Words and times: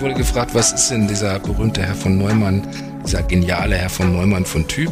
wurde 0.00 0.14
gefragt, 0.14 0.54
was 0.54 0.72
ist 0.72 0.90
denn 0.90 1.08
dieser 1.08 1.38
berühmte 1.38 1.82
Herr 1.82 1.94
von 1.94 2.16
Neumann, 2.16 2.66
dieser 3.04 3.22
geniale 3.22 3.76
Herr 3.76 3.90
von 3.90 4.12
Neumann 4.12 4.44
von 4.44 4.66
Typ? 4.66 4.90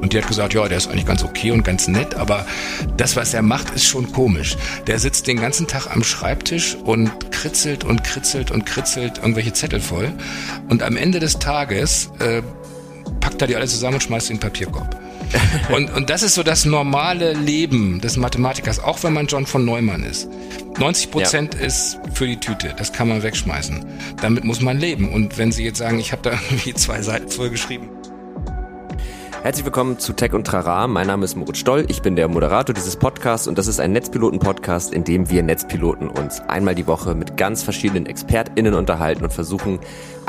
Und 0.00 0.12
die 0.12 0.18
hat 0.18 0.26
gesagt, 0.26 0.54
ja, 0.54 0.66
der 0.66 0.78
ist 0.78 0.88
eigentlich 0.88 1.06
ganz 1.06 1.22
okay 1.22 1.50
und 1.52 1.62
ganz 1.62 1.86
nett, 1.88 2.14
aber 2.14 2.46
das, 2.96 3.16
was 3.16 3.32
er 3.32 3.42
macht, 3.42 3.70
ist 3.70 3.86
schon 3.86 4.10
komisch. 4.12 4.56
Der 4.86 4.98
sitzt 4.98 5.26
den 5.26 5.40
ganzen 5.40 5.66
Tag 5.66 5.94
am 5.94 6.02
Schreibtisch 6.02 6.74
und 6.74 7.30
kritzelt 7.30 7.84
und 7.84 8.02
kritzelt 8.02 8.50
und 8.50 8.66
kritzelt 8.66 9.18
irgendwelche 9.18 9.52
Zettel 9.52 9.80
voll. 9.80 10.12
Und 10.68 10.82
am 10.82 10.96
Ende 10.96 11.20
des 11.20 11.38
Tages 11.38 12.10
äh, 12.18 12.42
packt 13.20 13.40
er 13.42 13.48
die 13.48 13.56
alle 13.56 13.66
zusammen 13.66 13.94
und 13.94 14.02
schmeißt 14.02 14.30
in 14.30 14.36
den 14.36 14.40
Papierkorb. 14.40 14.98
und, 15.74 15.92
und 15.94 16.10
das 16.10 16.22
ist 16.22 16.34
so 16.34 16.42
das 16.42 16.64
normale 16.64 17.32
Leben 17.34 18.00
des 18.00 18.16
Mathematikers, 18.16 18.82
auch 18.82 19.02
wenn 19.02 19.12
man 19.12 19.26
John 19.26 19.46
von 19.46 19.64
Neumann 19.64 20.02
ist. 20.02 20.28
90 20.78 21.10
Prozent 21.10 21.54
ja. 21.54 21.66
ist 21.66 21.98
für 22.14 22.26
die 22.26 22.38
Tüte, 22.38 22.74
das 22.76 22.92
kann 22.92 23.08
man 23.08 23.22
wegschmeißen. 23.22 23.84
Damit 24.20 24.44
muss 24.44 24.60
man 24.60 24.78
leben. 24.78 25.12
Und 25.12 25.38
wenn 25.38 25.52
Sie 25.52 25.64
jetzt 25.64 25.78
sagen, 25.78 25.98
ich 25.98 26.12
habe 26.12 26.22
da 26.22 26.30
irgendwie 26.50 26.74
zwei 26.74 27.02
Seiten 27.02 27.28
voll 27.28 27.50
geschrieben, 27.50 27.88
Herzlich 29.42 29.64
willkommen 29.64 29.98
zu 29.98 30.12
Tech 30.12 30.34
und 30.34 30.46
Trara. 30.46 30.86
Mein 30.86 31.06
Name 31.06 31.24
ist 31.24 31.34
Moritz 31.34 31.56
Stoll. 31.56 31.86
Ich 31.88 32.02
bin 32.02 32.14
der 32.14 32.28
Moderator 32.28 32.74
dieses 32.74 32.96
Podcasts 32.96 33.48
und 33.48 33.56
das 33.56 33.68
ist 33.68 33.80
ein 33.80 33.90
Netzpiloten-Podcast, 33.92 34.92
in 34.92 35.02
dem 35.02 35.30
wir 35.30 35.42
Netzpiloten 35.42 36.10
uns 36.10 36.40
einmal 36.40 36.74
die 36.74 36.86
Woche 36.86 37.14
mit 37.14 37.38
ganz 37.38 37.62
verschiedenen 37.62 38.04
ExpertInnen 38.04 38.74
unterhalten 38.74 39.24
und 39.24 39.32
versuchen, 39.32 39.78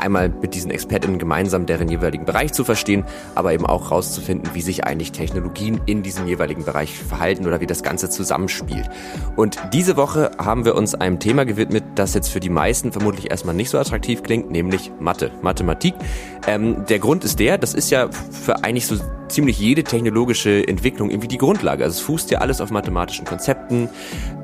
einmal 0.02 0.28
mit 0.28 0.54
diesen 0.54 0.70
ExpertInnen 0.70 1.18
gemeinsam 1.18 1.66
deren 1.66 1.88
jeweiligen 1.88 2.24
Bereich 2.24 2.52
zu 2.52 2.64
verstehen, 2.64 3.04
aber 3.34 3.52
eben 3.52 3.64
auch 3.64 3.90
rauszufinden, 3.90 4.54
wie 4.54 4.60
sich 4.60 4.84
eigentlich 4.84 5.12
Technologien 5.12 5.80
in 5.86 6.02
diesem 6.02 6.26
jeweiligen 6.26 6.64
Bereich 6.64 6.98
verhalten 6.98 7.46
oder 7.46 7.60
wie 7.60 7.66
das 7.66 7.82
Ganze 7.82 8.10
zusammenspielt. 8.10 8.90
Und 9.36 9.58
diese 9.72 9.96
Woche 9.96 10.32
haben 10.38 10.64
wir 10.64 10.74
uns 10.74 10.94
einem 10.94 11.18
Thema 11.18 11.44
gewidmet, 11.44 11.84
das 11.94 12.14
jetzt 12.14 12.28
für 12.28 12.40
die 12.40 12.50
meisten 12.50 12.92
vermutlich 12.92 13.30
erstmal 13.30 13.54
nicht 13.54 13.70
so 13.70 13.78
attraktiv 13.78 14.22
klingt, 14.22 14.50
nämlich 14.50 14.90
Mathe, 15.00 15.30
Mathematik. 15.40 15.94
Ähm, 16.46 16.84
der 16.88 16.98
Grund 16.98 17.24
ist 17.24 17.38
der, 17.38 17.56
das 17.56 17.72
ist 17.72 17.90
ja 17.90 18.08
für 18.10 18.64
eigentlich 18.64 18.86
so 18.86 18.96
ziemlich 19.32 19.58
jede 19.58 19.82
technologische 19.82 20.66
Entwicklung 20.68 21.10
irgendwie 21.10 21.28
die 21.28 21.38
Grundlage. 21.38 21.84
Also 21.84 21.98
es 21.98 22.00
fußt 22.00 22.30
ja 22.30 22.38
alles 22.38 22.60
auf 22.60 22.70
mathematischen 22.70 23.24
Konzepten. 23.24 23.88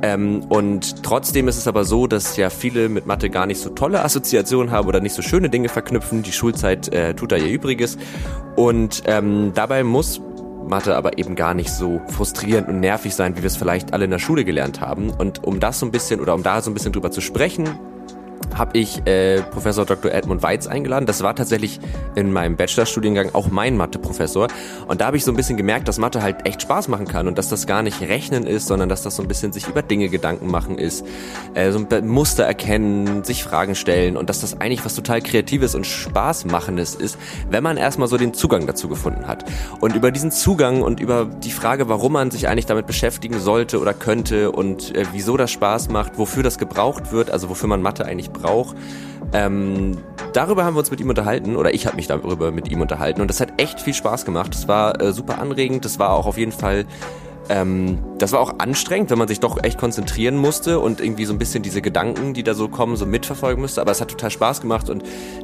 Ähm, 0.03 0.45
und 0.49 1.03
trotzdem 1.03 1.47
ist 1.47 1.59
es 1.59 1.69
aber 1.69 1.85
so, 1.85 2.07
dass 2.07 2.37
ja 2.37 2.51
viele 2.51 2.89
mit 2.89 3.07
Mathe 3.07 3.31
gar 3.31 3.47
nicht 3.47 3.61
so 3.61 3.71
tolle 3.71 4.03
Assoziationen 4.03 4.73
haben 4.73 4.89
oder 4.89 5.01
nicht 5.01 5.15
so 5.15 5.23
schöne 5.23 5.48
Dinge 5.51 5.69
verknüpfen. 5.69 6.23
Die 6.23 6.33
Schulzeit 6.33 6.93
äh, 6.93 7.15
tut 7.15 7.33
da 7.33 7.37
ihr 7.37 7.51
Übriges. 7.51 7.99
Und 8.57 9.03
ähm, 9.07 9.53
dabei 9.55 9.85
muss 9.85 10.21
Mathe 10.69 10.97
aber 10.97 11.19
eben 11.19 11.35
gar 11.35 11.55
nicht 11.55 11.71
so 11.71 12.01
frustrierend 12.09 12.69
und 12.69 12.81
nervig 12.81 13.15
sein, 13.15 13.37
wie 13.37 13.43
wir 13.43 13.47
es 13.47 13.57
vielleicht 13.57 13.93
alle 13.93 14.05
in 14.05 14.11
der 14.11 14.19
Schule 14.19 14.45
gelernt 14.45 14.81
haben. 14.81 15.11
Und 15.11 15.45
um 15.45 15.61
das 15.61 15.81
so 15.81 15.87
ein 15.87 15.93
bisschen 15.93 16.21
oder 16.21 16.35
um 16.35 16.43
da 16.43 16.61
so 16.61 16.71
ein 16.71 16.75
bisschen 16.75 16.93
drüber 16.93 17.11
zu 17.11 17.21
sprechen, 17.21 17.69
habe 18.57 18.79
ich 18.79 19.07
äh, 19.07 19.43
Professor 19.43 19.85
Dr. 19.85 20.13
Edmund 20.13 20.43
Weitz 20.43 20.67
eingeladen. 20.67 21.07
Das 21.07 21.23
war 21.23 21.35
tatsächlich 21.35 21.81
in 22.15 22.33
meinem 22.33 22.57
Bachelorstudiengang 22.57 23.31
auch 23.35 23.49
mein 23.49 23.77
Mathe-Professor. 23.77 24.49
Und 24.87 25.01
da 25.01 25.07
habe 25.07 25.17
ich 25.17 25.25
so 25.25 25.33
ein 25.33 25.37
bisschen 25.37 25.57
gemerkt, 25.57 25.89
dass 25.89 25.99
Mathe 25.99 26.23
halt 26.23 26.47
echt 26.47 26.63
Spaß 26.63 26.89
machen 26.89 27.07
kann 27.07 27.29
und 27.29 27.39
dass 27.39 27.49
das 27.49 27.67
gar 27.67 27.83
nicht 27.83 28.01
Rechnen 28.01 28.47
ist, 28.47 28.67
sondern 28.67 28.89
dass 28.89 29.03
das 29.03 29.17
so 29.17 29.23
ein 29.23 29.29
bisschen 29.29 29.53
sich 29.53 29.69
über 29.69 29.83
Dinge 29.83 30.09
Gedanken 30.09 30.51
machen 30.51 30.79
ist, 30.79 31.05
äh, 31.55 31.71
so 31.71 31.79
ein 31.79 32.09
Muster 32.09 32.45
erkennen, 32.45 33.25
sich 33.25 33.45
Fragen 33.45 33.75
stellen 33.75 34.17
und 34.17 34.29
dass 34.29 34.41
das 34.41 34.61
eigentlich 34.61 34.85
was 34.85 34.95
total 34.95 35.21
Kreatives 35.21 35.75
und 35.75 35.87
Spaßmachendes 35.87 36.95
ist, 36.95 37.19
wenn 37.51 37.63
man 37.63 37.77
erstmal 37.77 38.09
so 38.09 38.17
den 38.17 38.35
Zugang 38.35 38.67
dazu 38.67 38.89
gefunden 38.89 39.27
hat. 39.27 39.45
Und 39.81 39.95
über 39.95 40.11
diesen 40.11 40.31
Zugang 40.31 40.83
und 40.83 41.01
über 41.01 41.27
die 41.27 41.51
Frage, 41.51 41.89
warum 41.89 42.13
man 42.13 42.31
sich 42.31 42.49
eigentlich 42.49 42.67
damit 42.67 42.87
beschäftigen 42.87 43.39
sollte 43.41 43.81
oder 43.81 43.95
könnte 43.95 44.53
und 44.53 44.95
äh, 44.95 45.05
wieso 45.13 45.37
das 45.37 45.51
Spaß 45.51 45.89
macht, 45.91 46.19
wofür 46.19 46.43
das 46.43 46.59
gebraucht 46.59 47.13
wird, 47.13 47.31
also 47.31 47.49
wofür 47.49 47.69
man 47.69 47.83
Mathe 47.83 48.05
eigentlich 48.05 48.31
braucht. 48.31 48.38
Ähm, 49.33 49.99
darüber 50.33 50.65
haben 50.65 50.75
wir 50.75 50.81
uns 50.81 50.91
mit 50.91 51.01
ihm 51.01 51.09
unterhalten, 51.09 51.57
oder 51.57 51.75
ich 51.75 51.87
habe 51.87 51.97
mich 51.97 52.07
darüber 52.07 52.51
mit 52.51 52.71
ihm 52.71 52.81
unterhalten 52.81 53.21
und 53.21 53.29
das 53.29 53.41
hat 53.41 53.61
echt 53.61 53.81
viel 53.81 53.95
Spaß 53.95 54.25
gemacht. 54.25 54.55
Das 54.55 54.69
war 54.69 55.01
äh, 55.01 55.13
super 55.13 55.39
anregend, 55.39 55.85
das 55.85 55.99
war 55.99 56.13
auch 56.13 56.27
auf 56.27 56.39
jeden 56.39 56.53
Fall 56.53 56.87
ähm, 57.49 57.99
das 58.19 58.33
war 58.33 58.41
auch 58.41 58.59
anstrengend, 58.59 59.11
wenn 59.11 59.19
man 59.19 59.29
sich 59.29 59.41
doch 59.41 59.63
echt 59.63 59.79
konzentrieren 59.79 60.37
musste 60.37 60.81
und 60.81 61.01
irgendwie 61.01 61.25
so 61.25 61.33
ein 61.33 61.39
bisschen 61.39 61.63
diese 61.63 61.83
Gedanken, 61.83 62.35
die 62.35 62.43
da 62.43 62.55
so 62.55 62.69
kommen, 62.69 62.97
so 62.97 63.07
mitverfolgen 63.07 63.63
müsste. 63.63 63.81
Aber 63.81 63.91
es 63.91 64.01
hat 64.01 64.09
total 64.09 64.31
Spaß 64.31 64.61
gemacht 64.61 64.91
und 64.91 65.03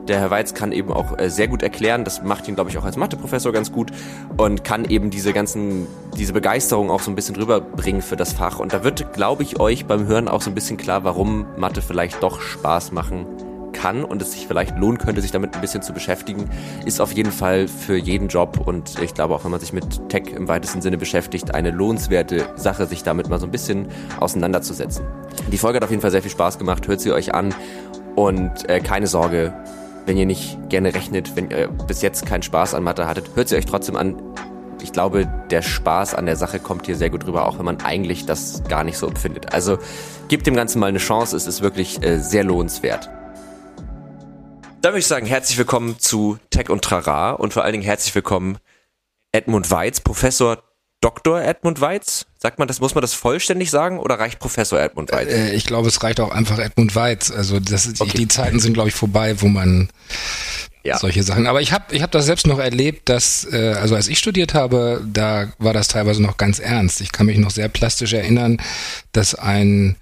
der 0.09 0.19
Herr 0.19 0.31
Weiz 0.31 0.54
kann 0.54 0.72
eben 0.72 0.92
auch 0.92 1.19
äh, 1.19 1.31
sehr 1.31 1.48
gut 1.48 1.62
erklären. 1.62 2.04
Das 2.04 2.22
macht 2.22 2.48
ihn, 2.48 2.54
glaube 2.54 2.70
ich, 2.70 2.78
auch 2.78 2.84
als 2.84 2.97
Matheprofessor 2.97 3.53
ganz 3.53 3.72
gut 3.72 3.91
und 4.37 4.65
kann 4.65 4.84
eben 4.84 5.10
diese 5.10 5.32
ganzen, 5.32 5.87
diese 6.16 6.32
Begeisterung 6.32 6.91
auch 6.91 7.00
so 7.00 7.10
ein 7.10 7.15
bisschen 7.15 7.37
rüberbringen 7.37 8.03
für 8.03 8.16
das 8.16 8.32
Fach. 8.32 8.59
Und 8.59 8.72
da 8.72 8.84
wird, 8.84 9.12
glaube 9.12 9.42
ich, 9.42 9.60
euch 9.60 9.86
beim 9.86 10.06
Hören 10.06 10.28
auch 10.28 10.42
so 10.42 10.50
ein 10.50 10.54
bisschen 10.54 10.76
klar, 10.76 11.04
warum 11.04 11.47
Mathe 11.56 11.82
vielleicht 11.82 12.22
doch 12.22 12.41
Spaß 12.41 12.92
machen 12.92 13.26
kann 13.75 14.05
und 14.05 14.23
es 14.23 14.33
sich 14.33 14.47
vielleicht 14.47 14.79
lohnen 14.79 14.97
könnte, 14.97 15.21
sich 15.21 15.33
damit 15.33 15.55
ein 15.55 15.61
bisschen 15.61 15.83
zu 15.83 15.93
beschäftigen, 15.93 16.49
ist 16.87 17.01
auf 17.01 17.12
jeden 17.12 17.33
Fall 17.33 17.69
für 17.69 17.97
jeden 17.97 18.29
Job 18.29 18.61
und 18.65 18.99
ich 19.01 19.12
glaube 19.12 19.35
auch, 19.35 19.45
wenn 19.45 19.51
man 19.51 19.61
sich 19.61 19.75
mit 19.75 20.09
Tech 20.09 20.29
im 20.35 20.49
weitesten 20.49 20.81
Sinne 20.81 20.97
beschäftigt, 20.97 21.55
eine 21.55 21.71
lohnenswerte 21.71 22.47
Sache, 22.57 22.87
sich 22.87 23.03
damit 23.03 23.29
mal 23.29 23.39
so 23.39 23.47
ein 23.47 23.53
bisschen 23.53 23.89
auseinanderzusetzen. 24.19 25.05
Die 25.53 25.59
Folge 25.59 25.77
hat 25.77 25.84
auf 25.84 25.91
jeden 25.91 26.01
Fall 26.01 26.11
sehr 26.11 26.23
viel 26.23 26.31
Spaß 26.31 26.59
gemacht, 26.59 26.89
hört 26.89 27.01
sie 27.01 27.13
euch 27.13 27.34
an 27.34 27.55
und 28.15 28.69
äh, 28.71 28.81
keine 28.81 29.07
Sorge, 29.07 29.53
wenn 30.07 30.17
ihr 30.17 30.27
nicht 30.27 30.69
gerne 30.69 30.95
rechnet, 30.95 31.37
wenn 31.37 31.51
ihr 31.51 31.69
bis 31.69 32.03
jetzt 32.03 32.27
keinen 32.27 32.43
Spaß 32.43 32.75
an 32.75 32.83
Mathe 32.83 33.07
hattet, 33.07 33.31
hört 33.34 33.49
sie 33.49 33.57
euch 33.57 33.67
trotzdem 33.67 33.97
an. 33.97 34.17
Ich 34.83 34.93
glaube, 34.93 35.27
der 35.51 35.63
Spaß 35.63 36.15
an 36.15 36.27
der 36.27 36.37
Sache 36.37 36.59
kommt 36.59 36.87
hier 36.87 36.97
sehr 36.97 37.09
gut 37.09 37.27
rüber, 37.27 37.49
auch 37.49 37.59
wenn 37.59 37.65
man 37.65 37.81
eigentlich 37.81 38.27
das 38.27 38.63
gar 38.69 38.84
nicht 38.84 38.99
so 38.99 39.07
empfindet. 39.07 39.55
Also 39.55 39.79
gebt 40.29 40.47
dem 40.47 40.55
Ganzen 40.55 40.79
mal 40.79 40.89
eine 40.89 40.99
Chance, 40.99 41.37
es 41.37 41.47
ist 41.47 41.63
wirklich 41.63 42.03
äh, 42.03 42.19
sehr 42.19 42.45
lohnenswert. 42.45 43.09
Dann 44.84 44.93
würde 44.93 45.00
ich 45.00 45.06
sagen, 45.06 45.25
herzlich 45.25 45.56
willkommen 45.56 45.99
zu 45.99 46.39
Tech 46.50 46.69
und 46.69 46.84
Trara 46.84 47.31
und 47.31 47.55
vor 47.55 47.65
allen 47.65 47.72
Dingen 47.72 47.84
herzlich 47.84 48.15
willkommen 48.15 48.59
Edmund 49.33 49.71
Weiz, 49.71 50.00
Professor 50.00 50.62
Dr. 51.00 51.41
Edmund 51.41 51.81
Weiz. 51.81 52.27
Sagt 52.37 52.59
man 52.59 52.69
das, 52.69 52.81
muss 52.81 52.95
man 52.95 53.00
das 53.00 53.15
vollständig 53.15 53.71
sagen 53.71 53.99
oder 53.99 54.19
reicht 54.19 54.41
Professor 54.41 54.78
Edmund 54.78 55.11
Weiz? 55.11 55.31
Äh, 55.31 55.55
ich 55.55 55.65
glaube, 55.65 55.89
es 55.89 56.03
reicht 56.03 56.21
auch 56.21 56.31
einfach 56.31 56.59
Edmund 56.59 56.95
Weiz. 56.95 57.31
Also 57.31 57.61
das 57.61 57.99
okay. 57.99 58.19
die 58.19 58.28
Zeiten 58.28 58.61
sind, 58.61 58.75
glaube 58.75 58.91
ich, 58.91 58.95
vorbei, 58.95 59.41
wo 59.41 59.49
man 59.49 59.89
ja. 60.83 60.99
solche 60.99 61.22
Sachen. 61.22 61.47
Aber 61.47 61.62
ich 61.62 61.72
habe 61.72 61.97
ich 61.97 62.03
hab 62.03 62.11
das 62.11 62.27
selbst 62.27 62.47
noch 62.47 62.59
erlebt, 62.59 63.09
dass, 63.09 63.49
äh, 63.51 63.77
also 63.81 63.95
als 63.95 64.09
ich 64.09 64.19
studiert 64.19 64.53
habe, 64.53 65.03
da 65.11 65.51
war 65.56 65.72
das 65.72 65.89
teilweise 65.89 66.22
noch 66.22 66.37
ganz 66.37 66.59
ernst. 66.59 67.01
Ich 67.01 67.11
kann 67.11 67.25
mich 67.25 67.39
noch 67.39 67.53
sehr 67.53 67.71
plastisch 67.71 68.12
erinnern, 68.12 68.59
dass 69.12 69.34
ein 69.34 69.97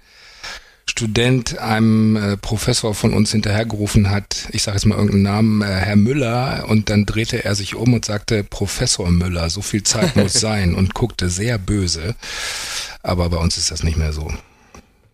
Student 0.85 1.57
einem 1.59 2.15
äh, 2.15 2.37
Professor 2.37 2.93
von 2.93 3.13
uns 3.13 3.31
hinterhergerufen 3.31 4.09
hat, 4.09 4.47
ich 4.51 4.63
sage 4.63 4.77
jetzt 4.77 4.85
mal 4.85 4.95
irgendeinen 4.95 5.23
Namen, 5.23 5.61
äh, 5.61 5.65
Herr 5.65 5.95
Müller, 5.95 6.65
und 6.67 6.89
dann 6.89 7.05
drehte 7.05 7.43
er 7.43 7.55
sich 7.55 7.75
um 7.75 7.93
und 7.93 8.05
sagte, 8.05 8.43
Professor 8.43 9.09
Müller, 9.09 9.49
so 9.49 9.61
viel 9.61 9.83
Zeit 9.83 10.15
muss 10.17 10.33
sein 10.33 10.75
und 10.75 10.93
guckte 10.93 11.29
sehr 11.29 11.57
böse. 11.57 12.15
Aber 13.01 13.29
bei 13.29 13.37
uns 13.37 13.57
ist 13.57 13.71
das 13.71 13.83
nicht 13.83 13.97
mehr 13.97 14.13
so. 14.13 14.31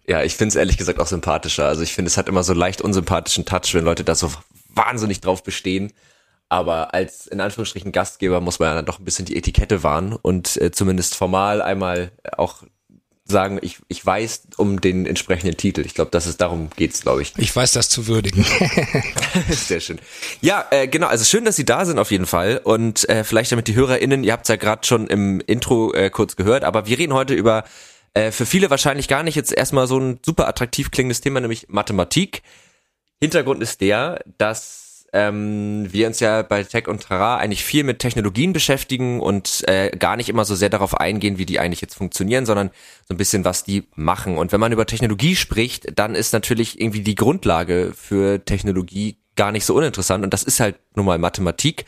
Ja, 0.08 0.24
ich 0.24 0.36
finde 0.36 0.50
es 0.50 0.56
ehrlich 0.56 0.78
gesagt 0.78 1.00
auch 1.00 1.08
sympathischer. 1.08 1.68
Also 1.68 1.84
ich 1.84 1.94
finde, 1.94 2.10
es 2.10 2.18
hat 2.18 2.28
immer 2.28 2.44
so 2.44 2.54
leicht 2.54 2.82
unsympathischen 2.82 3.46
Touch, 3.46 3.74
wenn 3.74 3.86
Leute 3.86 4.04
da 4.04 4.16
so 4.16 4.32
wahnsinnig 4.74 5.22
drauf 5.22 5.44
bestehen. 5.44 5.94
Aber 6.50 6.96
als 6.96 7.28
in 7.28 7.40
Anführungsstrichen 7.40 7.92
Gastgeber 7.92 8.42
muss 8.42 8.58
man 8.58 8.70
ja 8.70 8.76
dann 8.76 8.86
doch 8.86 8.98
ein 8.98 9.06
bisschen 9.06 9.26
die 9.26 9.38
Etikette 9.38 9.84
wahren 9.84 10.14
und 10.14 10.60
äh, 10.60 10.72
zumindest 10.72 11.16
formal 11.16 11.62
einmal 11.62 12.12
auch 12.38 12.64
sagen, 13.30 13.60
ich, 13.62 13.78
ich 13.88 14.06
weiß 14.06 14.44
um 14.58 14.82
den 14.82 15.06
entsprechenden 15.06 15.56
Titel. 15.58 15.86
Ich 15.86 15.94
glaube, 15.94 16.12
das 16.12 16.28
ist 16.28 16.42
darum 16.42 16.70
geht's, 16.76 17.02
glaube 17.02 17.22
ich. 17.22 17.34
Ich 17.38 17.56
weiß 17.56 17.72
das 17.72 17.90
zu 17.90 18.08
würdigen. 18.08 18.46
Sehr 19.50 19.80
schön. 19.80 20.00
Ja, 20.42 20.66
äh, 20.72 20.88
genau. 20.88 21.08
Also 21.08 21.26
schön, 21.26 21.46
dass 21.46 21.56
Sie 21.56 21.66
da 21.66 21.86
sind 21.86 22.00
auf 22.00 22.12
jeden 22.12 22.26
Fall 22.26 22.60
und 22.64 23.08
äh, 23.10 23.24
vielleicht 23.24 23.52
damit 23.52 23.68
die 23.68 23.76
HörerInnen. 23.76 24.24
Ihr 24.24 24.34
habt 24.34 24.46
es 24.46 24.50
ja 24.50 24.56
gerade 24.56 24.86
schon 24.86 25.08
im 25.08 25.40
Intro 25.42 25.94
äh, 25.94 26.10
kurz 26.10 26.36
gehört, 26.36 26.64
aber 26.64 26.86
wir 26.88 26.98
reden 26.98 27.14
heute 27.14 27.34
über 27.34 27.64
äh, 28.14 28.32
für 28.32 28.46
viele 28.46 28.70
wahrscheinlich 28.70 29.08
gar 29.08 29.24
nicht 29.24 29.36
jetzt 29.36 29.54
erstmal 29.54 29.88
so 29.88 30.00
ein 30.00 30.20
super 30.26 30.48
attraktiv 30.48 30.92
klingendes 30.92 31.22
Thema, 31.22 31.40
nämlich 31.40 31.68
Mathematik. 31.70 32.42
Hintergrund 33.22 33.62
ist 33.62 33.82
der, 33.82 34.24
dass 34.38 34.79
ähm, 35.14 35.88
wir 35.92 36.08
uns 36.08 36.20
ja 36.20 36.42
bei 36.42 36.64
Tech 36.64 36.88
und 36.88 37.02
Trara 37.02 37.38
eigentlich 37.38 37.64
viel 37.64 37.84
mit 37.84 38.00
Technologien 38.00 38.54
beschäftigen 38.54 39.20
und 39.20 39.68
äh, 39.68 39.90
gar 39.98 40.16
nicht 40.16 40.30
immer 40.30 40.46
so 40.46 40.56
sehr 40.56 40.70
darauf 40.70 40.96
eingehen, 40.96 41.38
wie 41.38 41.46
die 41.46 41.60
eigentlich 41.60 41.82
jetzt 41.82 41.96
funktionieren, 41.96 42.46
sondern 42.46 42.70
so 43.08 43.14
ein 43.14 43.18
bisschen, 43.18 43.46
was 43.46 43.64
die 43.64 43.84
machen. 43.96 44.38
Und 44.38 44.52
wenn 44.52 44.60
man 44.60 44.72
über 44.72 44.86
Technologie 44.86 45.36
spricht, 45.36 45.98
dann 45.98 46.16
ist 46.16 46.34
natürlich 46.34 46.80
irgendwie 46.80 47.02
die 47.02 47.16
Grundlage 47.16 47.94
für 47.96 48.44
Technologie 48.44 49.18
gar 49.36 49.52
nicht 49.52 49.66
so 49.66 49.76
uninteressant. 49.76 50.24
Und 50.24 50.34
das 50.34 50.44
ist 50.44 50.60
halt 50.60 50.76
nun 50.96 51.06
mal 51.06 51.18
Mathematik, 51.18 51.86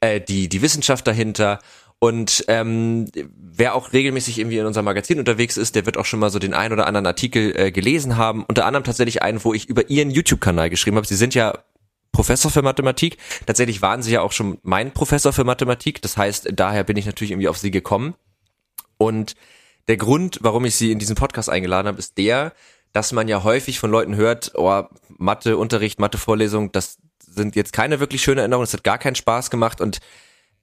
äh, 0.00 0.20
die, 0.20 0.48
die 0.48 0.62
Wissenschaft 0.62 1.06
dahinter. 1.06 1.58
Und 1.98 2.44
ähm, 2.48 3.06
wer 3.36 3.74
auch 3.74 3.92
regelmäßig 3.92 4.38
irgendwie 4.40 4.58
in 4.58 4.66
unserem 4.66 4.86
Magazin 4.86 5.20
unterwegs 5.20 5.56
ist, 5.56 5.76
der 5.76 5.86
wird 5.86 5.96
auch 5.96 6.04
schon 6.04 6.18
mal 6.18 6.30
so 6.30 6.40
den 6.40 6.52
ein 6.52 6.72
oder 6.72 6.86
anderen 6.86 7.06
Artikel 7.06 7.56
äh, 7.56 7.70
gelesen 7.70 8.16
haben. 8.16 8.44
Unter 8.44 8.66
anderem 8.66 8.82
tatsächlich 8.82 9.22
einen, 9.22 9.42
wo 9.44 9.54
ich 9.54 9.68
über 9.68 9.88
ihren 9.88 10.10
YouTube-Kanal 10.10 10.68
geschrieben 10.68 10.96
habe. 10.96 11.06
Sie 11.06 11.14
sind 11.14 11.34
ja 11.34 11.58
Professor 12.12 12.50
für 12.50 12.62
Mathematik. 12.62 13.16
Tatsächlich 13.46 13.82
waren 13.82 14.02
sie 14.02 14.12
ja 14.12 14.20
auch 14.20 14.32
schon 14.32 14.58
mein 14.62 14.92
Professor 14.92 15.32
für 15.32 15.44
Mathematik. 15.44 16.02
Das 16.02 16.16
heißt, 16.16 16.50
daher 16.52 16.84
bin 16.84 16.96
ich 16.96 17.06
natürlich 17.06 17.32
irgendwie 17.32 17.48
auf 17.48 17.58
sie 17.58 17.70
gekommen. 17.70 18.14
Und 18.98 19.34
der 19.88 19.96
Grund, 19.96 20.38
warum 20.42 20.64
ich 20.64 20.76
sie 20.76 20.92
in 20.92 20.98
diesen 20.98 21.16
Podcast 21.16 21.50
eingeladen 21.50 21.88
habe, 21.88 21.98
ist 21.98 22.18
der, 22.18 22.52
dass 22.92 23.12
man 23.12 23.28
ja 23.28 23.42
häufig 23.42 23.78
von 23.78 23.90
Leuten 23.90 24.14
hört, 24.16 24.52
oh, 24.54 24.82
Matheunterricht, 25.08 25.98
Mathevorlesung, 25.98 26.70
das 26.72 26.98
sind 27.26 27.56
jetzt 27.56 27.72
keine 27.72 28.00
wirklich 28.00 28.22
schöne 28.22 28.42
Erinnerungen, 28.42 28.64
es 28.64 28.74
hat 28.74 28.84
gar 28.84 28.98
keinen 28.98 29.14
Spaß 29.14 29.50
gemacht 29.50 29.80
und 29.80 30.00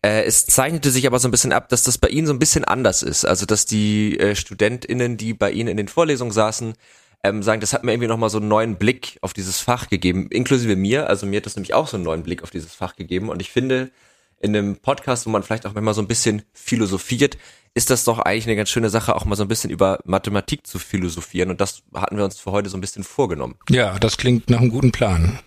äh, 0.02 0.24
es 0.24 0.46
zeichnete 0.46 0.92
sich 0.92 1.08
aber 1.08 1.20
so 1.20 1.28
ein 1.28 1.32
bisschen 1.32 1.52
ab, 1.52 1.70
dass 1.70 1.84
das 1.84 1.98
bei 1.98 2.08
Ihnen 2.08 2.28
so 2.28 2.34
ein 2.34 2.40
bisschen 2.40 2.64
anders 2.64 3.04
ist. 3.04 3.26
Also 3.26 3.46
dass 3.46 3.66
die 3.66 4.18
äh, 4.20 4.36
StudentInnen, 4.36 5.18
die 5.18 5.34
bei 5.34 5.52
Ihnen 5.52 5.70
in 5.70 5.78
den 5.78 5.88
Vorlesungen 5.88 6.32
saßen, 6.32 6.76
ähm, 7.24 7.44
sagen, 7.44 7.62
das 7.62 7.74
hat 7.74 7.84
mir 7.84 7.92
irgendwie 7.92 8.08
nochmal 8.08 8.30
so 8.30 8.38
einen 8.38 8.48
neuen 8.48 8.78
Blick 8.78 9.18
auf 9.22 9.34
dieses 9.34 9.60
Fach 9.60 9.90
gegeben, 9.90 10.28
inklusive 10.32 10.76
mir. 10.76 11.08
Also 11.08 11.26
mir 11.26 11.38
hat 11.38 11.46
das 11.46 11.56
nämlich 11.56 11.74
auch 11.74 11.88
so 11.88 11.98
einen 11.98 12.06
neuen 12.06 12.24
Blick 12.24 12.44
auf 12.44 12.50
dieses 12.50 12.74
Fach 12.74 12.96
gegeben. 12.96 13.30
Und 13.30 13.42
ich 13.42 13.52
finde, 13.52 13.92
in 14.40 14.56
einem 14.56 14.78
Podcast, 14.78 15.26
wo 15.26 15.30
man 15.30 15.44
vielleicht 15.44 15.66
auch 15.66 15.74
manchmal 15.74 15.94
so 15.94 16.02
ein 16.02 16.08
bisschen 16.08 16.44
philosophiert, 16.54 17.38
ist 17.74 17.90
das 17.90 18.04
doch 18.04 18.20
eigentlich 18.20 18.46
eine 18.46 18.56
ganz 18.56 18.70
schöne 18.70 18.90
Sache, 18.90 19.16
auch 19.16 19.26
mal 19.26 19.36
so 19.36 19.44
ein 19.44 19.48
bisschen 19.48 19.70
über 19.70 20.00
Mathematik 20.06 20.66
zu 20.66 20.80
philosophieren. 20.80 21.50
Und 21.50 21.62
das 21.62 21.84
hatten 21.94 22.18
wir 22.18 22.24
uns 22.24 22.40
für 22.40 22.52
heute 22.52 22.70
so 22.70 22.78
ein 22.78 22.82
bisschen 22.82 23.04
vorgenommen. 23.04 23.56
Ja, 23.70 24.00
das 24.00 24.18
klingt 24.18 24.50
nach 24.50 24.60
einem 24.60 24.72
guten 24.72 24.92
Plan. 24.92 25.40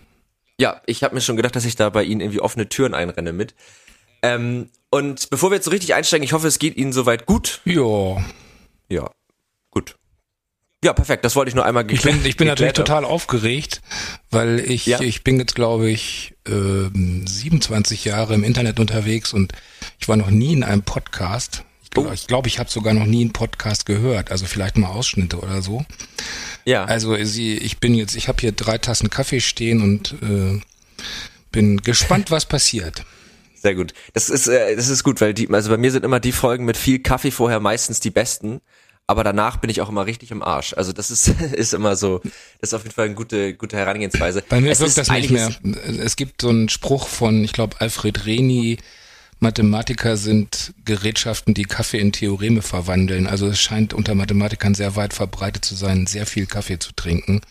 Ja, 0.59 0.81
ich 0.85 1.03
habe 1.03 1.15
mir 1.15 1.21
schon 1.21 1.35
gedacht, 1.35 1.55
dass 1.55 1.65
ich 1.65 1.75
da 1.75 1.89
bei 1.89 2.03
Ihnen 2.03 2.21
irgendwie 2.21 2.39
offene 2.39 2.69
Türen 2.69 2.93
einrenne 2.93 3.33
mit. 3.33 3.55
Ähm, 4.21 4.69
und 4.89 5.29
bevor 5.31 5.49
wir 5.51 5.55
jetzt 5.55 5.65
so 5.65 5.71
richtig 5.71 5.95
einsteigen, 5.95 6.23
ich 6.23 6.33
hoffe, 6.33 6.47
es 6.47 6.59
geht 6.59 6.77
Ihnen 6.77 6.93
soweit 6.93 7.25
gut. 7.25 7.61
Ja. 7.65 8.23
Ja. 8.89 9.09
Ja, 10.83 10.91
perfekt. 10.91 11.23
Das 11.23 11.35
wollte 11.37 11.47
ich 11.49 11.55
nur 11.55 11.65
einmal 11.65 11.85
geklärt. 11.85 12.15
Ich 12.17 12.21
bin, 12.21 12.29
ich 12.29 12.37
bin 12.37 12.47
natürlich 12.47 12.73
total 12.73 13.05
aufgeregt, 13.05 13.81
weil 14.31 14.59
ich, 14.59 14.85
ja. 14.85 14.99
ich 14.99 15.23
bin 15.23 15.39
jetzt, 15.39 15.55
glaube 15.55 15.89
ich, 15.89 16.35
äh, 16.45 16.51
27 17.25 18.03
Jahre 18.03 18.33
im 18.33 18.43
Internet 18.43 18.81
unterwegs 18.81 19.31
und 19.31 19.53
ich 19.99 20.09
war 20.09 20.17
noch 20.17 20.29
nie 20.29 20.51
in 20.51 20.63
einem 20.63 20.81
Podcast. 20.81 21.63
Ich 21.83 21.89
glaube, 21.89 22.09
oh. 22.09 22.11
ich, 22.13 22.27
glaub, 22.27 22.47
ich 22.47 22.59
habe 22.59 22.69
sogar 22.69 22.93
noch 22.93 23.05
nie 23.05 23.21
einen 23.21 23.31
Podcast 23.31 23.85
gehört, 23.85 24.29
also 24.29 24.45
vielleicht 24.45 24.77
mal 24.77 24.89
Ausschnitte 24.89 25.39
oder 25.39 25.61
so. 25.61 25.85
Ja. 26.65 26.83
Also 26.83 27.15
sie, 27.23 27.57
ich 27.57 27.77
bin 27.77 27.95
jetzt, 27.95 28.17
ich 28.17 28.27
habe 28.27 28.41
hier 28.41 28.51
drei 28.51 28.77
Tassen 28.77 29.09
Kaffee 29.09 29.39
stehen 29.39 29.81
und 29.81 30.15
äh, 30.21 30.59
bin 31.53 31.77
gespannt, 31.77 32.29
was 32.29 32.45
passiert. 32.45 33.05
Sehr 33.55 33.75
gut. 33.75 33.93
Das 34.11 34.29
ist, 34.29 34.47
äh, 34.47 34.75
das 34.75 34.89
ist 34.89 35.05
gut, 35.05 35.21
weil 35.21 35.33
die, 35.33 35.49
also 35.49 35.69
bei 35.69 35.77
mir 35.77 35.91
sind 35.91 36.03
immer 36.03 36.19
die 36.19 36.33
Folgen 36.33 36.65
mit 36.65 36.75
viel 36.75 36.99
Kaffee 36.99 37.31
vorher 37.31 37.61
meistens 37.61 38.01
die 38.01 38.11
besten 38.11 38.59
aber 39.07 39.23
danach 39.23 39.57
bin 39.57 39.69
ich 39.69 39.81
auch 39.81 39.89
immer 39.89 40.05
richtig 40.05 40.31
im 40.31 40.41
Arsch. 40.41 40.73
Also 40.73 40.93
das 40.93 41.11
ist, 41.11 41.27
ist 41.53 41.73
immer 41.73 41.95
so, 41.95 42.19
das 42.59 42.69
ist 42.69 42.73
auf 42.73 42.83
jeden 42.83 42.95
Fall 42.95 43.05
eine 43.05 43.15
gute, 43.15 43.53
gute 43.53 43.77
Herangehensweise. 43.77 44.43
Bei 44.47 44.61
mir 44.61 44.71
es 44.71 44.79
wirkt 44.79 44.97
das 44.97 45.09
nicht 45.09 45.29
mehr. 45.29 45.51
Es 45.99 46.15
gibt 46.15 46.41
so 46.41 46.49
einen 46.49 46.69
Spruch 46.69 47.07
von, 47.07 47.43
ich 47.43 47.53
glaube, 47.53 47.79
Alfred 47.79 48.25
Reni, 48.25 48.77
Mathematiker 49.39 50.15
sind 50.15 50.73
Gerätschaften, 50.85 51.53
die 51.53 51.65
Kaffee 51.65 51.99
in 51.99 52.13
Theoreme 52.13 52.61
verwandeln. 52.61 53.27
Also 53.27 53.47
es 53.47 53.59
scheint 53.59 53.93
unter 53.93 54.15
Mathematikern 54.15 54.73
sehr 54.73 54.95
weit 54.95 55.13
verbreitet 55.13 55.65
zu 55.65 55.75
sein, 55.75 56.07
sehr 56.07 56.25
viel 56.25 56.45
Kaffee 56.45 56.79
zu 56.79 56.93
trinken. 56.93 57.41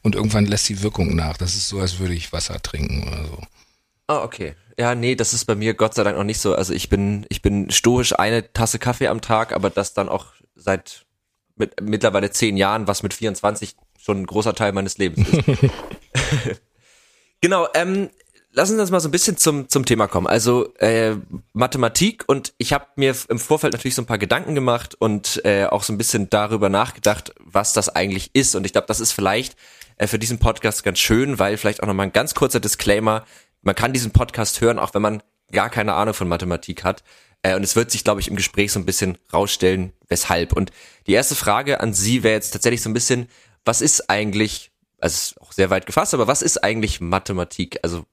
Und 0.00 0.14
irgendwann 0.14 0.46
lässt 0.46 0.68
die 0.68 0.82
Wirkung 0.82 1.14
nach. 1.14 1.36
Das 1.36 1.54
ist 1.54 1.68
so, 1.68 1.78
als 1.78 1.98
würde 1.98 2.14
ich 2.14 2.32
Wasser 2.32 2.60
trinken 2.62 3.06
oder 3.06 3.24
so. 3.26 3.38
Ah, 4.08 4.22
okay. 4.24 4.54
Ja, 4.78 4.94
nee, 4.94 5.14
das 5.14 5.34
ist 5.34 5.44
bei 5.44 5.54
mir 5.54 5.74
Gott 5.74 5.94
sei 5.94 6.02
Dank 6.02 6.16
noch 6.16 6.24
nicht 6.24 6.40
so. 6.40 6.54
Also 6.54 6.72
ich 6.72 6.88
bin, 6.88 7.26
ich 7.28 7.42
bin 7.42 7.70
stoisch 7.70 8.18
eine 8.18 8.52
Tasse 8.52 8.78
Kaffee 8.78 9.08
am 9.08 9.20
Tag, 9.20 9.52
aber 9.52 9.68
das 9.68 9.92
dann 9.92 10.08
auch 10.08 10.32
seit 10.62 11.04
mit, 11.56 11.80
mittlerweile 11.80 12.30
zehn 12.30 12.56
Jahren, 12.56 12.86
was 12.86 13.02
mit 13.02 13.14
24 13.14 13.76
schon 13.98 14.22
ein 14.22 14.26
großer 14.26 14.54
Teil 14.54 14.72
meines 14.72 14.98
Lebens 14.98 15.28
ist. 15.28 15.70
genau, 17.40 17.68
ähm, 17.74 18.10
lassen 18.52 18.74
Sie 18.76 18.80
uns 18.80 18.90
mal 18.90 19.00
so 19.00 19.08
ein 19.08 19.12
bisschen 19.12 19.36
zum, 19.36 19.68
zum 19.68 19.84
Thema 19.84 20.06
kommen. 20.06 20.26
Also 20.26 20.74
äh, 20.76 21.16
Mathematik 21.52 22.24
und 22.26 22.52
ich 22.58 22.72
habe 22.72 22.86
mir 22.96 23.14
im 23.28 23.38
Vorfeld 23.38 23.72
natürlich 23.72 23.94
so 23.94 24.02
ein 24.02 24.06
paar 24.06 24.18
Gedanken 24.18 24.54
gemacht 24.54 24.94
und 24.98 25.44
äh, 25.44 25.66
auch 25.66 25.82
so 25.82 25.92
ein 25.92 25.98
bisschen 25.98 26.30
darüber 26.30 26.68
nachgedacht, 26.68 27.34
was 27.38 27.72
das 27.72 27.88
eigentlich 27.88 28.30
ist. 28.34 28.54
Und 28.54 28.64
ich 28.64 28.72
glaube, 28.72 28.86
das 28.86 29.00
ist 29.00 29.12
vielleicht 29.12 29.56
äh, 29.96 30.06
für 30.06 30.18
diesen 30.18 30.38
Podcast 30.38 30.84
ganz 30.84 30.98
schön, 30.98 31.38
weil 31.38 31.56
vielleicht 31.56 31.82
auch 31.82 31.86
nochmal 31.86 32.06
ein 32.06 32.12
ganz 32.12 32.34
kurzer 32.34 32.60
Disclaimer. 32.60 33.24
Man 33.62 33.74
kann 33.74 33.92
diesen 33.92 34.10
Podcast 34.10 34.60
hören, 34.60 34.78
auch 34.78 34.94
wenn 34.94 35.02
man 35.02 35.22
gar 35.50 35.70
keine 35.70 35.94
Ahnung 35.94 36.14
von 36.14 36.28
Mathematik 36.28 36.84
hat. 36.84 37.02
Äh, 37.42 37.56
und 37.56 37.62
es 37.62 37.76
wird 37.76 37.90
sich, 37.90 38.04
glaube 38.04 38.20
ich, 38.20 38.28
im 38.28 38.36
Gespräch 38.36 38.72
so 38.72 38.78
ein 38.78 38.86
bisschen 38.86 39.18
rausstellen, 39.32 39.92
weshalb. 40.08 40.52
Und 40.52 40.72
die 41.06 41.12
erste 41.12 41.34
Frage 41.34 41.80
an 41.80 41.94
Sie 41.94 42.22
wäre 42.22 42.34
jetzt 42.34 42.50
tatsächlich 42.50 42.82
so 42.82 42.90
ein 42.90 42.94
bisschen, 42.94 43.28
was 43.64 43.80
ist 43.80 44.08
eigentlich, 44.08 44.70
also 44.98 45.14
ist 45.14 45.40
auch 45.40 45.52
sehr 45.52 45.70
weit 45.70 45.86
gefasst, 45.86 46.14
aber 46.14 46.26
was 46.26 46.42
ist 46.42 46.62
eigentlich 46.62 47.00
Mathematik? 47.00 47.78
Also 47.82 48.04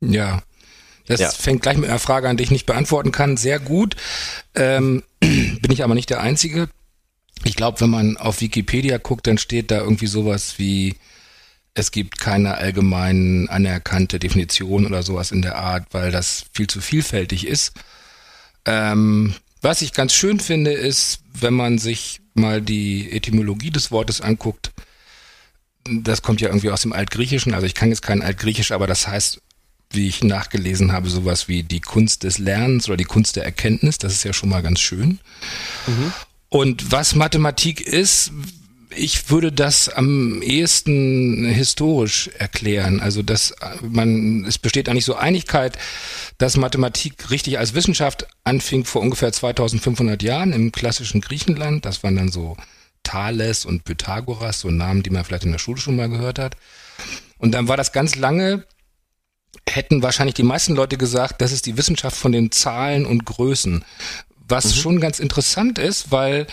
ja, 0.00 0.42
das 1.06 1.20
ja. 1.20 1.30
fängt 1.30 1.62
gleich 1.62 1.76
mit 1.76 1.88
einer 1.88 1.98
Frage 1.98 2.28
an, 2.28 2.36
die 2.36 2.44
ich 2.44 2.50
nicht 2.50 2.66
beantworten 2.66 3.12
kann. 3.12 3.36
Sehr 3.36 3.58
gut. 3.58 3.96
Ähm, 4.54 5.02
bin 5.20 5.70
ich 5.70 5.82
aber 5.82 5.94
nicht 5.94 6.10
der 6.10 6.20
Einzige. 6.20 6.68
Ich 7.44 7.56
glaube, 7.56 7.80
wenn 7.80 7.90
man 7.90 8.16
auf 8.16 8.40
Wikipedia 8.40 8.98
guckt, 8.98 9.26
dann 9.26 9.38
steht 9.38 9.70
da 9.70 9.78
irgendwie 9.78 10.06
sowas 10.06 10.58
wie, 10.58 10.96
es 11.74 11.90
gibt 11.90 12.20
keine 12.20 12.56
allgemein 12.56 13.48
anerkannte 13.48 14.18
Definition 14.18 14.86
oder 14.86 15.02
sowas 15.02 15.32
in 15.32 15.42
der 15.42 15.56
Art, 15.56 15.86
weil 15.90 16.12
das 16.12 16.44
viel 16.52 16.68
zu 16.68 16.80
vielfältig 16.80 17.46
ist. 17.46 17.72
Ähm, 18.64 19.34
was 19.60 19.82
ich 19.82 19.92
ganz 19.92 20.12
schön 20.12 20.40
finde, 20.40 20.72
ist, 20.72 21.20
wenn 21.32 21.54
man 21.54 21.78
sich 21.78 22.20
mal 22.34 22.60
die 22.60 23.12
Etymologie 23.12 23.70
des 23.70 23.90
Wortes 23.90 24.20
anguckt, 24.20 24.72
das 25.84 26.22
kommt 26.22 26.40
ja 26.40 26.48
irgendwie 26.48 26.70
aus 26.70 26.82
dem 26.82 26.92
Altgriechischen, 26.92 27.54
also 27.54 27.66
ich 27.66 27.74
kann 27.74 27.88
jetzt 27.88 28.02
kein 28.02 28.22
Altgriechisch, 28.22 28.72
aber 28.72 28.86
das 28.86 29.08
heißt, 29.08 29.40
wie 29.90 30.08
ich 30.08 30.24
nachgelesen 30.24 30.92
habe, 30.92 31.10
sowas 31.10 31.48
wie 31.48 31.62
die 31.62 31.80
Kunst 31.80 32.22
des 32.22 32.38
Lernens 32.38 32.88
oder 32.88 32.96
die 32.96 33.04
Kunst 33.04 33.36
der 33.36 33.44
Erkenntnis, 33.44 33.98
das 33.98 34.12
ist 34.12 34.24
ja 34.24 34.32
schon 34.32 34.48
mal 34.48 34.62
ganz 34.62 34.80
schön. 34.80 35.18
Mhm. 35.86 36.12
Und 36.48 36.92
was 36.92 37.14
Mathematik 37.14 37.80
ist, 37.80 38.32
ich 38.96 39.30
würde 39.30 39.52
das 39.52 39.88
am 39.88 40.42
ehesten 40.42 41.44
historisch 41.46 42.30
erklären. 42.38 43.00
Also 43.00 43.22
dass 43.22 43.54
man, 43.82 44.44
es 44.44 44.58
besteht 44.58 44.88
eigentlich 44.88 45.04
so 45.04 45.14
Einigkeit, 45.14 45.78
dass 46.38 46.56
Mathematik 46.56 47.30
richtig 47.30 47.58
als 47.58 47.74
Wissenschaft 47.74 48.26
anfing 48.44 48.84
vor 48.84 49.02
ungefähr 49.02 49.32
2500 49.32 50.22
Jahren 50.22 50.52
im 50.52 50.72
klassischen 50.72 51.20
Griechenland. 51.20 51.84
Das 51.84 52.02
waren 52.02 52.16
dann 52.16 52.30
so 52.30 52.56
Thales 53.02 53.64
und 53.64 53.84
Pythagoras, 53.84 54.60
so 54.60 54.70
Namen, 54.70 55.02
die 55.02 55.10
man 55.10 55.24
vielleicht 55.24 55.44
in 55.44 55.52
der 55.52 55.58
Schule 55.58 55.80
schon 55.80 55.96
mal 55.96 56.08
gehört 56.08 56.38
hat. 56.38 56.56
Und 57.38 57.52
dann 57.52 57.68
war 57.68 57.76
das 57.76 57.92
ganz 57.92 58.14
lange, 58.14 58.64
hätten 59.68 60.02
wahrscheinlich 60.02 60.34
die 60.34 60.42
meisten 60.42 60.74
Leute 60.74 60.96
gesagt, 60.96 61.40
das 61.40 61.52
ist 61.52 61.66
die 61.66 61.76
Wissenschaft 61.76 62.16
von 62.16 62.32
den 62.32 62.50
Zahlen 62.52 63.06
und 63.06 63.24
Größen. 63.24 63.84
Was 64.48 64.66
mhm. 64.66 64.80
schon 64.80 65.00
ganz 65.00 65.18
interessant 65.18 65.78
ist, 65.78 66.10
weil 66.10 66.46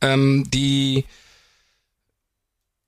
ähm, 0.00 0.44
die 0.48 1.04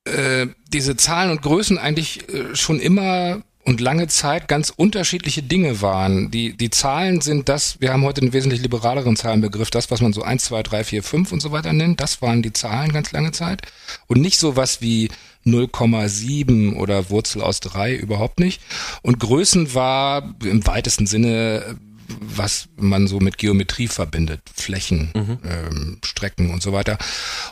äh, 0.05 0.47
diese 0.69 0.97
Zahlen 0.97 1.31
und 1.31 1.43
Größen 1.43 1.79
eigentlich 1.79 2.29
äh, 2.29 2.55
schon 2.57 2.81
immer 2.81 3.43
und 3.65 3.81
lange 3.81 4.09
Zeit 4.09 4.49
ganz 4.49 4.71
unterschiedliche 4.75 5.43
Dinge 5.43 5.83
waren. 5.83 6.31
Die, 6.31 6.57
die 6.57 6.71
Zahlen 6.71 7.21
sind 7.21 7.49
das, 7.49 7.81
wir 7.81 7.93
haben 7.93 8.05
heute 8.05 8.23
einen 8.23 8.33
wesentlich 8.33 8.63
liberaleren 8.63 9.17
Zahlenbegriff, 9.17 9.71
das, 9.71 9.91
was 9.91 10.01
man 10.01 10.13
so 10.13 10.23
1, 10.23 10.45
2, 10.45 10.63
3, 10.63 10.85
4, 10.85 11.03
5 11.03 11.33
und 11.33 11.41
so 11.41 11.53
weiter 11.53 11.73
nennt, 11.73 12.01
das 12.01 12.23
waren 12.23 12.43
die 12.43 12.53
Zahlen 12.53 12.93
ganz 12.93 13.13
lange 13.13 13.33
Zeit. 13.33 13.63
Und 14.07 14.21
nicht 14.21 14.39
so 14.39 14.57
was 14.57 14.81
wie 14.81 15.11
0,7 15.47 16.77
oder 16.77 17.11
Wurzel 17.11 17.43
aus 17.43 17.61
3, 17.61 17.95
überhaupt 17.95 18.41
nicht. 18.41 18.63
Und 19.03 19.21
Größen 19.21 19.75
war 19.75 20.35
im 20.43 20.67
weitesten 20.67 21.07
Sinne 21.07 21.79
was 22.21 22.69
man 22.77 23.07
so 23.07 23.21
mit 23.21 23.39
Geometrie 23.39 23.89
verbindet, 23.89 24.41
Flächen, 24.55 25.11
mhm. 25.15 25.39
ähm, 25.45 25.99
Strecken 26.05 26.51
und 26.51 26.63
so 26.63 26.73
weiter. 26.73 26.99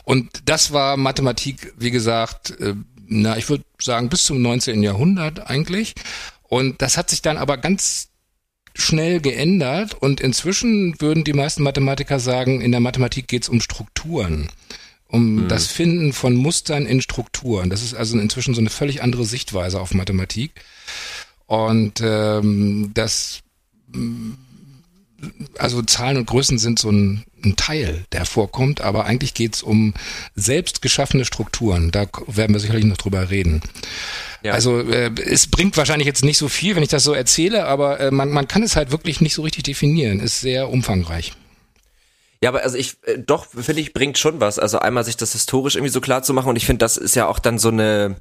Und 0.03 0.29
das 0.45 0.71
war 0.71 0.97
Mathematik, 0.97 1.73
wie 1.77 1.91
gesagt, 1.91 2.59
äh, 2.59 2.75
na, 3.07 3.37
ich 3.37 3.49
würde 3.49 3.63
sagen, 3.81 4.09
bis 4.09 4.23
zum 4.23 4.41
19. 4.41 4.83
Jahrhundert 4.83 5.49
eigentlich. 5.49 5.95
Und 6.43 6.81
das 6.81 6.97
hat 6.97 7.09
sich 7.09 7.21
dann 7.21 7.37
aber 7.37 7.57
ganz 7.57 8.09
schnell 8.75 9.19
geändert 9.19 9.95
und 9.95 10.21
inzwischen 10.21 10.99
würden 11.01 11.23
die 11.23 11.33
meisten 11.33 11.63
Mathematiker 11.63 12.19
sagen, 12.19 12.61
in 12.61 12.71
der 12.71 12.79
Mathematik 12.79 13.27
geht 13.27 13.43
es 13.43 13.49
um 13.49 13.61
Strukturen, 13.61 14.49
um 15.07 15.35
mhm. 15.43 15.47
das 15.47 15.67
Finden 15.67 16.13
von 16.13 16.35
Mustern 16.35 16.85
in 16.85 17.01
Strukturen. 17.01 17.69
Das 17.69 17.83
ist 17.83 17.93
also 17.93 18.17
inzwischen 18.17 18.53
so 18.53 18.61
eine 18.61 18.69
völlig 18.69 19.01
andere 19.01 19.25
Sichtweise 19.25 19.81
auf 19.81 19.93
Mathematik. 19.93 20.51
Und 21.45 21.99
ähm, 22.03 22.91
das 22.93 23.41
also 25.57 25.81
Zahlen 25.81 26.17
und 26.17 26.25
Größen 26.25 26.57
sind 26.57 26.79
so 26.79 26.91
ein, 26.91 27.25
ein 27.43 27.55
Teil, 27.55 28.05
der 28.11 28.25
vorkommt, 28.25 28.81
aber 28.81 29.05
eigentlich 29.05 29.33
geht's 29.33 29.63
um 29.63 29.93
selbst 30.35 30.81
geschaffene 30.81 31.25
Strukturen. 31.25 31.91
Da 31.91 32.07
werden 32.27 32.53
wir 32.53 32.59
sicherlich 32.59 32.85
noch 32.85 32.97
drüber 32.97 33.29
reden. 33.29 33.61
Ja. 34.43 34.53
Also 34.53 34.79
äh, 34.79 35.11
es 35.25 35.47
bringt 35.47 35.75
wahrscheinlich 35.77 36.07
jetzt 36.07 36.23
nicht 36.23 36.37
so 36.37 36.47
viel, 36.47 36.75
wenn 36.75 36.83
ich 36.83 36.89
das 36.89 37.03
so 37.03 37.13
erzähle, 37.13 37.65
aber 37.65 37.99
äh, 37.99 38.11
man, 38.11 38.29
man 38.29 38.47
kann 38.47 38.63
es 38.63 38.75
halt 38.75 38.91
wirklich 38.91 39.21
nicht 39.21 39.33
so 39.33 39.41
richtig 39.41 39.63
definieren. 39.63 40.19
Ist 40.19 40.39
sehr 40.39 40.69
umfangreich. 40.69 41.33
Ja, 42.41 42.49
aber 42.49 42.63
also 42.63 42.77
ich 42.77 42.97
äh, 43.03 43.19
doch 43.19 43.47
finde 43.47 43.81
ich 43.81 43.93
bringt 43.93 44.17
schon 44.17 44.39
was. 44.39 44.59
Also 44.59 44.79
einmal 44.79 45.03
sich 45.03 45.17
das 45.17 45.33
historisch 45.33 45.75
irgendwie 45.75 45.91
so 45.91 46.01
klar 46.01 46.23
zu 46.23 46.33
machen 46.33 46.49
und 46.49 46.55
ich 46.55 46.65
finde, 46.65 46.79
das 46.79 46.95
ist 46.95 47.15
ja 47.15 47.27
auch 47.27 47.39
dann 47.39 47.59
so 47.59 47.69
eine 47.69 48.15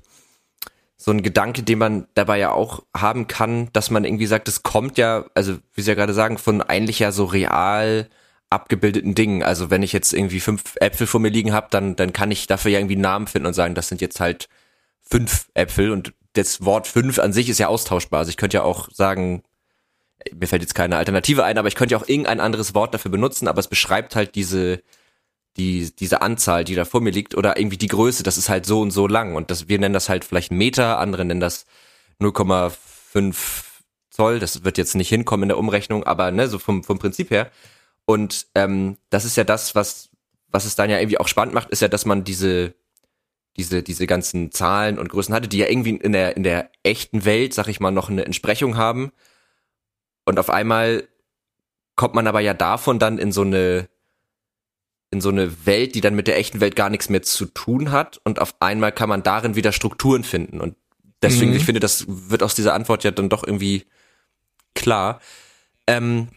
so 1.00 1.12
ein 1.12 1.22
Gedanke, 1.22 1.62
den 1.62 1.78
man 1.78 2.08
dabei 2.14 2.38
ja 2.38 2.50
auch 2.50 2.82
haben 2.94 3.28
kann, 3.28 3.70
dass 3.72 3.90
man 3.90 4.04
irgendwie 4.04 4.26
sagt, 4.26 4.48
es 4.48 4.64
kommt 4.64 4.98
ja, 4.98 5.26
also 5.34 5.56
wie 5.74 5.82
Sie 5.82 5.88
ja 5.88 5.94
gerade 5.94 6.12
sagen, 6.12 6.38
von 6.38 6.60
eigentlich 6.60 6.98
ja 6.98 7.12
so 7.12 7.24
real 7.24 8.08
abgebildeten 8.50 9.14
Dingen. 9.14 9.44
Also 9.44 9.70
wenn 9.70 9.84
ich 9.84 9.92
jetzt 9.92 10.12
irgendwie 10.12 10.40
fünf 10.40 10.74
Äpfel 10.80 11.06
vor 11.06 11.20
mir 11.20 11.28
liegen 11.28 11.52
habe, 11.52 11.68
dann, 11.70 11.94
dann 11.94 12.12
kann 12.12 12.32
ich 12.32 12.48
dafür 12.48 12.72
ja 12.72 12.80
irgendwie 12.80 12.96
einen 12.96 13.02
Namen 13.02 13.26
finden 13.28 13.46
und 13.46 13.54
sagen, 13.54 13.76
das 13.76 13.88
sind 13.88 14.00
jetzt 14.00 14.18
halt 14.18 14.48
fünf 15.00 15.48
Äpfel 15.54 15.92
und 15.92 16.14
das 16.32 16.64
Wort 16.64 16.88
fünf 16.88 17.20
an 17.20 17.32
sich 17.32 17.48
ist 17.48 17.58
ja 17.58 17.68
austauschbar. 17.68 18.20
Also 18.20 18.30
ich 18.30 18.36
könnte 18.36 18.56
ja 18.56 18.62
auch 18.64 18.88
sagen, 18.92 19.44
mir 20.34 20.48
fällt 20.48 20.62
jetzt 20.62 20.74
keine 20.74 20.96
Alternative 20.96 21.44
ein, 21.44 21.58
aber 21.58 21.68
ich 21.68 21.76
könnte 21.76 21.92
ja 21.92 21.98
auch 22.00 22.08
irgendein 22.08 22.40
anderes 22.40 22.74
Wort 22.74 22.92
dafür 22.92 23.10
benutzen, 23.12 23.46
aber 23.46 23.60
es 23.60 23.68
beschreibt 23.68 24.16
halt 24.16 24.34
diese, 24.34 24.82
die, 25.58 25.90
diese 25.94 26.22
Anzahl, 26.22 26.64
die 26.64 26.74
da 26.74 26.84
vor 26.84 27.00
mir 27.00 27.10
liegt, 27.10 27.34
oder 27.34 27.58
irgendwie 27.58 27.76
die 27.76 27.88
Größe, 27.88 28.22
das 28.22 28.38
ist 28.38 28.48
halt 28.48 28.66
so 28.66 28.80
und 28.80 28.90
so 28.90 29.06
lang. 29.06 29.34
Und 29.34 29.50
das, 29.50 29.68
wir 29.68 29.78
nennen 29.78 29.94
das 29.94 30.08
halt 30.08 30.24
vielleicht 30.24 30.52
Meter, 30.52 30.98
andere 30.98 31.24
nennen 31.24 31.40
das 31.40 31.66
0,5 32.20 33.36
Zoll. 34.10 34.38
Das 34.38 34.64
wird 34.64 34.78
jetzt 34.78 34.94
nicht 34.94 35.08
hinkommen 35.08 35.44
in 35.44 35.48
der 35.48 35.58
Umrechnung, 35.58 36.04
aber 36.04 36.30
ne, 36.30 36.48
so 36.48 36.58
vom, 36.58 36.84
vom 36.84 36.98
Prinzip 36.98 37.30
her. 37.30 37.50
Und 38.04 38.46
ähm, 38.54 38.96
das 39.10 39.24
ist 39.24 39.36
ja 39.36 39.44
das, 39.44 39.74
was, 39.74 40.10
was 40.48 40.64
es 40.64 40.76
dann 40.76 40.90
ja 40.90 40.98
irgendwie 40.98 41.18
auch 41.18 41.28
spannend 41.28 41.54
macht, 41.54 41.70
ist 41.70 41.82
ja, 41.82 41.88
dass 41.88 42.06
man 42.06 42.24
diese, 42.24 42.74
diese, 43.56 43.82
diese 43.82 44.06
ganzen 44.06 44.52
Zahlen 44.52 44.98
und 44.98 45.08
Größen 45.08 45.34
hatte, 45.34 45.48
die 45.48 45.58
ja 45.58 45.68
irgendwie 45.68 45.96
in 45.96 46.12
der, 46.12 46.36
in 46.36 46.42
der 46.42 46.70
echten 46.82 47.24
Welt, 47.24 47.52
sag 47.52 47.68
ich 47.68 47.80
mal, 47.80 47.90
noch 47.90 48.08
eine 48.08 48.24
Entsprechung 48.24 48.76
haben. 48.76 49.10
Und 50.24 50.38
auf 50.38 50.50
einmal 50.50 51.08
kommt 51.96 52.14
man 52.14 52.26
aber 52.28 52.40
ja 52.40 52.54
davon 52.54 52.98
dann 52.98 53.18
in 53.18 53.32
so 53.32 53.42
eine, 53.42 53.88
in 55.10 55.20
so 55.20 55.30
eine 55.30 55.66
Welt, 55.66 55.94
die 55.94 56.00
dann 56.00 56.14
mit 56.14 56.26
der 56.26 56.36
echten 56.36 56.60
Welt 56.60 56.76
gar 56.76 56.90
nichts 56.90 57.08
mehr 57.08 57.22
zu 57.22 57.46
tun 57.46 57.90
hat. 57.90 58.20
Und 58.24 58.40
auf 58.40 58.54
einmal 58.60 58.92
kann 58.92 59.08
man 59.08 59.22
darin 59.22 59.54
wieder 59.54 59.72
Strukturen 59.72 60.22
finden. 60.22 60.60
Und 60.60 60.76
deswegen, 61.22 61.52
mhm. 61.52 61.56
ich 61.56 61.64
finde, 61.64 61.80
das 61.80 62.04
wird 62.06 62.42
aus 62.42 62.54
dieser 62.54 62.74
Antwort 62.74 63.04
ja 63.04 63.10
dann 63.10 63.28
doch 63.28 63.46
irgendwie 63.46 63.86
klar. 64.74 65.20
Ähm, 65.86 66.28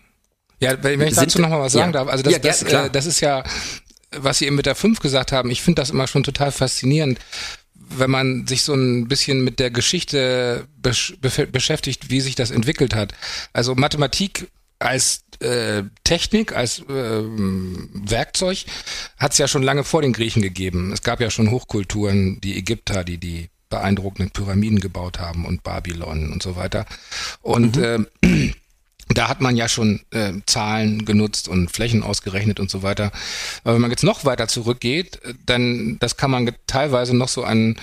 ja, 0.60 0.82
wenn 0.84 1.02
ich 1.02 1.16
dazu 1.16 1.42
nochmal 1.42 1.60
was 1.60 1.74
sagen 1.74 1.92
ja, 1.92 2.00
darf, 2.00 2.08
also 2.08 2.24
das, 2.24 2.34
ja, 2.34 2.40
das, 2.40 2.64
äh, 2.64 2.90
das 2.90 3.06
ist 3.06 3.20
ja, 3.20 3.44
was 4.12 4.38
Sie 4.38 4.46
eben 4.46 4.56
mit 4.56 4.68
der 4.68 4.76
5 4.76 5.00
gesagt 5.00 5.32
haben, 5.32 5.50
ich 5.50 5.62
finde 5.62 5.82
das 5.82 5.90
immer 5.90 6.08
schon 6.08 6.24
total 6.24 6.52
faszinierend, 6.52 7.20
wenn 7.74 8.12
man 8.12 8.48
sich 8.48 8.64
so 8.64 8.74
ein 8.74 9.08
bisschen 9.08 9.44
mit 9.44 9.60
der 9.60 9.72
Geschichte 9.72 10.68
besch 10.78 11.16
beschäftigt, 11.20 12.10
wie 12.10 12.22
sich 12.22 12.36
das 12.36 12.52
entwickelt 12.52 12.96
hat. 12.96 13.14
Also 13.54 13.76
Mathematik 13.76 14.48
als 14.82 15.24
äh, 15.40 15.84
Technik, 16.04 16.56
als 16.56 16.80
äh, 16.80 16.84
Werkzeug 17.24 18.66
hat 19.18 19.32
es 19.32 19.38
ja 19.38 19.48
schon 19.48 19.64
lange 19.64 19.84
vor 19.84 20.02
den 20.02 20.14
Griechen 20.14 20.42
gegeben. 20.42 20.92
Es 20.92 21.02
gab 21.02 21.20
ja 21.20 21.30
schon 21.30 21.52
Hochkulturen, 21.52 22.40
die 22.42 22.58
Ägypter, 22.58 23.04
die 23.04 23.18
die 23.18 23.50
beeindruckenden 23.70 24.32
Pyramiden 24.32 24.80
gebaut 24.80 25.20
haben 25.20 25.46
und 25.46 25.64
Babylon 25.64 26.32
und 26.32 26.44
so 26.44 26.56
weiter. 26.56 26.86
Und 27.42 27.78
mhm. 27.78 28.08
äh, 28.22 28.54
da 29.10 29.28
hat 29.28 29.42
man 29.42 29.56
ja 29.56 29.68
schon 29.68 30.02
äh, 30.12 30.34
Zahlen 30.46 31.06
genutzt 31.06 31.48
und 31.48 31.72
Flächen 31.72 32.04
ausgerechnet 32.04 32.60
und 32.60 32.70
so 32.70 32.84
weiter. 32.84 33.12
Aber 33.64 33.74
wenn 33.74 33.82
man 33.82 33.92
jetzt 33.92 34.04
noch 34.04 34.26
weiter 34.26 34.48
zurückgeht, 34.48 35.20
dann 35.46 35.98
das 36.00 36.18
kann 36.18 36.32
man 36.32 36.52
teilweise 36.68 37.16
noch 37.16 37.30
so 37.30 37.44
an 37.44 37.78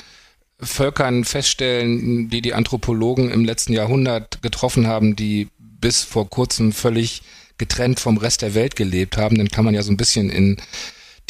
Völkern 0.61 1.25
feststellen, 1.25 2.29
die 2.31 2.43
die 2.43 2.55
Anthropologen 2.55 3.31
im 3.31 3.45
letzten 3.45 3.73
Jahrhundert 3.73 4.43
getroffen 4.43 4.87
haben, 4.87 5.15
die 5.15 5.49
bis 5.81 6.03
vor 6.03 6.29
kurzem 6.29 6.73
völlig 6.73 7.23
getrennt 7.57 8.01
vom 8.01 8.17
Rest 8.17 8.43
der 8.43 8.55
Welt 8.55 8.77
gelebt 8.77 9.17
haben. 9.17 9.37
Dann 9.37 9.49
kann 9.49 9.65
man 9.65 9.75
ja 9.75 9.83
so 9.83 9.91
ein 9.91 9.97
bisschen 9.97 10.31
in 10.31 10.59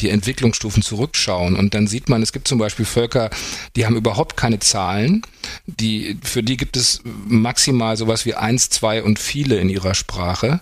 die 0.01 0.09
Entwicklungsstufen 0.09 0.81
zurückschauen 0.81 1.55
und 1.55 1.73
dann 1.73 1.87
sieht 1.87 2.09
man, 2.09 2.21
es 2.21 2.31
gibt 2.31 2.47
zum 2.47 2.57
Beispiel 2.57 2.85
Völker, 2.85 3.29
die 3.75 3.85
haben 3.85 3.97
überhaupt 3.97 4.37
keine 4.37 4.59
Zahlen, 4.59 5.23
die, 5.65 6.17
für 6.23 6.41
die 6.41 6.57
gibt 6.57 6.77
es 6.77 7.01
maximal 7.03 7.97
sowas 7.97 8.25
wie 8.25 8.35
eins, 8.35 8.69
zwei 8.69 9.03
und 9.03 9.19
viele 9.19 9.57
in 9.57 9.69
ihrer 9.69 9.95
Sprache. 9.95 10.61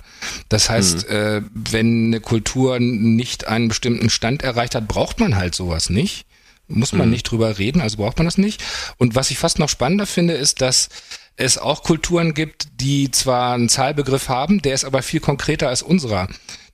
Das 0.50 0.70
heißt, 0.70 1.08
mhm. 1.08 1.15
äh, 1.15 1.41
wenn 1.53 2.06
eine 2.08 2.20
Kultur 2.20 2.79
nicht 2.79 3.48
einen 3.48 3.67
bestimmten 3.67 4.10
Stand 4.10 4.41
erreicht 4.41 4.74
hat, 4.74 4.88
braucht 4.88 5.20
man 5.20 5.36
halt 5.36 5.53
sowas 5.53 5.89
nicht. 5.89 6.25
Muss 6.67 6.91
man 6.91 7.08
mhm. 7.08 7.13
nicht 7.13 7.24
drüber 7.24 7.60
reden, 7.60 7.79
also 7.79 7.98
braucht 7.98 8.17
man 8.17 8.25
das 8.25 8.38
nicht. 8.38 8.62
Und 8.98 9.15
was 9.15 9.32
ich 9.32 9.38
fast 9.38 9.60
noch 9.60 9.70
spannender 9.70 10.06
finde, 10.06 10.34
ist, 10.34 10.62
dass 10.62 10.89
es 11.38 11.58
auch 11.58 11.84
Kulturen 11.84 12.34
gibt, 12.34 12.67
die 12.82 13.10
zwar 13.12 13.53
einen 13.53 13.70
Zahlbegriff 13.70 14.27
haben, 14.27 14.62
der 14.62 14.74
ist 14.74 14.84
aber 14.84 15.01
viel 15.01 15.22
konkreter 15.22 15.70
als 15.70 15.82
unserer 15.82 16.27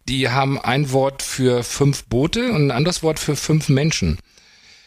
die 0.08 0.29
haben 0.29 0.60
ein 0.60 0.91
Wort 0.91 1.22
für 1.22 1.63
fünf 1.63 2.05
Boote 2.05 2.51
und 2.51 2.67
ein 2.67 2.72
anderes 2.72 3.03
Wort 3.03 3.20
für 3.20 3.36
fünf 3.36 3.70
Menschen. 3.70 4.17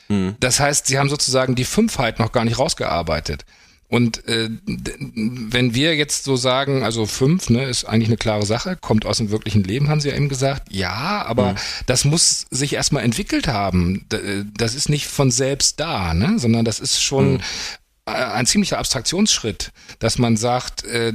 Mhm. 0.08 0.36
Das 0.40 0.60
heißt, 0.60 0.86
sie 0.86 0.98
haben 0.98 1.08
sozusagen 1.08 1.54
die 1.54 1.64
Fünfheit 1.64 2.18
noch 2.18 2.32
gar 2.32 2.44
nicht 2.44 2.58
rausgearbeitet. 2.58 3.44
Und 3.88 4.26
äh, 4.26 4.50
wenn 4.66 5.74
wir 5.74 5.94
jetzt 5.94 6.24
so 6.24 6.34
sagen, 6.34 6.82
also 6.82 7.06
fünf, 7.06 7.50
ne, 7.50 7.64
ist 7.66 7.84
eigentlich 7.84 8.08
eine 8.08 8.16
klare 8.16 8.44
Sache, 8.44 8.76
kommt 8.76 9.06
aus 9.06 9.18
dem 9.18 9.30
wirklichen 9.30 9.62
Leben, 9.62 9.88
haben 9.88 10.00
sie 10.00 10.08
ja 10.08 10.16
eben 10.16 10.28
gesagt. 10.28 10.72
Ja, 10.72 11.24
aber 11.24 11.52
mhm. 11.52 11.56
das 11.86 12.04
muss 12.04 12.46
sich 12.50 12.72
erstmal 12.72 13.04
entwickelt 13.04 13.46
haben. 13.46 14.04
Äh, 14.12 14.42
das 14.56 14.74
ist 14.74 14.88
nicht 14.88 15.06
von 15.06 15.30
selbst 15.30 15.78
da, 15.78 16.14
ne, 16.14 16.38
sondern 16.38 16.64
das 16.64 16.80
ist 16.80 17.00
schon 17.00 17.34
mhm. 17.34 17.40
Ein 18.06 18.46
ziemlicher 18.46 18.78
Abstraktionsschritt, 18.78 19.72
dass 19.98 20.18
man 20.18 20.36
sagt, 20.36 20.84
äh, 20.84 21.12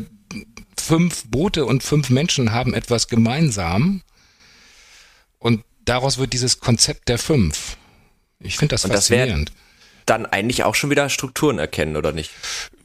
fünf 0.77 1.25
Boote 1.25 1.65
und 1.65 1.83
fünf 1.83 2.09
Menschen 2.09 2.51
haben 2.51 2.73
etwas 2.73 3.07
gemeinsam. 3.07 4.01
Und 5.39 5.63
daraus 5.85 6.17
wird 6.17 6.33
dieses 6.33 6.59
Konzept 6.59 7.09
der 7.09 7.17
fünf. 7.17 7.77
Ich 8.39 8.57
finde 8.57 8.73
das 8.73 8.85
und 8.85 8.91
faszinierend. 8.91 9.49
Das 9.49 9.55
dann 10.05 10.25
eigentlich 10.25 10.63
auch 10.63 10.75
schon 10.75 10.89
wieder 10.89 11.09
Strukturen 11.09 11.59
erkennen, 11.59 11.95
oder 11.95 12.11
nicht? 12.11 12.31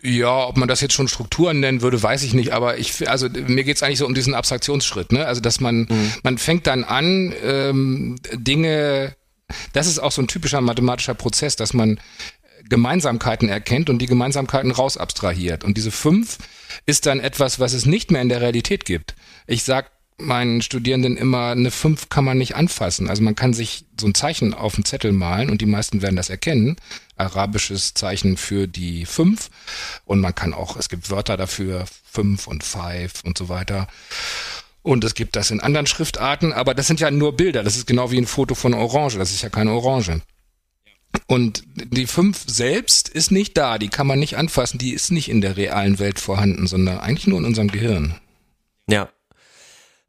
Ja, 0.02 0.46
ob 0.46 0.56
man 0.56 0.68
das 0.68 0.80
jetzt 0.80 0.94
schon 0.94 1.08
Strukturen 1.08 1.60
nennen 1.60 1.82
würde, 1.82 2.00
weiß 2.02 2.22
ich 2.22 2.34
nicht. 2.34 2.52
Aber 2.52 2.78
ich, 2.78 3.08
also 3.08 3.28
mir 3.28 3.64
geht 3.64 3.76
es 3.76 3.82
eigentlich 3.82 3.98
so 3.98 4.06
um 4.06 4.14
diesen 4.14 4.34
Abstraktionsschritt, 4.34 5.12
ne? 5.12 5.26
Also 5.26 5.40
dass 5.40 5.58
man, 5.58 5.86
mhm. 5.88 6.12
man 6.22 6.38
fängt 6.38 6.66
dann 6.66 6.84
an, 6.84 7.34
ähm, 7.42 8.16
Dinge, 8.32 9.16
das 9.72 9.86
ist 9.86 9.98
auch 9.98 10.12
so 10.12 10.22
ein 10.22 10.28
typischer 10.28 10.60
mathematischer 10.60 11.14
Prozess, 11.14 11.56
dass 11.56 11.72
man 11.72 12.00
Gemeinsamkeiten 12.68 13.48
erkennt 13.48 13.90
und 13.90 13.98
die 13.98 14.06
Gemeinsamkeiten 14.06 14.70
raus 14.70 14.96
abstrahiert. 14.96 15.64
Und 15.64 15.76
diese 15.76 15.90
fünf 15.90 16.38
ist 16.84 17.06
dann 17.06 17.20
etwas, 17.20 17.60
was 17.60 17.72
es 17.72 17.86
nicht 17.86 18.10
mehr 18.10 18.22
in 18.22 18.28
der 18.28 18.40
Realität 18.40 18.84
gibt. 18.84 19.14
Ich 19.46 19.62
sag 19.62 19.90
meinen 20.18 20.62
Studierenden 20.62 21.16
immer, 21.16 21.50
eine 21.50 21.70
fünf 21.70 22.08
kann 22.08 22.24
man 22.24 22.38
nicht 22.38 22.56
anfassen. 22.56 23.08
Also 23.10 23.22
man 23.22 23.34
kann 23.34 23.52
sich 23.52 23.84
so 24.00 24.06
ein 24.06 24.14
Zeichen 24.14 24.54
auf 24.54 24.74
den 24.74 24.84
Zettel 24.84 25.12
malen 25.12 25.50
und 25.50 25.60
die 25.60 25.66
meisten 25.66 26.02
werden 26.02 26.16
das 26.16 26.30
erkennen. 26.30 26.76
Arabisches 27.16 27.94
Zeichen 27.94 28.36
für 28.36 28.66
die 28.66 29.04
fünf. 29.04 29.50
Und 30.04 30.20
man 30.20 30.34
kann 30.34 30.54
auch, 30.54 30.76
es 30.76 30.88
gibt 30.88 31.10
Wörter 31.10 31.36
dafür, 31.36 31.84
fünf 32.04 32.46
und 32.46 32.64
five 32.64 33.12
und 33.24 33.36
so 33.36 33.48
weiter. 33.48 33.88
Und 34.82 35.04
es 35.04 35.14
gibt 35.14 35.36
das 35.36 35.50
in 35.50 35.60
anderen 35.60 35.86
Schriftarten, 35.86 36.52
aber 36.52 36.72
das 36.72 36.86
sind 36.86 37.00
ja 37.00 37.10
nur 37.10 37.36
Bilder. 37.36 37.62
Das 37.62 37.76
ist 37.76 37.86
genau 37.86 38.10
wie 38.10 38.18
ein 38.18 38.26
Foto 38.26 38.54
von 38.54 38.72
Orange. 38.72 39.18
Das 39.18 39.32
ist 39.32 39.42
ja 39.42 39.48
keine 39.48 39.72
Orange. 39.72 40.22
Und 41.26 41.64
die 41.74 42.06
5 42.06 42.44
selbst 42.46 43.08
ist 43.08 43.30
nicht 43.30 43.56
da, 43.56 43.78
die 43.78 43.88
kann 43.88 44.06
man 44.06 44.18
nicht 44.18 44.36
anfassen, 44.36 44.78
die 44.78 44.92
ist 44.92 45.10
nicht 45.10 45.28
in 45.28 45.40
der 45.40 45.56
realen 45.56 45.98
Welt 45.98 46.20
vorhanden, 46.20 46.66
sondern 46.66 46.98
eigentlich 46.98 47.26
nur 47.26 47.38
in 47.38 47.44
unserem 47.44 47.68
Gehirn. 47.68 48.14
Ja. 48.88 49.08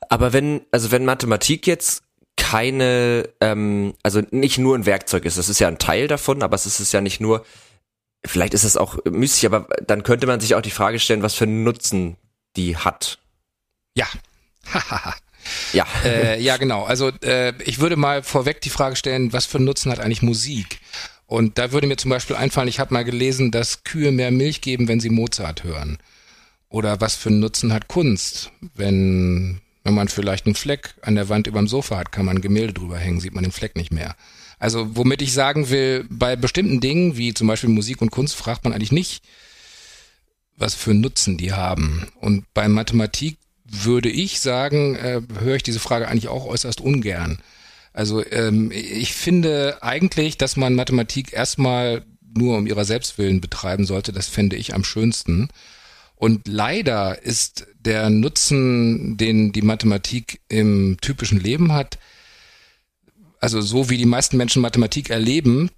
Aber 0.09 0.33
wenn, 0.33 0.61
also 0.71 0.91
wenn 0.91 1.05
Mathematik 1.05 1.67
jetzt 1.67 2.03
keine, 2.35 3.29
ähm, 3.41 3.93
also 4.03 4.21
nicht 4.31 4.57
nur 4.57 4.75
ein 4.75 4.85
Werkzeug 4.85 5.25
ist, 5.25 5.37
das 5.37 5.49
ist 5.49 5.59
ja 5.59 5.67
ein 5.67 5.79
Teil 5.79 6.07
davon, 6.07 6.43
aber 6.43 6.55
es 6.55 6.65
ist 6.65 6.93
ja 6.93 7.01
nicht 7.01 7.19
nur, 7.19 7.45
vielleicht 8.25 8.53
ist 8.53 8.63
es 8.63 8.77
auch 8.77 8.97
müßig, 9.05 9.45
aber 9.47 9.67
dann 9.85 10.03
könnte 10.03 10.27
man 10.27 10.39
sich 10.39 10.55
auch 10.55 10.61
die 10.61 10.71
Frage 10.71 10.99
stellen, 10.99 11.23
was 11.23 11.33
für 11.33 11.45
einen 11.45 11.63
Nutzen 11.63 12.15
die 12.55 12.77
hat. 12.77 13.19
Ja. 13.95 14.07
Ja. 15.73 15.85
Äh, 16.03 16.41
ja, 16.41 16.57
genau. 16.57 16.83
Also 16.83 17.11
äh, 17.23 17.53
ich 17.63 17.79
würde 17.79 17.95
mal 17.95 18.23
vorweg 18.23 18.61
die 18.61 18.69
Frage 18.69 18.95
stellen, 18.95 19.33
was 19.33 19.45
für 19.45 19.57
einen 19.57 19.65
Nutzen 19.65 19.91
hat 19.91 19.99
eigentlich 19.99 20.21
Musik? 20.21 20.79
Und 21.25 21.57
da 21.57 21.71
würde 21.71 21.87
mir 21.87 21.97
zum 21.97 22.09
Beispiel 22.09 22.35
einfallen, 22.35 22.69
ich 22.69 22.79
habe 22.79 22.93
mal 22.93 23.03
gelesen, 23.03 23.51
dass 23.51 23.83
Kühe 23.83 24.11
mehr 24.11 24.31
Milch 24.31 24.61
geben, 24.61 24.87
wenn 24.87 25.01
sie 25.01 25.09
Mozart 25.09 25.63
hören. 25.63 25.97
Oder 26.69 27.01
was 27.01 27.15
für 27.15 27.29
einen 27.29 27.39
Nutzen 27.39 27.73
hat 27.73 27.87
Kunst? 27.87 28.51
Wenn, 28.75 29.61
wenn 29.83 29.93
man 29.93 30.07
vielleicht 30.07 30.45
einen 30.45 30.55
Fleck 30.55 30.95
an 31.01 31.15
der 31.15 31.29
Wand 31.29 31.47
über 31.47 31.59
dem 31.59 31.67
Sofa 31.67 31.97
hat, 31.97 32.11
kann 32.11 32.25
man 32.25 32.37
ein 32.37 32.41
Gemälde 32.41 32.73
drüber 32.73 32.97
hängen, 32.97 33.19
sieht 33.19 33.33
man 33.33 33.43
den 33.43 33.51
Fleck 33.51 33.75
nicht 33.75 33.91
mehr. 33.91 34.15
Also 34.59 34.95
womit 34.95 35.21
ich 35.21 35.33
sagen 35.33 35.69
will, 35.69 36.05
bei 36.09 36.35
bestimmten 36.35 36.79
Dingen, 36.79 37.17
wie 37.17 37.33
zum 37.33 37.47
Beispiel 37.47 37.69
Musik 37.69 38.01
und 38.01 38.11
Kunst, 38.11 38.35
fragt 38.35 38.63
man 38.63 38.73
eigentlich 38.73 38.91
nicht, 38.91 39.23
was 40.55 40.75
für 40.75 40.91
einen 40.91 41.01
Nutzen 41.01 41.37
die 41.37 41.53
haben. 41.53 42.07
Und 42.19 42.45
bei 42.53 42.67
Mathematik 42.67 43.37
würde 43.69 44.09
ich 44.09 44.39
sagen, 44.39 44.95
äh, 44.95 45.21
höre 45.39 45.55
ich 45.55 45.63
diese 45.63 45.79
Frage 45.79 46.07
eigentlich 46.07 46.27
auch 46.27 46.45
äußerst 46.45 46.81
ungern. 46.81 47.39
Also 47.93 48.23
ähm, 48.31 48.71
ich 48.71 49.13
finde 49.13 49.79
eigentlich, 49.81 50.37
dass 50.37 50.55
man 50.55 50.75
Mathematik 50.75 51.33
erstmal 51.33 52.05
nur 52.21 52.57
um 52.57 52.67
ihrer 52.67 52.85
Selbstwillen 52.85 53.41
betreiben 53.41 53.85
sollte. 53.85 54.11
Das 54.11 54.27
fände 54.27 54.55
ich 54.55 54.73
am 54.73 54.83
schönsten. 54.83 55.49
Und 56.15 56.47
leider 56.47 57.23
ist 57.23 57.67
der 57.79 58.09
Nutzen, 58.09 59.17
den 59.17 59.51
die 59.51 59.61
Mathematik 59.61 60.41
im 60.49 60.97
typischen 61.01 61.39
Leben 61.39 61.73
hat, 61.73 61.99
also 63.39 63.61
so 63.61 63.89
wie 63.89 63.97
die 63.97 64.05
meisten 64.05 64.37
Menschen 64.37 64.61
Mathematik 64.61 65.09
erleben, 65.09 65.69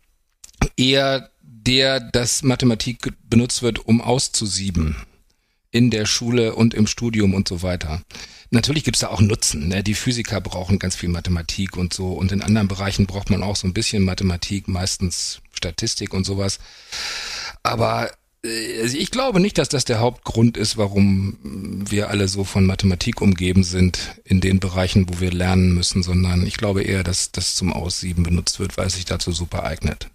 eher 0.77 1.29
der, 1.41 2.00
dass 2.00 2.41
Mathematik 2.41 3.13
benutzt 3.29 3.62
wird, 3.62 3.86
um 3.86 4.01
auszusieben 4.01 4.96
in 5.72 5.92
der 5.92 6.06
Schule 6.06 6.56
und 6.56 6.74
im 6.74 6.88
Studium 6.88 7.34
und 7.34 7.48
so 7.48 7.62
weiter. 7.62 8.02
Natürlich 8.52 8.84
gibt's 8.84 9.02
da 9.02 9.10
auch 9.10 9.22
Nutzen. 9.22 9.68
Ne? 9.68 9.84
Die 9.84 9.94
Physiker 9.94 10.42
brauchen 10.42 10.80
ganz 10.80 10.96
viel 10.96 11.10
Mathematik 11.10 11.78
und 11.78 11.94
so. 11.94 12.14
Und 12.14 12.32
in 12.32 12.42
anderen 12.42 12.68
Bereichen 12.68 13.06
braucht 13.06 13.30
man 13.30 13.44
auch 13.44 13.56
so 13.56 13.68
ein 13.68 13.74
bisschen 13.74 14.04
Mathematik, 14.04 14.68
meistens 14.68 15.42
Statistik 15.54 16.14
und 16.14 16.26
sowas. 16.26 16.60
Aber 17.62 18.10
also 18.44 18.98
ich 18.98 19.12
glaube 19.12 19.40
nicht, 19.42 19.58
dass 19.58 19.68
das 19.68 19.84
der 19.84 20.00
Hauptgrund 20.00 20.56
ist, 20.56 20.78
warum 20.78 21.38
wir 21.90 22.10
alle 22.10 22.28
so 22.30 22.46
von 22.46 22.66
Mathematik 22.66 23.22
umgeben 23.22 23.64
sind 23.64 24.16
in 24.24 24.40
den 24.40 24.62
Bereichen, 24.62 25.08
wo 25.10 25.20
wir 25.20 25.32
lernen 25.32 25.74
müssen, 25.74 26.04
sondern 26.04 26.48
ich 26.48 26.56
glaube 26.56 26.84
eher, 26.84 27.04
dass 27.04 27.32
das 27.32 27.56
zum 27.56 27.74
Aussieben 27.74 28.24
benutzt 28.24 28.60
wird, 28.60 28.78
weil 28.78 28.88
es 28.88 28.96
sich 28.96 29.06
dazu 29.06 29.34
super 29.34 29.64
eignet. 29.64 30.10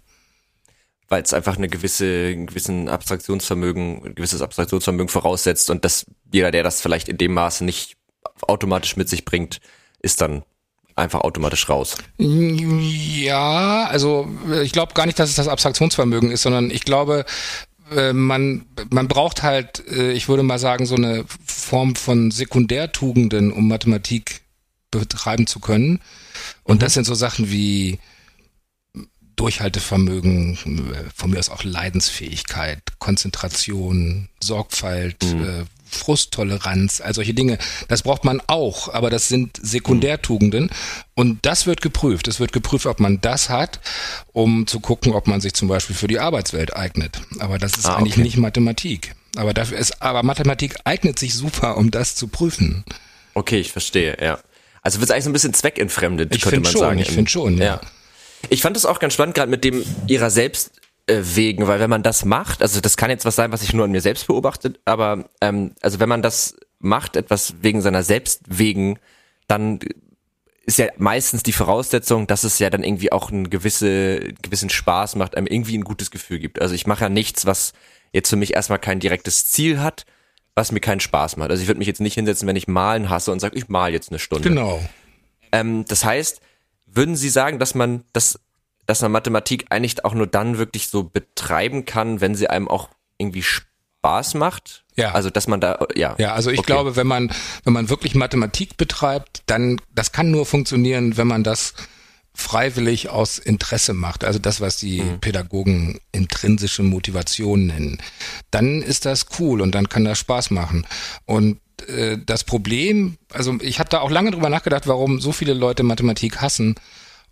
Weil 1.15 1.23
es 1.23 1.33
einfach 1.33 1.55
eine 1.55 1.69
gewisse, 1.69 2.27
ein 2.27 2.45
gewissen 2.45 2.89
Abstraktionsvermögen, 2.89 4.03
ein 4.03 4.15
gewisses 4.15 4.41
Abstraktionsvermögen 4.41 5.07
voraussetzt 5.07 5.69
und 5.69 5.85
dass 5.85 6.05
jeder, 6.29 6.51
der 6.51 6.61
das 6.61 6.81
vielleicht 6.81 7.07
in 7.07 7.17
dem 7.17 7.33
Maße 7.33 7.63
nicht 7.63 7.95
automatisch 8.41 8.97
mit 8.97 9.07
sich 9.07 9.23
bringt, 9.23 9.61
ist 10.01 10.19
dann 10.19 10.43
einfach 10.93 11.21
automatisch 11.21 11.69
raus. 11.69 11.95
Ja, 12.17 13.85
also 13.85 14.27
ich 14.61 14.73
glaube 14.73 14.93
gar 14.93 15.05
nicht, 15.05 15.17
dass 15.17 15.29
es 15.29 15.37
das 15.37 15.47
Abstraktionsvermögen 15.47 16.31
ist, 16.31 16.41
sondern 16.41 16.69
ich 16.69 16.83
glaube, 16.83 17.23
äh, 17.95 18.11
man, 18.11 18.65
man 18.89 19.07
braucht 19.07 19.41
halt, 19.41 19.87
äh, 19.87 20.11
ich 20.11 20.27
würde 20.27 20.43
mal 20.43 20.59
sagen, 20.59 20.85
so 20.85 20.95
eine 20.95 21.23
Form 21.45 21.95
von 21.95 22.29
Sekundärtugenden, 22.29 23.53
um 23.53 23.69
Mathematik 23.69 24.41
betreiben 24.91 25.47
zu 25.47 25.61
können. 25.61 26.01
Und 26.65 26.75
mhm. 26.75 26.79
das 26.79 26.93
sind 26.93 27.05
so 27.05 27.13
Sachen 27.13 27.49
wie 27.49 27.99
Durchhaltevermögen, 29.35 30.53
äh, 30.53 31.09
von 31.13 31.31
mir 31.31 31.39
aus 31.39 31.49
auch 31.49 31.63
Leidensfähigkeit, 31.63 32.79
Konzentration, 32.99 34.29
Sorgfalt, 34.41 35.23
mhm. 35.23 35.67
Frusttoleranz, 35.95 37.01
all 37.01 37.13
solche 37.13 37.33
Dinge. 37.33 37.57
Das 37.87 38.03
braucht 38.03 38.25
man 38.25 38.41
auch, 38.47 38.93
aber 38.93 39.09
das 39.09 39.27
sind 39.27 39.57
Sekundärtugenden 39.61 40.69
und 41.15 41.45
das 41.45 41.65
wird 41.65 41.81
geprüft. 41.81 42.27
Es 42.27 42.39
wird 42.39 42.51
geprüft, 42.53 42.85
ob 42.85 42.99
man 42.99 43.21
das 43.21 43.49
hat, 43.49 43.79
um 44.33 44.67
zu 44.67 44.79
gucken, 44.79 45.13
ob 45.13 45.27
man 45.27 45.41
sich 45.41 45.53
zum 45.53 45.67
Beispiel 45.67 45.95
für 45.95 46.07
die 46.07 46.19
Arbeitswelt 46.19 46.75
eignet. 46.75 47.21
Aber 47.39 47.57
das 47.57 47.77
ist 47.77 47.85
ah, 47.85 47.95
eigentlich 47.95 48.17
nicht 48.17 48.37
Mathematik. 48.37 49.15
Aber 49.35 49.53
dafür 49.53 49.77
ist, 49.77 50.01
aber 50.01 50.23
Mathematik 50.23 50.75
eignet 50.83 51.19
sich 51.19 51.33
super, 51.33 51.77
um 51.77 51.91
das 51.91 52.15
zu 52.15 52.27
prüfen. 52.27 52.83
Okay, 53.33 53.59
ich 53.59 53.71
verstehe, 53.71 54.17
ja. 54.21 54.39
Also 54.81 54.99
wird 54.99 55.09
es 55.09 55.13
eigentlich 55.13 55.23
so 55.23 55.29
ein 55.31 55.33
bisschen 55.33 55.53
zweckentfremdet, 55.53 56.35
ich 56.35 56.41
könnte 56.41 56.59
man 56.61 56.71
schon, 56.71 56.79
sagen. 56.79 56.99
Ich 56.99 57.11
finde 57.11 57.29
schon, 57.29 57.57
ja. 57.57 57.65
ja. 57.65 57.81
Ich 58.49 58.61
fand 58.61 58.75
das 58.75 58.85
auch 58.85 58.99
ganz 58.99 59.13
spannend, 59.13 59.35
gerade 59.35 59.49
mit 59.49 59.63
dem 59.63 59.83
ihrer 60.07 60.29
selbst 60.29 60.81
äh, 61.07 61.21
wegen, 61.21 61.67
weil 61.67 61.79
wenn 61.79 61.89
man 61.89 62.03
das 62.03 62.25
macht, 62.25 62.61
also 62.61 62.81
das 62.81 62.97
kann 62.97 63.09
jetzt 63.09 63.25
was 63.25 63.35
sein, 63.35 63.51
was 63.51 63.63
ich 63.63 63.73
nur 63.73 63.85
an 63.85 63.91
mir 63.91 64.01
selbst 64.01 64.27
beobachtet, 64.27 64.79
aber 64.85 65.29
ähm, 65.41 65.73
also 65.81 65.99
wenn 65.99 66.09
man 66.09 66.21
das 66.21 66.55
macht, 66.79 67.15
etwas 67.15 67.55
wegen 67.61 67.81
seiner 67.81 68.03
selbst 68.03 68.41
wegen, 68.47 68.99
dann 69.47 69.79
ist 70.65 70.79
ja 70.79 70.87
meistens 70.97 71.43
die 71.43 71.51
Voraussetzung, 71.51 72.25
dass 72.27 72.43
es 72.43 72.57
ja 72.59 72.69
dann 72.69 72.83
irgendwie 72.83 73.11
auch 73.11 73.31
einen 73.31 73.49
gewisse, 73.49 74.33
gewissen 74.41 74.69
Spaß 74.69 75.15
macht, 75.15 75.37
einem 75.37 75.47
irgendwie 75.47 75.77
ein 75.77 75.83
gutes 75.83 76.09
Gefühl 76.09 76.39
gibt. 76.39 76.59
Also 76.59 76.73
ich 76.73 76.87
mache 76.87 77.03
ja 77.03 77.09
nichts, 77.09 77.45
was 77.45 77.73
jetzt 78.13 78.29
für 78.29 78.35
mich 78.35 78.55
erstmal 78.55 78.79
kein 78.79 78.99
direktes 78.99 79.51
Ziel 79.51 79.79
hat, 79.79 80.05
was 80.55 80.71
mir 80.71 80.79
keinen 80.79 81.01
Spaß 81.01 81.37
macht. 81.37 81.51
Also 81.51 81.61
ich 81.61 81.67
würde 81.67 81.77
mich 81.77 81.87
jetzt 81.87 82.01
nicht 82.01 82.15
hinsetzen, 82.15 82.47
wenn 82.47 82.55
ich 82.55 82.67
malen 82.67 83.09
hasse 83.09 83.31
und 83.31 83.39
sage, 83.39 83.57
ich 83.57 83.67
mal 83.67 83.93
jetzt 83.93 84.09
eine 84.09 84.19
Stunde. 84.19 84.49
Genau. 84.49 84.83
Ähm, 85.51 85.85
das 85.87 86.03
heißt, 86.03 86.41
würden 86.95 87.15
Sie 87.15 87.29
sagen, 87.29 87.59
dass 87.59 87.75
man 87.75 88.03
das 88.13 88.39
dass 88.85 89.01
man 89.01 89.11
Mathematik 89.11 89.65
eigentlich 89.69 90.05
auch 90.05 90.13
nur 90.13 90.27
dann 90.27 90.57
wirklich 90.57 90.89
so 90.89 91.03
betreiben 91.03 91.85
kann, 91.85 92.21
wenn 92.21 92.35
sie 92.35 92.47
einem 92.47 92.67
auch 92.67 92.89
irgendwie 93.17 93.43
Spaß 93.43 94.35
macht. 94.35 94.83
Ja. 94.95 95.11
Also, 95.13 95.29
dass 95.29 95.47
man 95.47 95.59
da, 95.59 95.85
ja. 95.95 96.15
Ja, 96.17 96.33
also 96.33 96.51
ich 96.51 96.59
okay. 96.59 96.67
glaube, 96.67 96.95
wenn 96.95 97.07
man, 97.07 97.31
wenn 97.63 97.73
man 97.73 97.89
wirklich 97.89 98.15
Mathematik 98.15 98.77
betreibt, 98.77 99.43
dann, 99.47 99.81
das 99.93 100.11
kann 100.11 100.31
nur 100.31 100.45
funktionieren, 100.45 101.17
wenn 101.17 101.27
man 101.27 101.43
das 101.43 101.73
freiwillig 102.33 103.09
aus 103.09 103.39
Interesse 103.39 103.93
macht, 103.93 104.25
also 104.25 104.39
das, 104.39 104.59
was 104.59 104.75
die 104.75 105.01
mhm. 105.01 105.21
Pädagogen 105.21 106.01
intrinsische 106.11 106.83
Motivation 106.83 107.67
nennen, 107.67 107.97
dann 108.51 108.81
ist 108.81 109.05
das 109.05 109.27
cool 109.39 109.61
und 109.61 109.73
dann 109.73 109.87
kann 109.87 110.03
das 110.03 110.19
Spaß 110.19 110.51
machen. 110.51 110.85
Und 111.25 111.59
äh, 111.87 112.17
das 112.25 112.43
Problem, 112.43 113.17
also 113.31 113.57
ich 113.61 113.79
habe 113.79 113.89
da 113.89 114.01
auch 114.01 114.11
lange 114.11 114.31
drüber 114.31 114.49
nachgedacht, 114.49 114.87
warum 114.87 115.19
so 115.19 115.31
viele 115.31 115.53
Leute 115.53 115.83
Mathematik 115.83 116.41
hassen. 116.41 116.75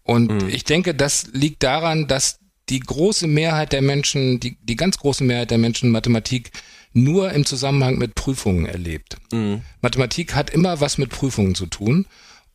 Und 0.03 0.43
mhm. 0.43 0.49
ich 0.49 0.63
denke, 0.63 0.93
das 0.93 1.27
liegt 1.33 1.63
daran, 1.63 2.07
dass 2.07 2.39
die 2.69 2.79
große 2.79 3.27
Mehrheit 3.27 3.73
der 3.73 3.81
Menschen, 3.81 4.39
die, 4.39 4.57
die 4.61 4.75
ganz 4.75 4.97
große 4.97 5.23
Mehrheit 5.23 5.51
der 5.51 5.57
Menschen 5.57 5.91
Mathematik 5.91 6.51
nur 6.93 7.31
im 7.31 7.45
Zusammenhang 7.45 7.97
mit 7.97 8.15
Prüfungen 8.15 8.65
erlebt. 8.65 9.17
Mhm. 9.31 9.61
Mathematik 9.81 10.35
hat 10.35 10.49
immer 10.49 10.79
was 10.79 10.97
mit 10.97 11.09
Prüfungen 11.09 11.55
zu 11.55 11.65
tun 11.65 12.05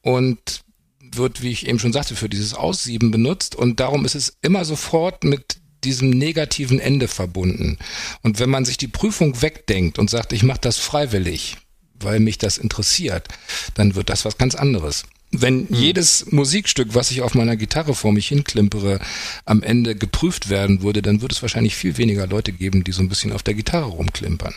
und 0.01 0.63
wird, 1.01 1.43
wie 1.43 1.51
ich 1.51 1.67
eben 1.67 1.79
schon 1.79 1.93
sagte, 1.93 2.17
für 2.17 2.29
dieses 2.29 2.55
Aussieben 2.55 3.11
benutzt 3.11 3.55
und 3.57 3.81
darum 3.81 4.05
ist 4.05 4.15
es 4.15 4.39
immer 4.43 4.65
sofort 4.65 5.25
mit 5.25 5.59
diesem 5.85 6.11
negativen 6.11 6.81
Ende 6.81 7.09
verbunden. 7.09 7.79
Und 8.23 8.41
wenn 8.41 8.51
man 8.51 8.65
sich 8.65 8.77
die 8.77 8.89
Prüfung 8.89 9.41
wegdenkt 9.43 9.99
und 9.99 10.11
sagt, 10.11 10.33
ich 10.33 10.43
mache 10.43 10.61
das 10.61 10.79
freiwillig, 10.79 11.57
weil 12.01 12.21
mich 12.21 12.39
das 12.39 12.59
interessiert, 12.59 13.29
dann 13.75 13.95
wird 13.95 14.11
das 14.11 14.25
was 14.25 14.39
ganz 14.39 14.55
anderes. 14.55 15.05
Wenn 15.31 15.69
hm. 15.69 15.75
jedes 15.75 16.33
Musikstück, 16.33 16.95
was 16.95 17.11
ich 17.11 17.23
auf 17.23 17.35
meiner 17.35 17.57
Gitarre 17.57 17.95
vor 17.95 18.13
mich 18.13 18.29
hinklimpere, 18.29 18.99
am 19.45 19.63
Ende 19.63 19.95
geprüft 19.95 20.49
werden 20.49 20.83
würde, 20.83 21.03
dann 21.03 21.21
würde 21.21 21.35
es 21.35 21.43
wahrscheinlich 21.43 21.77
viel 21.77 21.99
weniger 21.99 22.27
Leute 22.27 22.53
geben, 22.53 22.85
die 22.85 22.93
so 22.93 23.03
ein 23.03 23.09
bisschen 23.09 23.33
auf 23.33 23.43
der 23.43 23.55
Gitarre 23.55 23.87
rumklimpern. 23.87 24.55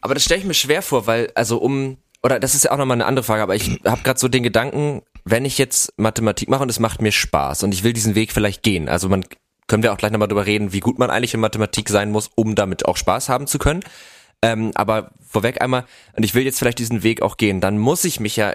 Aber 0.00 0.14
das 0.14 0.24
stelle 0.24 0.40
ich 0.40 0.46
mir 0.46 0.54
schwer 0.54 0.82
vor, 0.82 1.06
weil, 1.06 1.30
also 1.36 1.58
um, 1.58 1.96
oder 2.24 2.40
das 2.40 2.54
ist 2.54 2.64
ja 2.64 2.72
auch 2.72 2.76
nochmal 2.76 2.96
eine 2.96 3.06
andere 3.06 3.24
Frage, 3.24 3.42
aber 3.42 3.54
ich 3.54 3.80
habe 3.84 4.02
gerade 4.02 4.18
so 4.18 4.26
den 4.26 4.42
Gedanken, 4.42 5.02
wenn 5.24 5.44
ich 5.44 5.58
jetzt 5.58 5.92
Mathematik 5.96 6.48
mache 6.48 6.64
und 6.64 6.68
es 6.68 6.80
macht 6.80 7.00
mir 7.00 7.12
Spaß 7.12 7.62
und 7.62 7.72
ich 7.72 7.84
will 7.84 7.92
diesen 7.92 8.16
Weg 8.16 8.32
vielleicht 8.32 8.64
gehen, 8.64 8.88
also 8.88 9.08
man 9.08 9.24
können 9.68 9.84
wir 9.84 9.92
auch 9.92 9.96
gleich 9.96 10.12
nochmal 10.12 10.28
drüber 10.28 10.44
reden, 10.44 10.72
wie 10.72 10.80
gut 10.80 10.98
man 10.98 11.08
eigentlich 11.08 11.34
in 11.34 11.40
Mathematik 11.40 11.88
sein 11.88 12.10
muss, 12.10 12.30
um 12.34 12.54
damit 12.56 12.84
auch 12.84 12.96
Spaß 12.96 13.28
haben 13.28 13.46
zu 13.46 13.58
können. 13.58 13.82
Ähm, 14.42 14.72
aber 14.74 15.12
vorweg 15.32 15.62
einmal, 15.62 15.86
und 16.14 16.24
ich 16.24 16.34
will 16.34 16.44
jetzt 16.44 16.58
vielleicht 16.58 16.78
diesen 16.78 17.02
Weg 17.02 17.22
auch 17.22 17.38
gehen, 17.38 17.60
dann 17.60 17.78
muss 17.78 18.04
ich 18.04 18.20
mich 18.20 18.36
ja 18.36 18.54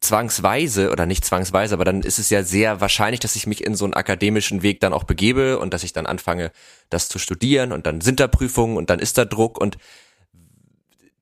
zwangsweise, 0.00 0.90
oder 0.90 1.06
nicht 1.06 1.24
zwangsweise, 1.24 1.74
aber 1.74 1.84
dann 1.84 2.02
ist 2.02 2.18
es 2.18 2.28
ja 2.30 2.42
sehr 2.42 2.80
wahrscheinlich, 2.80 3.20
dass 3.20 3.36
ich 3.36 3.46
mich 3.46 3.64
in 3.64 3.74
so 3.74 3.86
einen 3.86 3.94
akademischen 3.94 4.62
Weg 4.62 4.80
dann 4.80 4.92
auch 4.92 5.04
begebe 5.04 5.58
und 5.58 5.72
dass 5.72 5.82
ich 5.82 5.92
dann 5.92 6.06
anfange, 6.06 6.52
das 6.90 7.08
zu 7.08 7.18
studieren 7.18 7.72
und 7.72 7.86
dann 7.86 8.02
sind 8.02 8.20
da 8.20 8.28
Prüfungen 8.28 8.76
und 8.76 8.90
dann 8.90 8.98
ist 8.98 9.16
da 9.16 9.24
Druck 9.24 9.58
und 9.58 9.78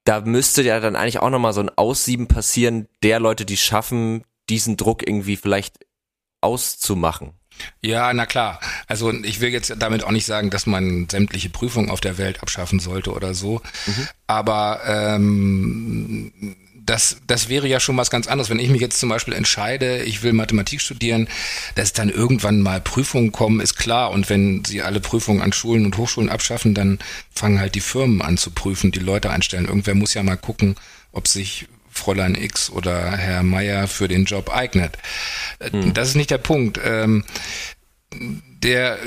da 0.05 0.21
müsste 0.21 0.63
ja 0.63 0.81
dann 0.81 0.97
eigentlich 0.97 1.21
auch 1.21 1.31
nochmal 1.31 1.53
so 1.53 1.61
ein 1.61 1.71
Aussieben 1.77 2.27
passieren 2.27 2.89
der 3.03 3.21
Leute, 3.21 3.45
die 3.45 3.59
schaffen, 3.59 4.25
diesen 4.49 4.77
Druck 4.77 5.07
irgendwie 5.07 5.37
vielleicht 5.37 5.87
auszumachen. 6.41 7.38
Ja, 7.81 8.13
na 8.13 8.27
klar. 8.27 8.61
Also 8.87 9.13
ich 9.13 9.41
will 9.41 9.51
jetzt 9.51 9.75
damit 9.79 10.05
auch 10.05 10.11
nicht 10.11 10.27
sagen, 10.27 10.51
dass 10.51 10.67
man 10.67 11.09
sämtliche 11.11 11.51
Prüfungen 11.51 11.91
auf 11.91 12.01
der 12.01 12.19
Welt 12.19 12.43
abschaffen 12.43 12.81
sollte 12.81 13.13
oder 13.13 13.35
so. 13.35 13.63
Mhm. 13.87 14.09
Aber 14.27 14.81
ähm, 14.87 16.33
das, 16.89 17.19
das 17.27 17.49
wäre 17.49 17.69
ja 17.69 17.81
schon 17.81 17.97
was 17.97 18.11
ganz 18.11 18.27
anderes. 18.27 18.49
Wenn 18.49 18.59
ich 18.59 18.71
mich 18.71 18.81
jetzt 18.81 18.99
zum 18.99 19.11
Beispiel 19.11 19.35
entscheide, 19.35 20.03
ich 20.05 20.23
will 20.23 20.33
Mathematik 20.33 20.81
studieren, 20.81 21.29
dass 21.75 21.93
dann 21.93 22.09
irgendwann 22.09 22.61
mal 22.61 22.81
Prüfungen 22.81 23.31
kommen, 23.31 23.61
ist 23.61 23.77
klar. 23.77 24.11
Und 24.11 24.31
wenn 24.31 24.65
sie 24.65 24.83
alle 24.83 25.01
Prüfungen 25.01 25.43
an 25.43 25.53
Schulen 25.53 25.85
und 25.85 25.97
Hochschulen 25.99 26.31
abschaffen, 26.31 26.75
dann 26.75 26.99
fangen 27.31 27.61
halt 27.61 27.75
die 27.75 27.81
Firmen 27.81 28.23
an 28.23 28.39
zu 28.39 28.51
prüfen, 28.51 28.91
die 28.91 29.01
Leute 29.01 29.31
einstellen. 29.31 29.67
Irgendwer 29.67 29.95
muss 29.95 30.15
ja 30.15 30.23
mal 30.23 30.37
gucken, 30.37 30.77
ob 31.13 31.29
sich 31.29 31.67
Fräulein 31.99 32.35
X 32.35 32.71
oder 32.71 33.17
Herr 33.17 33.43
Meier 33.43 33.89
für 33.89 34.09
den 34.09 34.25
Job 34.25 34.51
eignet. 34.51 34.97
Hm. 35.61 35.93
Das 35.95 36.09
ist 36.09 36.15
nicht 36.15 36.31
der 36.31 36.39
Punkt. 36.39 36.81
Ähm, 36.83 37.25
der 38.13 38.99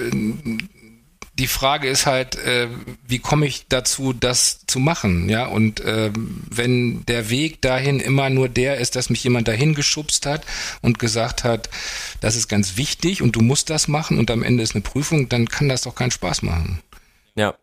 die 1.42 1.48
Frage 1.48 1.88
ist 1.88 2.06
halt, 2.06 2.36
äh, 2.36 2.68
wie 3.08 3.18
komme 3.20 3.48
ich 3.48 3.66
dazu, 3.68 4.14
das 4.14 4.66
zu 4.68 4.80
machen, 4.80 5.28
ja? 5.28 5.48
Und 5.48 5.80
äh, 5.80 6.12
wenn 6.14 7.04
der 7.06 7.32
Weg 7.32 7.62
dahin 7.62 8.00
immer 8.00 8.30
nur 8.30 8.48
der 8.48 8.78
ist, 8.78 8.96
dass 8.96 9.10
mich 9.10 9.24
jemand 9.24 9.48
dahin 9.48 9.74
geschubst 9.74 10.28
hat 10.28 10.46
und 10.82 11.00
gesagt 11.00 11.44
hat, 11.44 11.70
das 12.20 12.36
ist 12.36 12.48
ganz 12.48 12.78
wichtig 12.78 13.24
und 13.24 13.36
du 13.36 13.42
musst 13.42 13.72
das 13.72 13.88
machen 13.88 14.20
und 14.20 14.30
am 14.30 14.44
Ende 14.44 14.62
ist 14.62 14.76
eine 14.76 14.84
Prüfung, 14.84 15.30
dann 15.30 15.48
kann 15.48 15.68
das 15.68 15.82
doch 15.82 15.96
keinen 15.96 16.12
Spaß 16.12 16.44
machen. 16.44 16.82
Ja, 17.34 17.56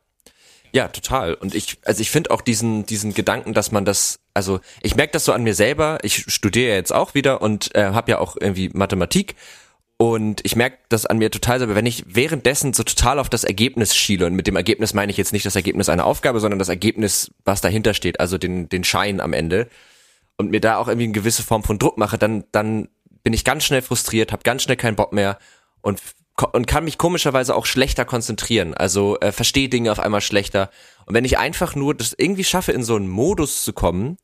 ja, 0.73 0.89
total. 0.89 1.35
Und 1.35 1.55
ich, 1.55 1.79
also 1.85 2.01
ich 2.01 2.11
finde 2.11 2.31
auch 2.31 2.41
diesen, 2.41 2.87
diesen 2.87 3.15
Gedanken, 3.15 3.55
dass 3.55 3.73
man 3.73 3.85
das, 3.85 4.21
also 4.35 4.61
ich 4.83 4.97
merke 4.97 5.13
das 5.13 5.25
so 5.25 5.33
an 5.33 5.43
mir 5.43 5.55
selber. 5.55 5.99
Ich 6.03 6.25
studiere 6.33 6.75
jetzt 6.75 6.93
auch 6.93 7.15
wieder 7.15 7.43
und 7.43 7.75
äh, 7.75 7.87
habe 7.87 8.11
ja 8.11 8.19
auch 8.19 8.37
irgendwie 8.39 8.71
Mathematik. 8.73 9.35
Und 9.97 10.41
ich 10.45 10.55
merke 10.55 10.79
das 10.89 11.07
an 11.07 11.19
mir 11.19 11.31
total 11.31 11.59
selber, 11.59 11.75
wenn 11.75 11.87
ich 11.87 12.05
währenddessen 12.07 12.73
so 12.73 12.85
total 12.85 13.19
auf 13.19 13.29
das 13.29 13.43
Ergebnis 13.43 13.97
schiele, 13.97 14.27
und 14.27 14.35
mit 14.35 14.47
dem 14.47 14.55
Ergebnis 14.55 14.95
meine 14.95 15.11
ich 15.11 15.19
jetzt 15.19 15.33
nicht 15.33 15.45
das 15.45 15.57
Ergebnis 15.57 15.89
einer 15.89 16.05
Aufgabe, 16.05 16.39
sondern 16.39 16.61
das 16.61 16.69
Ergebnis, 16.69 17.33
was 17.45 17.61
dahinter 17.61 17.95
steht, 17.95 18.21
also 18.21 18.39
den, 18.39 18.69
den 18.69 18.85
Schein 18.85 19.21
am 19.21 19.33
Ende, 19.33 19.69
und 20.37 20.53
mir 20.53 20.61
da 20.61 20.77
auch 20.77 20.87
irgendwie 20.87 21.07
eine 21.07 21.15
gewisse 21.15 21.43
Form 21.43 21.65
von 21.65 21.81
Druck 21.81 21.99
mache, 21.99 22.17
dann, 22.17 22.45
dann 22.53 22.89
bin 23.25 23.33
ich 23.33 23.45
ganz 23.45 23.65
schnell 23.65 23.83
frustriert, 23.83 24.31
habe 24.31 24.45
ganz 24.45 24.63
schnell 24.63 24.77
keinen 24.77 24.95
Bock 24.95 25.13
mehr 25.13 25.37
und 25.81 26.01
und 26.53 26.67
kann 26.67 26.85
mich 26.85 26.99
komischerweise 26.99 27.55
auch 27.55 27.67
schlechter 27.67 28.05
konzentrieren. 28.05 28.75
Also 28.75 29.19
äh, 29.21 29.33
verstehe 29.33 29.69
Dinge 29.69 29.93
auf 29.93 30.01
einmal 30.01 30.21
schlechter. 30.21 30.71
Und 31.07 31.15
wenn 31.15 31.25
ich 31.25 31.39
einfach 31.39 31.75
nur 31.75 31.95
das 31.95 32.15
irgendwie 32.17 32.45
schaffe, 32.45 32.73
in 32.73 32.85
so 32.85 32.97
einen 32.97 33.09
Modus 33.09 33.65
zu 33.65 33.73
kommen, 33.73 34.19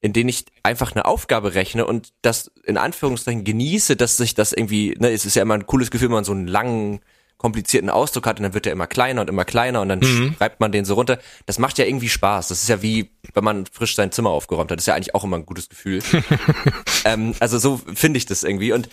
in 0.00 0.12
den 0.12 0.28
ich 0.28 0.46
einfach 0.62 0.92
eine 0.92 1.04
Aufgabe 1.04 1.54
rechne 1.54 1.86
und 1.86 2.12
das 2.22 2.50
in 2.64 2.78
Anführungszeichen 2.78 3.44
genieße, 3.44 3.96
dass 3.96 4.16
sich 4.16 4.34
das 4.34 4.52
irgendwie, 4.52 4.96
ne, 4.98 5.10
es 5.10 5.26
ist 5.26 5.36
ja 5.36 5.42
immer 5.42 5.54
ein 5.54 5.66
cooles 5.66 5.90
Gefühl, 5.90 6.08
wenn 6.08 6.14
man 6.14 6.24
so 6.24 6.32
einen 6.32 6.46
langen 6.46 7.00
komplizierten 7.36 7.88
Ausdruck 7.88 8.26
hat 8.26 8.38
und 8.38 8.42
dann 8.42 8.54
wird 8.54 8.66
er 8.66 8.72
immer 8.72 8.86
kleiner 8.86 9.22
und 9.22 9.30
immer 9.30 9.46
kleiner 9.46 9.80
und 9.80 9.88
dann 9.88 10.00
mhm. 10.00 10.34
schreibt 10.36 10.60
man 10.60 10.72
den 10.72 10.84
so 10.84 10.94
runter. 10.94 11.18
Das 11.46 11.58
macht 11.58 11.78
ja 11.78 11.86
irgendwie 11.86 12.10
Spaß. 12.10 12.48
Das 12.48 12.62
ist 12.62 12.68
ja 12.68 12.82
wie, 12.82 13.10
wenn 13.32 13.44
man 13.44 13.64
frisch 13.66 13.94
sein 13.94 14.12
Zimmer 14.12 14.28
aufgeräumt 14.28 14.70
hat. 14.70 14.78
Das 14.78 14.82
ist 14.82 14.88
ja 14.88 14.94
eigentlich 14.94 15.14
auch 15.14 15.24
immer 15.24 15.38
ein 15.38 15.46
gutes 15.46 15.70
Gefühl. 15.70 16.02
ähm, 17.06 17.34
also 17.40 17.58
so 17.58 17.80
finde 17.94 18.18
ich 18.18 18.26
das 18.26 18.42
irgendwie. 18.42 18.72
Und 18.72 18.90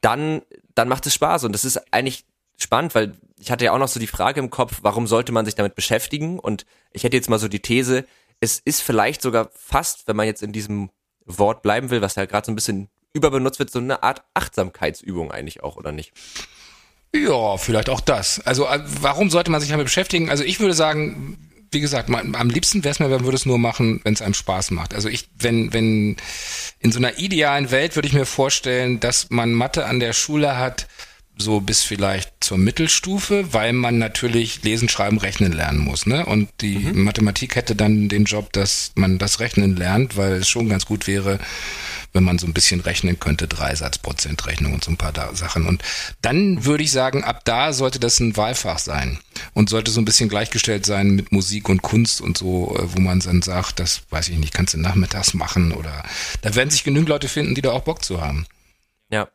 dann, 0.00 0.42
dann 0.78 0.88
macht 0.88 1.06
es 1.06 1.14
Spaß. 1.14 1.44
Und 1.44 1.52
das 1.52 1.64
ist 1.64 1.92
eigentlich 1.92 2.24
spannend, 2.56 2.94
weil 2.94 3.14
ich 3.38 3.50
hatte 3.50 3.64
ja 3.64 3.72
auch 3.72 3.78
noch 3.78 3.88
so 3.88 4.00
die 4.00 4.06
Frage 4.06 4.40
im 4.40 4.50
Kopf, 4.50 4.78
warum 4.82 5.06
sollte 5.06 5.32
man 5.32 5.44
sich 5.44 5.54
damit 5.54 5.74
beschäftigen? 5.74 6.38
Und 6.38 6.64
ich 6.92 7.04
hätte 7.04 7.16
jetzt 7.16 7.28
mal 7.28 7.38
so 7.38 7.48
die 7.48 7.60
These, 7.60 8.04
es 8.40 8.60
ist 8.60 8.82
vielleicht 8.82 9.20
sogar 9.20 9.50
fast, 9.54 10.06
wenn 10.06 10.16
man 10.16 10.26
jetzt 10.26 10.42
in 10.42 10.52
diesem 10.52 10.90
Wort 11.24 11.62
bleiben 11.62 11.90
will, 11.90 12.00
was 12.00 12.14
ja 12.14 12.24
gerade 12.24 12.46
so 12.46 12.52
ein 12.52 12.54
bisschen 12.54 12.88
überbenutzt 13.12 13.58
wird, 13.58 13.70
so 13.70 13.80
eine 13.80 14.02
Art 14.02 14.22
Achtsamkeitsübung 14.34 15.32
eigentlich 15.32 15.62
auch, 15.62 15.76
oder 15.76 15.92
nicht? 15.92 16.12
Ja, 17.14 17.56
vielleicht 17.56 17.88
auch 17.88 18.00
das. 18.00 18.40
Also 18.46 18.66
äh, 18.66 18.80
warum 19.00 19.30
sollte 19.30 19.50
man 19.50 19.60
sich 19.60 19.70
damit 19.70 19.86
beschäftigen? 19.86 20.30
Also 20.30 20.44
ich 20.44 20.60
würde 20.60 20.74
sagen, 20.74 21.47
wie 21.70 21.80
gesagt, 21.80 22.08
man, 22.08 22.34
am 22.34 22.50
liebsten 22.50 22.84
wäre 22.84 22.92
es 22.92 23.00
mir, 23.00 23.08
man 23.08 23.24
würde 23.24 23.36
es 23.36 23.46
nur 23.46 23.58
machen, 23.58 24.00
wenn 24.04 24.14
es 24.14 24.22
einem 24.22 24.34
Spaß 24.34 24.70
macht. 24.70 24.94
Also 24.94 25.08
ich, 25.08 25.28
wenn, 25.38 25.72
wenn 25.72 26.16
in 26.80 26.92
so 26.92 26.98
einer 26.98 27.18
idealen 27.18 27.70
Welt 27.70 27.96
würde 27.96 28.08
ich 28.08 28.14
mir 28.14 28.26
vorstellen, 28.26 29.00
dass 29.00 29.30
man 29.30 29.52
Mathe 29.52 29.86
an 29.86 30.00
der 30.00 30.12
Schule 30.12 30.56
hat, 30.56 30.86
so 31.40 31.60
bis 31.60 31.84
vielleicht 31.84 32.32
zur 32.40 32.58
Mittelstufe, 32.58 33.52
weil 33.52 33.72
man 33.72 33.98
natürlich 33.98 34.62
lesen, 34.64 34.88
schreiben, 34.88 35.18
rechnen 35.18 35.52
lernen 35.52 35.78
muss. 35.78 36.04
Ne? 36.04 36.26
Und 36.26 36.48
die 36.60 36.78
mhm. 36.78 37.04
Mathematik 37.04 37.54
hätte 37.54 37.76
dann 37.76 38.08
den 38.08 38.24
Job, 38.24 38.52
dass 38.52 38.92
man 38.96 39.18
das 39.18 39.38
Rechnen 39.38 39.76
lernt, 39.76 40.16
weil 40.16 40.32
es 40.34 40.48
schon 40.48 40.68
ganz 40.68 40.84
gut 40.84 41.06
wäre, 41.06 41.38
wenn 42.12 42.24
man 42.24 42.38
so 42.38 42.46
ein 42.46 42.52
bisschen 42.52 42.80
rechnen 42.80 43.18
könnte, 43.20 43.48
Dreisatzprozentrechnung 43.48 44.74
und 44.74 44.84
so 44.84 44.90
ein 44.90 44.96
paar 44.96 45.12
Sachen. 45.34 45.66
Und 45.66 45.82
dann 46.22 46.64
würde 46.64 46.84
ich 46.84 46.92
sagen, 46.92 47.24
ab 47.24 47.44
da 47.44 47.72
sollte 47.72 47.98
das 47.98 48.20
ein 48.20 48.36
Wahlfach 48.36 48.78
sein 48.78 49.18
und 49.54 49.68
sollte 49.68 49.90
so 49.90 50.00
ein 50.00 50.04
bisschen 50.04 50.28
gleichgestellt 50.28 50.86
sein 50.86 51.10
mit 51.10 51.32
Musik 51.32 51.68
und 51.68 51.82
Kunst 51.82 52.20
und 52.20 52.38
so, 52.38 52.76
äh, 52.76 52.94
wo 52.94 53.00
man 53.00 53.20
dann 53.20 53.42
sagt, 53.42 53.80
das 53.80 54.02
weiß 54.10 54.28
ich 54.28 54.38
nicht, 54.38 54.54
kannst 54.54 54.74
du 54.74 54.78
nachmittags 54.78 55.34
machen 55.34 55.72
oder 55.72 56.02
da 56.42 56.54
werden 56.54 56.70
sich 56.70 56.84
genügend 56.84 57.08
Leute 57.08 57.28
finden, 57.28 57.54
die 57.54 57.62
da 57.62 57.70
auch 57.70 57.82
Bock 57.82 58.04
zu 58.04 58.20
haben. 58.20 58.46
Ja, 59.10 59.28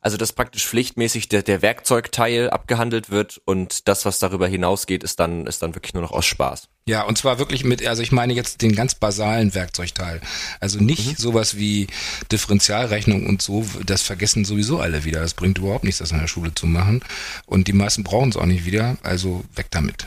also 0.00 0.16
dass 0.16 0.32
praktisch 0.32 0.66
pflichtmäßig 0.66 1.28
der, 1.28 1.42
der 1.42 1.62
Werkzeugteil 1.62 2.50
abgehandelt 2.50 3.10
wird 3.10 3.40
und 3.44 3.88
das, 3.88 4.04
was 4.04 4.18
darüber 4.18 4.46
hinausgeht, 4.46 5.02
ist 5.02 5.20
dann, 5.20 5.46
ist 5.46 5.62
dann 5.62 5.74
wirklich 5.74 5.94
nur 5.94 6.02
noch 6.02 6.12
aus 6.12 6.26
Spaß. 6.26 6.68
Ja, 6.86 7.02
und 7.02 7.18
zwar 7.18 7.38
wirklich 7.38 7.64
mit, 7.64 7.86
also 7.86 8.02
ich 8.02 8.12
meine 8.12 8.32
jetzt 8.32 8.62
den 8.62 8.74
ganz 8.74 8.94
basalen 8.94 9.54
Werkzeugteil. 9.54 10.20
Also 10.60 10.78
nicht 10.78 11.06
mhm. 11.06 11.16
sowas 11.16 11.56
wie 11.58 11.86
Differentialrechnung 12.32 13.26
und 13.26 13.42
so, 13.42 13.66
das 13.84 14.02
vergessen 14.02 14.44
sowieso 14.44 14.80
alle 14.80 15.04
wieder. 15.04 15.20
Das 15.20 15.34
bringt 15.34 15.58
überhaupt 15.58 15.84
nichts, 15.84 15.98
das 15.98 16.12
in 16.12 16.18
der 16.18 16.28
Schule 16.28 16.54
zu 16.54 16.66
machen. 16.66 17.04
Und 17.44 17.68
die 17.68 17.74
meisten 17.74 18.04
brauchen 18.04 18.30
es 18.30 18.36
auch 18.36 18.46
nicht 18.46 18.64
wieder, 18.64 18.96
also 19.02 19.44
weg 19.54 19.66
damit. 19.70 20.06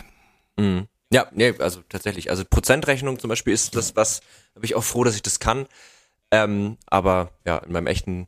Mhm. 0.57 0.87
Ja, 1.13 1.27
nee, 1.33 1.53
also 1.59 1.81
tatsächlich. 1.89 2.29
Also 2.29 2.45
Prozentrechnung 2.49 3.19
zum 3.19 3.29
Beispiel 3.29 3.53
ist 3.53 3.75
das, 3.75 3.95
was, 3.95 4.21
da 4.53 4.61
bin 4.61 4.63
ich 4.63 4.75
auch 4.75 4.83
froh, 4.83 5.03
dass 5.03 5.15
ich 5.15 5.21
das 5.21 5.39
kann. 5.39 5.67
Ähm, 6.31 6.77
aber 6.87 7.31
ja, 7.45 7.57
in 7.57 7.73
meinem 7.73 7.87
echten 7.87 8.27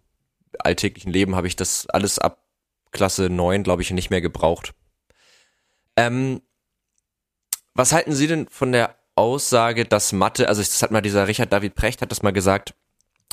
alltäglichen 0.60 1.12
Leben 1.12 1.36
habe 1.36 1.48
ich 1.48 1.56
das 1.56 1.88
alles 1.88 2.20
ab 2.20 2.44
Klasse 2.92 3.30
9, 3.30 3.64
glaube 3.64 3.82
ich, 3.82 3.92
nicht 3.92 4.10
mehr 4.10 4.22
gebraucht. 4.22 4.74
Ähm, 5.96 6.42
was 7.74 7.92
halten 7.92 8.14
Sie 8.14 8.28
denn 8.28 8.48
von 8.50 8.72
der 8.72 8.96
Aussage, 9.16 9.86
dass 9.86 10.12
Mathe, 10.12 10.48
also 10.48 10.62
das 10.62 10.82
hat 10.82 10.92
mal 10.92 11.02
dieser 11.02 11.28
Richard 11.28 11.52
David 11.54 11.76
Precht 11.76 12.02
hat 12.02 12.12
das 12.12 12.24
mal 12.24 12.34
gesagt, 12.34 12.74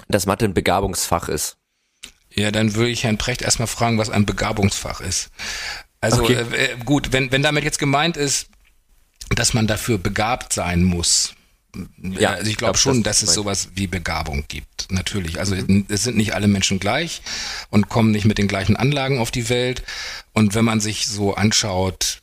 dass 0.08 0.26
Mathe 0.26 0.44
ein 0.44 0.54
Begabungsfach 0.54 1.28
ist. 1.28 1.56
Ja, 2.32 2.50
dann 2.50 2.74
würde 2.74 2.90
ich 2.90 3.04
Herrn 3.04 3.18
Precht 3.18 3.42
erstmal 3.42 3.68
fragen, 3.68 3.98
was 3.98 4.10
ein 4.10 4.26
Begabungsfach 4.26 5.00
ist. 5.00 5.30
Also 6.00 6.22
okay. 6.22 6.44
äh, 6.52 6.76
gut, 6.84 7.12
wenn, 7.12 7.32
wenn 7.32 7.42
damit 7.42 7.64
jetzt 7.64 7.78
gemeint 7.78 8.16
ist, 8.16 8.48
dass 9.30 9.52
man 9.52 9.66
dafür 9.66 9.98
begabt 9.98 10.52
sein 10.52 10.84
muss, 10.84 11.34
ja, 12.02 12.30
also 12.30 12.50
ich 12.50 12.56
glaube 12.56 12.72
glaub, 12.72 12.78
schon, 12.78 13.02
das 13.02 13.20
dass 13.20 13.28
es 13.28 13.34
sowas 13.34 13.68
wie 13.74 13.86
Begabung 13.86 14.44
gibt. 14.48 14.88
Natürlich. 14.90 15.38
Also 15.38 15.54
mhm. 15.54 15.86
es 15.88 16.04
sind 16.04 16.16
nicht 16.16 16.34
alle 16.34 16.48
Menschen 16.48 16.80
gleich 16.80 17.22
und 17.70 17.88
kommen 17.88 18.10
nicht 18.10 18.24
mit 18.24 18.38
den 18.38 18.48
gleichen 18.48 18.76
Anlagen 18.76 19.18
auf 19.18 19.30
die 19.30 19.48
Welt. 19.48 19.82
Und 20.32 20.54
wenn 20.54 20.64
man 20.64 20.80
sich 20.80 21.06
so 21.06 21.34
anschaut, 21.34 22.20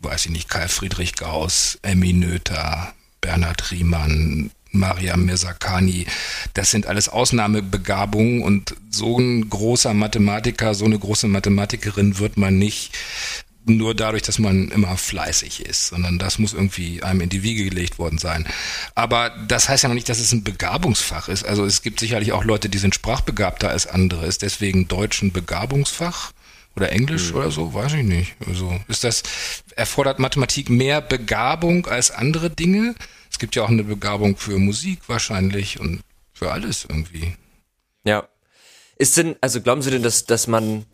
weiß 0.00 0.26
ich 0.26 0.32
nicht, 0.32 0.48
Karl 0.48 0.68
Friedrich 0.68 1.14
Gauss, 1.14 1.78
Emmy 1.82 2.12
Noether, 2.12 2.94
Bernhard 3.20 3.70
Riemann, 3.70 4.50
Maria 4.72 5.16
Mirzakhani, 5.16 6.06
das 6.54 6.70
sind 6.70 6.86
alles 6.86 7.08
Ausnahmebegabungen 7.08 8.42
und 8.42 8.76
so 8.90 9.18
ein 9.18 9.50
großer 9.50 9.94
Mathematiker, 9.94 10.74
so 10.74 10.84
eine 10.84 10.98
große 10.98 11.26
Mathematikerin 11.26 12.18
wird 12.18 12.36
man 12.36 12.58
nicht 12.58 12.96
nur 13.66 13.94
dadurch, 13.94 14.22
dass 14.22 14.38
man 14.38 14.70
immer 14.70 14.96
fleißig 14.96 15.64
ist, 15.66 15.88
sondern 15.88 16.18
das 16.18 16.38
muss 16.38 16.54
irgendwie 16.54 17.02
einem 17.02 17.20
in 17.20 17.28
die 17.28 17.42
Wiege 17.42 17.64
gelegt 17.64 17.98
worden 17.98 18.18
sein. 18.18 18.46
Aber 18.94 19.30
das 19.48 19.68
heißt 19.68 19.82
ja 19.82 19.88
noch 19.88 19.94
nicht, 19.94 20.08
dass 20.08 20.18
es 20.18 20.32
ein 20.32 20.44
Begabungsfach 20.44 21.28
ist. 21.28 21.44
Also 21.44 21.64
es 21.64 21.82
gibt 21.82 22.00
sicherlich 22.00 22.32
auch 22.32 22.44
Leute, 22.44 22.68
die 22.68 22.78
sind 22.78 22.94
sprachbegabter 22.94 23.68
als 23.68 23.86
andere. 23.86 24.26
Ist 24.26 24.42
deswegen 24.42 24.88
Deutsch 24.88 25.22
ein 25.22 25.32
Begabungsfach? 25.32 26.32
Oder 26.76 26.92
Englisch 26.92 27.30
mhm. 27.30 27.36
oder 27.36 27.50
so, 27.50 27.74
weiß 27.74 27.94
ich 27.94 28.04
nicht. 28.04 28.36
Also 28.46 28.80
ist 28.86 29.02
das, 29.02 29.24
erfordert 29.74 30.18
Mathematik 30.18 30.70
mehr 30.70 31.00
Begabung 31.00 31.86
als 31.86 32.10
andere 32.10 32.48
Dinge? 32.48 32.94
Es 33.30 33.38
gibt 33.38 33.56
ja 33.56 33.64
auch 33.64 33.68
eine 33.68 33.84
Begabung 33.84 34.36
für 34.36 34.58
Musik 34.58 35.00
wahrscheinlich 35.08 35.80
und 35.80 36.00
für 36.32 36.52
alles 36.52 36.86
irgendwie. 36.88 37.34
Ja. 38.04 38.28
Ist 38.96 39.16
denn, 39.16 39.36
also 39.40 39.60
glauben 39.60 39.82
Sie 39.82 39.90
denn, 39.90 40.02
dass, 40.02 40.26
dass 40.26 40.46
man 40.46 40.84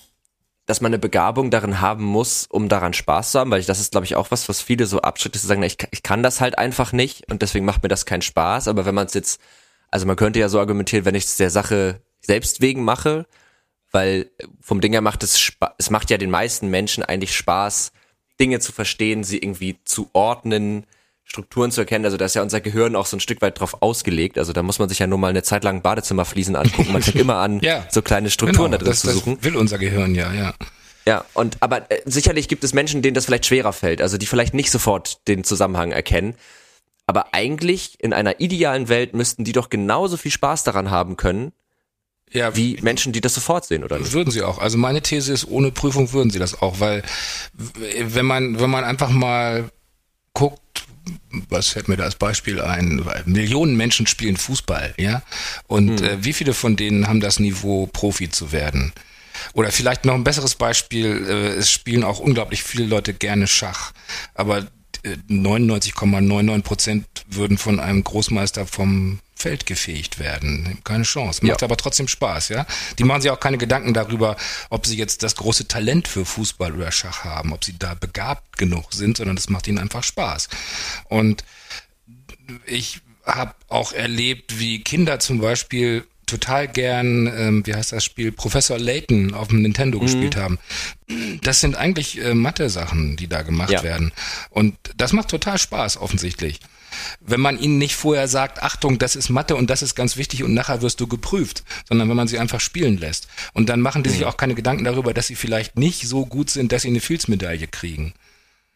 dass 0.66 0.80
man 0.80 0.90
eine 0.90 0.98
Begabung 0.98 1.50
darin 1.50 1.80
haben 1.80 2.04
muss, 2.04 2.46
um 2.50 2.68
daran 2.68 2.92
Spaß 2.92 3.32
zu 3.32 3.38
haben, 3.38 3.50
weil 3.50 3.60
ich, 3.60 3.66
das 3.66 3.80
ist, 3.80 3.92
glaube 3.92 4.04
ich, 4.04 4.16
auch 4.16 4.32
was, 4.32 4.48
was 4.48 4.60
viele 4.60 4.86
so 4.86 5.00
abschreckt, 5.00 5.36
zu 5.36 5.46
sagen, 5.46 5.62
ich, 5.62 5.78
ich 5.92 6.02
kann 6.02 6.24
das 6.24 6.40
halt 6.40 6.58
einfach 6.58 6.92
nicht 6.92 7.30
und 7.30 7.40
deswegen 7.40 7.64
macht 7.64 7.84
mir 7.84 7.88
das 7.88 8.04
keinen 8.04 8.22
Spaß. 8.22 8.66
Aber 8.66 8.84
wenn 8.84 8.94
man 8.94 9.06
es 9.06 9.14
jetzt, 9.14 9.40
also 9.90 10.06
man 10.06 10.16
könnte 10.16 10.40
ja 10.40 10.48
so 10.48 10.58
argumentieren, 10.58 11.04
wenn 11.04 11.14
ich 11.14 11.24
es 11.24 11.36
der 11.36 11.50
Sache 11.50 12.00
selbst 12.20 12.60
wegen 12.60 12.82
mache, 12.82 13.26
weil 13.92 14.30
vom 14.60 14.80
Ding 14.80 14.92
her 14.92 15.02
macht 15.02 15.22
es 15.22 15.38
Spaß, 15.38 15.70
es 15.78 15.90
macht 15.90 16.10
ja 16.10 16.18
den 16.18 16.30
meisten 16.30 16.68
Menschen 16.68 17.04
eigentlich 17.04 17.36
Spaß, 17.36 17.92
Dinge 18.40 18.58
zu 18.58 18.72
verstehen, 18.72 19.22
sie 19.22 19.38
irgendwie 19.38 19.78
zu 19.84 20.10
ordnen, 20.12 20.84
Strukturen 21.26 21.72
zu 21.72 21.80
erkennen. 21.80 22.04
Also 22.04 22.16
da 22.16 22.24
ist 22.24 22.34
ja 22.34 22.42
unser 22.42 22.60
Gehirn 22.60 22.94
auch 22.96 23.04
so 23.04 23.16
ein 23.16 23.20
Stück 23.20 23.42
weit 23.42 23.58
drauf 23.60 23.82
ausgelegt. 23.82 24.38
Also 24.38 24.52
da 24.52 24.62
muss 24.62 24.78
man 24.78 24.88
sich 24.88 25.00
ja 25.00 25.06
nur 25.06 25.18
mal 25.18 25.28
eine 25.28 25.42
Zeit 25.42 25.64
lang 25.64 25.82
Badezimmerfliesen 25.82 26.54
angucken. 26.56 26.92
Man 26.92 27.02
fängt 27.02 27.16
immer 27.16 27.36
an, 27.36 27.60
ja, 27.62 27.84
so 27.90 28.00
kleine 28.00 28.30
Strukturen 28.30 28.70
genau, 28.70 28.78
da 28.78 28.84
drin 28.84 28.92
das, 28.92 29.00
zu 29.00 29.10
suchen. 29.10 29.36
Das 29.36 29.44
will 29.44 29.56
unser 29.56 29.78
Gehirn 29.78 30.14
ja, 30.14 30.32
ja. 30.32 30.54
Ja, 31.06 31.24
und 31.34 31.58
aber 31.60 31.90
äh, 31.90 32.00
sicherlich 32.04 32.48
gibt 32.48 32.64
es 32.64 32.72
Menschen, 32.72 33.02
denen 33.02 33.14
das 33.14 33.26
vielleicht 33.26 33.46
schwerer 33.46 33.72
fällt, 33.72 34.00
also 34.00 34.18
die 34.18 34.26
vielleicht 34.26 34.54
nicht 34.54 34.70
sofort 34.70 35.26
den 35.28 35.44
Zusammenhang 35.44 35.92
erkennen. 35.92 36.34
Aber 37.06 37.34
eigentlich 37.34 38.00
in 38.00 38.12
einer 38.12 38.40
idealen 38.40 38.88
Welt 38.88 39.14
müssten 39.14 39.44
die 39.44 39.52
doch 39.52 39.68
genauso 39.68 40.16
viel 40.16 40.32
Spaß 40.32 40.64
daran 40.64 40.90
haben 40.90 41.16
können, 41.16 41.52
ja, 42.32 42.56
wie 42.56 42.78
Menschen, 42.82 43.12
die 43.12 43.20
das 43.20 43.34
sofort 43.34 43.64
sehen, 43.64 43.84
oder 43.84 43.98
nicht? 43.98 44.12
Würden 44.12 44.32
sie 44.32 44.42
auch. 44.42 44.58
Also 44.58 44.78
meine 44.78 45.00
These 45.00 45.32
ist, 45.32 45.46
ohne 45.48 45.70
Prüfung 45.70 46.12
würden 46.12 46.30
sie 46.30 46.40
das 46.40 46.60
auch, 46.60 46.80
weil 46.80 47.04
wenn 47.54 48.26
man, 48.26 48.58
wenn 48.58 48.70
man 48.70 48.82
einfach 48.82 49.10
mal 49.10 49.70
guckt, 50.32 50.60
was 51.48 51.68
fällt 51.68 51.88
mir 51.88 51.96
da 51.96 52.04
als 52.04 52.16
Beispiel 52.16 52.60
ein? 52.60 53.04
Millionen 53.26 53.76
Menschen 53.76 54.06
spielen 54.06 54.36
Fußball, 54.36 54.94
ja. 54.96 55.22
Und 55.66 56.00
hm. 56.00 56.06
äh, 56.06 56.24
wie 56.24 56.32
viele 56.32 56.54
von 56.54 56.76
denen 56.76 57.06
haben 57.06 57.20
das 57.20 57.38
Niveau, 57.38 57.86
Profi 57.86 58.30
zu 58.30 58.52
werden? 58.52 58.92
Oder 59.52 59.70
vielleicht 59.70 60.04
noch 60.04 60.14
ein 60.14 60.24
besseres 60.24 60.54
Beispiel, 60.54 61.26
äh, 61.28 61.58
es 61.58 61.70
spielen 61.70 62.04
auch 62.04 62.18
unglaublich 62.18 62.62
viele 62.62 62.86
Leute 62.86 63.14
gerne 63.14 63.46
Schach, 63.46 63.92
aber 64.34 64.66
99,99 65.28 66.62
Prozent 66.62 67.06
würden 67.28 67.58
von 67.58 67.78
einem 67.78 68.02
Großmeister 68.02 68.66
vom 68.66 69.20
Feld 69.36 69.66
gefegt 69.66 70.18
werden. 70.18 70.78
Keine 70.82 71.04
Chance. 71.04 71.44
Macht 71.44 71.60
ja. 71.60 71.66
aber 71.66 71.76
trotzdem 71.76 72.08
Spaß, 72.08 72.48
ja. 72.48 72.66
Die 72.98 73.04
machen 73.04 73.20
sich 73.20 73.30
auch 73.30 73.38
keine 73.38 73.58
Gedanken 73.58 73.92
darüber, 73.92 74.36
ob 74.70 74.86
sie 74.86 74.96
jetzt 74.96 75.22
das 75.22 75.36
große 75.36 75.68
Talent 75.68 76.08
für 76.08 76.24
Fußball 76.24 76.74
oder 76.74 76.90
Schach 76.90 77.24
haben, 77.24 77.52
ob 77.52 77.62
sie 77.62 77.78
da 77.78 77.94
begabt 77.94 78.56
genug 78.56 78.94
sind, 78.94 79.18
sondern 79.18 79.36
es 79.36 79.50
macht 79.50 79.68
ihnen 79.68 79.78
einfach 79.78 80.02
Spaß. 80.02 80.48
Und 81.04 81.44
ich 82.64 83.00
habe 83.26 83.54
auch 83.68 83.92
erlebt, 83.92 84.58
wie 84.58 84.82
Kinder 84.82 85.18
zum 85.18 85.40
Beispiel 85.40 86.06
total 86.24 86.66
gern, 86.66 87.26
ähm, 87.26 87.66
wie 87.66 87.74
heißt 87.74 87.92
das 87.92 88.04
Spiel, 88.04 88.32
Professor 88.32 88.78
Layton 88.78 89.34
auf 89.34 89.48
dem 89.48 89.62
Nintendo 89.62 89.98
mhm. 89.98 90.02
gespielt 90.02 90.36
haben. 90.36 90.58
Das 91.42 91.60
sind 91.60 91.76
eigentlich 91.76 92.20
äh, 92.20 92.34
Mathe-Sachen, 92.34 93.16
die 93.16 93.28
da 93.28 93.42
gemacht 93.42 93.70
ja. 93.70 93.82
werden. 93.82 94.12
Und 94.50 94.76
das 94.96 95.12
macht 95.12 95.28
total 95.28 95.58
Spaß, 95.58 95.98
offensichtlich. 95.98 96.60
Wenn 97.20 97.40
man 97.40 97.58
ihnen 97.58 97.78
nicht 97.78 97.96
vorher 97.96 98.28
sagt, 98.28 98.62
Achtung, 98.62 98.98
das 98.98 99.16
ist 99.16 99.28
Mathe 99.28 99.56
und 99.56 99.70
das 99.70 99.82
ist 99.82 99.94
ganz 99.94 100.16
wichtig 100.16 100.42
und 100.42 100.54
nachher 100.54 100.82
wirst 100.82 101.00
du 101.00 101.06
geprüft, 101.06 101.64
sondern 101.88 102.08
wenn 102.08 102.16
man 102.16 102.28
sie 102.28 102.38
einfach 102.38 102.60
spielen 102.60 102.98
lässt. 102.98 103.28
Und 103.52 103.68
dann 103.68 103.80
machen 103.80 104.02
die 104.02 104.10
mhm. 104.10 104.14
sich 104.14 104.24
auch 104.24 104.36
keine 104.36 104.54
Gedanken 104.54 104.84
darüber, 104.84 105.14
dass 105.14 105.26
sie 105.26 105.34
vielleicht 105.34 105.78
nicht 105.78 106.08
so 106.08 106.26
gut 106.26 106.50
sind, 106.50 106.72
dass 106.72 106.82
sie 106.82 106.88
eine 106.88 107.00
Fields-Medaille 107.00 107.68
kriegen. 107.68 108.14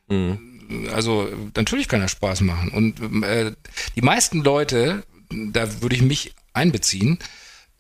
Mhm. 0.09 0.89
Also 0.93 1.29
natürlich 1.57 1.89
kann 1.89 2.01
das 2.01 2.13
Spaß 2.13 2.43
machen. 2.43 2.71
Und 2.71 3.25
äh, 3.25 3.53
die 3.97 4.03
meisten 4.03 4.43
Leute, 4.43 5.03
da 5.31 5.83
würde 5.83 5.97
ich 5.97 6.03
mich 6.03 6.35
einbeziehen, 6.53 7.19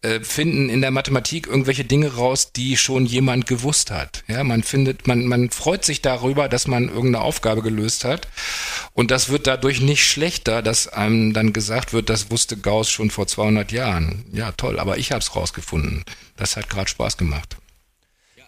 äh, 0.02 0.20
finden 0.20 0.70
in 0.70 0.80
der 0.80 0.90
Mathematik 0.90 1.46
irgendwelche 1.46 1.84
Dinge 1.84 2.14
raus, 2.14 2.52
die 2.52 2.76
schon 2.76 3.04
jemand 3.04 3.46
gewusst 3.46 3.90
hat. 3.90 4.24
Ja, 4.28 4.44
man 4.44 4.62
findet, 4.62 5.06
man, 5.06 5.26
man 5.26 5.50
freut 5.50 5.84
sich 5.84 6.00
darüber, 6.00 6.48
dass 6.48 6.66
man 6.66 6.88
irgendeine 6.88 7.20
Aufgabe 7.20 7.60
gelöst 7.60 8.04
hat. 8.04 8.28
Und 8.94 9.10
das 9.10 9.28
wird 9.28 9.46
dadurch 9.46 9.80
nicht 9.80 10.04
schlechter, 10.04 10.62
dass 10.62 10.88
einem 10.88 11.32
dann 11.34 11.52
gesagt 11.52 11.92
wird, 11.92 12.08
das 12.08 12.30
wusste 12.30 12.56
Gauss 12.56 12.90
schon 12.90 13.10
vor 13.10 13.26
200 13.26 13.72
Jahren. 13.72 14.24
Ja, 14.32 14.52
toll, 14.52 14.78
aber 14.78 14.96
ich 14.96 15.12
habe 15.12 15.20
es 15.20 15.36
rausgefunden. 15.36 16.04
Das 16.36 16.56
hat 16.56 16.70
gerade 16.70 16.88
Spaß 16.88 17.16
gemacht. 17.16 17.58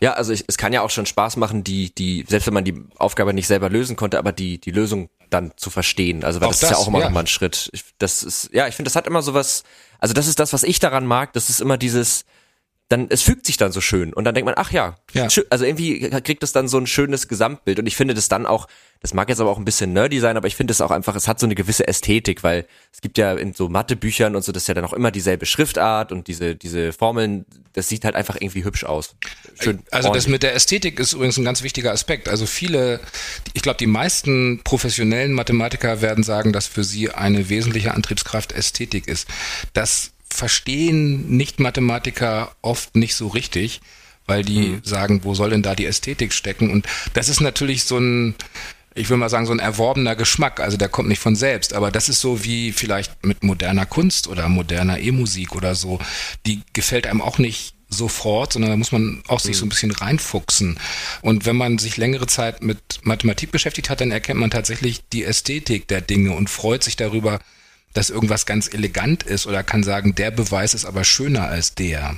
Ja, 0.00 0.14
also 0.14 0.32
ich, 0.32 0.44
es 0.48 0.56
kann 0.56 0.72
ja 0.72 0.80
auch 0.80 0.90
schon 0.90 1.06
Spaß 1.06 1.36
machen, 1.36 1.62
die, 1.62 1.94
die, 1.94 2.24
selbst 2.26 2.46
wenn 2.46 2.54
man 2.54 2.64
die 2.64 2.82
Aufgabe 2.96 3.32
nicht 3.32 3.46
selber 3.46 3.70
lösen 3.70 3.94
konnte, 3.94 4.18
aber 4.18 4.32
die, 4.32 4.58
die 4.58 4.72
Lösung 4.72 5.10
dann 5.30 5.52
zu 5.56 5.70
verstehen. 5.70 6.24
Also 6.24 6.40
weil 6.40 6.48
das, 6.48 6.58
das, 6.58 6.70
ist 6.70 6.76
ja 6.76 6.82
auch 6.82 6.88
immer 6.88 6.98
ja. 6.98 7.04
noch 7.04 7.12
mal 7.12 7.20
ein 7.20 7.26
Schritt. 7.28 7.70
Ich, 7.72 7.84
das 7.98 8.22
ist, 8.22 8.50
ja, 8.52 8.66
ich 8.66 8.74
finde, 8.74 8.88
das 8.88 8.96
hat 8.96 9.06
immer 9.06 9.22
so 9.22 9.32
was, 9.32 9.62
also 10.02 10.14
das 10.14 10.26
ist 10.26 10.40
das, 10.40 10.52
was 10.52 10.64
ich 10.64 10.80
daran 10.80 11.06
mag, 11.06 11.32
das 11.32 11.48
ist 11.48 11.60
immer 11.60 11.78
dieses, 11.78 12.24
dann, 12.88 13.06
es 13.08 13.22
fügt 13.22 13.46
sich 13.46 13.56
dann 13.56 13.72
so 13.72 13.80
schön 13.80 14.12
und 14.12 14.24
dann 14.24 14.34
denkt 14.34 14.44
man, 14.44 14.54
ach 14.58 14.70
ja, 14.70 14.96
ja. 15.14 15.26
also 15.48 15.64
irgendwie 15.64 16.10
kriegt 16.10 16.42
es 16.42 16.52
dann 16.52 16.68
so 16.68 16.78
ein 16.78 16.86
schönes 16.86 17.26
Gesamtbild 17.26 17.78
und 17.78 17.86
ich 17.86 17.96
finde 17.96 18.12
das 18.12 18.28
dann 18.28 18.44
auch, 18.44 18.68
das 19.00 19.14
mag 19.14 19.30
jetzt 19.30 19.40
aber 19.40 19.50
auch 19.50 19.58
ein 19.58 19.64
bisschen 19.64 19.94
nerdy 19.94 20.20
sein, 20.20 20.36
aber 20.36 20.46
ich 20.46 20.56
finde 20.56 20.72
es 20.72 20.80
auch 20.82 20.90
einfach, 20.90 21.16
es 21.16 21.26
hat 21.26 21.40
so 21.40 21.46
eine 21.46 21.54
gewisse 21.54 21.88
Ästhetik, 21.88 22.42
weil 22.42 22.66
es 22.92 23.00
gibt 23.00 23.16
ja 23.16 23.32
in 23.32 23.54
so 23.54 23.70
Mathebüchern 23.70 24.36
und 24.36 24.44
so, 24.44 24.52
das 24.52 24.64
ist 24.64 24.66
ja 24.66 24.74
dann 24.74 24.84
auch 24.84 24.92
immer 24.92 25.10
dieselbe 25.10 25.46
Schriftart 25.46 26.12
und 26.12 26.28
diese, 26.28 26.54
diese 26.54 26.92
Formeln, 26.92 27.46
das 27.72 27.88
sieht 27.88 28.04
halt 28.04 28.14
einfach 28.14 28.36
irgendwie 28.38 28.62
hübsch 28.62 28.84
aus. 28.84 29.16
Schön 29.58 29.82
also 29.90 30.08
ordentlich. 30.08 30.24
das 30.24 30.30
mit 30.30 30.42
der 30.42 30.54
Ästhetik 30.54 31.00
ist 31.00 31.14
übrigens 31.14 31.38
ein 31.38 31.44
ganz 31.44 31.62
wichtiger 31.62 31.92
Aspekt. 31.92 32.28
Also 32.28 32.44
viele, 32.44 33.00
ich 33.54 33.62
glaube, 33.62 33.78
die 33.78 33.86
meisten 33.86 34.60
professionellen 34.64 35.32
Mathematiker 35.32 36.02
werden 36.02 36.24
sagen, 36.24 36.52
dass 36.52 36.66
für 36.66 36.84
sie 36.84 37.10
eine 37.10 37.48
wesentliche 37.48 37.94
Antriebskraft 37.94 38.52
Ästhetik 38.52 39.08
ist. 39.08 39.26
Das 39.72 40.12
verstehen 40.32 41.36
Nicht-Mathematiker 41.36 42.54
oft 42.62 42.96
nicht 42.96 43.14
so 43.14 43.28
richtig, 43.28 43.80
weil 44.26 44.44
die 44.44 44.68
mhm. 44.68 44.80
sagen, 44.84 45.24
wo 45.24 45.34
soll 45.34 45.50
denn 45.50 45.62
da 45.62 45.74
die 45.74 45.86
Ästhetik 45.86 46.32
stecken? 46.32 46.70
Und 46.70 46.86
das 47.14 47.28
ist 47.28 47.40
natürlich 47.40 47.84
so 47.84 47.98
ein, 47.98 48.34
ich 48.94 49.10
will 49.10 49.16
mal 49.16 49.28
sagen, 49.28 49.46
so 49.46 49.52
ein 49.52 49.58
erworbener 49.58 50.16
Geschmack. 50.16 50.60
Also 50.60 50.76
der 50.76 50.88
kommt 50.88 51.08
nicht 51.08 51.20
von 51.20 51.36
selbst, 51.36 51.74
aber 51.74 51.90
das 51.90 52.08
ist 52.08 52.20
so 52.20 52.44
wie 52.44 52.72
vielleicht 52.72 53.24
mit 53.24 53.42
moderner 53.42 53.86
Kunst 53.86 54.28
oder 54.28 54.48
moderner 54.48 54.98
E-Musik 54.98 55.54
oder 55.54 55.74
so. 55.74 55.98
Die 56.46 56.62
gefällt 56.72 57.06
einem 57.06 57.22
auch 57.22 57.38
nicht 57.38 57.74
sofort, 57.88 58.54
sondern 58.54 58.70
da 58.70 58.76
muss 58.76 58.92
man 58.92 59.22
auch 59.28 59.40
sich 59.40 59.56
so 59.56 59.64
ein 59.64 59.66
mhm. 59.66 59.70
bisschen 59.70 59.90
reinfuchsen. 59.92 60.78
Und 61.20 61.46
wenn 61.46 61.56
man 61.56 61.78
sich 61.78 61.96
längere 61.96 62.26
Zeit 62.26 62.62
mit 62.62 62.78
Mathematik 63.02 63.50
beschäftigt 63.50 63.90
hat, 63.90 64.00
dann 64.00 64.10
erkennt 64.10 64.40
man 64.40 64.50
tatsächlich 64.50 65.02
die 65.12 65.24
Ästhetik 65.24 65.88
der 65.88 66.00
Dinge 66.00 66.32
und 66.32 66.48
freut 66.48 66.82
sich 66.82 66.96
darüber, 66.96 67.38
dass 67.92 68.10
irgendwas 68.10 68.46
ganz 68.46 68.72
elegant 68.72 69.22
ist 69.22 69.46
oder 69.46 69.62
kann 69.62 69.82
sagen, 69.82 70.14
der 70.14 70.30
Beweis 70.30 70.74
ist 70.74 70.84
aber 70.84 71.04
schöner 71.04 71.48
als 71.48 71.74
der 71.74 72.16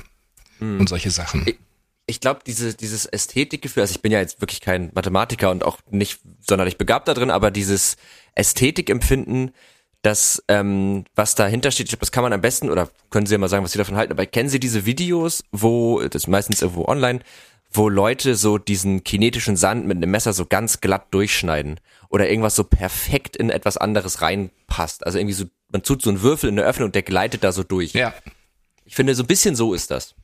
hm. 0.59 0.81
und 0.81 0.89
solche 0.89 1.11
Sachen. 1.11 1.43
Ich, 1.47 1.59
ich 2.07 2.21
glaube, 2.21 2.41
diese, 2.47 2.75
dieses 2.75 3.07
Ästhetikgefühl, 3.07 3.83
also 3.83 3.93
ich 3.93 4.03
bin 4.03 4.13
ja 4.13 4.21
jetzt 4.21 4.41
wirklich 4.41 4.61
kein 4.61 4.91
Mathematiker 4.95 5.51
und 5.51 5.65
auch 5.65 5.79
nicht 5.91 6.21
sonderlich 6.41 6.77
begabt 6.77 7.09
da 7.09 7.15
drin, 7.15 7.31
aber 7.31 7.51
dieses 7.51 7.97
Ästhetikempfinden, 8.35 9.53
das, 10.03 10.45
ähm, 10.49 11.05
was 11.15 11.35
dahinter 11.35 11.71
steht, 11.71 11.87
ich 11.87 11.91
glaube, 11.93 12.01
das 12.01 12.13
kann 12.13 12.23
man 12.23 12.35
am 12.35 12.43
besten, 12.43 12.69
oder 12.69 12.91
können 13.09 13.27
Sie 13.27 13.33
ja 13.33 13.39
mal 13.39 13.49
sagen, 13.49 13.65
was 13.65 13.73
Sie 13.73 13.79
davon 13.79 13.97
halten, 13.97 14.13
aber 14.13 14.27
kennen 14.27 14.51
Sie 14.51 14.61
diese 14.61 14.85
Videos, 14.85 15.45
wo, 15.51 16.01
das 16.01 16.25
ist 16.25 16.29
meistens 16.29 16.61
irgendwo 16.61 16.85
online, 16.85 17.21
wo 17.73 17.89
Leute 17.89 18.37
so 18.37 18.59
diesen 18.59 19.03
kinetischen 19.03 19.57
Sand 19.57 19.87
mit 19.87 19.97
einem 19.97 20.11
Messer 20.11 20.33
so 20.33 20.47
ganz 20.47 20.81
glatt 20.81 21.07
durchschneiden 21.13 21.81
oder 22.09 22.29
irgendwas 22.29 22.55
so 22.55 22.65
perfekt 22.65 23.37
in 23.37 23.51
etwas 23.51 23.77
anderes 23.77 24.21
reinpasst. 24.21 25.05
Also 25.05 25.19
irgendwie 25.19 25.35
so, 25.35 25.47
man 25.75 25.83
tut 25.83 26.03
so 26.03 26.11
einen 26.11 26.23
Würfel 26.23 26.51
in 26.51 26.59
eine 26.59 26.69
Öffnung 26.69 26.87
und 26.87 26.95
der 26.95 27.03
gleitet 27.03 27.43
da 27.43 27.51
so 27.51 27.65
durch. 27.65 27.95
Ja. 27.95 28.15
Ich 28.85 28.95
finde, 28.95 29.13
so 29.17 29.25
ein 29.25 29.27
bisschen 29.27 29.57
so 29.57 29.75
ist 29.75 29.91
das. 29.91 30.15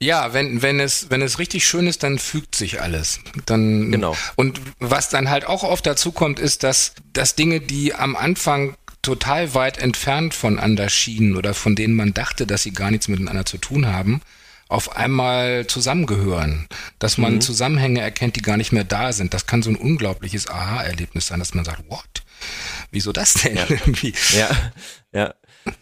Ja, 0.00 0.32
wenn, 0.32 0.62
wenn 0.62 0.80
es, 0.80 1.10
wenn 1.10 1.20
es 1.20 1.38
richtig 1.38 1.66
schön 1.66 1.86
ist, 1.86 2.02
dann 2.02 2.18
fügt 2.18 2.54
sich 2.54 2.80
alles. 2.80 3.20
Dann, 3.44 3.92
genau. 3.92 4.16
Und 4.34 4.62
was 4.78 5.10
dann 5.10 5.28
halt 5.28 5.44
auch 5.44 5.62
oft 5.62 5.84
dazu 5.84 6.10
kommt, 6.10 6.38
ist, 6.38 6.62
dass, 6.62 6.94
dass 7.12 7.34
Dinge, 7.34 7.60
die 7.60 7.94
am 7.94 8.16
Anfang 8.16 8.76
total 9.02 9.52
weit 9.54 9.76
entfernt 9.76 10.32
voneinander 10.32 10.88
schienen 10.88 11.36
oder 11.36 11.52
von 11.52 11.76
denen 11.76 11.96
man 11.96 12.14
dachte, 12.14 12.46
dass 12.46 12.62
sie 12.62 12.72
gar 12.72 12.90
nichts 12.90 13.06
miteinander 13.06 13.44
zu 13.44 13.58
tun 13.58 13.86
haben, 13.86 14.22
auf 14.68 14.96
einmal 14.96 15.66
zusammengehören, 15.66 16.66
dass 16.98 17.18
man 17.18 17.34
mhm. 17.34 17.40
Zusammenhänge 17.42 18.00
erkennt, 18.00 18.36
die 18.36 18.42
gar 18.42 18.56
nicht 18.56 18.72
mehr 18.72 18.84
da 18.84 19.12
sind. 19.12 19.34
Das 19.34 19.46
kann 19.46 19.62
so 19.62 19.68
ein 19.68 19.76
unglaubliches 19.76 20.48
Aha-Erlebnis 20.48 21.26
sein, 21.26 21.40
dass 21.40 21.52
man 21.52 21.66
sagt, 21.66 21.82
what? 21.90 22.24
Wieso 22.94 23.12
das 23.12 23.34
denn? 23.34 23.56
Ja. 23.56 23.66
ja, 24.38 24.50
ja. 25.12 25.34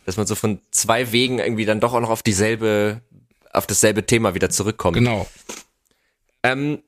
Dass 0.06 0.16
man 0.16 0.26
so 0.26 0.34
von 0.34 0.60
zwei 0.70 1.12
Wegen 1.12 1.38
irgendwie 1.38 1.64
dann 1.64 1.80
doch 1.80 1.92
auch 1.92 2.00
noch 2.00 2.10
auf 2.10 2.22
dieselbe, 2.22 3.02
auf 3.52 3.66
dasselbe 3.66 4.06
Thema 4.06 4.34
wieder 4.34 4.48
zurückkommt. 4.48 4.96
Genau. 4.96 5.28
Ähm, 6.42 6.82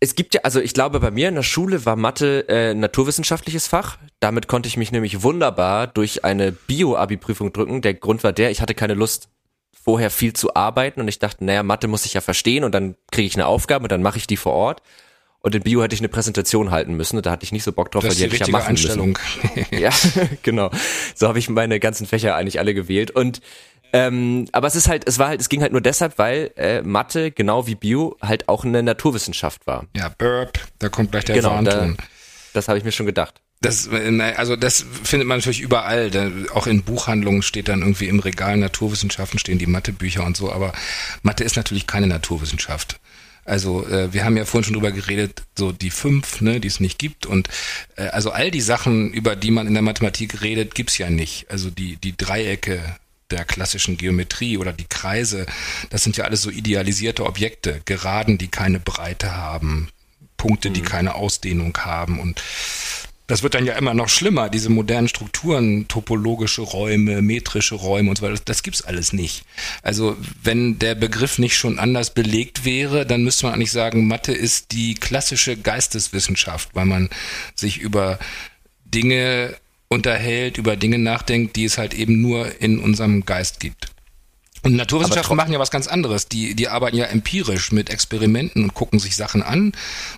es 0.00 0.16
gibt 0.16 0.34
ja, 0.34 0.40
also 0.42 0.60
ich 0.60 0.74
glaube, 0.74 1.00
bei 1.00 1.10
mir 1.10 1.28
in 1.28 1.36
der 1.36 1.42
Schule 1.42 1.86
war 1.86 1.96
Mathe 1.96 2.48
äh, 2.48 2.74
naturwissenschaftliches 2.74 3.68
Fach. 3.68 3.98
Damit 4.20 4.48
konnte 4.48 4.66
ich 4.66 4.76
mich 4.76 4.90
nämlich 4.90 5.22
wunderbar 5.22 5.86
durch 5.86 6.24
eine 6.24 6.52
Bio-Abi-Prüfung 6.52 7.52
drücken. 7.52 7.80
Der 7.80 7.94
Grund 7.94 8.24
war 8.24 8.32
der, 8.32 8.50
ich 8.50 8.60
hatte 8.60 8.74
keine 8.74 8.94
Lust, 8.94 9.28
vorher 9.72 10.10
viel 10.10 10.32
zu 10.32 10.54
arbeiten 10.54 11.00
und 11.00 11.08
ich 11.08 11.18
dachte, 11.18 11.44
naja, 11.44 11.62
Mathe 11.62 11.88
muss 11.88 12.06
ich 12.06 12.14
ja 12.14 12.20
verstehen 12.20 12.64
und 12.64 12.74
dann 12.74 12.96
kriege 13.12 13.26
ich 13.26 13.34
eine 13.34 13.46
Aufgabe 13.46 13.84
und 13.84 13.92
dann 13.92 14.02
mache 14.02 14.18
ich 14.18 14.26
die 14.26 14.36
vor 14.36 14.54
Ort. 14.54 14.82
Und 15.44 15.54
in 15.54 15.60
Bio 15.60 15.82
hätte 15.82 15.94
ich 15.94 16.00
eine 16.00 16.08
Präsentation 16.08 16.70
halten 16.70 16.94
müssen 16.94 17.20
da 17.20 17.30
hatte 17.30 17.44
ich 17.44 17.52
nicht 17.52 17.64
so 17.64 17.72
Bock 17.72 17.90
drauf, 17.90 18.02
das 18.02 18.12
weil 18.12 18.16
die, 18.16 18.30
die 18.30 18.36
hätte 18.36 18.44
ich 18.44 18.48
ja 18.48 18.52
machen 18.52 18.68
Einstellung. 18.70 19.18
müssen. 19.54 19.66
ja, 19.78 19.90
genau. 20.42 20.70
So 21.14 21.28
habe 21.28 21.38
ich 21.38 21.50
meine 21.50 21.80
ganzen 21.80 22.06
Fächer 22.06 22.34
eigentlich 22.34 22.60
alle 22.60 22.72
gewählt. 22.72 23.10
Und 23.10 23.42
ähm, 23.92 24.46
aber 24.52 24.68
es 24.68 24.74
ist 24.74 24.88
halt, 24.88 25.06
es 25.06 25.18
war 25.18 25.28
halt, 25.28 25.42
es 25.42 25.50
ging 25.50 25.60
halt 25.60 25.72
nur 25.72 25.82
deshalb, 25.82 26.16
weil 26.16 26.50
äh, 26.56 26.80
Mathe, 26.80 27.30
genau 27.30 27.66
wie 27.66 27.74
Bio, 27.74 28.16
halt 28.22 28.48
auch 28.48 28.64
eine 28.64 28.82
Naturwissenschaft 28.82 29.66
war. 29.66 29.84
Ja, 29.94 30.08
Burp, 30.08 30.58
da 30.78 30.88
kommt 30.88 31.10
gleich 31.10 31.26
der 31.26 31.36
genau, 31.36 31.50
Warnton. 31.50 31.98
Da, 31.98 32.04
das 32.54 32.68
habe 32.68 32.78
ich 32.78 32.84
mir 32.84 32.92
schon 32.92 33.04
gedacht. 33.04 33.42
Das, 33.60 33.90
also 34.36 34.56
das 34.56 34.84
findet 35.02 35.28
man 35.28 35.38
natürlich 35.38 35.60
überall. 35.60 36.10
Da, 36.10 36.30
auch 36.54 36.66
in 36.66 36.84
Buchhandlungen 36.84 37.42
steht 37.42 37.68
dann 37.68 37.80
irgendwie 37.80 38.08
im 38.08 38.20
Regal 38.20 38.56
Naturwissenschaften 38.56 39.38
stehen 39.38 39.58
die 39.58 39.66
Mathebücher 39.66 40.24
und 40.24 40.38
so. 40.38 40.50
Aber 40.50 40.72
Mathe 41.22 41.44
ist 41.44 41.56
natürlich 41.56 41.86
keine 41.86 42.06
Naturwissenschaft. 42.06 42.98
Also 43.44 43.86
äh, 43.86 44.12
wir 44.12 44.24
haben 44.24 44.36
ja 44.36 44.44
vorhin 44.44 44.64
schon 44.64 44.74
drüber 44.74 44.92
geredet, 44.92 45.42
so 45.56 45.72
die 45.72 45.90
fünf, 45.90 46.40
ne, 46.40 46.60
die 46.60 46.68
es 46.68 46.80
nicht 46.80 46.98
gibt. 46.98 47.26
Und 47.26 47.48
äh, 47.96 48.06
also 48.08 48.30
all 48.30 48.50
die 48.50 48.60
Sachen, 48.60 49.12
über 49.12 49.36
die 49.36 49.50
man 49.50 49.66
in 49.66 49.74
der 49.74 49.82
Mathematik 49.82 50.42
redet, 50.42 50.74
gibt's 50.74 50.98
ja 50.98 51.10
nicht. 51.10 51.50
Also 51.50 51.70
die, 51.70 51.96
die 51.96 52.16
Dreiecke 52.16 52.80
der 53.30 53.44
klassischen 53.44 53.96
Geometrie 53.96 54.58
oder 54.58 54.72
die 54.72 54.86
Kreise, 54.86 55.46
das 55.90 56.04
sind 56.04 56.16
ja 56.16 56.24
alles 56.24 56.42
so 56.42 56.50
idealisierte 56.50 57.24
Objekte, 57.24 57.80
Geraden, 57.84 58.38
die 58.38 58.48
keine 58.48 58.80
Breite 58.80 59.36
haben, 59.36 59.88
Punkte, 60.36 60.70
die 60.70 60.82
mhm. 60.82 60.86
keine 60.86 61.14
Ausdehnung 61.14 61.76
haben 61.78 62.20
und 62.20 62.42
das 63.26 63.42
wird 63.42 63.54
dann 63.54 63.64
ja 63.64 63.74
immer 63.74 63.94
noch 63.94 64.08
schlimmer, 64.10 64.50
diese 64.50 64.68
modernen 64.68 65.08
Strukturen, 65.08 65.88
topologische 65.88 66.60
Räume, 66.60 67.22
metrische 67.22 67.74
Räume 67.74 68.10
und 68.10 68.18
so 68.18 68.22
weiter, 68.22 68.40
das, 68.44 68.62
gibt's 68.62 68.82
alles 68.82 69.12
nicht. 69.14 69.44
Also 69.82 70.16
wenn 70.42 70.78
der 70.78 70.94
Begriff 70.94 71.38
nicht 71.38 71.56
schon 71.56 71.78
anders 71.78 72.12
belegt 72.12 72.64
wäre, 72.66 73.06
dann 73.06 73.24
müsste 73.24 73.46
man 73.46 73.54
eigentlich 73.54 73.72
sagen, 73.72 74.06
Mathe 74.06 74.32
ist 74.32 74.72
die 74.72 74.94
klassische 74.94 75.56
Geisteswissenschaft, 75.56 76.70
weil 76.74 76.86
man 76.86 77.08
sich 77.54 77.78
über 77.78 78.18
Dinge 78.84 79.56
unterhält, 79.88 80.58
über 80.58 80.76
Dinge 80.76 80.98
nachdenkt, 80.98 81.56
die 81.56 81.64
es 81.64 81.78
halt 81.78 81.94
eben 81.94 82.20
nur 82.20 82.60
in 82.60 82.78
unserem 82.78 83.24
Geist 83.24 83.58
gibt. 83.58 83.93
Und 84.64 84.76
Naturwissenschaften 84.76 85.36
machen 85.36 85.52
ja 85.52 85.58
was 85.58 85.70
ganz 85.70 85.86
anderes. 85.86 86.26
Die, 86.26 86.54
die 86.54 86.68
arbeiten 86.68 86.96
ja 86.96 87.04
empirisch 87.04 87.70
mit 87.70 87.90
Experimenten 87.90 88.64
und 88.64 88.74
gucken 88.74 88.98
sich 88.98 89.14
Sachen 89.14 89.42
an 89.42 89.72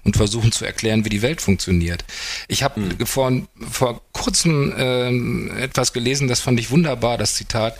und 0.04 0.16
versuchen 0.16 0.52
zu 0.52 0.64
erklären, 0.64 1.04
wie 1.04 1.08
die 1.08 1.20
Welt 1.20 1.42
funktioniert. 1.42 2.04
Ich 2.46 2.62
habe 2.62 2.80
mhm. 2.80 3.06
vor, 3.06 3.32
vor 3.68 4.02
kurzem 4.12 4.72
ähm, 4.78 5.50
etwas 5.58 5.92
gelesen, 5.92 6.28
das 6.28 6.40
fand 6.40 6.60
ich 6.60 6.70
wunderbar, 6.70 7.18
das 7.18 7.34
Zitat. 7.34 7.76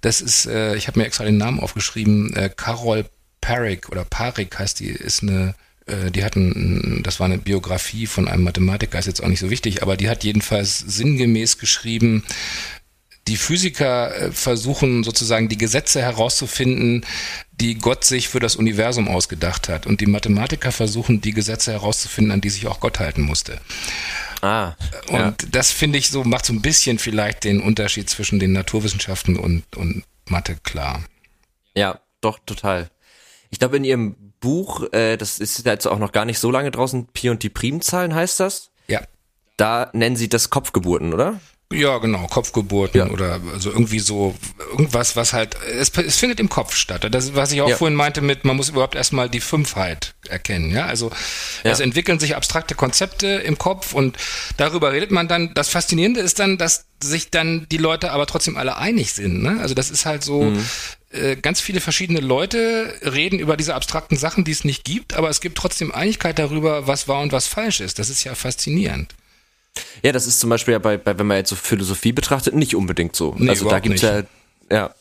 Das 0.00 0.20
ist, 0.20 0.46
äh, 0.46 0.74
ich 0.74 0.88
habe 0.88 0.98
mir 0.98 1.06
extra 1.06 1.24
den 1.24 1.38
Namen 1.38 1.60
aufgeschrieben, 1.60 2.34
äh, 2.34 2.50
Carol 2.54 3.06
Parik 3.40 3.88
oder 3.88 4.04
Parik 4.04 4.58
heißt 4.58 4.80
die, 4.80 4.88
ist 4.88 5.22
eine 5.22 5.54
äh, 5.86 6.10
die 6.10 6.24
hatten, 6.24 7.02
das 7.04 7.20
war 7.20 7.26
eine 7.26 7.38
Biografie 7.38 8.06
von 8.06 8.28
einem 8.28 8.44
Mathematiker, 8.44 8.98
ist 8.98 9.06
jetzt 9.06 9.22
auch 9.22 9.28
nicht 9.28 9.40
so 9.40 9.50
wichtig, 9.50 9.82
aber 9.82 9.96
die 9.96 10.10
hat 10.10 10.24
jedenfalls 10.24 10.78
sinngemäß 10.78 11.58
geschrieben, 11.58 12.24
die 13.28 13.36
Physiker 13.36 14.14
äh, 14.14 14.32
versuchen 14.32 15.04
sozusagen 15.04 15.48
die 15.48 15.58
Gesetze 15.58 16.00
herauszufinden, 16.00 17.04
die 17.52 17.76
Gott 17.76 18.04
sich 18.04 18.28
für 18.28 18.40
das 18.40 18.56
Universum 18.56 19.08
ausgedacht 19.08 19.68
hat. 19.68 19.86
Und 19.86 20.00
die 20.00 20.06
Mathematiker 20.06 20.72
versuchen 20.72 21.20
die 21.20 21.32
Gesetze 21.32 21.72
herauszufinden, 21.72 22.32
an 22.32 22.40
die 22.40 22.50
sich 22.50 22.66
auch 22.66 22.80
Gott 22.80 22.98
halten 22.98 23.22
musste. 23.22 23.60
Ah. 24.40 24.72
Und 25.08 25.18
ja. 25.18 25.34
das 25.50 25.70
finde 25.70 25.98
ich 25.98 26.08
so, 26.10 26.24
macht 26.24 26.46
so 26.46 26.52
ein 26.52 26.62
bisschen 26.62 26.98
vielleicht 26.98 27.44
den 27.44 27.60
Unterschied 27.60 28.08
zwischen 28.08 28.38
den 28.38 28.52
Naturwissenschaften 28.52 29.36
und, 29.36 29.76
und 29.76 30.04
Mathe 30.26 30.56
klar. 30.62 31.04
Ja, 31.74 32.00
doch, 32.20 32.38
total. 32.44 32.90
Ich 33.50 33.58
glaube, 33.58 33.76
in 33.76 33.84
ihrem 33.84 34.16
Buch, 34.40 34.90
äh, 34.92 35.16
das 35.16 35.38
ist 35.38 35.64
jetzt 35.66 35.86
auch 35.86 35.98
noch 35.98 36.12
gar 36.12 36.24
nicht 36.24 36.38
so 36.38 36.50
lange 36.50 36.70
draußen, 36.70 37.06
Pi 37.08 37.28
und 37.28 37.42
die 37.42 37.50
Primzahlen 37.50 38.14
heißt 38.14 38.40
das? 38.40 38.70
Ja. 38.86 39.02
Da 39.56 39.90
nennen 39.92 40.16
sie 40.16 40.28
das 40.28 40.48
Kopfgeburten, 40.48 41.12
oder? 41.12 41.38
Ja, 41.72 41.98
genau, 41.98 42.26
Kopfgeburten 42.26 42.98
ja. 42.98 43.10
oder 43.10 43.40
also 43.52 43.70
irgendwie 43.70 44.00
so 44.00 44.34
irgendwas, 44.72 45.14
was 45.14 45.32
halt 45.32 45.56
es, 45.62 45.90
es 45.96 46.16
findet 46.16 46.40
im 46.40 46.48
Kopf 46.48 46.74
statt. 46.74 47.06
Das, 47.08 47.36
was 47.36 47.52
ich 47.52 47.62
auch 47.62 47.68
ja. 47.68 47.76
vorhin 47.76 47.94
meinte 47.94 48.22
mit, 48.22 48.44
man 48.44 48.56
muss 48.56 48.70
überhaupt 48.70 48.96
erstmal 48.96 49.28
die 49.28 49.38
Fünfheit 49.38 50.14
erkennen. 50.28 50.72
Ja, 50.72 50.86
also 50.86 51.12
ja. 51.62 51.70
es 51.70 51.78
entwickeln 51.78 52.18
sich 52.18 52.34
abstrakte 52.34 52.74
Konzepte 52.74 53.28
im 53.28 53.56
Kopf 53.56 53.92
und 53.92 54.16
darüber 54.56 54.90
redet 54.90 55.12
man 55.12 55.28
dann. 55.28 55.54
Das 55.54 55.68
Faszinierende 55.68 56.18
ist 56.18 56.40
dann, 56.40 56.58
dass 56.58 56.86
sich 57.00 57.30
dann 57.30 57.68
die 57.70 57.76
Leute 57.76 58.10
aber 58.10 58.26
trotzdem 58.26 58.56
alle 58.56 58.76
einig 58.76 59.12
sind. 59.12 59.40
Ne? 59.40 59.58
Also 59.60 59.74
das 59.74 59.92
ist 59.92 60.06
halt 60.06 60.24
so. 60.24 60.42
Mhm. 60.42 60.64
Äh, 61.12 61.34
ganz 61.34 61.60
viele 61.60 61.80
verschiedene 61.80 62.20
Leute 62.20 62.94
reden 63.02 63.40
über 63.40 63.56
diese 63.56 63.74
abstrakten 63.74 64.16
Sachen, 64.16 64.44
die 64.44 64.52
es 64.52 64.62
nicht 64.62 64.84
gibt, 64.84 65.14
aber 65.14 65.28
es 65.28 65.40
gibt 65.40 65.58
trotzdem 65.58 65.90
Einigkeit 65.90 66.38
darüber, 66.38 66.86
was 66.86 67.08
wahr 67.08 67.20
und 67.20 67.32
was 67.32 67.48
falsch 67.48 67.80
ist. 67.80 67.98
Das 67.98 68.10
ist 68.10 68.22
ja 68.22 68.36
faszinierend. 68.36 69.12
Ja, 70.02 70.12
das 70.12 70.26
ist 70.26 70.40
zum 70.40 70.50
Beispiel 70.50 70.72
ja 70.72 70.78
bei, 70.78 70.96
bei 70.96 71.18
wenn 71.18 71.26
man 71.26 71.36
jetzt 71.36 71.50
so 71.50 71.56
Philosophie 71.56 72.12
betrachtet, 72.12 72.54
nicht 72.54 72.74
unbedingt 72.74 73.16
so. 73.16 73.34
Nee, 73.38 73.50
also 73.50 73.68
da 73.68 73.78
gibt's 73.78 74.02
nicht. 74.02 74.12
ja, 74.70 74.76
ja. 74.76 74.94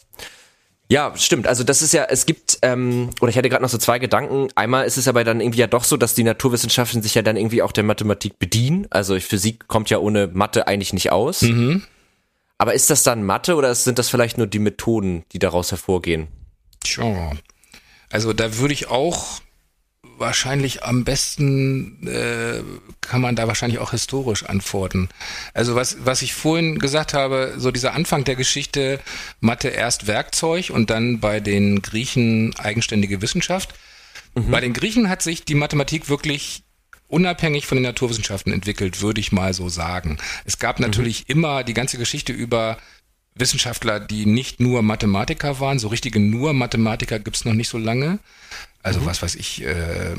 Ja, 0.91 1.13
stimmt. 1.15 1.45
Also 1.45 1.63
das 1.63 1.83
ist 1.83 1.93
ja, 1.93 2.05
es 2.05 2.25
gibt, 2.25 2.57
ähm, 2.63 3.11
oder 3.21 3.29
ich 3.29 3.37
hatte 3.37 3.47
gerade 3.47 3.61
noch 3.61 3.69
so 3.69 3.77
zwei 3.77 3.99
Gedanken. 3.99 4.47
Einmal 4.55 4.87
ist 4.87 4.97
es 4.97 5.07
aber 5.07 5.23
dann 5.23 5.39
irgendwie 5.39 5.59
ja 5.59 5.67
doch 5.67 5.83
so, 5.83 5.97
dass 5.97 6.15
die 6.15 6.23
Naturwissenschaften 6.23 7.03
sich 7.03 7.13
ja 7.13 7.21
dann 7.21 7.37
irgendwie 7.37 7.61
auch 7.61 7.71
der 7.71 7.83
Mathematik 7.83 8.39
bedienen. 8.39 8.87
Also 8.89 9.19
Physik 9.19 9.67
kommt 9.67 9.91
ja 9.91 9.99
ohne 9.99 10.27
Mathe 10.27 10.65
eigentlich 10.65 10.91
nicht 10.91 11.11
aus. 11.11 11.43
Mhm. 11.43 11.83
Aber 12.57 12.73
ist 12.73 12.89
das 12.89 13.03
dann 13.03 13.23
Mathe 13.23 13.55
oder 13.55 13.73
sind 13.75 13.99
das 13.99 14.09
vielleicht 14.09 14.39
nur 14.39 14.47
die 14.47 14.57
Methoden, 14.57 15.25
die 15.31 15.37
daraus 15.37 15.69
hervorgehen? 15.69 16.27
Tja, 16.83 17.33
also 18.11 18.33
da 18.33 18.57
würde 18.57 18.73
ich 18.73 18.87
auch 18.87 19.41
wahrscheinlich 20.19 20.83
am 20.83 21.03
besten 21.03 22.07
äh, 22.07 22.61
kann 23.01 23.21
man 23.21 23.35
da 23.35 23.47
wahrscheinlich 23.47 23.79
auch 23.79 23.91
historisch 23.91 24.43
antworten. 24.43 25.09
Also 25.53 25.75
was, 25.75 25.97
was 26.03 26.21
ich 26.21 26.33
vorhin 26.33 26.79
gesagt 26.79 27.13
habe, 27.13 27.55
so 27.57 27.71
dieser 27.71 27.93
Anfang 27.93 28.23
der 28.23 28.35
Geschichte, 28.35 28.99
Mathe 29.39 29.69
erst 29.69 30.07
Werkzeug 30.07 30.69
und 30.69 30.89
dann 30.89 31.19
bei 31.19 31.39
den 31.39 31.81
Griechen 31.81 32.55
eigenständige 32.57 33.21
Wissenschaft. 33.21 33.73
Mhm. 34.35 34.51
Bei 34.51 34.61
den 34.61 34.73
Griechen 34.73 35.09
hat 35.09 35.21
sich 35.21 35.45
die 35.45 35.55
Mathematik 35.55 36.09
wirklich 36.09 36.63
unabhängig 37.07 37.65
von 37.65 37.77
den 37.77 37.83
Naturwissenschaften 37.83 38.53
entwickelt, 38.53 39.01
würde 39.01 39.19
ich 39.19 39.31
mal 39.31 39.53
so 39.53 39.67
sagen. 39.67 40.17
Es 40.45 40.59
gab 40.59 40.79
mhm. 40.79 40.85
natürlich 40.85 41.27
mhm. 41.27 41.33
immer 41.35 41.63
die 41.63 41.73
ganze 41.73 41.97
Geschichte 41.97 42.33
über 42.33 42.77
Wissenschaftler, 43.35 43.99
die 43.99 44.25
nicht 44.25 44.59
nur 44.59 44.81
Mathematiker 44.81 45.59
waren, 45.59 45.79
so 45.79 45.87
richtige 45.87 46.19
nur 46.19 46.53
Mathematiker 46.53 47.19
gibt's 47.19 47.45
noch 47.45 47.53
nicht 47.53 47.69
so 47.69 47.77
lange. 47.77 48.19
Also 48.81 49.01
mhm. 49.01 49.05
was 49.07 49.21
weiß 49.21 49.35
ich, 49.35 49.63
äh, 49.63 50.15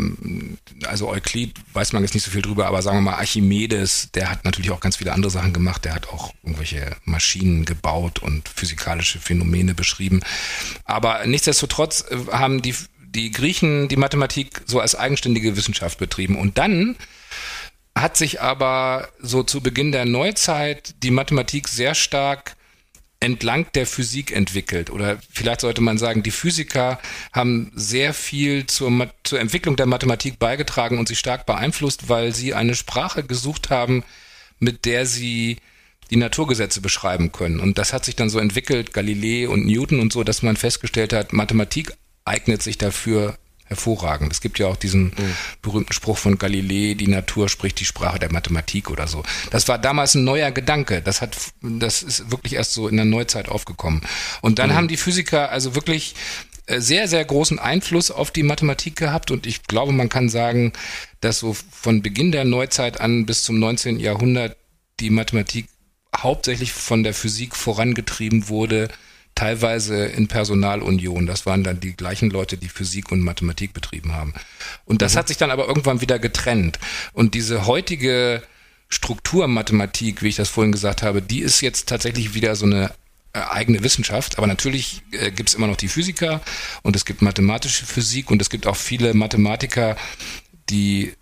also 0.84 1.08
Euklid 1.08 1.54
weiß 1.72 1.92
man 1.92 2.02
jetzt 2.02 2.14
nicht 2.14 2.24
so 2.24 2.30
viel 2.30 2.42
drüber, 2.42 2.66
aber 2.66 2.82
sagen 2.82 2.98
wir 2.98 3.02
mal 3.02 3.14
Archimedes, 3.14 4.10
der 4.12 4.30
hat 4.30 4.44
natürlich 4.44 4.70
auch 4.70 4.80
ganz 4.80 4.96
viele 4.96 5.12
andere 5.12 5.30
Sachen 5.30 5.52
gemacht. 5.52 5.84
Der 5.84 5.94
hat 5.94 6.08
auch 6.08 6.34
irgendwelche 6.42 6.94
Maschinen 7.04 7.64
gebaut 7.64 8.18
und 8.18 8.48
physikalische 8.48 9.18
Phänomene 9.18 9.74
beschrieben. 9.74 10.20
Aber 10.84 11.26
nichtsdestotrotz 11.26 12.04
äh, 12.10 12.32
haben 12.32 12.60
die, 12.60 12.74
die 12.98 13.30
Griechen 13.30 13.88
die 13.88 13.96
Mathematik 13.96 14.62
so 14.66 14.80
als 14.80 14.94
eigenständige 14.94 15.56
Wissenschaft 15.56 15.98
betrieben. 15.98 16.36
Und 16.36 16.58
dann 16.58 16.96
hat 17.94 18.16
sich 18.16 18.42
aber 18.42 19.08
so 19.20 19.42
zu 19.42 19.62
Beginn 19.62 19.90
der 19.90 20.04
Neuzeit 20.04 20.94
die 21.02 21.10
Mathematik 21.10 21.66
sehr 21.66 21.94
stark 21.94 22.56
entlang 23.20 23.66
der 23.74 23.86
Physik 23.86 24.32
entwickelt. 24.32 24.90
Oder 24.90 25.18
vielleicht 25.30 25.60
sollte 25.60 25.82
man 25.82 25.98
sagen, 25.98 26.22
die 26.22 26.30
Physiker 26.30 26.98
haben 27.32 27.70
sehr 27.74 28.14
viel 28.14 28.66
zur, 28.66 29.10
zur 29.22 29.40
Entwicklung 29.40 29.76
der 29.76 29.86
Mathematik 29.86 30.38
beigetragen 30.38 30.98
und 30.98 31.06
sie 31.06 31.16
stark 31.16 31.44
beeinflusst, 31.44 32.08
weil 32.08 32.34
sie 32.34 32.54
eine 32.54 32.74
Sprache 32.74 33.22
gesucht 33.22 33.68
haben, 33.68 34.04
mit 34.58 34.86
der 34.86 35.04
sie 35.04 35.58
die 36.10 36.16
Naturgesetze 36.16 36.80
beschreiben 36.80 37.30
können. 37.30 37.60
Und 37.60 37.78
das 37.78 37.92
hat 37.92 38.04
sich 38.04 38.16
dann 38.16 38.30
so 38.30 38.38
entwickelt, 38.38 38.94
Galilei 38.94 39.48
und 39.48 39.66
Newton 39.66 40.00
und 40.00 40.12
so, 40.12 40.24
dass 40.24 40.42
man 40.42 40.56
festgestellt 40.56 41.12
hat, 41.12 41.32
Mathematik 41.32 41.92
eignet 42.24 42.62
sich 42.62 42.78
dafür 42.78 43.38
hervorragend. 43.70 44.32
Es 44.32 44.40
gibt 44.40 44.58
ja 44.58 44.66
auch 44.66 44.76
diesen 44.76 45.04
mhm. 45.04 45.36
berühmten 45.62 45.92
Spruch 45.92 46.18
von 46.18 46.36
Galilei, 46.38 46.94
die 46.94 47.06
Natur 47.06 47.48
spricht 47.48 47.80
die 47.80 47.84
Sprache 47.86 48.18
der 48.18 48.32
Mathematik 48.32 48.90
oder 48.90 49.06
so. 49.06 49.22
Das 49.50 49.68
war 49.68 49.78
damals 49.78 50.14
ein 50.14 50.24
neuer 50.24 50.50
Gedanke. 50.50 51.00
Das 51.00 51.22
hat, 51.22 51.36
das 51.62 52.02
ist 52.02 52.30
wirklich 52.30 52.54
erst 52.54 52.74
so 52.74 52.88
in 52.88 52.96
der 52.96 53.06
Neuzeit 53.06 53.48
aufgekommen. 53.48 54.02
Und 54.42 54.58
dann 54.58 54.70
mhm. 54.70 54.74
haben 54.74 54.88
die 54.88 54.96
Physiker 54.96 55.50
also 55.50 55.74
wirklich 55.74 56.14
äh, 56.66 56.80
sehr, 56.80 57.08
sehr 57.08 57.24
großen 57.24 57.58
Einfluss 57.58 58.10
auf 58.10 58.30
die 58.30 58.42
Mathematik 58.42 58.96
gehabt 58.96 59.30
und 59.30 59.46
ich 59.46 59.62
glaube, 59.64 59.92
man 59.92 60.08
kann 60.08 60.28
sagen, 60.28 60.72
dass 61.20 61.38
so 61.38 61.56
von 61.70 62.02
Beginn 62.02 62.32
der 62.32 62.44
Neuzeit 62.44 63.00
an 63.00 63.24
bis 63.24 63.44
zum 63.44 63.58
19. 63.58 63.98
Jahrhundert 64.00 64.56
die 64.98 65.10
Mathematik 65.10 65.66
hauptsächlich 66.16 66.72
von 66.72 67.02
der 67.02 67.14
Physik 67.14 67.56
vorangetrieben 67.56 68.48
wurde, 68.48 68.88
teilweise 69.34 70.04
in 70.04 70.28
Personalunion. 70.28 71.26
Das 71.26 71.46
waren 71.46 71.64
dann 71.64 71.80
die 71.80 71.96
gleichen 71.96 72.30
Leute, 72.30 72.56
die 72.56 72.68
Physik 72.68 73.10
und 73.10 73.20
Mathematik 73.20 73.72
betrieben 73.72 74.12
haben. 74.12 74.34
Und 74.84 75.02
das 75.02 75.14
mhm. 75.14 75.18
hat 75.18 75.28
sich 75.28 75.36
dann 75.36 75.50
aber 75.50 75.66
irgendwann 75.66 76.00
wieder 76.00 76.18
getrennt. 76.18 76.78
Und 77.12 77.34
diese 77.34 77.66
heutige 77.66 78.42
Strukturmathematik, 78.88 80.22
wie 80.22 80.28
ich 80.28 80.36
das 80.36 80.48
vorhin 80.48 80.72
gesagt 80.72 81.02
habe, 81.02 81.22
die 81.22 81.40
ist 81.40 81.60
jetzt 81.60 81.88
tatsächlich 81.88 82.34
wieder 82.34 82.56
so 82.56 82.66
eine 82.66 82.92
äh, 83.32 83.38
eigene 83.38 83.84
Wissenschaft, 83.84 84.38
aber 84.38 84.48
natürlich 84.48 85.02
äh, 85.12 85.30
gibt 85.30 85.48
es 85.48 85.54
immer 85.54 85.68
noch 85.68 85.76
die 85.76 85.88
Physiker 85.88 86.40
und 86.82 86.96
es 86.96 87.04
gibt 87.04 87.22
mathematische 87.22 87.86
Physik 87.86 88.30
und 88.30 88.42
es 88.42 88.50
gibt 88.50 88.66
auch 88.66 88.74
viele 88.74 89.14
Mathematiker, 89.14 89.96
die 90.68 91.14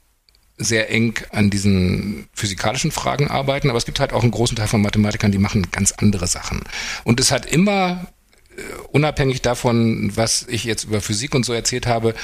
sehr 0.58 0.90
eng 0.90 1.18
an 1.30 1.50
diesen 1.50 2.28
physikalischen 2.34 2.90
Fragen 2.90 3.28
arbeiten, 3.28 3.70
aber 3.70 3.78
es 3.78 3.86
gibt 3.86 4.00
halt 4.00 4.12
auch 4.12 4.22
einen 4.22 4.32
großen 4.32 4.56
Teil 4.56 4.66
von 4.66 4.82
Mathematikern, 4.82 5.32
die 5.32 5.38
machen 5.38 5.70
ganz 5.70 5.92
andere 5.92 6.26
Sachen. 6.26 6.62
Und 7.04 7.20
es 7.20 7.30
hat 7.30 7.46
immer 7.46 8.08
äh, 8.56 8.62
unabhängig 8.90 9.40
davon, 9.40 10.10
was 10.16 10.46
ich 10.48 10.64
jetzt 10.64 10.84
über 10.84 11.00
Physik 11.00 11.34
und 11.34 11.46
so 11.46 11.52
erzählt 11.52 11.86
habe, 11.86 12.14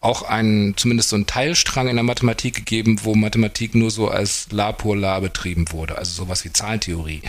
auch 0.00 0.22
einen, 0.22 0.76
zumindest 0.76 1.10
so 1.10 1.16
einen 1.16 1.26
Teilstrang 1.26 1.88
in 1.88 1.94
der 1.94 2.02
Mathematik 2.02 2.54
gegeben, 2.54 2.98
wo 3.04 3.14
Mathematik 3.14 3.76
nur 3.76 3.92
so 3.92 4.08
als 4.08 4.48
La 4.50 4.72
pour 4.72 4.96
La 4.96 5.20
betrieben 5.20 5.70
wurde, 5.70 5.96
also 5.96 6.12
sowas 6.12 6.44
wie 6.44 6.52
Zahlentheorie. 6.52 7.22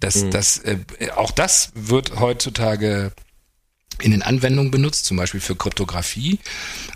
Das, 0.00 0.24
mhm. 0.24 0.30
das, 0.30 0.58
äh, 0.58 0.78
auch 1.14 1.30
das 1.30 1.72
wird 1.74 2.18
heutzutage 2.18 3.12
in 4.00 4.10
den 4.10 4.22
Anwendungen 4.22 4.70
benutzt, 4.70 5.04
zum 5.04 5.16
Beispiel 5.16 5.40
für 5.40 5.56
Kryptographie. 5.56 6.38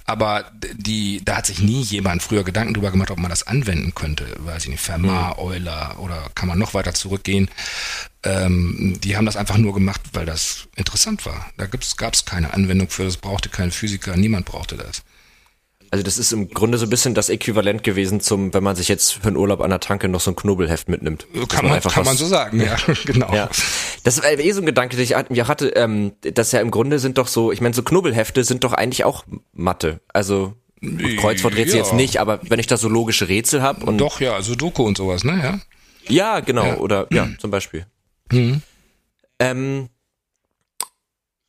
Aber 0.04 0.50
die, 0.74 1.22
da 1.24 1.36
hat 1.36 1.46
sich 1.46 1.60
nie 1.60 1.82
jemand 1.82 2.22
früher 2.22 2.44
Gedanken 2.44 2.74
drüber 2.74 2.90
gemacht, 2.90 3.10
ob 3.10 3.18
man 3.18 3.30
das 3.30 3.46
anwenden 3.46 3.94
könnte. 3.94 4.26
Weiß 4.38 4.64
ich 4.64 4.70
nicht, 4.70 4.80
Fermat, 4.80 5.36
mhm. 5.36 5.42
Euler 5.42 5.96
oder 5.98 6.30
kann 6.34 6.48
man 6.48 6.58
noch 6.58 6.74
weiter 6.74 6.94
zurückgehen. 6.94 7.50
Ähm, 8.22 8.98
die 9.02 9.16
haben 9.16 9.26
das 9.26 9.36
einfach 9.36 9.58
nur 9.58 9.74
gemacht, 9.74 10.00
weil 10.12 10.26
das 10.26 10.68
interessant 10.76 11.26
war. 11.26 11.50
Da 11.56 11.66
gab 11.66 12.14
es 12.14 12.24
keine 12.24 12.54
Anwendung 12.54 12.88
für, 12.88 13.04
das 13.04 13.16
brauchte 13.16 13.48
kein 13.48 13.70
Physiker, 13.70 14.16
niemand 14.16 14.46
brauchte 14.46 14.76
das. 14.76 15.02
Also 15.94 16.02
das 16.02 16.18
ist 16.18 16.32
im 16.32 16.48
Grunde 16.48 16.76
so 16.76 16.86
ein 16.86 16.90
bisschen 16.90 17.14
das 17.14 17.28
Äquivalent 17.28 17.84
gewesen 17.84 18.18
zum, 18.18 18.52
wenn 18.52 18.64
man 18.64 18.74
sich 18.74 18.88
jetzt 18.88 19.12
für 19.12 19.28
einen 19.28 19.36
Urlaub 19.36 19.60
an 19.60 19.70
der 19.70 19.78
Tanke 19.78 20.08
noch 20.08 20.18
so 20.18 20.32
ein 20.32 20.34
Knobelheft 20.34 20.88
mitnimmt. 20.88 21.28
Kann 21.48 21.66
man, 21.66 21.74
man 21.74 21.82
kann 21.82 22.04
man 22.04 22.16
so 22.16 22.26
sagen, 22.26 22.60
ja, 22.60 22.74
genau. 23.06 23.32
Ja. 23.32 23.48
Das 24.02 24.18
ist 24.18 24.24
eh 24.24 24.50
so 24.50 24.60
ein 24.60 24.66
Gedanke, 24.66 24.96
den 24.96 25.04
ich 25.04 25.14
mir 25.30 25.46
hatte, 25.46 25.68
ähm, 25.76 26.14
dass 26.22 26.50
ja 26.50 26.58
im 26.58 26.72
Grunde 26.72 26.98
sind 26.98 27.16
doch 27.16 27.28
so, 27.28 27.52
ich 27.52 27.60
meine, 27.60 27.76
so 27.76 27.84
Knobelhefte 27.84 28.42
sind 28.42 28.64
doch 28.64 28.72
eigentlich 28.72 29.04
auch 29.04 29.24
Mathe. 29.52 30.00
Also 30.12 30.54
Kreuzworträtsel 30.80 31.78
ja. 31.78 31.84
jetzt 31.84 31.94
nicht, 31.94 32.18
aber 32.18 32.40
wenn 32.42 32.58
ich 32.58 32.66
da 32.66 32.76
so 32.76 32.88
logische 32.88 33.28
Rätsel 33.28 33.62
habe 33.62 33.86
und. 33.86 33.98
Doch, 33.98 34.20
ja, 34.20 34.34
also 34.34 34.56
Doku 34.56 34.82
und 34.82 34.96
sowas, 34.96 35.22
ne, 35.22 35.38
ja? 35.40 35.60
Ja, 36.08 36.40
genau, 36.40 36.64
ja. 36.64 36.76
oder 36.78 37.06
ja, 37.12 37.28
zum 37.38 37.52
Beispiel. 37.52 37.86
Mhm. 38.32 38.62
Ähm, 39.38 39.90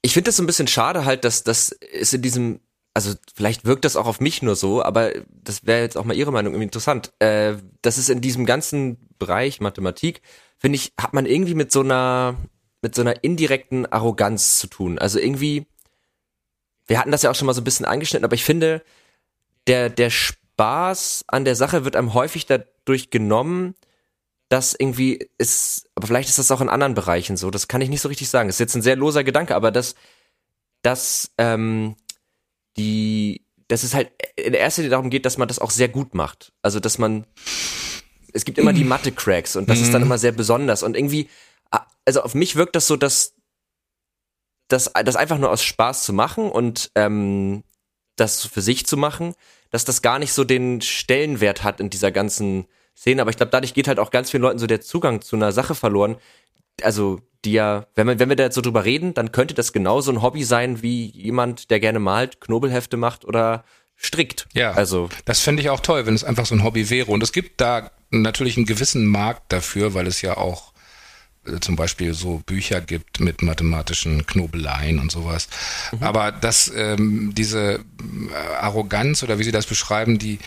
ich 0.04 0.14
finde 0.14 0.30
das 0.30 0.36
so 0.36 0.44
ein 0.44 0.46
bisschen 0.46 0.68
schade 0.68 1.04
halt, 1.04 1.24
dass 1.24 1.44
das 1.44 1.70
ist 1.70 2.14
in 2.14 2.22
diesem 2.22 2.60
also 2.96 3.14
vielleicht 3.36 3.66
wirkt 3.66 3.84
das 3.84 3.98
auch 3.98 4.08
auf 4.08 4.22
mich 4.22 4.42
nur 4.42 4.56
so, 4.56 4.82
aber 4.82 5.12
das 5.30 5.66
wäre 5.66 5.82
jetzt 5.82 5.98
auch 5.98 6.06
mal 6.06 6.16
Ihre 6.16 6.32
Meinung 6.32 6.60
interessant. 6.62 7.12
Äh, 7.20 7.56
das 7.82 7.98
ist 7.98 8.10
in 8.10 8.22
diesem 8.22 8.46
ganzen 8.46 9.10
Bereich 9.20 9.60
Mathematik, 9.60 10.22
finde 10.58 10.78
ich, 10.78 10.94
hat 10.98 11.14
man 11.14 11.26
irgendwie 11.26 11.56
mit 11.56 11.72
so 11.74 11.82
einer 11.82 12.38
mit 12.82 12.96
so 12.96 13.02
einer 13.02 13.24
indirekten 13.24 13.86
Arroganz 13.86 14.60
zu 14.60 14.68
tun. 14.68 14.98
Also 14.98 15.20
irgendwie, 15.20 15.66
wir 16.88 17.00
hatten 17.00 17.12
das 17.12 17.24
ja 17.24 17.32
auch 17.32 17.36
schon 17.36 17.48
mal 17.48 17.54
so 17.54 17.62
ein 17.62 17.66
bisschen 17.66 17.86
angeschnitten, 17.86 18.24
aber 18.24 18.36
ich 18.36 18.46
finde, 18.46 18.82
der 19.68 19.90
der 19.90 20.10
Spaß 20.10 21.26
an 21.28 21.44
der 21.44 21.56
Sache 21.58 21.84
wird 21.84 21.98
einem 21.98 22.14
häufig 22.14 22.46
dadurch 22.46 23.10
genommen, 23.10 23.76
dass 24.48 24.74
irgendwie 24.74 25.28
ist, 25.38 25.90
aber 25.96 26.08
vielleicht 26.08 26.30
ist 26.30 26.40
das 26.40 26.52
auch 26.52 26.62
in 26.62 26.70
anderen 26.70 26.94
Bereichen 26.94 27.36
so. 27.36 27.52
Das 27.52 27.68
kann 27.68 27.82
ich 27.82 27.90
nicht 27.90 28.02
so 28.02 28.08
richtig 28.08 28.30
sagen. 28.30 28.48
Das 28.48 28.56
ist 28.56 28.60
jetzt 28.60 28.76
ein 28.76 28.82
sehr 28.82 28.96
loser 28.96 29.26
Gedanke, 29.26 29.54
aber 29.54 29.72
dass 29.72 29.96
dass 30.82 31.32
ähm, 31.38 31.98
die, 32.78 33.46
dass 33.68 33.84
es 33.84 33.94
halt 33.94 34.12
in 34.36 34.54
erster 34.54 34.82
Linie 34.82 34.92
darum 34.92 35.10
geht, 35.10 35.26
dass 35.26 35.38
man 35.38 35.48
das 35.48 35.60
auch 35.60 35.72
sehr 35.72 35.90
gut 35.90 36.14
macht. 36.14 36.54
Also, 36.62 36.80
dass 36.80 36.98
man, 36.98 37.26
es 38.34 38.46
gibt 38.46 38.58
immer 38.58 38.74
die 38.74 38.84
Mathe-Cracks 38.84 39.56
und 39.56 39.70
das 39.70 39.80
ist 39.80 39.94
dann 39.94 40.02
mhm. 40.02 40.08
immer 40.08 40.18
sehr 40.18 40.34
besonders 40.34 40.84
und 40.84 40.96
irgendwie, 40.96 41.30
also 42.06 42.22
auf 42.22 42.36
mich 42.36 42.56
wirkt 42.56 42.76
das 42.76 42.88
so, 42.88 42.96
dass 42.96 43.34
das, 44.68 44.92
das 44.94 45.16
einfach 45.16 45.38
nur 45.38 45.52
aus 45.52 45.64
Spaß 45.64 46.04
zu 46.04 46.14
machen 46.14 46.50
und 46.50 46.92
ähm, 46.96 47.64
das 48.16 48.46
für 48.46 48.62
sich 48.62 48.86
zu 48.86 48.98
machen, 48.98 49.36
dass 49.70 49.86
das 49.86 50.02
gar 50.02 50.20
nicht 50.20 50.34
so 50.34 50.44
den 50.44 50.82
Stellenwert 50.82 51.64
hat 51.64 51.80
in 51.80 51.90
dieser 51.90 52.12
ganzen 52.12 52.66
Szene, 52.96 53.22
aber 53.22 53.30
ich 53.30 53.38
glaube, 53.38 53.52
dadurch 53.52 53.74
geht 53.74 53.88
halt 53.88 54.00
auch 54.00 54.10
ganz 54.10 54.32
vielen 54.32 54.44
Leuten 54.44 54.60
so 54.60 54.68
der 54.68 54.82
Zugang 54.82 55.22
zu 55.22 55.36
einer 55.36 55.52
Sache 55.52 55.76
verloren. 55.76 56.16
Also, 56.82 57.22
die 57.46 57.54
ja, 57.54 57.88
wenn, 57.96 58.08
man, 58.08 58.20
wenn 58.20 58.30
wir 58.30 58.36
da 58.36 58.44
jetzt 58.44 58.56
so 58.56 58.62
drüber 58.62 58.86
reden, 58.86 59.14
dann 59.14 59.32
könnte 59.32 59.54
das 59.54 59.72
genauso 59.72 60.12
ein 60.12 60.22
Hobby 60.22 60.44
sein 60.44 60.82
wie 60.82 61.06
jemand, 61.12 61.70
der 61.70 61.80
gerne 61.80 62.00
malt, 62.00 62.42
Knobelhefte 62.42 62.98
macht 62.98 63.24
oder 63.24 63.64
strickt. 63.96 64.48
Ja, 64.54 64.72
also 64.72 65.10
das 65.26 65.42
fände 65.42 65.62
ich 65.62 65.70
auch 65.70 65.80
toll, 65.80 66.06
wenn 66.06 66.16
es 66.16 66.24
einfach 66.24 66.46
so 66.46 66.56
ein 66.56 66.64
Hobby 66.64 66.90
wäre. 66.90 67.12
Und 67.12 67.24
es 67.24 67.32
gibt 67.32 67.62
da 67.62 67.92
natürlich 68.10 68.58
einen 68.58 68.66
gewissen 68.66 69.06
Markt 69.06 69.54
dafür, 69.54 69.94
weil 69.94 70.08
es 70.08 70.22
ja 70.22 70.38
auch 70.38 70.74
äh, 71.46 71.60
zum 71.60 71.76
Beispiel 71.76 72.14
so 72.14 72.42
Bücher 72.46 72.82
gibt 72.82 73.20
mit 73.20 73.42
mathematischen 73.42 74.26
Knobeleien 74.26 75.00
und 75.00 75.12
sowas. 75.12 75.48
Mhm. 75.92 76.04
Aber 76.04 76.32
dass 76.32 76.72
ähm, 76.76 77.34
diese 77.36 77.76
äh, 77.76 78.56
Arroganz 78.60 79.24
oder 79.24 79.40
wie 79.40 79.44
Sie 79.44 79.52
das 79.52 79.66
beschreiben, 79.66 80.20
die, 80.20 80.40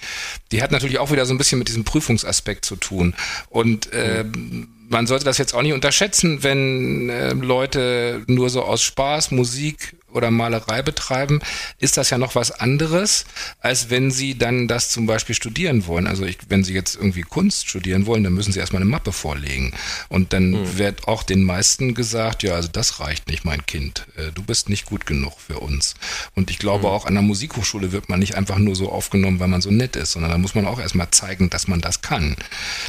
die 0.53 0.63
hat 0.63 0.73
natürlich 0.73 0.99
auch 0.99 1.11
wieder 1.11 1.27
so 1.27 1.35
ein 1.35 1.39
bisschen 1.39 1.59
mit 1.59 1.69
diesem 1.69 1.85
Prüfungsaspekt 1.85 2.65
zu 2.65 2.77
tun. 2.77 3.15
Und 3.49 3.93
äh, 3.93 4.25
mhm 4.25 4.75
man 4.89 5.07
sollte 5.07 5.25
das 5.25 5.39
jetzt 5.39 5.55
auch 5.55 5.63
nicht 5.63 5.73
unterschätzen, 5.73 6.43
wenn 6.43 7.11
äh, 7.11 7.33
Leute 7.33 8.23
nur 8.27 8.51
so 8.51 8.63
aus 8.63 8.83
Spaß 8.83 9.31
Musik 9.31 9.95
oder 10.13 10.31
Malerei 10.31 10.83
betreiben, 10.83 11.41
ist 11.79 11.97
das 11.97 12.11
ja 12.11 12.19
noch 12.19 12.35
was 12.35 12.51
anderes, 12.51 13.27
als 13.61 13.91
wenn 13.91 14.11
sie 14.11 14.39
dann 14.39 14.67
das 14.67 14.91
zum 14.91 15.07
Beispiel 15.07 15.35
studieren 15.35 15.87
wollen. 15.87 16.07
Also 16.07 16.25
ich, 16.25 16.39
wenn 16.49 16.65
sie 16.65 16.73
jetzt 16.73 16.97
irgendwie 16.97 17.23
Kunst 17.23 17.69
studieren 17.69 18.07
wollen, 18.07 18.25
dann 18.25 18.33
müssen 18.33 18.53
sie 18.53 18.59
erstmal 18.59 18.83
eine 18.83 18.91
Mappe 18.91 19.13
vorlegen. 19.13 19.75
Und 20.09 20.33
dann 20.33 20.51
mhm. 20.51 20.79
wird 20.79 21.07
auch 21.09 21.23
den 21.23 21.45
meisten 21.45 21.95
gesagt, 21.95 22.43
ja, 22.43 22.55
also 22.55 22.69
das 22.73 23.01
reicht 23.01 23.29
nicht, 23.29 23.45
mein 23.45 23.67
Kind. 23.67 24.07
Äh, 24.17 24.33
du 24.33 24.43
bist 24.43 24.69
nicht 24.71 24.87
gut 24.87 25.05
genug 25.05 25.35
für 25.39 25.59
uns. 25.59 25.95
Und 26.35 26.51
ich 26.51 26.59
glaube 26.59 26.89
mhm. 26.89 26.93
auch 26.93 27.05
an 27.05 27.15
der 27.15 27.23
Musikhochschule 27.23 27.93
wird 27.93 28.09
man 28.09 28.21
nicht 28.21 28.35
einfach 28.35 28.59
nur 28.59 28.77
so 28.77 28.91
aufgenommen, 28.91 29.41
weil 29.41 29.49
man 29.49 29.61
so 29.61 29.71
nett 29.71 29.95
ist, 29.95 30.13
sondern 30.13 30.31
da 30.31 30.39
muss 30.39 30.55
man 30.55 30.67
auch 30.67 30.81
erstmal 30.81 31.11
zeigen, 31.11 31.51
dass 31.51 31.69
man 31.69 31.81
das 31.81 32.01
kann. 32.01 32.37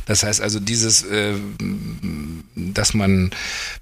Das 0.05 0.23
heißt 0.23 0.39
also 0.39 0.59
dieses, 0.59 1.03
äh, 1.03 1.35
dass 2.55 2.93
man, 2.93 3.31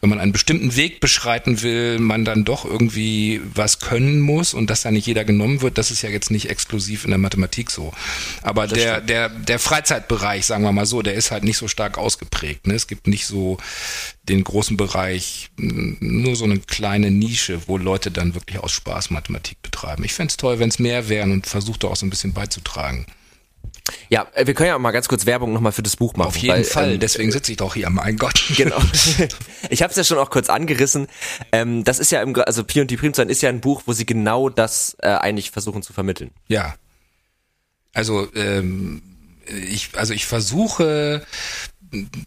wenn 0.02 0.10
man 0.10 0.20
einen 0.20 0.32
bestimmten 0.32 0.76
Weg 0.76 1.00
beschreiten 1.00 1.62
will, 1.62 2.00
man 2.00 2.26
dann 2.26 2.46
doch 2.46 2.66
irgendwie 2.66 3.42
was 3.54 3.80
können 3.80 4.20
muss 4.20 4.54
und 4.54 4.70
dass 4.70 4.82
da 4.82 4.92
nicht 4.92 5.08
jeder 5.08 5.26
genommen 5.26 5.62
wird, 5.62 5.78
das 5.78 5.92
ist 5.92 6.02
ja 6.02 6.10
jetzt 6.10 6.32
nicht 6.32 6.50
exklusiv 6.50 7.06
in 7.06 7.12
der 7.12 7.18
Mathematik 7.18 7.72
so. 7.72 7.94
Aber 8.42 8.68
der, 8.68 9.02
der, 9.02 9.30
der 9.30 9.60
Freizeitbereich, 9.60 10.46
sagen 10.46 10.64
wir 10.64 10.72
mal 10.72 10.86
so, 10.86 11.02
der 11.02 11.16
ist 11.16 11.32
halt 11.32 11.44
nicht 11.44 11.58
so 11.58 11.68
stark 11.68 11.98
ausgeprägt. 11.98 12.68
Ne? 12.68 12.74
Es 12.74 12.88
gibt 12.88 13.08
nicht 13.08 13.26
so 13.26 13.58
den 14.24 14.44
großen 14.44 14.78
Bereich, 14.78 15.50
nur 15.58 16.36
so 16.36 16.46
eine 16.46 16.60
kleine 16.60 17.12
Nische, 17.12 17.62
wo 17.68 17.78
Leute 17.78 18.12
dann 18.12 18.36
wirklich 18.36 18.60
aus 18.60 18.72
Spaß 18.74 19.10
Mathematik 19.10 19.62
betreiben. 19.62 20.04
Ich 20.04 20.14
fände 20.14 20.32
es 20.32 20.38
toll, 20.38 20.60
wenn 20.60 20.70
es 20.70 20.80
mehr 20.80 21.10
wären 21.10 21.32
und 21.32 21.48
versuche 21.48 21.80
da 21.80 21.88
auch 21.88 21.96
so 21.96 22.06
ein 22.06 22.10
bisschen 22.10 22.34
beizutragen. 22.34 23.06
Ja, 24.10 24.28
äh, 24.34 24.48
wir 24.48 24.54
können 24.54 24.68
ja 24.68 24.78
mal 24.78 24.92
ganz 24.92 25.08
kurz 25.08 25.26
Werbung 25.26 25.54
nochmal 25.54 25.72
für 25.72 25.84
das 25.84 25.96
Buch 25.96 26.16
machen. 26.16 26.28
Auf 26.28 26.38
jeden 26.38 26.56
weil, 26.56 26.64
Fall, 26.64 26.94
ähm, 26.94 27.00
deswegen 27.00 27.32
sitze 27.32 27.52
ich 27.52 27.58
doch 27.58 27.74
hier, 27.74 27.90
mein 27.90 28.18
Gott. 28.18 28.42
Genau. 28.56 28.82
Ich 29.70 29.82
habe 29.82 29.92
es 29.92 29.98
ja 29.98 30.04
schon 30.04 30.18
auch 30.18 30.30
kurz 30.30 30.50
angerissen. 30.50 31.08
Ähm, 31.52 31.84
das 31.84 32.00
ist 32.00 32.12
ja 32.12 32.22
im, 32.22 32.36
also 32.36 32.64
Pi 32.64 32.82
und 32.82 32.90
die 32.90 32.98
Primzahlen 32.98 33.30
ist 33.30 33.42
ja 33.42 33.50
ein 33.50 33.60
Buch, 33.60 33.84
wo 33.86 33.94
sie 33.94 34.06
genau 34.06 34.50
das 34.50 34.96
äh, 35.02 35.08
eigentlich 35.08 35.52
versuchen 35.52 35.82
zu 35.82 35.94
vermitteln. 35.94 36.32
Ja. 36.48 36.76
Also 37.94 38.28
ähm, 38.36 39.02
ich, 39.48 39.90
also 39.96 40.14
ich 40.14 40.26
versuche 40.26 41.26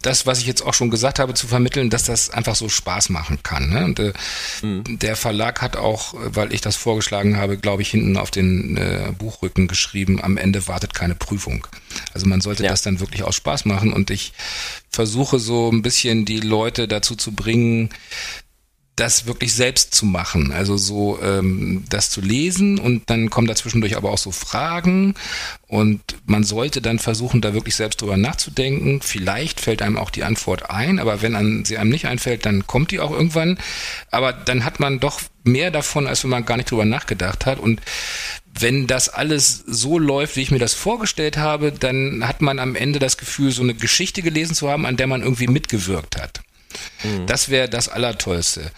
das, 0.01 0.25
was 0.25 0.39
ich 0.39 0.47
jetzt 0.47 0.61
auch 0.63 0.73
schon 0.73 0.89
gesagt 0.89 1.19
habe, 1.19 1.33
zu 1.33 1.47
vermitteln, 1.47 1.89
dass 1.89 2.05
das 2.05 2.29
einfach 2.29 2.55
so 2.55 2.69
Spaß 2.69 3.09
machen 3.09 3.43
kann. 3.43 3.69
Ne? 3.69 3.85
Und 3.85 3.99
äh, 3.99 4.13
mhm. 4.61 4.83
der 4.99 5.15
Verlag 5.15 5.61
hat 5.61 5.77
auch, 5.77 6.15
weil 6.17 6.53
ich 6.53 6.61
das 6.61 6.75
vorgeschlagen 6.75 7.37
habe, 7.37 7.57
glaube 7.57 7.81
ich, 7.81 7.89
hinten 7.89 8.17
auf 8.17 8.31
den 8.31 8.77
äh, 8.77 9.13
Buchrücken 9.17 9.67
geschrieben, 9.67 10.21
am 10.21 10.37
Ende 10.37 10.67
wartet 10.67 10.93
keine 10.93 11.15
Prüfung. 11.15 11.67
Also 12.13 12.25
man 12.25 12.41
sollte 12.41 12.63
ja. 12.63 12.69
das 12.69 12.81
dann 12.81 12.99
wirklich 12.99 13.23
aus 13.23 13.35
Spaß 13.35 13.65
machen 13.65 13.93
und 13.93 14.09
ich 14.09 14.33
versuche 14.89 15.39
so 15.39 15.69
ein 15.71 15.81
bisschen 15.81 16.25
die 16.25 16.39
Leute 16.39 16.87
dazu 16.87 17.15
zu 17.15 17.31
bringen, 17.31 17.89
das 18.95 19.25
wirklich 19.25 19.53
selbst 19.53 19.95
zu 19.95 20.05
machen. 20.05 20.51
Also 20.51 20.77
so 20.77 21.19
ähm, 21.21 21.85
das 21.89 22.09
zu 22.09 22.21
lesen 22.21 22.77
und 22.77 23.09
dann 23.09 23.29
kommen 23.29 23.47
dazwischendurch 23.47 23.95
aber 23.95 24.11
auch 24.11 24.17
so 24.17 24.31
Fragen 24.31 25.15
und 25.67 26.01
man 26.25 26.43
sollte 26.43 26.81
dann 26.81 26.99
versuchen, 26.99 27.41
da 27.41 27.53
wirklich 27.53 27.75
selbst 27.75 28.01
drüber 28.01 28.17
nachzudenken. 28.17 29.01
Vielleicht 29.01 29.61
fällt 29.61 29.81
einem 29.81 29.97
auch 29.97 30.09
die 30.09 30.23
Antwort 30.23 30.69
ein, 30.69 30.99
aber 30.99 31.21
wenn 31.21 31.35
an, 31.35 31.63
sie 31.63 31.77
einem 31.77 31.89
nicht 31.89 32.07
einfällt, 32.07 32.45
dann 32.45 32.67
kommt 32.67 32.91
die 32.91 32.99
auch 32.99 33.11
irgendwann. 33.11 33.57
Aber 34.11 34.33
dann 34.33 34.65
hat 34.65 34.79
man 34.79 34.99
doch 34.99 35.21
mehr 35.43 35.71
davon, 35.71 36.07
als 36.07 36.23
wenn 36.23 36.31
man 36.31 36.45
gar 36.45 36.57
nicht 36.57 36.69
drüber 36.69 36.85
nachgedacht 36.85 37.45
hat. 37.45 37.59
Und 37.59 37.81
wenn 38.53 38.85
das 38.85 39.09
alles 39.09 39.63
so 39.65 39.97
läuft, 39.97 40.35
wie 40.35 40.41
ich 40.41 40.51
mir 40.51 40.59
das 40.59 40.73
vorgestellt 40.73 41.37
habe, 41.37 41.71
dann 41.71 42.27
hat 42.27 42.41
man 42.41 42.59
am 42.59 42.75
Ende 42.75 42.99
das 42.99 43.17
Gefühl, 43.17 43.51
so 43.51 43.63
eine 43.63 43.73
Geschichte 43.73 44.21
gelesen 44.21 44.53
zu 44.53 44.69
haben, 44.69 44.85
an 44.85 44.97
der 44.97 45.07
man 45.07 45.21
irgendwie 45.21 45.47
mitgewirkt 45.47 46.21
hat. 46.21 46.41
Mhm. 47.03 47.27
Das 47.27 47.49
wäre 47.49 47.69
das 47.69 47.89
Allertollste. 47.89 48.71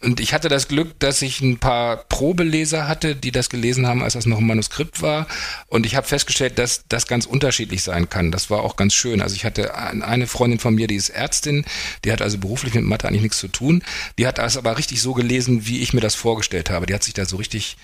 Und 0.00 0.20
ich 0.20 0.32
hatte 0.32 0.48
das 0.48 0.68
Glück, 0.68 0.98
dass 1.00 1.22
ich 1.22 1.40
ein 1.40 1.58
paar 1.58 1.96
Probeleser 1.96 2.86
hatte, 2.86 3.16
die 3.16 3.32
das 3.32 3.48
gelesen 3.48 3.86
haben, 3.88 4.04
als 4.04 4.12
das 4.12 4.26
noch 4.26 4.38
ein 4.38 4.46
Manuskript 4.46 5.02
war. 5.02 5.26
Und 5.66 5.86
ich 5.86 5.96
habe 5.96 6.06
festgestellt, 6.06 6.56
dass 6.58 6.84
das 6.88 7.08
ganz 7.08 7.26
unterschiedlich 7.26 7.82
sein 7.82 8.08
kann. 8.08 8.30
Das 8.30 8.48
war 8.48 8.62
auch 8.62 8.76
ganz 8.76 8.94
schön. 8.94 9.20
Also 9.20 9.34
ich 9.34 9.44
hatte 9.44 9.74
eine 9.74 10.28
Freundin 10.28 10.60
von 10.60 10.76
mir, 10.76 10.86
die 10.86 10.94
ist 10.94 11.08
Ärztin, 11.08 11.64
die 12.04 12.12
hat 12.12 12.22
also 12.22 12.38
beruflich 12.38 12.74
mit 12.74 12.84
Mathe 12.84 13.08
eigentlich 13.08 13.22
nichts 13.22 13.38
zu 13.38 13.48
tun. 13.48 13.82
Die 14.18 14.26
hat 14.28 14.38
das 14.38 14.56
aber 14.56 14.78
richtig 14.78 15.02
so 15.02 15.14
gelesen, 15.14 15.66
wie 15.66 15.80
ich 15.80 15.92
mir 15.92 16.00
das 16.00 16.14
vorgestellt 16.14 16.70
habe. 16.70 16.86
Die 16.86 16.94
hat 16.94 17.02
sich 17.02 17.14
da 17.14 17.24
so 17.24 17.36
richtig 17.36 17.76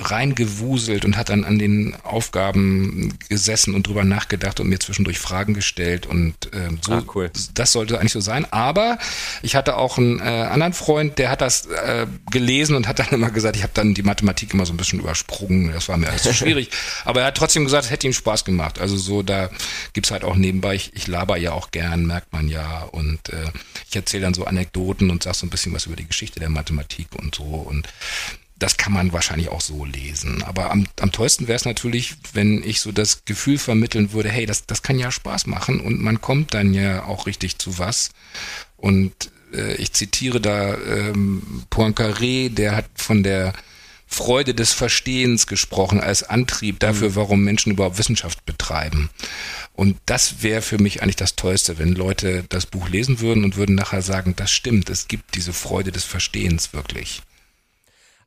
reingewuselt 0.00 1.04
und 1.04 1.16
hat 1.16 1.28
dann 1.28 1.44
an 1.44 1.58
den 1.58 1.94
Aufgaben 2.02 3.18
gesessen 3.28 3.74
und 3.74 3.86
drüber 3.86 4.04
nachgedacht 4.04 4.60
und 4.60 4.68
mir 4.68 4.80
zwischendurch 4.80 5.18
Fragen 5.18 5.54
gestellt 5.54 6.06
und 6.06 6.34
äh, 6.52 6.70
so. 6.80 6.92
Ah, 6.92 7.02
cool. 7.14 7.30
Das 7.54 7.72
sollte 7.72 7.98
eigentlich 7.98 8.12
so 8.12 8.20
sein. 8.20 8.46
Aber 8.50 8.98
ich 9.42 9.56
hatte 9.56 9.76
auch 9.76 9.98
einen 9.98 10.20
äh, 10.20 10.22
anderen 10.22 10.72
Freund, 10.72 11.18
der 11.18 11.30
hat 11.30 11.40
das 11.40 11.66
äh, 11.66 12.06
gelesen 12.30 12.76
und 12.76 12.88
hat 12.88 12.98
dann 12.98 13.08
immer 13.10 13.30
gesagt, 13.30 13.56
ich 13.56 13.62
habe 13.62 13.72
dann 13.74 13.94
die 13.94 14.02
Mathematik 14.02 14.54
immer 14.54 14.66
so 14.66 14.72
ein 14.72 14.76
bisschen 14.76 15.00
übersprungen. 15.00 15.72
Das 15.72 15.88
war 15.88 15.96
mir 15.96 16.08
alles 16.08 16.22
zu 16.22 16.32
schwierig. 16.32 16.70
Aber 17.04 17.20
er 17.20 17.28
hat 17.28 17.36
trotzdem 17.36 17.64
gesagt, 17.64 17.84
es 17.84 17.90
hätte 17.90 18.06
ihm 18.06 18.12
Spaß 18.12 18.44
gemacht. 18.44 18.80
Also 18.80 18.96
so, 18.96 19.22
da 19.22 19.50
gibt's 19.92 20.10
halt 20.10 20.24
auch 20.24 20.36
nebenbei, 20.36 20.74
ich, 20.74 20.92
ich 20.94 21.06
laber 21.06 21.36
ja 21.36 21.52
auch 21.52 21.70
gern, 21.70 22.06
merkt 22.06 22.32
man 22.32 22.48
ja. 22.48 22.82
Und 22.82 23.28
äh, 23.28 23.50
ich 23.88 23.96
erzähle 23.96 24.22
dann 24.22 24.34
so 24.34 24.44
Anekdoten 24.44 25.10
und 25.10 25.22
sag 25.22 25.34
so 25.34 25.46
ein 25.46 25.50
bisschen 25.50 25.72
was 25.72 25.86
über 25.86 25.96
die 25.96 26.06
Geschichte 26.06 26.40
der 26.40 26.48
Mathematik 26.50 27.08
und 27.16 27.34
so. 27.34 27.44
Und 27.44 27.86
das 28.60 28.76
kann 28.76 28.92
man 28.92 29.12
wahrscheinlich 29.12 29.48
auch 29.48 29.60
so 29.60 29.84
lesen. 29.84 30.42
Aber 30.44 30.70
am, 30.70 30.86
am 31.00 31.10
tollsten 31.10 31.48
wäre 31.48 31.56
es 31.56 31.64
natürlich, 31.64 32.14
wenn 32.34 32.62
ich 32.62 32.80
so 32.80 32.92
das 32.92 33.24
Gefühl 33.24 33.58
vermitteln 33.58 34.12
würde, 34.12 34.28
hey, 34.28 34.46
das, 34.46 34.66
das 34.66 34.82
kann 34.82 34.98
ja 34.98 35.10
Spaß 35.10 35.46
machen 35.46 35.80
und 35.80 36.00
man 36.00 36.20
kommt 36.20 36.54
dann 36.54 36.74
ja 36.74 37.04
auch 37.04 37.26
richtig 37.26 37.58
zu 37.58 37.78
was. 37.78 38.10
Und 38.76 39.32
äh, 39.52 39.74
ich 39.76 39.92
zitiere 39.92 40.40
da 40.40 40.74
ähm, 40.74 41.64
Poincaré, 41.70 42.50
der 42.50 42.76
hat 42.76 42.86
von 42.94 43.22
der 43.22 43.54
Freude 44.06 44.54
des 44.54 44.72
Verstehens 44.72 45.46
gesprochen 45.46 46.00
als 46.00 46.24
Antrieb 46.24 46.80
dafür, 46.80 47.10
mhm. 47.10 47.16
warum 47.16 47.44
Menschen 47.44 47.72
überhaupt 47.72 47.98
Wissenschaft 47.98 48.44
betreiben. 48.44 49.08
Und 49.72 49.96
das 50.04 50.42
wäre 50.42 50.62
für 50.62 50.78
mich 50.78 51.00
eigentlich 51.00 51.16
das 51.16 51.36
Tollste, 51.36 51.78
wenn 51.78 51.94
Leute 51.94 52.44
das 52.48 52.66
Buch 52.66 52.88
lesen 52.88 53.20
würden 53.20 53.44
und 53.44 53.56
würden 53.56 53.76
nachher 53.76 54.02
sagen, 54.02 54.34
das 54.36 54.50
stimmt, 54.50 54.90
es 54.90 55.08
gibt 55.08 55.36
diese 55.36 55.52
Freude 55.52 55.92
des 55.92 56.04
Verstehens 56.04 56.74
wirklich. 56.74 57.22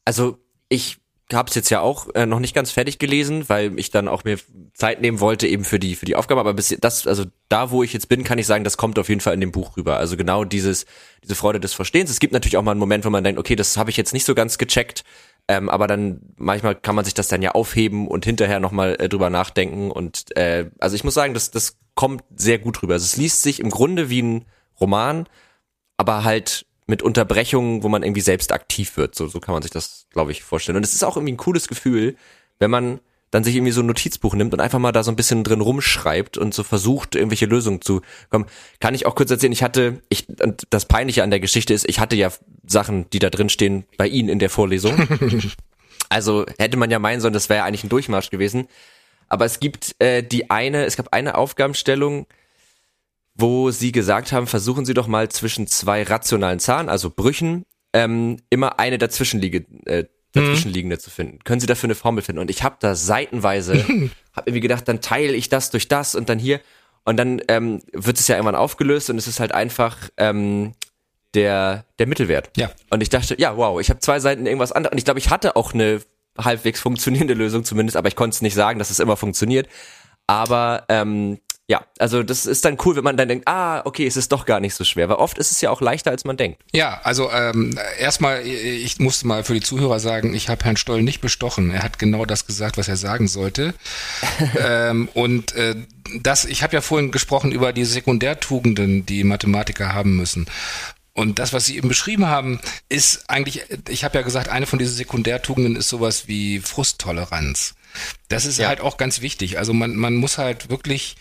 Also 0.05 0.37
ich 0.69 0.97
habe 1.31 1.49
es 1.49 1.55
jetzt 1.55 1.69
ja 1.69 1.79
auch 1.79 2.13
äh, 2.15 2.25
noch 2.25 2.39
nicht 2.39 2.53
ganz 2.53 2.71
fertig 2.71 2.99
gelesen, 2.99 3.47
weil 3.47 3.77
ich 3.79 3.91
dann 3.91 4.07
auch 4.07 4.23
mir 4.23 4.37
Zeit 4.73 5.01
nehmen 5.01 5.19
wollte 5.19 5.47
eben 5.47 5.63
für 5.63 5.79
die 5.79 5.95
für 5.95 6.05
die 6.05 6.15
Aufgabe. 6.15 6.39
Aber 6.39 6.53
bis 6.53 6.75
das, 6.79 7.07
also 7.07 7.25
da, 7.49 7.71
wo 7.71 7.83
ich 7.83 7.93
jetzt 7.93 8.09
bin, 8.09 8.23
kann 8.23 8.37
ich 8.37 8.45
sagen, 8.45 8.63
das 8.63 8.77
kommt 8.77 8.99
auf 8.99 9.09
jeden 9.09 9.21
Fall 9.21 9.33
in 9.33 9.41
dem 9.41 9.51
Buch 9.51 9.77
rüber. 9.77 9.97
Also 9.97 10.17
genau 10.17 10.43
dieses 10.43 10.85
diese 11.23 11.35
Freude 11.35 11.59
des 11.59 11.73
Verstehens. 11.73 12.09
Es 12.09 12.19
gibt 12.19 12.33
natürlich 12.33 12.57
auch 12.57 12.63
mal 12.63 12.71
einen 12.71 12.79
Moment, 12.79 13.05
wo 13.05 13.09
man 13.09 13.23
denkt, 13.23 13.39
okay, 13.39 13.55
das 13.55 13.77
habe 13.77 13.89
ich 13.89 13.97
jetzt 13.97 14.13
nicht 14.13 14.25
so 14.25 14.35
ganz 14.35 14.57
gecheckt. 14.57 15.03
Ähm, 15.47 15.69
aber 15.69 15.87
dann 15.87 16.21
manchmal 16.37 16.75
kann 16.75 16.95
man 16.95 17.05
sich 17.05 17.13
das 17.13 17.27
dann 17.27 17.41
ja 17.41 17.51
aufheben 17.51 18.07
und 18.07 18.25
hinterher 18.25 18.59
nochmal 18.59 18.95
äh, 18.99 19.09
drüber 19.09 19.29
nachdenken. 19.29 19.91
Und 19.91 20.35
äh, 20.37 20.69
also 20.79 20.95
ich 20.95 21.03
muss 21.03 21.13
sagen, 21.13 21.33
das, 21.33 21.51
das 21.51 21.77
kommt 21.95 22.23
sehr 22.35 22.59
gut 22.59 22.81
rüber. 22.81 22.93
Also 22.93 23.05
es 23.05 23.17
liest 23.17 23.41
sich 23.41 23.59
im 23.59 23.69
Grunde 23.69 24.09
wie 24.09 24.21
ein 24.21 24.45
Roman, 24.79 25.27
aber 25.97 26.23
halt 26.23 26.65
mit 26.93 27.01
Unterbrechungen, 27.01 27.81
wo 27.81 27.89
man 27.89 28.03
irgendwie 28.03 28.21
selbst 28.21 28.51
aktiv 28.51 28.97
wird. 28.97 29.15
So, 29.15 29.27
so 29.27 29.39
kann 29.39 29.53
man 29.53 29.63
sich 29.63 29.71
das, 29.71 30.05
glaube 30.11 30.31
ich, 30.31 30.43
vorstellen. 30.43 30.75
Und 30.75 30.83
es 30.83 30.93
ist 30.93 31.03
auch 31.03 31.17
irgendwie 31.17 31.33
ein 31.33 31.37
cooles 31.37 31.67
Gefühl, 31.67 32.15
wenn 32.59 32.69
man 32.69 32.99
dann 33.31 33.43
sich 33.43 33.55
irgendwie 33.55 33.71
so 33.71 33.81
ein 33.81 33.87
Notizbuch 33.87 34.35
nimmt 34.35 34.53
und 34.53 34.59
einfach 34.59 34.77
mal 34.77 34.91
da 34.91 35.01
so 35.03 35.11
ein 35.11 35.15
bisschen 35.15 35.43
drin 35.43 35.59
rumschreibt 35.59 36.37
und 36.37 36.53
so 36.53 36.61
versucht, 36.61 37.15
irgendwelche 37.15 37.47
Lösungen 37.47 37.81
zu 37.81 38.03
kommen. 38.29 38.45
Kann 38.79 38.93
ich 38.93 39.07
auch 39.07 39.15
kurz 39.15 39.31
erzählen, 39.31 39.53
ich 39.53 39.63
hatte, 39.63 40.03
ich, 40.09 40.27
und 40.39 40.67
das 40.69 40.85
Peinliche 40.85 41.23
an 41.23 41.31
der 41.31 41.39
Geschichte 41.39 41.73
ist, 41.73 41.89
ich 41.89 41.99
hatte 41.99 42.15
ja 42.15 42.31
Sachen, 42.67 43.09
die 43.09 43.17
da 43.17 43.31
drin 43.31 43.49
stehen, 43.49 43.85
bei 43.97 44.05
Ihnen 44.07 44.29
in 44.29 44.37
der 44.37 44.51
Vorlesung. 44.51 44.95
also 46.09 46.45
hätte 46.59 46.77
man 46.77 46.91
ja 46.91 46.99
meinen 46.99 47.21
sollen, 47.21 47.33
das 47.33 47.49
wäre 47.49 47.61
ja 47.61 47.65
eigentlich 47.65 47.83
ein 47.83 47.89
Durchmarsch 47.89 48.29
gewesen. 48.29 48.67
Aber 49.29 49.45
es 49.45 49.59
gibt 49.59 49.95
äh, 49.97 50.21
die 50.21 50.51
eine, 50.51 50.85
es 50.85 50.95
gab 50.95 51.11
eine 51.11 51.33
Aufgabenstellung, 51.39 52.27
wo 53.35 53.71
sie 53.71 53.91
gesagt 53.91 54.31
haben, 54.31 54.47
versuchen 54.47 54.85
Sie 54.85 54.93
doch 54.93 55.07
mal 55.07 55.29
zwischen 55.29 55.67
zwei 55.67 56.03
rationalen 56.03 56.59
Zahlen, 56.59 56.89
also 56.89 57.09
Brüchen, 57.09 57.63
ähm, 57.93 58.37
immer 58.49 58.79
eine 58.79 58.97
dazwischenliege, 58.97 59.65
äh, 59.85 60.05
dazwischenliegende 60.33 60.97
mhm. 60.97 60.99
zu 60.99 61.09
finden. 61.09 61.39
Können 61.43 61.59
Sie 61.59 61.67
dafür 61.67 61.87
eine 61.87 61.95
Formel 61.95 62.23
finden? 62.23 62.41
Und 62.41 62.49
ich 62.49 62.63
habe 62.63 62.77
da 62.79 62.95
seitenweise, 62.95 63.75
habe 64.33 64.49
irgendwie 64.49 64.59
gedacht, 64.59 64.87
dann 64.87 65.01
teile 65.01 65.33
ich 65.33 65.49
das 65.49 65.71
durch 65.71 65.87
das 65.87 66.15
und 66.15 66.29
dann 66.29 66.39
hier. 66.39 66.59
Und 67.05 67.17
dann 67.17 67.41
ähm, 67.49 67.81
wird 67.91 68.19
es 68.19 68.27
ja 68.27 68.35
irgendwann 68.35 68.55
aufgelöst 68.55 69.09
und 69.09 69.17
es 69.17 69.27
ist 69.27 69.39
halt 69.39 69.51
einfach 69.51 69.97
ähm, 70.17 70.73
der, 71.33 71.85
der 71.99 72.07
Mittelwert. 72.07 72.51
Ja. 72.55 72.71
Und 72.89 73.01
ich 73.01 73.09
dachte, 73.09 73.35
ja, 73.39 73.57
wow, 73.57 73.79
ich 73.81 73.89
habe 73.89 73.99
zwei 73.99 74.19
Seiten 74.19 74.45
irgendwas 74.45 74.71
anderes. 74.71 74.93
Und 74.93 74.97
ich 74.99 75.05
glaube, 75.05 75.19
ich 75.19 75.29
hatte 75.29 75.55
auch 75.55 75.73
eine 75.73 76.01
halbwegs 76.37 76.79
funktionierende 76.79 77.33
Lösung 77.33 77.63
zumindest, 77.65 77.97
aber 77.97 78.07
ich 78.07 78.15
konnte 78.15 78.35
es 78.35 78.41
nicht 78.41 78.55
sagen, 78.55 78.79
dass 78.79 78.89
es 78.89 78.99
immer 78.99 79.17
funktioniert. 79.17 79.67
Aber 80.27 80.85
ähm, 80.89 81.39
ja, 81.67 81.85
also 81.97 82.23
das 82.23 82.45
ist 82.45 82.65
dann 82.65 82.77
cool, 82.83 82.97
wenn 82.97 83.05
man 83.05 83.15
dann 83.15 83.29
denkt, 83.29 83.47
ah, 83.47 83.81
okay, 83.85 84.05
es 84.05 84.17
ist 84.17 84.33
doch 84.33 84.45
gar 84.45 84.59
nicht 84.59 84.75
so 84.75 84.83
schwer, 84.83 85.07
weil 85.07 85.15
oft 85.15 85.37
ist 85.37 85.51
es 85.51 85.61
ja 85.61 85.69
auch 85.69 85.79
leichter, 85.79 86.11
als 86.11 86.25
man 86.25 86.35
denkt. 86.35 86.61
Ja, 86.73 86.99
also 87.03 87.31
ähm, 87.31 87.79
erstmal, 87.97 88.45
ich 88.45 88.99
musste 88.99 89.27
mal 89.27 89.45
für 89.45 89.53
die 89.53 89.61
Zuhörer 89.61 90.01
sagen, 90.01 90.33
ich 90.33 90.49
habe 90.49 90.65
Herrn 90.65 90.75
Stoll 90.75 91.03
nicht 91.03 91.21
bestochen. 91.21 91.71
Er 91.71 91.83
hat 91.83 91.99
genau 91.99 92.25
das 92.25 92.45
gesagt, 92.45 92.77
was 92.77 92.89
er 92.89 92.97
sagen 92.97 93.29
sollte. 93.29 93.73
ähm, 94.59 95.07
und 95.13 95.55
äh, 95.55 95.75
das, 96.21 96.43
ich 96.43 96.63
habe 96.63 96.73
ja 96.73 96.81
vorhin 96.81 97.11
gesprochen 97.11 97.53
über 97.53 97.71
die 97.71 97.85
Sekundärtugenden, 97.85 99.05
die 99.05 99.23
Mathematiker 99.23 99.93
haben 99.93 100.17
müssen. 100.17 100.47
Und 101.13 101.39
das, 101.39 101.53
was 101.53 101.65
Sie 101.65 101.77
eben 101.77 101.87
beschrieben 101.87 102.25
haben, 102.25 102.59
ist 102.89 103.29
eigentlich, 103.29 103.63
ich 103.87 104.03
habe 104.03 104.17
ja 104.17 104.23
gesagt, 104.23 104.49
eine 104.49 104.65
von 104.65 104.79
diesen 104.79 104.95
Sekundärtugenden 104.95 105.75
ist 105.77 105.87
sowas 105.87 106.27
wie 106.27 106.59
Frusttoleranz. 106.59 107.75
Das 108.33 108.45
ist 108.45 108.57
ja. 108.57 108.67
halt 108.67 108.81
auch 108.81 108.97
ganz 108.97 109.21
wichtig. 109.21 109.57
Also 109.57 109.73
man, 109.73 109.95
man 109.95 110.15
muss 110.15 110.37
halt 110.37 110.69
wirklich 110.69 111.15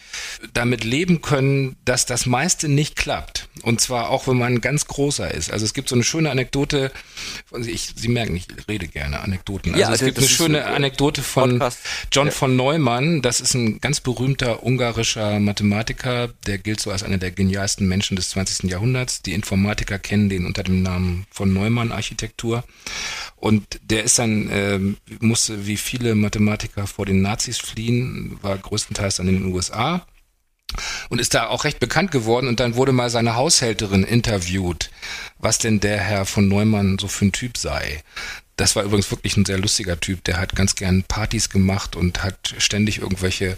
damit 0.54 0.84
leben 0.84 1.20
können, 1.20 1.76
dass 1.84 2.06
das 2.06 2.26
meiste 2.26 2.68
nicht 2.68 2.96
klappt. 2.96 3.48
Und 3.62 3.80
zwar 3.80 4.10
auch, 4.10 4.26
wenn 4.26 4.38
man 4.38 4.60
ganz 4.60 4.86
großer 4.86 5.32
ist. 5.32 5.52
Also 5.52 5.64
es 5.64 5.74
gibt 5.74 5.88
so 5.88 5.94
eine 5.94 6.04
schöne 6.04 6.30
Anekdote, 6.30 6.90
ich, 7.64 7.92
Sie 7.94 8.08
merken, 8.08 8.34
ich 8.34 8.46
rede 8.66 8.88
gerne 8.88 9.20
Anekdoten. 9.20 9.72
Also 9.72 9.80
ja, 9.80 9.86
es 9.88 9.92
also 9.92 10.06
gibt 10.06 10.18
eine 10.18 10.28
schöne 10.28 10.64
ein 10.64 10.74
Anekdote 10.74 11.22
von 11.22 11.58
Podcast. 11.58 11.80
John 12.10 12.26
ja. 12.28 12.32
von 12.32 12.56
Neumann. 12.56 13.22
Das 13.22 13.40
ist 13.40 13.54
ein 13.54 13.80
ganz 13.80 14.00
berühmter 14.00 14.62
ungarischer 14.62 15.38
Mathematiker. 15.38 16.28
Der 16.46 16.58
gilt 16.58 16.80
so 16.80 16.90
als 16.90 17.02
einer 17.02 17.18
der 17.18 17.30
genialsten 17.30 17.86
Menschen 17.86 18.16
des 18.16 18.30
20. 18.30 18.70
Jahrhunderts. 18.70 19.22
Die 19.22 19.32
Informatiker 19.34 19.98
kennen 19.98 20.28
den 20.28 20.46
unter 20.46 20.62
dem 20.62 20.82
Namen 20.82 21.26
von 21.30 21.52
Neumann 21.52 21.92
Architektur. 21.92 22.64
Und 23.36 23.80
der 23.82 24.04
ist 24.04 24.18
dann, 24.18 24.48
äh, 24.48 24.78
musste 25.20 25.66
wie 25.66 25.76
viele 25.76 26.14
Mathematiker 26.14 26.86
vor 26.86 27.01
den 27.04 27.22
Nazis 27.22 27.58
fliehen, 27.58 28.38
war 28.42 28.56
größtenteils 28.56 29.16
dann 29.16 29.28
in 29.28 29.42
den 29.42 29.52
USA 29.52 30.06
und 31.08 31.20
ist 31.20 31.34
da 31.34 31.48
auch 31.48 31.64
recht 31.64 31.80
bekannt 31.80 32.10
geworden. 32.10 32.48
Und 32.48 32.60
dann 32.60 32.76
wurde 32.76 32.92
mal 32.92 33.10
seine 33.10 33.36
Haushälterin 33.36 34.04
interviewt, 34.04 34.90
was 35.38 35.58
denn 35.58 35.80
der 35.80 35.98
Herr 35.98 36.24
von 36.24 36.48
Neumann 36.48 36.98
so 36.98 37.08
für 37.08 37.26
ein 37.26 37.32
Typ 37.32 37.58
sei. 37.58 38.02
Das 38.56 38.76
war 38.76 38.84
übrigens 38.84 39.10
wirklich 39.10 39.36
ein 39.36 39.46
sehr 39.46 39.58
lustiger 39.58 39.98
Typ. 39.98 40.24
Der 40.24 40.38
hat 40.38 40.54
ganz 40.54 40.76
gern 40.76 41.04
Partys 41.04 41.48
gemacht 41.48 41.96
und 41.96 42.22
hat 42.22 42.54
ständig 42.58 42.98
irgendwelche 42.98 43.56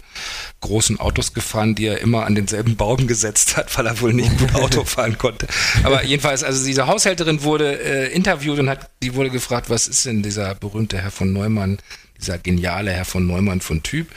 großen 0.61 1.01
Autos 1.01 1.35
gefahren, 1.35 1.75
die 1.75 1.87
er 1.87 2.01
immer 2.01 2.25
an 2.25 2.37
denselben 2.37 2.77
Baum 2.77 3.09
gesetzt 3.09 3.57
hat, 3.57 3.77
weil 3.77 3.87
er 3.87 4.01
wohl 4.01 4.15
nicht 4.15 4.39
gut 4.39 4.55
Auto 4.55 4.85
fahren 4.85 5.19
konnte. 5.19 5.49
Aber 5.83 6.05
jedenfalls, 6.05 6.45
also 6.45 6.65
diese 6.65 6.87
Haushälterin 6.87 7.43
wurde 7.43 7.81
äh, 7.81 8.13
interviewt 8.15 8.61
und 8.61 8.71
hat, 8.71 8.89
die 9.03 9.15
wurde 9.15 9.31
gefragt, 9.31 9.69
was 9.69 9.89
ist 9.89 10.07
denn 10.07 10.23
dieser 10.23 10.55
berühmte 10.55 10.99
Herr 10.99 11.11
von 11.11 11.33
Neumann? 11.33 11.79
Dieser 12.25 12.39
geniale 12.39 12.91
Herr 12.91 13.05
von 13.05 13.27
Neumann 13.27 13.61
von 13.61 13.83
Typ. 13.83 14.09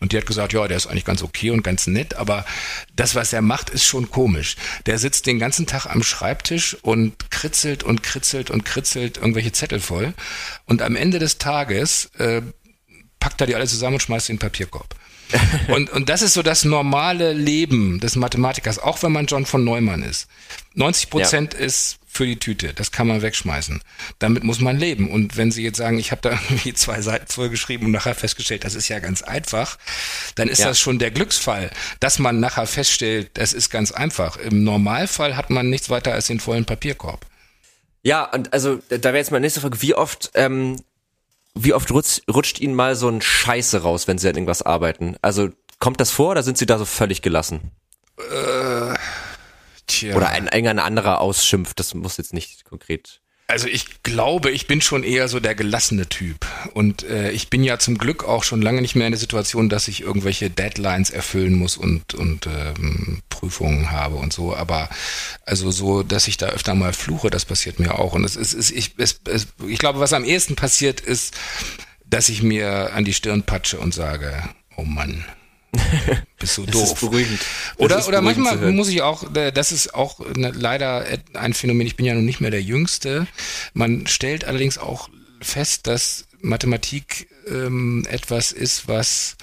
Und 0.00 0.12
die 0.12 0.16
hat 0.16 0.26
gesagt, 0.26 0.52
ja, 0.52 0.66
der 0.68 0.76
ist 0.76 0.86
eigentlich 0.86 1.04
ganz 1.04 1.22
okay 1.22 1.50
und 1.50 1.62
ganz 1.62 1.86
nett, 1.86 2.14
aber 2.14 2.44
das, 2.94 3.14
was 3.14 3.32
er 3.32 3.42
macht, 3.42 3.70
ist 3.70 3.84
schon 3.84 4.10
komisch. 4.10 4.56
Der 4.86 4.98
sitzt 4.98 5.26
den 5.26 5.38
ganzen 5.38 5.66
Tag 5.66 5.86
am 5.86 6.02
Schreibtisch 6.02 6.76
und 6.82 7.30
kritzelt 7.30 7.82
und 7.82 8.02
kritzelt 8.02 8.50
und 8.50 8.64
kritzelt 8.64 9.16
irgendwelche 9.18 9.52
Zettel 9.52 9.80
voll. 9.80 10.14
Und 10.66 10.82
am 10.82 10.96
Ende 10.96 11.18
des 11.18 11.38
Tages 11.38 12.10
äh, 12.18 12.42
packt 13.18 13.40
er 13.40 13.46
die 13.46 13.54
alle 13.54 13.66
zusammen 13.66 13.94
und 13.94 14.00
schmeißt 14.00 14.26
sie 14.26 14.32
in 14.32 14.36
den 14.36 14.42
Papierkorb. 14.42 14.94
und, 15.68 15.90
und 15.90 16.08
das 16.08 16.22
ist 16.22 16.34
so 16.34 16.42
das 16.42 16.64
normale 16.64 17.32
Leben 17.32 18.00
des 18.00 18.16
Mathematikers, 18.16 18.78
auch 18.78 19.02
wenn 19.02 19.12
man 19.12 19.26
John 19.26 19.46
von 19.46 19.64
Neumann 19.64 20.02
ist. 20.02 20.28
90 20.74 21.10
Prozent 21.10 21.54
ja. 21.54 21.60
ist 21.60 21.98
für 22.06 22.26
die 22.26 22.38
Tüte. 22.38 22.72
Das 22.74 22.90
kann 22.90 23.06
man 23.06 23.22
wegschmeißen. 23.22 23.80
Damit 24.18 24.42
muss 24.42 24.60
man 24.60 24.78
leben. 24.78 25.10
Und 25.10 25.36
wenn 25.36 25.52
Sie 25.52 25.62
jetzt 25.62 25.76
sagen, 25.76 25.98
ich 25.98 26.10
habe 26.10 26.22
da 26.22 26.30
irgendwie 26.48 26.74
zwei 26.74 27.00
Seiten 27.00 27.26
voll 27.28 27.48
geschrieben 27.48 27.86
und 27.86 27.92
nachher 27.92 28.14
festgestellt, 28.14 28.64
das 28.64 28.74
ist 28.74 28.88
ja 28.88 28.98
ganz 28.98 29.22
einfach, 29.22 29.78
dann 30.34 30.48
ist 30.48 30.58
ja. 30.58 30.68
das 30.68 30.80
schon 30.80 30.98
der 30.98 31.10
Glücksfall, 31.10 31.70
dass 32.00 32.18
man 32.18 32.40
nachher 32.40 32.66
feststellt, 32.66 33.30
das 33.34 33.52
ist 33.52 33.70
ganz 33.70 33.92
einfach. 33.92 34.36
Im 34.36 34.64
Normalfall 34.64 35.36
hat 35.36 35.50
man 35.50 35.68
nichts 35.70 35.90
weiter 35.90 36.12
als 36.12 36.26
den 36.26 36.40
vollen 36.40 36.64
Papierkorb. 36.64 37.26
Ja, 38.02 38.24
und 38.24 38.52
also 38.52 38.80
da 38.88 39.02
wäre 39.02 39.18
jetzt 39.18 39.30
mal 39.30 39.40
nächste 39.40 39.60
Frage, 39.60 39.82
wie 39.82 39.94
oft, 39.94 40.30
ähm, 40.34 40.76
wie 41.64 41.74
oft 41.74 41.90
rutscht, 41.90 42.22
rutscht 42.30 42.60
Ihnen 42.60 42.74
mal 42.74 42.96
so 42.96 43.08
ein 43.08 43.20
Scheiße 43.20 43.82
raus, 43.82 44.08
wenn 44.08 44.18
Sie 44.18 44.28
an 44.28 44.34
irgendwas 44.34 44.62
arbeiten? 44.62 45.16
Also 45.22 45.50
kommt 45.78 46.00
das 46.00 46.10
vor 46.10 46.30
oder 46.30 46.42
sind 46.42 46.58
Sie 46.58 46.66
da 46.66 46.78
so 46.78 46.84
völlig 46.84 47.22
gelassen? 47.22 47.72
Äh, 48.18 48.94
Tja. 49.88 50.14
Oder 50.14 50.28
ein, 50.28 50.48
ein 50.48 50.78
anderer 50.78 51.20
ausschimpft, 51.20 51.80
das 51.80 51.94
muss 51.94 52.18
jetzt 52.18 52.34
nicht 52.34 52.64
konkret. 52.64 53.22
Also 53.50 53.66
ich 53.66 54.02
glaube, 54.02 54.50
ich 54.50 54.66
bin 54.66 54.82
schon 54.82 55.02
eher 55.02 55.26
so 55.26 55.40
der 55.40 55.54
gelassene 55.54 56.06
Typ. 56.06 56.46
Und 56.74 57.02
äh, 57.04 57.30
ich 57.30 57.48
bin 57.48 57.64
ja 57.64 57.78
zum 57.78 57.96
Glück 57.96 58.22
auch 58.24 58.44
schon 58.44 58.60
lange 58.60 58.82
nicht 58.82 58.94
mehr 58.94 59.06
in 59.06 59.12
der 59.12 59.18
Situation, 59.18 59.70
dass 59.70 59.88
ich 59.88 60.02
irgendwelche 60.02 60.50
Deadlines 60.50 61.08
erfüllen 61.08 61.54
muss 61.54 61.78
und, 61.78 62.12
und 62.12 62.46
ähm, 62.46 63.22
Prüfungen 63.30 63.90
habe 63.90 64.16
und 64.16 64.34
so. 64.34 64.54
Aber 64.54 64.90
also 65.46 65.70
so, 65.70 66.02
dass 66.02 66.28
ich 66.28 66.36
da 66.36 66.48
öfter 66.48 66.74
mal 66.74 66.92
fluche, 66.92 67.30
das 67.30 67.46
passiert 67.46 67.80
mir 67.80 67.98
auch. 67.98 68.12
Und 68.12 68.24
es 68.24 68.36
ist, 68.36 68.52
es, 68.52 68.70
ich, 68.70 68.92
es, 68.98 69.18
es, 69.24 69.46
ich 69.66 69.78
glaube, 69.78 69.98
was 69.98 70.12
am 70.12 70.24
ehesten 70.24 70.54
passiert, 70.54 71.00
ist, 71.00 71.34
dass 72.04 72.28
ich 72.28 72.42
mir 72.42 72.92
an 72.92 73.06
die 73.06 73.14
Stirn 73.14 73.44
patsche 73.44 73.78
und 73.78 73.94
sage, 73.94 74.42
oh 74.76 74.84
Mann, 74.84 75.24
bist 76.38 76.58
du 76.58 76.66
doof. 76.66 76.82
Das 76.82 76.92
ist 76.92 77.00
beruhigend. 77.00 77.40
oder 77.76 77.98
ist 77.98 78.08
oder 78.08 78.20
beruhigend 78.20 78.44
manchmal 78.44 78.72
muss 78.72 78.88
ich 78.88 79.02
auch, 79.02 79.24
das 79.32 79.72
ist 79.72 79.94
auch 79.94 80.20
leider 80.34 81.04
ein 81.34 81.54
Phänomen, 81.54 81.86
ich 81.86 81.96
bin 81.96 82.06
ja 82.06 82.14
noch 82.14 82.22
nicht 82.22 82.40
mehr 82.40 82.50
der 82.50 82.62
Jüngste. 82.62 83.26
Man 83.74 84.06
stellt 84.06 84.44
allerdings 84.44 84.78
auch 84.78 85.08
fest, 85.40 85.86
dass 85.86 86.26
Mathematik 86.40 87.28
ähm, 87.48 88.06
etwas 88.08 88.52
ist, 88.52 88.88
was 88.88 89.36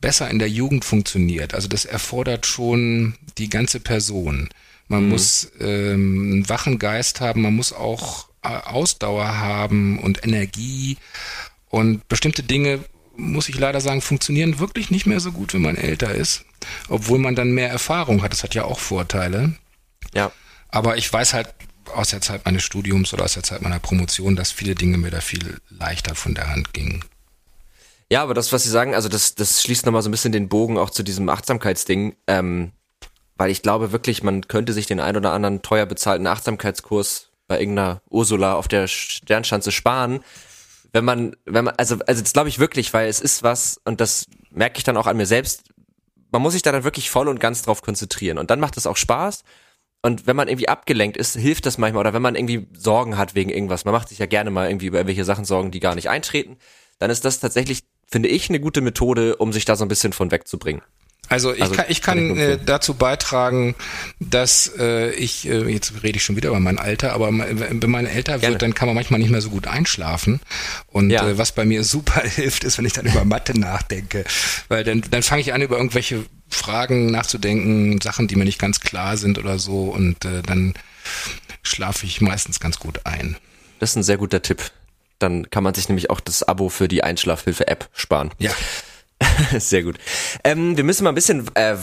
besser 0.00 0.30
in 0.30 0.38
der 0.38 0.48
Jugend 0.48 0.84
funktioniert. 0.84 1.54
Also 1.54 1.68
das 1.68 1.84
erfordert 1.84 2.46
schon 2.46 3.14
die 3.38 3.48
ganze 3.48 3.80
Person. 3.80 4.48
Man 4.88 5.04
mhm. 5.04 5.08
muss 5.10 5.52
ähm, 5.60 6.32
einen 6.32 6.48
wachen 6.48 6.78
Geist 6.78 7.20
haben, 7.20 7.42
man 7.42 7.54
muss 7.54 7.72
auch 7.72 8.28
äh, 8.42 8.48
Ausdauer 8.48 9.38
haben 9.38 9.98
und 9.98 10.24
Energie 10.24 10.96
und 11.68 12.08
bestimmte 12.08 12.42
Dinge 12.42 12.80
muss 13.20 13.48
ich 13.48 13.58
leider 13.58 13.80
sagen, 13.80 14.00
funktionieren 14.00 14.58
wirklich 14.58 14.90
nicht 14.90 15.06
mehr 15.06 15.20
so 15.20 15.32
gut, 15.32 15.54
wenn 15.54 15.62
man 15.62 15.76
älter 15.76 16.14
ist. 16.14 16.44
Obwohl 16.88 17.18
man 17.18 17.34
dann 17.34 17.52
mehr 17.52 17.70
Erfahrung 17.70 18.22
hat. 18.22 18.32
Das 18.32 18.42
hat 18.42 18.54
ja 18.54 18.64
auch 18.64 18.78
Vorteile. 18.78 19.54
Ja. 20.14 20.32
Aber 20.68 20.96
ich 20.96 21.12
weiß 21.12 21.34
halt 21.34 21.54
aus 21.94 22.10
der 22.10 22.20
Zeit 22.20 22.44
meines 22.44 22.62
Studiums 22.62 23.12
oder 23.12 23.24
aus 23.24 23.34
der 23.34 23.42
Zeit 23.42 23.62
meiner 23.62 23.78
Promotion, 23.78 24.36
dass 24.36 24.52
viele 24.52 24.74
Dinge 24.74 24.98
mir 24.98 25.10
da 25.10 25.20
viel 25.20 25.58
leichter 25.68 26.14
von 26.14 26.34
der 26.34 26.50
Hand 26.50 26.72
gingen. 26.72 27.04
Ja, 28.10 28.22
aber 28.22 28.34
das, 28.34 28.52
was 28.52 28.64
Sie 28.64 28.70
sagen, 28.70 28.94
also 28.94 29.08
das, 29.08 29.34
das 29.34 29.62
schließt 29.62 29.86
nochmal 29.86 30.02
so 30.02 30.08
ein 30.08 30.12
bisschen 30.12 30.32
den 30.32 30.48
Bogen 30.48 30.78
auch 30.78 30.90
zu 30.90 31.02
diesem 31.02 31.28
Achtsamkeitsding. 31.28 32.16
Ähm, 32.26 32.72
weil 33.36 33.50
ich 33.50 33.62
glaube 33.62 33.92
wirklich, 33.92 34.22
man 34.22 34.48
könnte 34.48 34.72
sich 34.72 34.86
den 34.86 35.00
ein 35.00 35.16
oder 35.16 35.32
anderen 35.32 35.62
teuer 35.62 35.86
bezahlten 35.86 36.26
Achtsamkeitskurs 36.26 37.30
bei 37.46 37.58
irgendeiner 37.58 38.02
Ursula 38.10 38.54
auf 38.54 38.68
der 38.68 38.86
Sternschanze 38.86 39.72
sparen, 39.72 40.20
wenn 40.92 41.04
man, 41.04 41.36
wenn 41.44 41.64
man, 41.64 41.74
also, 41.76 41.98
also 42.06 42.22
das 42.22 42.32
glaube 42.32 42.48
ich 42.48 42.58
wirklich, 42.58 42.92
weil 42.92 43.08
es 43.08 43.20
ist 43.20 43.42
was, 43.42 43.80
und 43.84 44.00
das 44.00 44.26
merke 44.50 44.78
ich 44.78 44.84
dann 44.84 44.96
auch 44.96 45.06
an 45.06 45.16
mir 45.16 45.26
selbst, 45.26 45.64
man 46.32 46.42
muss 46.42 46.52
sich 46.52 46.62
da 46.62 46.72
dann 46.72 46.84
wirklich 46.84 47.10
voll 47.10 47.28
und 47.28 47.40
ganz 47.40 47.62
drauf 47.62 47.82
konzentrieren. 47.82 48.38
Und 48.38 48.50
dann 48.50 48.60
macht 48.60 48.76
es 48.76 48.86
auch 48.86 48.96
Spaß. 48.96 49.42
Und 50.02 50.26
wenn 50.26 50.36
man 50.36 50.48
irgendwie 50.48 50.68
abgelenkt 50.68 51.16
ist, 51.16 51.36
hilft 51.36 51.66
das 51.66 51.76
manchmal. 51.76 52.00
Oder 52.00 52.14
wenn 52.14 52.22
man 52.22 52.34
irgendwie 52.34 52.66
Sorgen 52.76 53.18
hat 53.18 53.34
wegen 53.34 53.50
irgendwas, 53.50 53.84
man 53.84 53.92
macht 53.92 54.08
sich 54.08 54.18
ja 54.18 54.26
gerne 54.26 54.50
mal 54.50 54.68
irgendwie 54.68 54.86
über 54.86 54.98
irgendwelche 54.98 55.24
Sachen 55.24 55.44
Sorgen, 55.44 55.70
die 55.70 55.80
gar 55.80 55.94
nicht 55.94 56.08
eintreten, 56.08 56.56
dann 56.98 57.10
ist 57.10 57.24
das 57.24 57.40
tatsächlich, 57.40 57.82
finde 58.06 58.28
ich, 58.28 58.48
eine 58.48 58.60
gute 58.60 58.80
Methode, 58.80 59.36
um 59.36 59.52
sich 59.52 59.64
da 59.64 59.76
so 59.76 59.84
ein 59.84 59.88
bisschen 59.88 60.12
von 60.12 60.30
wegzubringen. 60.30 60.82
Also 61.30 61.54
ich 61.54 61.62
also, 61.62 61.74
kann, 61.76 61.84
ich 61.88 62.02
kann, 62.02 62.18
kann 62.18 62.36
ich 62.36 62.42
äh, 62.42 62.58
dazu 62.58 62.94
beitragen, 62.94 63.76
dass 64.18 64.72
äh, 64.76 65.12
ich, 65.12 65.48
äh, 65.48 65.62
jetzt 65.70 66.02
rede 66.02 66.16
ich 66.16 66.24
schon 66.24 66.34
wieder 66.34 66.48
über 66.48 66.58
mein 66.58 66.76
Alter, 66.76 67.12
aber 67.12 67.30
wenn 67.32 67.90
man 67.90 68.06
älter 68.06 68.32
wird, 68.32 68.42
Gerne. 68.42 68.58
dann 68.58 68.74
kann 68.74 68.88
man 68.88 68.96
manchmal 68.96 69.20
nicht 69.20 69.30
mehr 69.30 69.40
so 69.40 69.50
gut 69.50 69.68
einschlafen. 69.68 70.40
Und 70.88 71.10
ja. 71.10 71.26
äh, 71.28 71.38
was 71.38 71.52
bei 71.52 71.64
mir 71.64 71.84
super 71.90 72.20
hilft, 72.22 72.64
ist, 72.64 72.78
wenn 72.78 72.84
ich 72.84 72.94
dann 72.94 73.06
über 73.06 73.24
Mathe 73.24 73.58
nachdenke. 73.58 74.24
Weil 74.66 74.82
dann, 74.82 75.04
dann 75.08 75.22
fange 75.22 75.40
ich 75.42 75.54
an, 75.54 75.62
über 75.62 75.76
irgendwelche 75.76 76.26
Fragen 76.48 77.12
nachzudenken, 77.12 78.00
Sachen, 78.00 78.26
die 78.26 78.34
mir 78.34 78.44
nicht 78.44 78.58
ganz 78.58 78.80
klar 78.80 79.16
sind 79.16 79.38
oder 79.38 79.60
so. 79.60 79.84
Und 79.84 80.24
äh, 80.24 80.42
dann 80.42 80.74
schlafe 81.62 82.06
ich 82.06 82.20
meistens 82.20 82.58
ganz 82.58 82.80
gut 82.80 83.06
ein. 83.06 83.36
Das 83.78 83.90
ist 83.90 83.96
ein 83.96 84.02
sehr 84.02 84.18
guter 84.18 84.42
Tipp. 84.42 84.72
Dann 85.20 85.48
kann 85.48 85.62
man 85.62 85.74
sich 85.74 85.88
nämlich 85.88 86.10
auch 86.10 86.18
das 86.18 86.42
Abo 86.42 86.70
für 86.70 86.88
die 86.88 87.04
Einschlafhilfe-App 87.04 87.88
sparen. 87.94 88.32
Ja. 88.38 88.50
Sehr 89.58 89.82
gut. 89.82 89.96
Ähm, 90.44 90.76
wir 90.76 90.84
müssen 90.84 91.04
mal 91.04 91.10
ein 91.10 91.14
bisschen, 91.14 91.46
äh, 91.54 91.76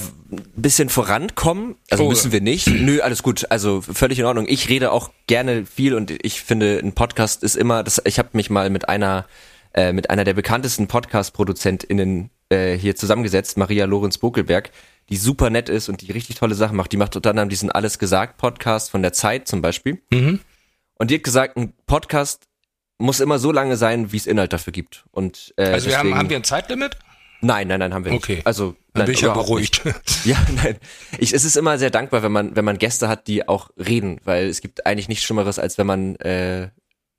bisschen 0.56 0.90
vorankommen. 0.90 1.76
Also 1.90 2.06
oh. 2.06 2.10
müssen 2.10 2.32
wir 2.32 2.42
nicht. 2.42 2.68
Nö, 2.68 3.00
alles 3.02 3.24
gut. 3.24 3.50
Also 3.52 3.82
völlig 3.82 4.20
in 4.20 4.26
Ordnung. 4.26 4.46
Ich 4.48 4.70
rede 4.70 4.92
auch 4.92 5.12
gerne 5.28 5.66
viel 5.66 5.94
und 5.94 6.12
ich 6.26 6.42
finde, 6.42 6.80
ein 6.84 6.94
Podcast 6.94 7.44
ist 7.44 7.56
immer. 7.56 7.84
Das, 7.84 8.02
ich 8.06 8.20
habe 8.20 8.30
mich 8.34 8.50
mal 8.50 8.70
mit 8.70 8.90
einer 8.90 9.26
äh, 9.74 9.94
mit 9.94 10.10
einer 10.10 10.24
der 10.24 10.34
bekanntesten 10.34 10.88
Podcast-ProduzentInnen 10.88 12.32
äh, 12.50 12.76
hier 12.78 12.96
zusammengesetzt, 12.96 13.58
Maria 13.58 13.86
Lorenz 13.86 14.18
Bokelberg, 14.18 14.72
die 15.10 15.18
super 15.18 15.50
nett 15.50 15.70
ist 15.70 15.90
und 15.90 16.02
die 16.02 16.12
richtig 16.12 16.38
tolle 16.38 16.56
Sachen 16.56 16.76
macht. 16.76 16.92
Die 16.92 16.98
macht 16.98 17.16
unter 17.16 17.30
anderem 17.30 17.50
diesen 17.50 17.72
Alles 17.72 18.00
gesagt 18.00 18.38
Podcast 18.38 18.90
von 18.90 19.02
der 19.02 19.14
Zeit 19.14 19.48
zum 19.48 19.62
Beispiel. 19.62 20.02
Mhm. 20.12 20.40
Und 20.96 21.12
die 21.12 21.16
hat 21.16 21.24
gesagt, 21.24 21.58
ein 21.58 21.74
Podcast 21.86 22.48
muss 22.98 23.20
immer 23.20 23.38
so 23.38 23.52
lange 23.52 23.78
sein, 23.78 24.12
wie 24.12 24.18
es 24.18 24.26
Inhalt 24.26 24.52
dafür 24.52 24.74
gibt. 24.74 25.06
Und, 25.12 25.54
äh, 25.58 25.66
also 25.66 25.90
wir 25.90 26.00
haben, 26.00 26.16
haben 26.16 26.30
wir 26.30 26.38
ein 26.38 26.44
Zeitlimit? 26.44 26.98
Nein, 27.42 27.68
nein, 27.68 27.80
nein, 27.80 27.94
haben 27.94 28.06
wir 28.06 28.12
nicht. 28.12 28.24
Okay. 28.24 28.42
Also 28.46 28.76
dann 28.94 29.06
bin 29.06 29.14
ich 29.14 29.22
ja 29.22 29.34
beruhigt. 29.34 29.86
Nicht. 29.86 30.26
Ja, 30.26 30.38
nein. 30.56 30.78
Ich, 31.20 31.34
es 31.34 31.46
ist 31.46 31.56
immer 31.56 31.78
sehr 31.78 31.90
dankbar, 31.90 32.24
wenn 32.24 32.32
man, 32.32 32.56
wenn 32.56 32.66
man 32.66 32.78
Gäste 32.78 33.08
hat, 33.08 33.28
die 33.28 33.48
auch 33.48 33.70
reden, 33.78 34.20
weil 34.24 34.48
es 34.48 34.62
gibt 34.62 34.86
eigentlich 34.86 35.08
nichts 35.08 35.24
Schlimmeres, 35.24 35.60
als 35.60 35.78
wenn 35.78 35.88
man 35.88 36.16
äh, 36.18 36.70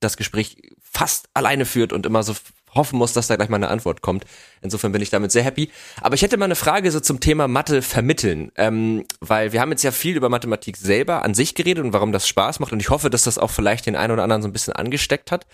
das 0.00 0.16
Gespräch 0.16 0.56
fast 0.82 1.28
alleine 1.34 1.64
führt 1.64 1.92
und 1.92 2.06
immer 2.06 2.22
so 2.22 2.34
hoffen 2.74 2.98
muss, 2.98 3.12
dass 3.12 3.26
da 3.26 3.36
gleich 3.36 3.48
mal 3.48 3.56
eine 3.56 3.68
Antwort 3.68 4.02
kommt. 4.02 4.24
Insofern 4.60 4.92
bin 4.92 5.02
ich 5.02 5.10
damit 5.10 5.32
sehr 5.32 5.42
happy. 5.42 5.70
Aber 6.00 6.14
ich 6.14 6.22
hätte 6.22 6.36
mal 6.36 6.44
eine 6.46 6.54
Frage 6.54 6.90
so 6.90 7.00
zum 7.00 7.20
Thema 7.20 7.48
Mathe 7.48 7.82
vermitteln, 7.82 8.52
ähm, 8.56 9.04
weil 9.20 9.52
wir 9.52 9.60
haben 9.60 9.70
jetzt 9.70 9.84
ja 9.84 9.90
viel 9.90 10.16
über 10.16 10.28
Mathematik 10.28 10.76
selber 10.76 11.22
an 11.22 11.34
sich 11.34 11.54
geredet 11.54 11.84
und 11.84 11.92
warum 11.92 12.12
das 12.12 12.28
Spaß 12.28 12.60
macht 12.60 12.72
und 12.72 12.80
ich 12.80 12.90
hoffe, 12.90 13.10
dass 13.10 13.22
das 13.22 13.38
auch 13.38 13.50
vielleicht 13.50 13.86
den 13.86 13.96
einen 13.96 14.12
oder 14.12 14.22
anderen 14.22 14.42
so 14.42 14.48
ein 14.48 14.52
bisschen 14.52 14.74
angesteckt 14.74 15.32
hat. 15.32 15.46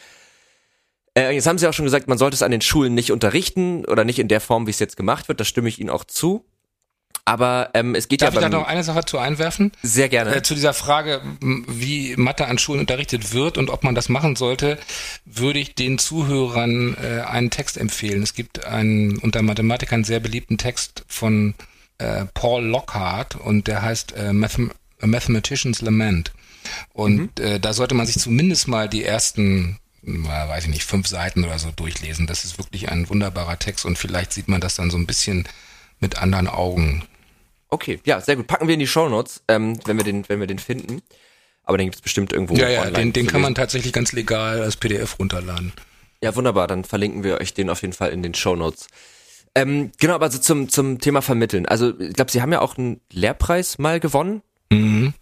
Äh, 1.17 1.35
jetzt 1.35 1.47
haben 1.47 1.59
Sie 1.59 1.67
auch 1.67 1.73
schon 1.73 1.85
gesagt, 1.85 2.09
man 2.09 2.19
sollte 2.19 2.35
es 2.35 2.43
an 2.43 2.51
den 2.51 2.61
Schulen 2.61 2.95
nicht 2.95 3.13
unterrichten 3.13 3.85
oder 3.85 4.05
nicht 4.05 4.19
in 4.19 4.29
der 4.29 4.41
Form, 4.41 4.67
wie 4.67 4.71
es 4.71 4.79
jetzt 4.79 4.97
gemacht 4.97 5.29
wird. 5.29 5.41
Da 5.41 5.45
stimme 5.45 5.69
ich 5.69 5.79
Ihnen 5.81 5.91
auch 5.91 6.05
zu. 6.05 6.45
Aber 7.27 7.71
ähm, 7.73 7.95
es 7.95 8.09
geht 8.09 8.21
Darf 8.21 8.35
ja. 8.35 8.41
Darf 8.41 8.49
ich 8.49 8.53
da 8.53 8.59
noch 8.59 8.67
eine 8.67 8.85
Sache 8.85 9.05
zu 9.05 9.19
einwerfen? 9.19 9.73
Sehr 9.83 10.11
gerne. 10.11 10.35
Äh, 10.35 10.43
zu 10.43 10.55
dieser 10.55 10.75
Frage, 10.75 11.23
wie 11.41 12.17
Mathe 12.17 12.47
an 12.47 12.59
Schulen 12.59 12.81
unterrichtet 12.81 13.33
wird 13.33 13.57
und 13.57 13.71
ob 13.71 13.83
man 13.83 13.95
das 13.95 14.11
machen 14.11 14.37
sollte, 14.37 14.79
würde 15.25 15.59
ich 15.59 15.75
den 15.75 15.99
Zuhörern 15.99 16.97
äh, 17.03 17.23
einen 17.23 17.51
Text 17.51 17.79
empfehlen. 17.79 18.23
Es 18.23 18.35
gibt 18.35 18.67
einen 18.67 19.17
unter 19.19 19.41
Mathematikern 19.41 20.05
sehr 20.05 20.21
beliebten 20.21 20.59
Text 20.59 21.05
von 21.09 21.55
äh, 21.99 22.27
Paul 22.35 22.65
Lockhart 22.65 23.37
und 23.37 23.69
der 23.69 23.81
heißt 23.81 24.15
äh, 24.17 24.33
Mathem 24.33 24.71
A 25.01 25.07
Mathematician's 25.07 25.81
Lament. 25.81 26.33
Und 26.93 27.39
mhm. 27.39 27.45
äh, 27.45 27.61
da 27.61 27.73
sollte 27.73 27.95
man 27.95 28.07
sich 28.07 28.19
zumindest 28.19 28.69
mal 28.69 28.89
die 28.89 29.05
ersten 29.05 29.79
weiß 30.07 30.65
ich 30.65 30.71
nicht, 30.71 30.85
fünf 30.85 31.07
Seiten 31.07 31.45
oder 31.45 31.59
so 31.59 31.71
durchlesen. 31.71 32.27
Das 32.27 32.45
ist 32.45 32.59
wirklich 32.59 32.91
ein 32.91 33.09
wunderbarer 33.09 33.59
Text 33.59 33.85
und 33.85 33.99
vielleicht 33.99 34.33
sieht 34.33 34.49
man 34.49 34.61
das 34.61 34.77
dann 34.77 34.91
so 34.91 34.97
ein 34.97 35.07
bisschen 35.07 35.49
mit 36.01 36.19
anderen 36.19 36.49
Augen. 36.49 37.05
Okay, 37.69 38.01
ja, 38.05 38.21
sehr 38.21 38.37
gut. 38.37 38.47
Packen 38.47 38.69
wir 38.69 38.75
in 38.75 38.81
die 38.81 38.87
Show 38.87 39.09
Notes, 39.09 39.43
ähm, 39.49 39.79
wenn 39.87 39.97
wir 39.97 40.05
den, 40.05 40.29
wenn 40.29 40.41
wir 40.41 40.47
den 40.47 40.59
finden. 40.59 41.03
Aber 41.65 41.79
den 41.79 41.87
gibt 41.87 41.97
es 41.97 42.03
bestimmt 42.03 42.33
irgendwo. 42.33 42.55
Ja, 42.55 42.69
ja, 42.69 42.91
den, 42.91 43.13
den 43.13 43.27
kann 43.27 43.41
man 43.41 43.55
tatsächlich 43.55 43.93
ganz 43.93 44.13
legal 44.13 44.61
als 44.61 44.77
PDF 44.77 45.19
runterladen. 45.19 45.73
Ja, 46.23 46.37
wunderbar. 46.37 46.67
Dann 46.67 46.85
verlinken 46.85 47.25
wir 47.25 47.41
euch 47.41 47.55
den 47.55 47.71
auf 47.71 47.83
jeden 47.83 47.95
Fall 47.95 48.11
in 48.11 48.23
den 48.23 48.35
Show 48.35 48.55
Notes. 48.55 48.87
Ähm, 49.55 49.93
genau, 49.99 50.15
aber 50.15 50.31
so 50.31 50.39
zum, 50.39 50.69
zum 50.69 50.99
Thema 50.99 51.23
Vermitteln. 51.23 51.67
Also, 51.67 51.99
ich 51.99 52.13
glaube, 52.13 52.31
Sie 52.31 52.43
haben 52.43 52.53
ja 52.53 52.61
auch 52.61 52.77
einen 52.77 53.01
Lehrpreis 53.11 53.79
mal 53.79 54.01
gewonnen. 54.01 54.43
Mhm. 54.71 55.15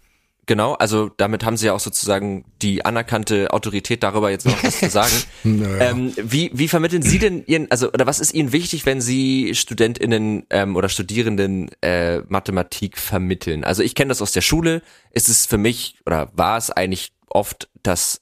Genau, 0.45 0.73
also 0.73 1.09
damit 1.15 1.45
haben 1.45 1.55
sie 1.55 1.67
ja 1.67 1.73
auch 1.73 1.79
sozusagen 1.79 2.43
die 2.61 2.83
anerkannte 2.83 3.51
Autorität 3.53 4.03
darüber 4.03 4.29
jetzt 4.29 4.45
noch 4.45 4.61
was 4.61 4.79
zu 4.79 4.89
sagen. 4.89 5.13
naja. 5.43 5.91
ähm, 5.91 6.13
wie, 6.17 6.51
wie 6.53 6.67
vermitteln 6.67 7.01
Sie 7.01 7.17
denn 7.17 7.45
Ihren, 7.45 7.71
also 7.71 7.87
oder 7.89 8.05
was 8.05 8.19
ist 8.19 8.33
Ihnen 8.33 8.51
wichtig, 8.51 8.85
wenn 8.85 8.99
Sie 8.99 9.55
StudentInnen 9.55 10.45
ähm, 10.49 10.75
oder 10.75 10.89
Studierenden 10.89 11.71
äh, 11.81 12.19
Mathematik 12.27 12.97
vermitteln? 12.97 13.63
Also 13.63 13.83
ich 13.83 13.95
kenne 13.95 14.09
das 14.09 14.21
aus 14.21 14.33
der 14.33 14.41
Schule. 14.41 14.81
Ist 15.11 15.29
es 15.29 15.45
für 15.45 15.57
mich 15.57 15.95
oder 16.05 16.29
war 16.33 16.57
es 16.57 16.71
eigentlich 16.71 17.13
oft 17.29 17.69
das 17.81 18.19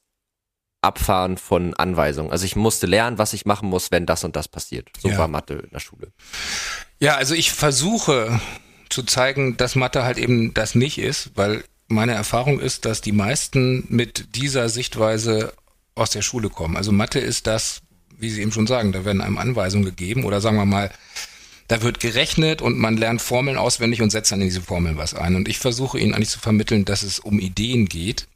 Abfahren 0.81 1.37
von 1.37 1.73
Anweisungen? 1.73 2.31
Also 2.31 2.45
ich 2.45 2.55
musste 2.55 2.85
lernen, 2.85 3.17
was 3.17 3.33
ich 3.33 3.45
machen 3.45 3.67
muss, 3.67 3.89
wenn 3.89 4.05
das 4.05 4.23
und 4.23 4.35
das 4.35 4.47
passiert. 4.47 4.89
So 4.99 5.09
ja. 5.09 5.17
war 5.17 5.27
Mathe 5.27 5.55
in 5.55 5.71
der 5.71 5.79
Schule. 5.79 6.11
Ja, 6.99 7.15
also 7.15 7.33
ich 7.33 7.51
versuche 7.51 8.39
zu 8.91 9.01
zeigen, 9.03 9.57
dass 9.57 9.75
Mathe 9.75 10.03
halt 10.03 10.19
eben 10.19 10.53
das 10.53 10.75
nicht 10.75 10.99
ist, 10.99 11.31
weil 11.35 11.63
meine 11.91 12.13
Erfahrung 12.13 12.59
ist, 12.59 12.85
dass 12.85 13.01
die 13.01 13.11
meisten 13.11 13.85
mit 13.89 14.35
dieser 14.35 14.69
Sichtweise 14.69 15.53
aus 15.95 16.11
der 16.11 16.21
Schule 16.21 16.49
kommen. 16.49 16.77
Also 16.77 16.91
Mathe 16.91 17.19
ist 17.19 17.47
das, 17.47 17.81
wie 18.17 18.29
Sie 18.29 18.41
eben 18.41 18.51
schon 18.51 18.67
sagen, 18.67 18.91
da 18.91 19.05
werden 19.05 19.21
einem 19.21 19.37
Anweisungen 19.37 19.85
gegeben 19.85 20.23
oder 20.23 20.41
sagen 20.41 20.57
wir 20.57 20.65
mal, 20.65 20.91
da 21.67 21.81
wird 21.81 21.99
gerechnet 21.99 22.61
und 22.61 22.77
man 22.77 22.97
lernt 22.97 23.21
Formeln 23.21 23.57
auswendig 23.57 24.01
und 24.01 24.09
setzt 24.09 24.31
dann 24.31 24.41
in 24.41 24.47
diese 24.47 24.61
Formeln 24.61 24.97
was 24.97 25.13
ein. 25.13 25.35
Und 25.35 25.47
ich 25.47 25.57
versuche 25.57 25.99
Ihnen 25.99 26.13
eigentlich 26.13 26.29
zu 26.29 26.39
vermitteln, 26.39 26.85
dass 26.85 27.03
es 27.03 27.19
um 27.19 27.39
Ideen 27.39 27.87
geht 27.87 28.27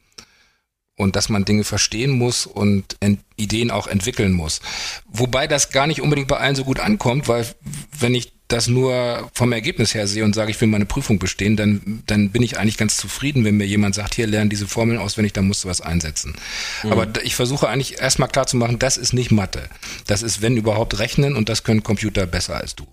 und 0.95 1.16
dass 1.16 1.28
man 1.28 1.43
Dinge 1.43 1.66
verstehen 1.66 2.12
muss 2.12 2.45
und 2.45 2.97
Ideen 3.36 3.72
auch 3.72 3.88
entwickeln 3.88 4.32
muss. 4.32 4.62
Wobei 5.08 5.47
das 5.47 5.70
gar 5.70 5.88
nicht 5.88 6.01
unbedingt 6.01 6.30
bei 6.30 6.38
allen 6.38 6.56
so 6.56 6.64
gut 6.64 6.80
ankommt, 6.80 7.28
weil 7.28 7.45
wenn 7.99 8.16
ich 8.16 8.32
das 8.47 8.67
nur 8.67 9.29
vom 9.33 9.51
Ergebnis 9.51 9.95
her 9.95 10.07
sehe 10.07 10.23
und 10.23 10.35
sage, 10.35 10.51
ich 10.51 10.61
will 10.61 10.67
meine 10.67 10.85
Prüfung 10.85 11.17
bestehen, 11.17 11.55
dann, 11.57 12.03
dann 12.05 12.29
bin 12.29 12.43
ich 12.43 12.59
eigentlich 12.59 12.77
ganz 12.77 12.95
zufrieden, 12.95 13.43
wenn 13.43 13.57
mir 13.57 13.65
jemand 13.65 13.95
sagt, 13.95 14.15
hier 14.15 14.27
lern 14.27 14.49
diese 14.49 14.67
Formeln 14.67 14.99
auswendig, 14.99 15.33
dann 15.33 15.47
musst 15.47 15.63
du 15.63 15.67
was 15.67 15.81
einsetzen. 15.81 16.35
Mhm. 16.83 16.91
Aber 16.91 17.07
ich 17.23 17.35
versuche 17.35 17.67
eigentlich 17.67 17.99
erstmal 17.99 18.29
klar 18.29 18.45
zu 18.45 18.57
machen, 18.57 18.77
das 18.77 18.97
ist 18.97 19.13
nicht 19.13 19.31
Mathe. 19.31 19.67
Das 20.05 20.21
ist, 20.21 20.43
wenn 20.43 20.57
überhaupt, 20.57 20.99
Rechnen 20.99 21.35
und 21.35 21.49
das 21.49 21.63
können 21.63 21.81
Computer 21.81 22.27
besser 22.27 22.55
als 22.55 22.75
du. 22.75 22.85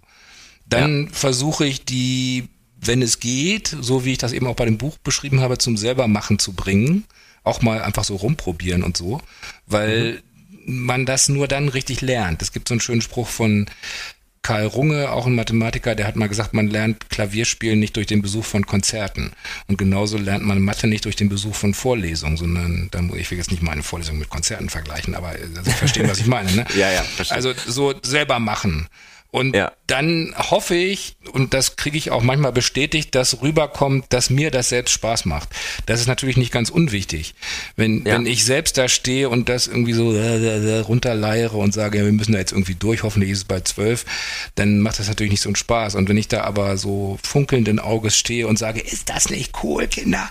Dann 0.66 1.05
ja. 1.05 1.09
versuche 1.12 1.66
ich 1.66 1.84
die, 1.84 2.48
wenn 2.80 3.03
es 3.03 3.20
geht, 3.20 3.76
so 3.78 4.07
wie 4.07 4.12
ich 4.12 4.18
das 4.18 4.32
eben 4.32 4.46
auch 4.46 4.57
bei 4.57 4.64
dem 4.64 4.78
Buch 4.78 4.96
beschrieben 4.98 5.40
habe, 5.40 5.59
zum 5.59 5.76
selbermachen 5.76 6.38
zu 6.38 6.55
bringen. 6.55 7.05
Auch 7.44 7.61
mal 7.61 7.82
einfach 7.82 8.05
so 8.05 8.16
rumprobieren 8.16 8.82
und 8.82 8.96
so. 8.96 9.20
Weil 9.66 10.22
mhm. 10.64 10.86
man 10.86 11.05
das 11.05 11.28
nur 11.28 11.46
dann 11.46 11.68
richtig 11.68 12.00
lernt. 12.00 12.40
Es 12.40 12.53
gibt 12.53 12.68
so 12.68 12.74
einen 12.74 12.80
schönen 12.80 13.03
Spruch 13.03 13.28
von 13.28 13.66
Karl 14.43 14.66
Runge, 14.66 15.12
auch 15.12 15.26
ein 15.26 15.36
Mathematiker, 15.36 15.95
der 15.95 16.07
hat 16.07 16.16
mal 16.16 16.28
gesagt, 16.28 16.53
man 16.53 16.68
lernt 16.68 17.09
Klavierspielen 17.11 17.78
nicht 17.78 17.95
durch 17.97 18.09
den 18.09 18.22
Besuch 18.22 18.45
von 18.45 18.66
Konzerten. 18.66 19.32
Und 19.68 19.78
genauso 19.78 20.18
lernt 20.18 20.45
man 20.45 20.61
Mathe 20.61 20.88
nicht 20.88 21.05
durch 21.05 21.14
den 21.14 21.28
Besuch 21.28 21.55
von 21.55 21.74
Vorlesungen, 21.74 22.36
sondern, 22.36 22.90
ich 23.16 23.30
will 23.30 23.38
jetzt 23.38 23.53
nicht 23.53 23.62
meine 23.62 23.84
Vorlesung 23.84 24.18
mit 24.18 24.30
Konzerten 24.30 24.68
vergleichen, 24.68 25.14
aber 25.14 25.28
also 25.28 25.62
Sie 25.62 25.70
verstehen, 25.70 26.09
was 26.09 26.18
ich 26.18 26.26
meine. 26.26 26.51
Ne? 26.53 26.66
ja, 26.76 26.90
ja, 26.90 27.03
verstehe. 27.03 27.36
Also 27.36 27.53
so 27.66 27.95
selber 28.03 28.40
machen. 28.40 28.88
Und 29.33 29.57
ja. 29.57 29.72
dann 29.87 30.35
hoffe 30.37 30.74
ich, 30.74 31.16
und 31.33 31.55
das 31.55 31.76
kriege 31.76 31.97
ich 31.97 32.11
auch 32.11 32.22
manchmal 32.22 32.53
bestätigt, 32.53 33.14
dass 33.14 33.41
rüberkommt, 33.41 34.05
dass 34.11 34.28
mir 34.28 34.51
das 34.51 34.68
selbst 34.68 34.93
Spaß 34.93 35.24
macht. 35.24 35.49
Das 35.87 36.03
ist 36.03 36.07
natürlich 36.07 36.37
nicht 36.37 36.53
ganz 36.53 36.68
unwichtig. 36.68 37.35
Wenn, 37.74 38.05
ja. 38.05 38.12
wenn 38.12 38.26
ich 38.26 38.45
selbst 38.45 38.76
da 38.76 38.89
stehe 38.89 39.30
und 39.30 39.49
das 39.49 39.68
irgendwie 39.68 39.95
so 39.95 40.12
äh, 40.12 40.80
runterleiere 40.80 41.57
und 41.57 41.72
sage, 41.72 41.97
ja, 41.97 42.05
wir 42.05 42.12
müssen 42.12 42.33
da 42.33 42.39
jetzt 42.41 42.53
irgendwie 42.53 42.74
durch, 42.74 43.05
hoffentlich 43.05 43.30
ist 43.30 43.39
es 43.39 43.45
bei 43.45 43.61
zwölf, 43.61 44.05
dann 44.55 44.80
macht 44.80 44.99
das 44.99 45.09
natürlich 45.09 45.30
nicht 45.30 45.43
so 45.43 45.49
einen 45.49 45.57
Spaß. 45.57 45.95
Und 45.95 46.11
wenn 46.11 46.18
ich 46.18 46.28
da 46.28 46.43
aber 46.43 46.76
so 46.76 47.18
funkelnden 47.22 47.78
Auges 47.78 48.18
stehe 48.18 48.47
und 48.47 48.59
sage, 48.59 48.80
ist 48.80 49.09
das 49.09 49.30
nicht 49.30 49.53
cool, 49.62 49.87
Kinder, 49.87 50.28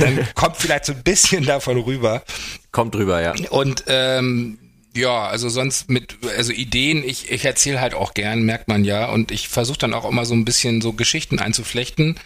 dann 0.00 0.26
kommt 0.34 0.56
vielleicht 0.56 0.86
so 0.86 0.94
ein 0.94 1.04
bisschen 1.04 1.44
davon 1.44 1.78
rüber. 1.78 2.24
Kommt 2.72 2.96
rüber, 2.96 3.22
ja. 3.22 3.34
Und 3.50 3.84
ähm, 3.86 4.58
ja, 4.94 5.26
also 5.26 5.48
sonst 5.48 5.88
mit, 5.88 6.18
also 6.36 6.52
Ideen, 6.52 7.02
ich, 7.04 7.30
ich 7.30 7.44
erzähle 7.44 7.80
halt 7.80 7.94
auch 7.94 8.14
gern, 8.14 8.42
merkt 8.42 8.68
man 8.68 8.84
ja. 8.84 9.06
Und 9.06 9.30
ich 9.30 9.48
versuche 9.48 9.78
dann 9.78 9.94
auch 9.94 10.08
immer 10.08 10.24
so 10.24 10.34
ein 10.34 10.44
bisschen 10.44 10.80
so 10.80 10.92
Geschichten 10.92 11.38
einzuflechten 11.38 12.16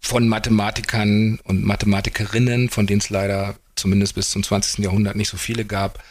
von 0.00 0.28
Mathematikern 0.28 1.38
und 1.44 1.64
Mathematikerinnen, 1.64 2.68
von 2.68 2.86
denen 2.86 3.00
es 3.00 3.08
leider 3.08 3.54
zumindest 3.76 4.14
bis 4.14 4.30
zum 4.30 4.42
20. 4.42 4.84
Jahrhundert 4.84 5.16
nicht 5.16 5.28
so 5.28 5.36
viele 5.36 5.64
gab, 5.64 6.02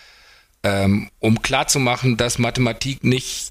ähm, 0.63 1.09
um 1.19 1.41
klarzumachen, 1.41 2.17
dass 2.17 2.39
Mathematik 2.39 3.03
nicht 3.03 3.50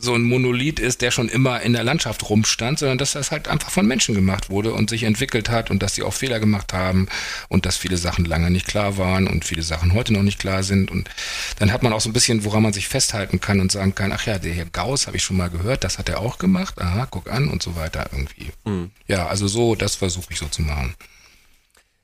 so 0.00 0.14
ein 0.14 0.22
Monolith 0.22 0.80
ist, 0.80 1.02
der 1.02 1.10
schon 1.10 1.28
immer 1.28 1.60
in 1.60 1.72
der 1.72 1.84
Landschaft 1.84 2.28
rumstand, 2.28 2.78
sondern 2.78 2.98
dass 2.98 3.12
das 3.12 3.30
halt 3.30 3.48
einfach 3.48 3.70
von 3.70 3.86
Menschen 3.86 4.14
gemacht 4.14 4.50
wurde 4.50 4.72
und 4.72 4.90
sich 4.90 5.02
entwickelt 5.02 5.50
hat 5.50 5.70
und 5.70 5.82
dass 5.82 5.94
sie 5.94 6.02
auch 6.02 6.14
Fehler 6.14 6.40
gemacht 6.40 6.72
haben 6.72 7.08
und 7.48 7.66
dass 7.66 7.76
viele 7.76 7.96
Sachen 7.96 8.24
lange 8.24 8.50
nicht 8.50 8.66
klar 8.66 8.96
waren 8.96 9.26
und 9.26 9.44
viele 9.44 9.62
Sachen 9.62 9.94
heute 9.94 10.12
noch 10.12 10.22
nicht 10.22 10.38
klar 10.38 10.62
sind. 10.62 10.90
Und 10.90 11.10
dann 11.58 11.72
hat 11.72 11.82
man 11.82 11.92
auch 11.92 12.00
so 12.00 12.08
ein 12.08 12.14
bisschen, 12.14 12.44
woran 12.44 12.62
man 12.62 12.72
sich 12.72 12.88
festhalten 12.88 13.40
kann 13.40 13.60
und 13.60 13.70
sagen 13.70 13.94
kann, 13.94 14.12
ach 14.12 14.26
ja, 14.26 14.38
der 14.38 14.52
hier 14.52 14.66
Gauss 14.66 15.06
habe 15.06 15.16
ich 15.16 15.22
schon 15.22 15.36
mal 15.36 15.50
gehört, 15.50 15.84
das 15.84 15.98
hat 15.98 16.08
er 16.08 16.20
auch 16.20 16.38
gemacht, 16.38 16.80
aha, 16.80 17.06
guck 17.10 17.30
an 17.30 17.48
und 17.48 17.62
so 17.62 17.76
weiter 17.76 18.08
irgendwie. 18.12 18.50
Mhm. 18.64 18.90
Ja, 19.06 19.26
also 19.26 19.48
so, 19.48 19.74
das 19.74 19.96
versuche 19.96 20.32
ich 20.32 20.38
so 20.38 20.46
zu 20.46 20.62
machen. 20.62 20.94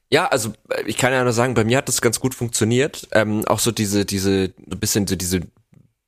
Ja, 0.08 0.26
also 0.28 0.52
ich 0.86 0.96
kann 0.96 1.12
ja 1.12 1.24
nur 1.24 1.32
sagen, 1.32 1.54
bei 1.54 1.64
mir 1.64 1.78
hat 1.78 1.88
das 1.88 2.00
ganz 2.00 2.20
gut 2.20 2.34
funktioniert. 2.34 3.08
Ähm, 3.12 3.44
auch 3.46 3.58
so 3.58 3.72
diese, 3.72 4.04
diese, 4.04 4.54
ein 4.70 4.78
bisschen 4.78 5.06
so 5.06 5.16
diese 5.16 5.40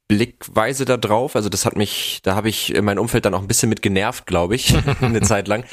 Blickweise 0.09 0.87
da 0.87 0.97
drauf. 0.97 1.37
Also 1.37 1.51
das 1.51 1.67
hat 1.67 1.77
mich, 1.77 2.21
da 2.23 2.35
habe 2.35 2.49
ich 2.49 2.75
mein 2.81 2.99
Umfeld 2.99 3.27
dann 3.27 3.35
auch 3.35 3.43
ein 3.43 3.47
bisschen 3.47 3.69
mit 3.69 3.83
genervt, 3.83 4.27
glaube 4.27 4.55
ich, 4.55 4.75
eine 5.03 5.21
Zeit 5.21 5.49
lang. 5.49 5.65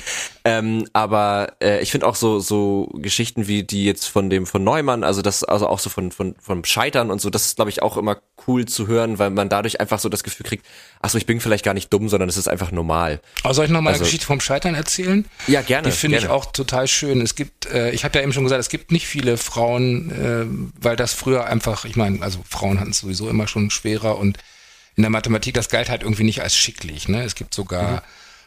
Ähm, 0.44 0.88
aber 0.92 1.54
äh, 1.62 1.82
ich 1.82 1.92
finde 1.92 2.06
auch 2.06 2.16
so 2.16 2.40
so 2.40 2.90
Geschichten 2.96 3.48
wie 3.48 3.64
die 3.64 3.86
jetzt 3.86 4.06
von 4.06 4.30
dem 4.30 4.46
von 4.46 4.64
Neumann, 4.64 5.06
also 5.06 5.22
das 5.22 5.46
also 5.46 5.68
auch 5.68 5.80
so 5.80 5.90
von 5.90 6.12
von 6.12 6.36
vom 6.40 6.66
Scheitern 6.66 7.12
und 7.12 7.22
so, 7.22 7.30
das 7.30 7.46
ist 7.46 7.56
glaube 7.56 7.72
ich 7.72 7.82
auch 7.82 7.96
immer 7.96 8.18
cool 8.46 8.66
zu 8.66 8.88
hören, 8.88 9.20
weil 9.20 9.30
man 9.30 9.48
dadurch 9.48 9.80
einfach 9.80 10.00
so 10.00 10.10
das 10.10 10.24
Gefühl 10.24 10.46
kriegt, 10.46 10.66
ach 11.06 11.10
so, 11.10 11.18
ich 11.18 11.26
bin 11.26 11.40
vielleicht 11.40 11.64
gar 11.64 11.74
nicht 11.74 11.92
dumm, 11.94 12.10
sondern 12.10 12.28
es 12.30 12.38
ist 12.38 12.48
einfach 12.48 12.72
normal. 12.72 13.22
Aber 13.44 13.54
soll 13.54 13.66
ich 13.66 13.72
noch 13.72 13.82
mal 13.82 13.92
also, 13.92 14.02
eine 14.02 14.06
Geschichte 14.06 14.26
vom 14.26 14.42
Scheitern 14.42 14.76
erzählen? 14.76 15.26
Ja, 15.48 15.62
gerne. 15.62 15.90
Die 15.90 15.96
finde 15.96 16.18
ich 16.18 16.28
auch 16.28 16.52
total 16.52 16.88
schön. 16.88 17.22
Es 17.22 17.36
gibt, 17.36 17.68
äh, 17.68 17.92
ich 17.92 18.04
habe 18.04 18.18
ja 18.18 18.24
eben 18.24 18.34
schon 18.34 18.44
gesagt, 18.44 18.60
es 18.60 18.70
gibt 18.70 18.92
nicht 18.92 19.08
viele 19.08 19.38
Frauen, 19.38 20.12
äh, 20.12 20.46
weil 20.82 20.96
das 20.96 21.14
früher 21.14 21.46
einfach, 21.46 21.86
ich 21.86 21.96
meine, 21.96 22.22
also 22.22 22.40
Frauen 22.50 22.80
hatten 22.80 22.92
es 22.92 23.00
sowieso 23.00 23.30
immer 23.30 23.48
schon 23.48 23.70
schwerer 23.70 24.18
und 24.18 24.38
in 24.96 25.04
der 25.04 25.10
Mathematik, 25.10 25.54
das 25.54 25.70
galt 25.70 25.90
halt 25.90 26.04
irgendwie 26.04 26.24
nicht 26.24 26.42
als 26.42 26.56
schicklich. 26.56 27.08
Ne? 27.08 27.24
Es 27.24 27.36
gibt 27.36 27.54
sogar 27.54 27.98
mhm 27.98 28.02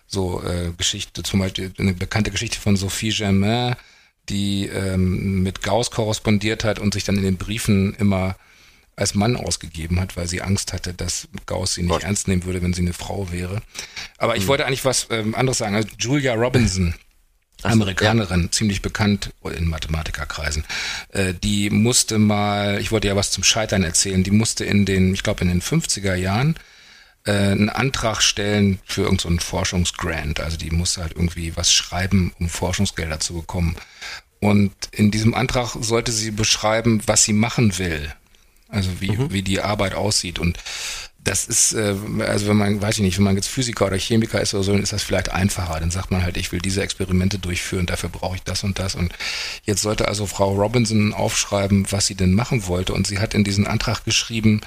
so 0.08 0.42
äh, 0.42 0.72
Geschichte, 0.76 1.22
zum 1.22 1.40
Beispiel 1.40 1.72
eine 1.78 1.92
bekannte 1.92 2.30
Geschichte 2.30 2.58
von 2.58 2.76
Sophie 2.76 3.10
Germain, 3.10 3.76
die 4.28 4.66
ähm, 4.66 5.42
mit 5.42 5.62
Gauss 5.62 5.90
korrespondiert 5.90 6.64
hat 6.64 6.78
und 6.78 6.94
sich 6.94 7.04
dann 7.04 7.16
in 7.16 7.22
den 7.22 7.36
Briefen 7.36 7.94
immer 7.98 8.36
als 8.98 9.14
Mann 9.14 9.36
ausgegeben 9.36 10.00
hat, 10.00 10.16
weil 10.16 10.28
sie 10.28 10.42
Angst 10.42 10.72
hatte, 10.72 10.92
dass 10.92 11.28
Gauss 11.46 11.74
sie 11.74 11.82
nicht 11.82 11.90
Gott. 11.90 12.02
ernst 12.02 12.28
nehmen 12.28 12.44
würde, 12.44 12.62
wenn 12.62 12.72
sie 12.72 12.82
eine 12.82 12.92
Frau 12.92 13.30
wäre. 13.30 13.62
Aber 14.18 14.36
ich 14.36 14.42
hm. 14.42 14.48
wollte 14.48 14.66
eigentlich 14.66 14.84
was 14.84 15.06
ähm, 15.10 15.34
anderes 15.34 15.58
sagen. 15.58 15.76
Also 15.76 15.88
Julia 15.98 16.34
Robinson, 16.34 16.94
so, 17.60 17.68
Amerikanerin, 17.68 18.42
ja. 18.44 18.50
ziemlich 18.50 18.82
bekannt 18.82 19.30
in 19.44 19.68
Mathematikerkreisen. 19.68 20.64
Äh, 21.10 21.34
die 21.34 21.70
musste 21.70 22.18
mal, 22.18 22.80
ich 22.80 22.92
wollte 22.92 23.08
ja 23.08 23.16
was 23.16 23.30
zum 23.30 23.44
Scheitern 23.44 23.84
erzählen, 23.84 24.24
die 24.24 24.30
musste 24.30 24.64
in 24.64 24.84
den, 24.84 25.14
ich 25.14 25.22
glaube 25.22 25.42
in 25.42 25.48
den 25.48 25.62
50er 25.62 26.14
Jahren 26.14 26.56
äh, 27.24 27.32
einen 27.32 27.70
Antrag 27.70 28.20
stellen 28.22 28.78
für 28.84 29.02
irgendeinen 29.02 29.38
so 29.38 29.44
Forschungsgrant. 29.44 30.40
Also 30.40 30.56
die 30.56 30.70
musste 30.70 31.02
halt 31.02 31.12
irgendwie 31.12 31.56
was 31.56 31.72
schreiben, 31.72 32.32
um 32.38 32.48
Forschungsgelder 32.48 33.20
zu 33.20 33.34
bekommen. 33.34 33.76
Und 34.40 34.72
in 34.92 35.10
diesem 35.10 35.34
Antrag 35.34 35.76
sollte 35.80 36.12
sie 36.12 36.30
beschreiben, 36.30 37.02
was 37.06 37.24
sie 37.24 37.32
machen 37.32 37.78
will. 37.78 38.12
Also 38.68 39.00
wie, 39.00 39.12
mhm. 39.12 39.32
wie 39.32 39.42
die 39.42 39.60
Arbeit 39.60 39.94
aussieht. 39.94 40.38
Und 40.38 40.58
das 41.18 41.46
ist, 41.46 41.74
äh, 41.74 41.94
also 42.20 42.48
wenn 42.48 42.56
man, 42.56 42.80
weiß 42.80 42.96
ich 42.96 43.02
nicht, 43.02 43.18
wenn 43.18 43.24
man 43.24 43.36
jetzt 43.36 43.48
Physiker 43.48 43.86
oder 43.86 43.98
Chemiker 43.98 44.40
ist 44.40 44.54
oder 44.54 44.62
so, 44.62 44.72
dann 44.72 44.82
ist 44.82 44.92
das 44.92 45.02
vielleicht 45.02 45.30
einfacher. 45.30 45.80
Dann 45.80 45.90
sagt 45.90 46.10
man 46.10 46.22
halt, 46.22 46.36
ich 46.36 46.52
will 46.52 46.60
diese 46.60 46.82
Experimente 46.82 47.38
durchführen, 47.38 47.86
dafür 47.86 48.08
brauche 48.08 48.36
ich 48.36 48.42
das 48.42 48.64
und 48.64 48.78
das. 48.78 48.94
Und 48.94 49.12
jetzt 49.64 49.82
sollte 49.82 50.08
also 50.08 50.26
Frau 50.26 50.54
Robinson 50.54 51.12
aufschreiben, 51.12 51.86
was 51.90 52.06
sie 52.06 52.14
denn 52.14 52.32
machen 52.32 52.66
wollte. 52.66 52.94
Und 52.94 53.06
sie 53.06 53.18
hat 53.18 53.34
in 53.34 53.44
diesen 53.44 53.66
Antrag 53.66 54.04
geschrieben, 54.04 54.60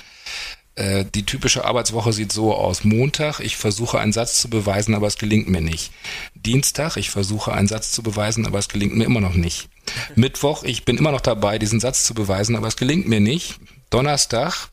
äh, 0.75 1.05
die 1.05 1.25
typische 1.25 1.65
Arbeitswoche 1.65 2.13
sieht 2.13 2.31
so 2.31 2.53
aus. 2.55 2.83
Montag, 2.83 3.39
ich 3.39 3.57
versuche 3.57 3.99
einen 3.99 4.13
Satz 4.13 4.39
zu 4.39 4.49
beweisen, 4.49 4.95
aber 4.95 5.07
es 5.07 5.17
gelingt 5.17 5.49
mir 5.49 5.61
nicht. 5.61 5.91
Dienstag, 6.35 6.95
ich 6.97 7.09
versuche 7.09 7.53
einen 7.53 7.67
Satz 7.67 7.91
zu 7.91 8.03
beweisen, 8.03 8.45
aber 8.45 8.59
es 8.59 8.69
gelingt 8.69 8.95
mir 8.95 9.03
immer 9.05 9.21
noch 9.21 9.33
nicht. 9.33 9.69
Mittwoch, 10.15 10.63
ich 10.63 10.85
bin 10.85 10.97
immer 10.97 11.11
noch 11.11 11.21
dabei, 11.21 11.59
diesen 11.59 11.79
Satz 11.79 12.03
zu 12.03 12.13
beweisen, 12.13 12.55
aber 12.55 12.67
es 12.67 12.77
gelingt 12.77 13.07
mir 13.07 13.19
nicht. 13.19 13.59
Donnerstag, 13.91 14.69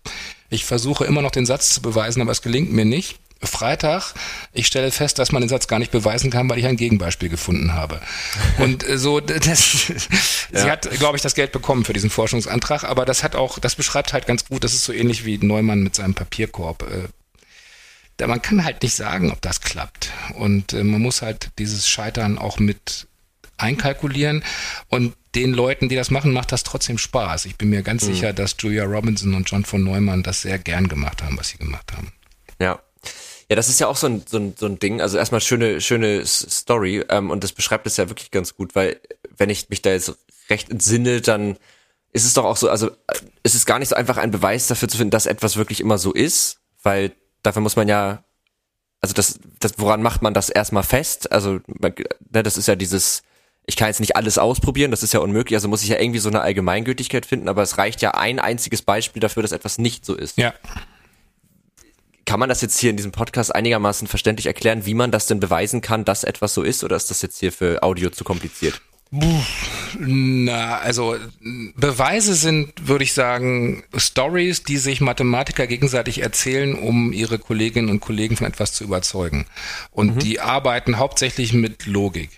ich 0.48 0.64
versuche 0.64 1.04
immer 1.04 1.20
noch 1.20 1.30
den 1.30 1.44
Satz 1.44 1.74
zu 1.74 1.82
beweisen, 1.82 2.22
aber 2.22 2.32
es 2.32 2.40
gelingt 2.40 2.72
mir 2.72 2.86
nicht. 2.86 3.20
Freitag, 3.40 4.14
ich 4.52 4.66
stelle 4.66 4.90
fest, 4.90 5.20
dass 5.20 5.30
man 5.30 5.42
den 5.42 5.48
Satz 5.48 5.68
gar 5.68 5.78
nicht 5.78 5.92
beweisen 5.92 6.30
kann, 6.30 6.50
weil 6.50 6.58
ich 6.58 6.66
ein 6.66 6.76
Gegenbeispiel 6.76 7.28
gefunden 7.28 7.72
habe. 7.72 8.00
Und 8.58 8.88
äh, 8.88 8.98
so, 8.98 9.20
das, 9.20 9.88
ja. 10.52 10.62
sie 10.62 10.70
hat, 10.70 10.90
glaube 10.98 11.16
ich, 11.16 11.22
das 11.22 11.34
Geld 11.34 11.52
bekommen 11.52 11.84
für 11.84 11.92
diesen 11.92 12.10
Forschungsantrag, 12.10 12.82
aber 12.82 13.04
das 13.04 13.22
hat 13.22 13.36
auch, 13.36 13.60
das 13.60 13.76
beschreibt 13.76 14.12
halt 14.12 14.26
ganz 14.26 14.46
gut, 14.46 14.64
das 14.64 14.72
ist 14.72 14.84
so 14.84 14.92
ähnlich 14.92 15.24
wie 15.24 15.38
Neumann 15.38 15.82
mit 15.82 15.94
seinem 15.94 16.14
Papierkorb. 16.14 16.82
Äh, 16.82 17.08
da 18.16 18.26
man 18.26 18.42
kann 18.42 18.64
halt 18.64 18.82
nicht 18.82 18.96
sagen, 18.96 19.30
ob 19.30 19.40
das 19.40 19.60
klappt. 19.60 20.10
Und 20.34 20.72
äh, 20.72 20.82
man 20.82 21.00
muss 21.00 21.22
halt 21.22 21.50
dieses 21.58 21.88
Scheitern 21.88 22.38
auch 22.38 22.58
mit 22.58 23.06
einkalkulieren. 23.56 24.42
Und 24.88 25.14
den 25.38 25.54
Leuten, 25.54 25.88
die 25.88 25.94
das 25.94 26.10
machen, 26.10 26.32
macht 26.32 26.50
das 26.50 26.64
trotzdem 26.64 26.98
Spaß. 26.98 27.44
Ich 27.44 27.56
bin 27.56 27.70
mir 27.70 27.82
ganz 27.82 28.02
mhm. 28.02 28.12
sicher, 28.12 28.32
dass 28.32 28.56
Julia 28.58 28.84
Robinson 28.84 29.34
und 29.34 29.48
John 29.48 29.64
von 29.64 29.84
Neumann 29.84 30.24
das 30.24 30.42
sehr 30.42 30.58
gern 30.58 30.88
gemacht 30.88 31.22
haben, 31.22 31.38
was 31.38 31.50
sie 31.50 31.58
gemacht 31.58 31.92
haben. 31.92 32.12
Ja. 32.60 32.80
Ja, 33.48 33.56
das 33.56 33.68
ist 33.68 33.80
ja 33.80 33.86
auch 33.86 33.96
so 33.96 34.08
ein, 34.08 34.22
so 34.28 34.36
ein, 34.36 34.54
so 34.58 34.66
ein 34.66 34.78
Ding. 34.78 35.00
Also 35.00 35.16
erstmal 35.16 35.40
schöne, 35.40 35.80
schöne 35.80 36.26
Story. 36.26 37.04
Ähm, 37.08 37.30
und 37.30 37.44
das 37.44 37.52
beschreibt 37.52 37.86
es 37.86 37.96
ja 37.96 38.10
wirklich 38.10 38.30
ganz 38.30 38.56
gut, 38.56 38.74
weil 38.74 39.00
wenn 39.36 39.48
ich 39.48 39.70
mich 39.70 39.80
da 39.80 39.90
jetzt 39.90 40.12
recht 40.50 40.70
entsinne, 40.70 41.20
dann 41.20 41.56
ist 42.12 42.26
es 42.26 42.34
doch 42.34 42.44
auch 42.44 42.56
so, 42.56 42.68
also 42.68 42.90
ist 43.42 43.54
es 43.54 43.64
gar 43.64 43.78
nicht 43.78 43.88
so 43.88 43.94
einfach 43.94 44.16
ein 44.16 44.32
Beweis 44.32 44.66
dafür 44.66 44.88
zu 44.88 44.98
finden, 44.98 45.12
dass 45.12 45.26
etwas 45.26 45.56
wirklich 45.56 45.80
immer 45.80 45.98
so 45.98 46.12
ist, 46.12 46.58
weil 46.82 47.12
dafür 47.42 47.62
muss 47.62 47.76
man 47.76 47.88
ja, 47.88 48.24
also 49.00 49.14
das, 49.14 49.38
das 49.60 49.74
woran 49.78 50.02
macht 50.02 50.20
man 50.20 50.34
das 50.34 50.50
erstmal 50.50 50.82
fest? 50.82 51.30
Also 51.30 51.60
man, 51.68 51.94
ne, 52.30 52.42
das 52.42 52.58
ist 52.58 52.66
ja 52.66 52.74
dieses, 52.76 53.22
ich 53.68 53.76
kann 53.76 53.88
jetzt 53.88 54.00
nicht 54.00 54.16
alles 54.16 54.38
ausprobieren, 54.38 54.90
das 54.90 55.02
ist 55.02 55.12
ja 55.12 55.20
unmöglich, 55.20 55.54
also 55.54 55.68
muss 55.68 55.82
ich 55.82 55.90
ja 55.90 56.00
irgendwie 56.00 56.20
so 56.20 56.30
eine 56.30 56.40
Allgemeingültigkeit 56.40 57.26
finden, 57.26 57.48
aber 57.48 57.62
es 57.62 57.76
reicht 57.76 58.00
ja 58.00 58.12
ein 58.12 58.38
einziges 58.38 58.80
Beispiel 58.80 59.20
dafür, 59.20 59.42
dass 59.42 59.52
etwas 59.52 59.76
nicht 59.76 60.06
so 60.06 60.16
ist. 60.16 60.38
Ja. 60.38 60.54
Kann 62.24 62.40
man 62.40 62.48
das 62.48 62.62
jetzt 62.62 62.78
hier 62.78 62.88
in 62.88 62.96
diesem 62.96 63.12
Podcast 63.12 63.54
einigermaßen 63.54 64.08
verständlich 64.08 64.46
erklären, 64.46 64.86
wie 64.86 64.94
man 64.94 65.10
das 65.10 65.26
denn 65.26 65.38
beweisen 65.38 65.82
kann, 65.82 66.06
dass 66.06 66.24
etwas 66.24 66.54
so 66.54 66.62
ist, 66.62 66.82
oder 66.82 66.96
ist 66.96 67.10
das 67.10 67.20
jetzt 67.20 67.38
hier 67.40 67.52
für 67.52 67.82
Audio 67.82 68.08
zu 68.08 68.24
kompliziert? 68.24 68.80
Na, 69.98 70.78
also 70.78 71.16
Beweise 71.76 72.34
sind, 72.34 72.88
würde 72.88 73.04
ich 73.04 73.12
sagen, 73.12 73.84
Stories, 73.96 74.62
die 74.62 74.76
sich 74.78 75.00
Mathematiker 75.02 75.66
gegenseitig 75.66 76.22
erzählen, 76.22 76.74
um 76.74 77.12
ihre 77.12 77.38
Kolleginnen 77.38 77.90
und 77.90 78.00
Kollegen 78.00 78.36
von 78.36 78.46
etwas 78.46 78.72
zu 78.72 78.84
überzeugen. 78.84 79.46
Und 79.90 80.16
mhm. 80.16 80.18
die 80.20 80.40
arbeiten 80.40 80.98
hauptsächlich 80.98 81.52
mit 81.52 81.86
Logik. 81.86 82.30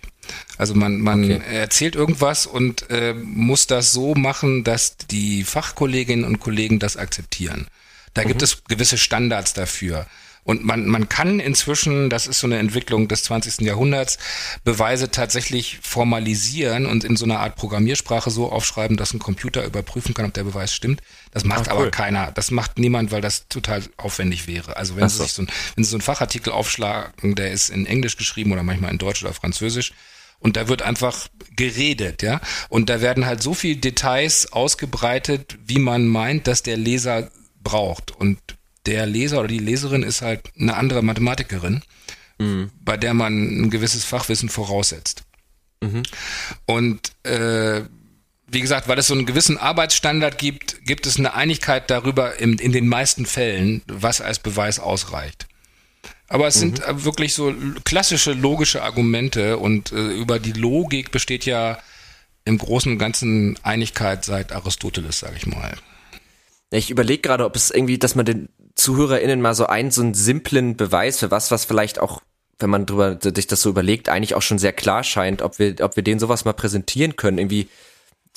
Also 0.59 0.75
man, 0.75 1.01
man 1.01 1.25
okay. 1.25 1.41
erzählt 1.53 1.95
irgendwas 1.95 2.47
und 2.47 2.91
äh, 2.91 3.15
muss 3.15 3.67
das 3.67 3.93
so 3.93 4.15
machen, 4.15 4.65
dass 4.65 4.97
die 4.97 5.45
Fachkolleginnen 5.45 6.25
und 6.25 6.41
Kollegen 6.41 6.79
das 6.79 6.97
akzeptieren. 6.97 7.67
Da 8.15 8.23
mhm. 8.23 8.29
gibt 8.29 8.43
es 8.43 8.65
gewisse 8.65 8.99
Standards 8.99 9.53
dafür. 9.55 10.07
Und 10.43 10.65
man, 10.65 10.87
man 10.87 11.09
kann 11.09 11.39
inzwischen, 11.39 12.09
das 12.09 12.27
ist 12.27 12.41
so 12.41 12.47
eine 12.47 12.59
Entwicklung 12.59 13.09
des 13.09 13.25
20. 13.25 13.61
Jahrhunderts, 13.61 14.19
Beweise 14.65 15.11
tatsächlich 15.11 15.79
formalisieren 15.83 16.87
und 16.87 17.05
in 17.05 17.17
so 17.17 17.27
einer 17.27 17.41
Art 17.41 17.57
Programmiersprache 17.57 18.31
so 18.31 18.51
aufschreiben, 18.51 18.97
dass 18.97 19.13
ein 19.13 19.19
Computer 19.19 19.65
überprüfen 19.65 20.15
kann, 20.15 20.25
ob 20.25 20.35
der 20.35 20.45
Beweis 20.45 20.75
stimmt. 20.75 21.03
Das 21.31 21.45
macht 21.45 21.67
cool. 21.67 21.73
aber 21.73 21.91
keiner. 21.91 22.33
Das 22.33 22.51
macht 22.51 22.79
niemand, 22.79 23.13
weil 23.13 23.21
das 23.21 23.49
total 23.49 23.83
aufwendig 23.99 24.47
wäre. 24.47 24.77
Also 24.77 24.97
wenn 24.97 25.05
Ach 25.05 25.11
Sie 25.11 25.23
sich 25.23 25.33
so 25.33 25.43
ein, 25.43 25.49
wenn 25.75 25.85
Sie 25.85 25.91
so 25.91 25.97
einen 25.97 26.03
Fachartikel 26.03 26.53
aufschlagen, 26.53 27.35
der 27.35 27.53
ist 27.53 27.69
in 27.69 27.85
Englisch 27.85 28.17
geschrieben 28.17 28.51
oder 28.53 28.63
manchmal 28.63 28.91
in 28.91 28.99
Deutsch 28.99 29.23
oder 29.23 29.35
Französisch, 29.35 29.93
und 30.41 30.57
da 30.57 30.69
wird 30.69 30.83
einfach 30.83 31.29
geredet, 31.55 32.23
ja. 32.23 32.41
Und 32.69 32.91
da 32.91 33.01
werden 33.01 33.27
halt 33.27 33.43
so 33.43 33.55
viele 33.55 33.77
Details 33.77 34.53
ausgebreitet, 34.53 35.59
wie 35.65 35.79
man 35.79 36.07
meint, 36.07 36.47
dass 36.47 36.63
der 36.63 36.77
Leser 36.77 37.31
braucht. 37.63 38.11
Und 38.11 38.39
der 38.87 39.07
Leser 39.07 39.39
oder 39.41 39.49
die 39.49 39.59
Leserin 39.59 40.03
ist 40.03 40.23
halt 40.23 40.51
eine 40.59 40.77
andere 40.77 41.03
Mathematikerin, 41.03 41.83
mhm. 42.39 42.71
bei 42.81 42.97
der 42.97 43.15
man 43.15 43.63
ein 43.63 43.71
gewisses 43.71 44.05
Fachwissen 44.05 44.49
voraussetzt. 44.49 45.23
Mhm. 45.83 46.03
Und 46.65 47.13
äh, 47.25 47.83
wie 48.47 48.61
gesagt, 48.61 48.89
weil 48.89 48.99
es 48.99 49.07
so 49.07 49.15
einen 49.15 49.27
gewissen 49.27 49.59
Arbeitsstandard 49.59 50.39
gibt, 50.39 50.85
gibt 50.85 51.07
es 51.07 51.19
eine 51.19 51.35
Einigkeit 51.35 51.91
darüber 51.91 52.39
in, 52.41 52.59
in 52.59 52.73
den 52.73 52.89
meisten 52.89 53.27
Fällen, 53.27 53.83
was 53.87 54.21
als 54.21 54.39
Beweis 54.39 54.81
ausreicht. 54.81 55.47
Aber 56.31 56.47
es 56.47 56.57
mhm. 56.57 56.61
sind 56.61 56.87
äh, 56.87 57.05
wirklich 57.05 57.35
so 57.35 57.53
klassische 57.85 58.33
logische 58.33 58.83
Argumente 58.83 59.59
und 59.59 59.93
äh, 59.93 60.13
über 60.13 60.39
die 60.39 60.53
Logik 60.53 61.11
besteht 61.11 61.45
ja 61.45 61.79
im 62.45 62.57
Großen 62.57 62.91
und 62.91 62.99
Ganzen 62.99 63.59
Einigkeit 63.63 64.25
seit 64.25 64.53
Aristoteles, 64.53 65.19
sage 65.19 65.35
ich 65.37 65.47
mal. 65.47 65.75
Ich 66.71 66.89
überlege 66.91 67.21
gerade, 67.21 67.45
ob 67.45 67.57
es 67.57 67.73
irgendwie, 67.73 67.99
dass 67.99 68.15
man 68.15 68.25
den 68.25 68.49
ZuhörerInnen 68.77 69.41
mal 69.43 69.57
so 69.57 69.67
einen, 69.67 69.91
so 69.91 70.03
einen 70.03 70.15
simplen 70.15 70.77
Beweis 70.77 71.19
für 71.19 71.33
was, 71.33 71.51
was 71.51 71.65
vielleicht 71.65 71.99
auch, 71.99 72.23
wenn 72.61 72.71
man 72.71 72.87
drüber 72.87 73.19
sich 73.21 73.49
das 73.49 73.61
so 73.61 73.69
überlegt, 73.69 74.09
eigentlich 74.09 74.37
auch 74.37 74.43
schon 74.43 74.61
sehr 74.61 74.73
klar 74.73 75.03
scheint, 75.03 75.43
ob 75.43 75.59
wir, 75.59 75.75
ob 75.81 75.97
wir 75.97 76.05
den 76.05 76.21
sowas 76.21 76.45
mal 76.45 76.53
präsentieren 76.53 77.17
können. 77.17 77.39
Irgendwie 77.39 77.69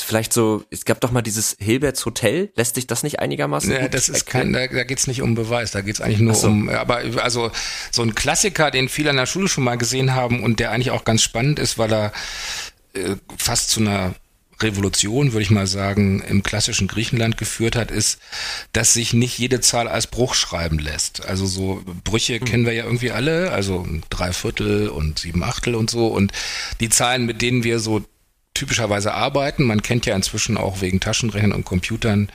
vielleicht 0.02 0.34
so, 0.34 0.64
es 0.70 0.86
gab 0.86 1.02
doch 1.02 1.12
mal 1.12 1.22
dieses 1.22 1.56
Hilberts 1.60 2.06
Hotel, 2.06 2.52
lässt 2.56 2.76
sich 2.76 2.88
das 2.88 3.04
nicht 3.04 3.20
einigermaßen 3.20 3.72
Ja, 3.72 3.88
das 3.88 4.10
ist 4.10 4.26
kein, 4.26 4.54
da, 4.54 4.68
da 4.68 4.84
geht's 4.84 5.08
nicht 5.08 5.22
um 5.22 5.36
Beweis, 5.36 5.72
da 5.72 5.82
geht's 5.82 6.02
eigentlich 6.02 6.20
nur 6.20 6.36
so. 6.36 6.48
um, 6.48 6.70
aber 6.70 7.02
also 7.22 7.52
so 7.91 8.02
ein 8.02 8.16
Klassiker, 8.16 8.72
den 8.72 8.89
viele 8.89 9.12
in 9.12 9.18
der 9.18 9.26
Schule 9.26 9.48
schon 9.48 9.64
mal 9.64 9.78
gesehen 9.78 10.16
haben 10.16 10.44
und 10.44 10.60
der 10.60 10.72
eigentlich 10.72 10.91
auch 10.91 11.06
ganz 11.06 11.22
spannend 11.22 11.60
ist, 11.60 11.78
weil 11.78 11.94
er 11.94 12.12
äh, 12.94 13.16
fast 13.38 13.70
zu 13.70 13.82
einer 13.82 14.16
Revolution, 14.62 15.34
würde 15.34 15.44
ich 15.44 15.52
mal 15.52 15.68
sagen, 15.68 16.22
im 16.22 16.44
klassischen 16.44 16.88
Griechenland 16.88 17.38
geführt 17.38 17.76
hat, 17.76 17.91
ist, 17.91 18.20
dass 18.72 18.94
sich 18.94 19.14
nicht 19.14 19.38
jede 19.38 19.62
Zahl 19.62 19.88
als 19.88 20.08
Bruch 20.08 20.36
schreiben 20.36 20.80
lässt. 20.80 21.26
Also 21.26 21.46
so 21.46 21.84
Brüche 22.04 22.39
mhm. 22.39 22.46
kennen 22.46 22.66
wir 22.66 22.74
ja 22.74 22.86
irgendwie 22.86 23.12
alle, 23.12 23.52
also 23.52 23.86
drei 24.10 24.32
Viertel 24.32 24.89
und 24.89 25.20
sieben 25.20 25.44
Achtel 25.44 25.76
und 25.76 25.89
so. 25.89 26.08
Und 26.08 26.32
die 26.80 26.89
Zahlen, 26.89 27.26
mit 27.26 27.41
denen 27.41 27.64
wir 27.64 27.80
so 27.80 28.04
typischerweise 28.54 29.14
arbeiten. 29.14 29.64
Man 29.64 29.82
kennt 29.82 30.06
ja 30.06 30.16
inzwischen 30.16 30.58
auch 30.58 30.82
wegen 30.82 30.99
Taschenrechnern 30.99 31.54
und 31.54 31.66
Computern 31.66 32.32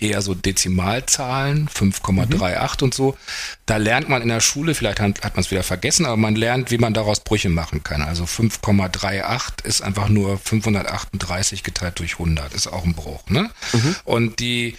eher 0.00 0.22
so 0.22 0.34
Dezimalzahlen, 0.34 1.68
5,38 1.68 2.78
mhm. 2.80 2.84
und 2.84 2.94
so. 2.94 3.16
Da 3.64 3.76
lernt 3.76 4.08
man 4.08 4.22
in 4.22 4.28
der 4.28 4.40
Schule, 4.40 4.74
vielleicht 4.74 4.98
hat, 4.98 5.22
hat 5.22 5.36
man 5.36 5.44
es 5.44 5.52
wieder 5.52 5.62
vergessen, 5.62 6.04
aber 6.04 6.16
man 6.16 6.34
lernt, 6.34 6.72
wie 6.72 6.78
man 6.78 6.94
daraus 6.94 7.20
Brüche 7.20 7.48
machen 7.48 7.84
kann. 7.84 8.02
Also 8.02 8.24
5,38 8.24 9.64
ist 9.64 9.82
einfach 9.82 10.08
nur 10.08 10.36
538 10.38 11.62
geteilt 11.62 12.00
durch 12.00 12.14
100, 12.14 12.54
ist 12.54 12.66
auch 12.66 12.84
ein 12.84 12.94
Bruch. 12.94 13.22
Ne? 13.28 13.50
Mhm. 13.72 13.96
Und 14.04 14.40
die 14.40 14.76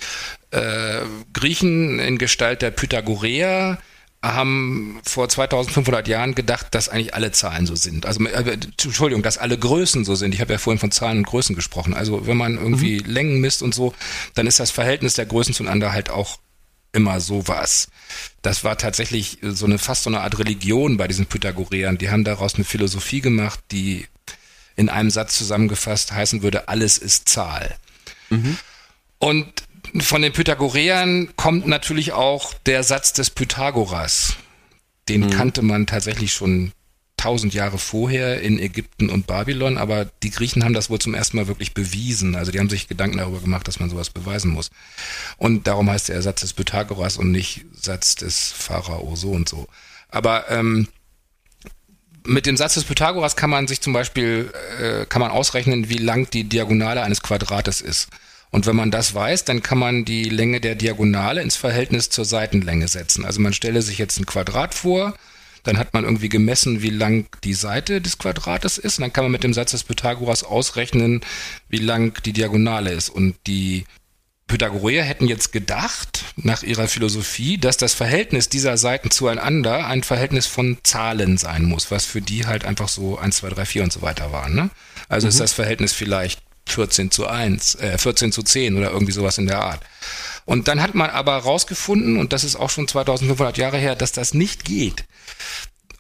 äh, 0.51 0.99
Griechen 1.31 1.99
in 1.99 2.17
Gestalt 2.17 2.61
der 2.61 2.71
Pythagoreer 2.71 3.77
haben 4.23 4.99
vor 5.03 5.27
2500 5.29 6.07
Jahren 6.07 6.35
gedacht, 6.35 6.67
dass 6.71 6.89
eigentlich 6.89 7.15
alle 7.15 7.31
Zahlen 7.31 7.65
so 7.65 7.75
sind. 7.75 8.05
Also 8.05 8.23
äh, 8.23 8.53
Entschuldigung, 8.53 9.23
dass 9.23 9.39
alle 9.39 9.57
Größen 9.57 10.05
so 10.05 10.13
sind. 10.15 10.33
Ich 10.35 10.41
habe 10.41 10.53
ja 10.53 10.59
vorhin 10.59 10.79
von 10.79 10.91
Zahlen 10.91 11.19
und 11.19 11.27
Größen 11.27 11.55
gesprochen. 11.55 11.93
Also 11.95 12.27
wenn 12.27 12.37
man 12.37 12.57
irgendwie 12.57 12.99
mhm. 12.99 13.11
Längen 13.11 13.41
misst 13.41 13.63
und 13.63 13.73
so, 13.73 13.95
dann 14.35 14.45
ist 14.45 14.59
das 14.59 14.69
Verhältnis 14.69 15.15
der 15.15 15.25
Größen 15.25 15.55
zueinander 15.55 15.91
halt 15.91 16.11
auch 16.11 16.37
immer 16.93 17.19
sowas. 17.19 17.87
Das 18.41 18.63
war 18.63 18.77
tatsächlich 18.77 19.39
so 19.41 19.65
eine 19.65 19.79
fast 19.79 20.03
so 20.03 20.09
eine 20.09 20.21
Art 20.21 20.37
Religion 20.37 20.97
bei 20.97 21.07
diesen 21.07 21.25
Pythagoreern. 21.25 21.97
Die 21.97 22.09
haben 22.09 22.23
daraus 22.23 22.55
eine 22.55 22.63
Philosophie 22.63 23.21
gemacht, 23.21 23.59
die 23.71 24.05
in 24.75 24.89
einem 24.89 25.09
Satz 25.09 25.37
zusammengefasst 25.37 26.11
heißen 26.11 26.43
würde, 26.43 26.67
alles 26.67 26.97
ist 26.97 27.27
Zahl. 27.29 27.75
Mhm. 28.29 28.57
Und 29.19 29.63
von 29.99 30.21
den 30.21 30.33
Pythagoreern 30.33 31.29
kommt 31.35 31.67
natürlich 31.67 32.13
auch 32.13 32.53
der 32.65 32.83
Satz 32.83 33.13
des 33.13 33.29
Pythagoras. 33.29 34.35
Den 35.09 35.21
mhm. 35.21 35.29
kannte 35.31 35.61
man 35.61 35.87
tatsächlich 35.87 36.33
schon 36.33 36.71
tausend 37.17 37.53
Jahre 37.53 37.77
vorher 37.77 38.41
in 38.41 38.57
Ägypten 38.57 39.09
und 39.09 39.27
Babylon, 39.27 39.77
aber 39.77 40.05
die 40.23 40.31
Griechen 40.31 40.63
haben 40.63 40.73
das 40.73 40.89
wohl 40.89 40.97
zum 40.97 41.13
ersten 41.13 41.37
Mal 41.37 41.47
wirklich 41.47 41.73
bewiesen. 41.75 42.35
Also 42.35 42.51
die 42.51 42.59
haben 42.59 42.69
sich 42.69 42.87
Gedanken 42.87 43.17
darüber 43.17 43.39
gemacht, 43.39 43.67
dass 43.67 43.79
man 43.79 43.91
sowas 43.91 44.09
beweisen 44.09 44.51
muss. 44.51 44.71
Und 45.37 45.67
darum 45.67 45.89
heißt 45.89 46.09
der 46.09 46.21
Satz 46.23 46.41
des 46.41 46.53
Pythagoras 46.53 47.17
und 47.17 47.31
nicht 47.31 47.65
Satz 47.73 48.15
des 48.15 48.51
Pharao 48.51 49.15
so 49.15 49.31
und 49.31 49.47
so. 49.47 49.67
Aber 50.09 50.49
ähm, 50.49 50.87
mit 52.25 52.47
dem 52.47 52.57
Satz 52.57 52.73
des 52.73 52.85
Pythagoras 52.85 53.35
kann 53.35 53.51
man 53.51 53.67
sich 53.67 53.81
zum 53.81 53.93
Beispiel, 53.93 54.51
äh, 54.79 55.05
kann 55.05 55.21
man 55.21 55.31
ausrechnen, 55.31 55.89
wie 55.89 55.97
lang 55.97 56.29
die 56.31 56.45
Diagonale 56.45 57.03
eines 57.03 57.21
Quadrates 57.21 57.81
ist. 57.81 58.09
Und 58.51 58.65
wenn 58.67 58.75
man 58.75 58.91
das 58.91 59.15
weiß, 59.15 59.45
dann 59.45 59.63
kann 59.63 59.77
man 59.77 60.03
die 60.05 60.25
Länge 60.25 60.59
der 60.59 60.75
Diagonale 60.75 61.41
ins 61.41 61.55
Verhältnis 61.55 62.09
zur 62.09 62.25
Seitenlänge 62.25 62.87
setzen. 62.89 63.25
Also 63.25 63.39
man 63.39 63.53
stelle 63.53 63.81
sich 63.81 63.97
jetzt 63.97 64.19
ein 64.19 64.25
Quadrat 64.25 64.73
vor, 64.73 65.15
dann 65.63 65.77
hat 65.77 65.93
man 65.93 66.03
irgendwie 66.03 66.29
gemessen, 66.29 66.81
wie 66.81 66.89
lang 66.89 67.27
die 67.43 67.53
Seite 67.53 68.01
des 68.01 68.17
Quadrates 68.17 68.77
ist. 68.77 68.97
Und 68.97 69.03
dann 69.03 69.13
kann 69.13 69.23
man 69.23 69.31
mit 69.31 69.43
dem 69.43 69.53
Satz 69.53 69.71
des 69.71 69.83
Pythagoras 69.83 70.43
ausrechnen, 70.43 71.21
wie 71.69 71.77
lang 71.77 72.21
die 72.23 72.33
Diagonale 72.33 72.91
ist. 72.91 73.09
Und 73.09 73.35
die 73.47 73.85
Pythagoreer 74.47 75.03
hätten 75.03 75.27
jetzt 75.27 75.53
gedacht, 75.53 76.25
nach 76.35 76.63
ihrer 76.63 76.87
Philosophie, 76.87 77.57
dass 77.57 77.77
das 77.77 77.93
Verhältnis 77.93 78.49
dieser 78.49 78.77
Seiten 78.77 79.11
zueinander 79.11 79.87
ein 79.87 80.03
Verhältnis 80.03 80.45
von 80.47 80.77
Zahlen 80.83 81.37
sein 81.37 81.63
muss, 81.63 81.89
was 81.89 82.05
für 82.05 82.21
die 82.21 82.45
halt 82.45 82.65
einfach 82.65 82.89
so 82.89 83.17
1, 83.17 83.37
2, 83.37 83.49
3, 83.49 83.65
4 83.65 83.83
und 83.83 83.93
so 83.93 84.01
weiter 84.01 84.33
waren. 84.33 84.55
Ne? 84.55 84.69
Also 85.07 85.27
mhm. 85.27 85.29
ist 85.29 85.39
das 85.39 85.53
Verhältnis 85.53 85.93
vielleicht 85.93 86.41
14 86.73 87.11
zu 87.11 87.27
1, 87.27 87.75
äh, 87.75 87.97
14 87.97 88.31
zu 88.31 88.43
10 88.43 88.77
oder 88.77 88.91
irgendwie 88.91 89.13
sowas 89.13 89.37
in 89.37 89.47
der 89.47 89.61
Art. 89.61 89.81
Und 90.45 90.67
dann 90.67 90.81
hat 90.81 90.95
man 90.95 91.09
aber 91.09 91.37
rausgefunden, 91.37 92.17
und 92.17 92.33
das 92.33 92.43
ist 92.43 92.55
auch 92.55 92.69
schon 92.69 92.87
2500 92.87 93.57
Jahre 93.57 93.77
her, 93.77 93.95
dass 93.95 94.11
das 94.11 94.33
nicht 94.33 94.65
geht. 94.65 95.05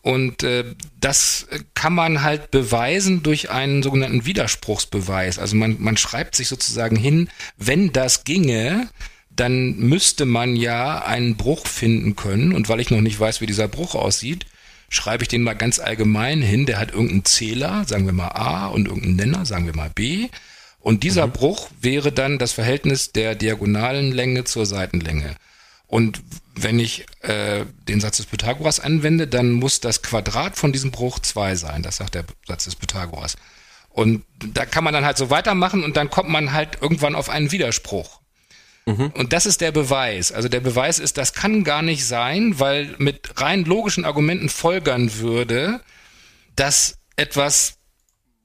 Und 0.01 0.41
äh, 0.41 0.65
das 0.99 1.47
kann 1.75 1.93
man 1.93 2.23
halt 2.23 2.49
beweisen 2.49 3.21
durch 3.21 3.51
einen 3.51 3.83
sogenannten 3.83 4.25
Widerspruchsbeweis. 4.25 5.37
Also 5.37 5.55
man, 5.55 5.77
man 5.79 5.95
schreibt 5.95 6.35
sich 6.35 6.47
sozusagen 6.47 6.95
hin, 6.95 7.29
wenn 7.57 7.93
das 7.93 8.23
ginge, 8.23 8.89
dann 9.29 9.77
müsste 9.77 10.25
man 10.25 10.55
ja 10.55 11.03
einen 11.03 11.37
Bruch 11.37 11.67
finden 11.67 12.15
können. 12.15 12.51
Und 12.53 12.67
weil 12.67 12.79
ich 12.79 12.89
noch 12.89 13.01
nicht 13.01 13.19
weiß, 13.19 13.41
wie 13.41 13.45
dieser 13.45 13.67
Bruch 13.67 13.93
aussieht, 13.93 14.47
schreibe 14.89 15.23
ich 15.23 15.29
den 15.29 15.43
mal 15.43 15.53
ganz 15.53 15.79
allgemein 15.79 16.41
hin. 16.41 16.65
Der 16.65 16.79
hat 16.79 16.91
irgendeinen 16.91 17.25
Zähler, 17.25 17.85
sagen 17.87 18.07
wir 18.07 18.13
mal 18.13 18.29
A, 18.29 18.67
und 18.67 18.87
irgendeinen 18.87 19.15
Nenner, 19.15 19.45
sagen 19.45 19.67
wir 19.67 19.75
mal 19.75 19.91
B. 19.93 20.29
Und 20.81 21.03
dieser 21.03 21.27
mhm. 21.27 21.31
Bruch 21.31 21.69
wäre 21.79 22.11
dann 22.11 22.37
das 22.37 22.51
Verhältnis 22.51 23.11
der 23.11 23.35
diagonalen 23.35 24.11
Länge 24.11 24.43
zur 24.43 24.65
Seitenlänge. 24.65 25.35
Und 25.87 26.21
wenn 26.55 26.79
ich 26.79 27.05
äh, 27.21 27.65
den 27.87 27.99
Satz 27.99 28.17
des 28.17 28.25
Pythagoras 28.25 28.79
anwende, 28.79 29.27
dann 29.27 29.51
muss 29.51 29.79
das 29.79 30.01
Quadrat 30.01 30.57
von 30.57 30.71
diesem 30.71 30.91
Bruch 30.91 31.19
zwei 31.19 31.55
sein. 31.55 31.83
Das 31.83 31.97
sagt 31.97 32.15
der 32.15 32.25
Satz 32.47 32.65
des 32.65 32.75
Pythagoras. 32.75 33.35
Und 33.89 34.23
da 34.39 34.65
kann 34.65 34.83
man 34.83 34.93
dann 34.93 35.05
halt 35.05 35.17
so 35.17 35.29
weitermachen 35.29 35.83
und 35.83 35.97
dann 35.97 36.09
kommt 36.09 36.29
man 36.29 36.53
halt 36.53 36.77
irgendwann 36.81 37.15
auf 37.15 37.29
einen 37.29 37.51
Widerspruch. 37.51 38.21
Mhm. 38.85 39.11
Und 39.15 39.33
das 39.33 39.45
ist 39.45 39.61
der 39.61 39.71
Beweis. 39.71 40.31
Also 40.31 40.47
der 40.47 40.61
Beweis 40.61 40.97
ist, 40.97 41.17
das 41.17 41.33
kann 41.33 41.63
gar 41.63 41.81
nicht 41.81 42.05
sein, 42.05 42.59
weil 42.59 42.95
mit 42.97 43.41
rein 43.41 43.65
logischen 43.65 44.05
Argumenten 44.05 44.49
folgern 44.49 45.19
würde, 45.19 45.81
dass 46.55 46.99
etwas 47.17 47.75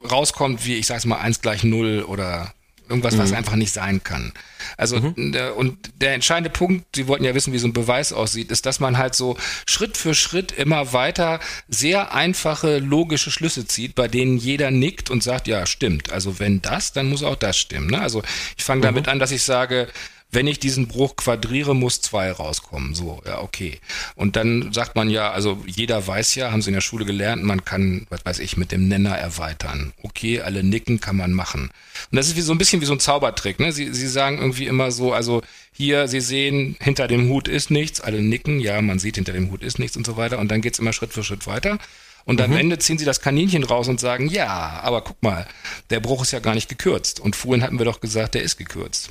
rauskommt, 0.06 0.64
wie 0.64 0.74
ich 0.74 0.86
sag's 0.86 1.04
mal, 1.04 1.18
eins 1.18 1.40
gleich 1.40 1.64
null 1.64 2.02
oder 2.02 2.52
irgendwas, 2.88 3.14
mhm. 3.14 3.18
was 3.18 3.32
einfach 3.32 3.56
nicht 3.56 3.72
sein 3.72 4.02
kann. 4.02 4.32
Also 4.76 5.00
mhm. 5.00 5.32
der, 5.32 5.56
und 5.56 5.76
der 6.00 6.14
entscheidende 6.14 6.50
Punkt, 6.50 6.84
Sie 6.94 7.08
wollten 7.08 7.24
ja 7.24 7.34
wissen, 7.34 7.52
wie 7.52 7.58
so 7.58 7.66
ein 7.66 7.72
Beweis 7.72 8.12
aussieht, 8.12 8.50
ist, 8.50 8.66
dass 8.66 8.80
man 8.80 8.98
halt 8.98 9.14
so 9.14 9.36
Schritt 9.66 9.96
für 9.96 10.14
Schritt 10.14 10.52
immer 10.52 10.92
weiter 10.92 11.40
sehr 11.68 12.14
einfache 12.14 12.78
logische 12.78 13.30
Schlüsse 13.30 13.66
zieht, 13.66 13.94
bei 13.94 14.08
denen 14.08 14.36
jeder 14.36 14.70
nickt 14.70 15.10
und 15.10 15.22
sagt, 15.22 15.48
ja, 15.48 15.66
stimmt. 15.66 16.12
Also 16.12 16.38
wenn 16.38 16.62
das, 16.62 16.92
dann 16.92 17.08
muss 17.08 17.22
auch 17.22 17.36
das 17.36 17.56
stimmen. 17.56 17.88
Ne? 17.90 18.00
Also 18.00 18.22
ich 18.56 18.64
fange 18.64 18.78
mhm. 18.78 18.84
damit 18.84 19.08
an, 19.08 19.18
dass 19.18 19.32
ich 19.32 19.42
sage, 19.42 19.88
wenn 20.30 20.46
ich 20.46 20.58
diesen 20.58 20.88
Bruch 20.88 21.16
quadriere, 21.16 21.74
muss 21.74 22.00
zwei 22.00 22.30
rauskommen. 22.30 22.94
So, 22.94 23.22
ja, 23.26 23.40
okay. 23.40 23.80
Und 24.16 24.36
dann 24.36 24.72
sagt 24.72 24.96
man 24.96 25.08
ja, 25.08 25.30
also 25.30 25.62
jeder 25.66 26.06
weiß 26.06 26.34
ja, 26.34 26.50
haben 26.50 26.62
sie 26.62 26.70
in 26.70 26.74
der 26.74 26.80
Schule 26.80 27.04
gelernt, 27.04 27.42
man 27.42 27.64
kann, 27.64 28.06
was 28.10 28.24
weiß 28.24 28.38
ich, 28.40 28.56
mit 28.56 28.72
dem 28.72 28.88
Nenner 28.88 29.16
erweitern. 29.16 29.92
Okay, 30.02 30.40
alle 30.40 30.62
nicken 30.62 31.00
kann 31.00 31.16
man 31.16 31.32
machen. 31.32 31.70
Und 32.10 32.16
das 32.16 32.26
ist 32.28 32.36
wie 32.36 32.42
so 32.42 32.52
ein 32.52 32.58
bisschen 32.58 32.80
wie 32.80 32.86
so 32.86 32.92
ein 32.92 33.00
Zaubertrick. 33.00 33.60
Ne? 33.60 33.72
Sie, 33.72 33.94
sie 33.94 34.08
sagen 34.08 34.38
irgendwie 34.38 34.66
immer 34.66 34.90
so, 34.90 35.12
also 35.12 35.42
hier, 35.72 36.08
Sie 36.08 36.20
sehen, 36.20 36.76
hinter 36.80 37.06
dem 37.06 37.28
Hut 37.28 37.48
ist 37.48 37.70
nichts, 37.70 38.00
alle 38.00 38.22
nicken, 38.22 38.60
ja, 38.60 38.80
man 38.80 38.98
sieht, 38.98 39.16
hinter 39.16 39.32
dem 39.32 39.50
Hut 39.50 39.62
ist 39.62 39.78
nichts 39.78 39.96
und 39.96 40.06
so 40.06 40.16
weiter. 40.16 40.38
Und 40.38 40.50
dann 40.50 40.62
geht's 40.62 40.78
immer 40.78 40.94
Schritt 40.94 41.12
für 41.12 41.22
Schritt 41.22 41.46
weiter. 41.46 41.78
Und 42.24 42.40
am 42.40 42.50
mhm. 42.50 42.56
Ende 42.56 42.78
ziehen 42.78 42.98
sie 42.98 43.04
das 43.04 43.20
Kaninchen 43.20 43.62
raus 43.62 43.86
und 43.86 44.00
sagen, 44.00 44.28
ja, 44.28 44.80
aber 44.82 45.02
guck 45.02 45.22
mal, 45.22 45.46
der 45.90 46.00
Bruch 46.00 46.22
ist 46.22 46.32
ja 46.32 46.40
gar 46.40 46.54
nicht 46.54 46.68
gekürzt. 46.68 47.20
Und 47.20 47.36
vorhin 47.36 47.62
hatten 47.62 47.78
wir 47.78 47.84
doch 47.84 48.00
gesagt, 48.00 48.34
der 48.34 48.42
ist 48.42 48.56
gekürzt. 48.56 49.10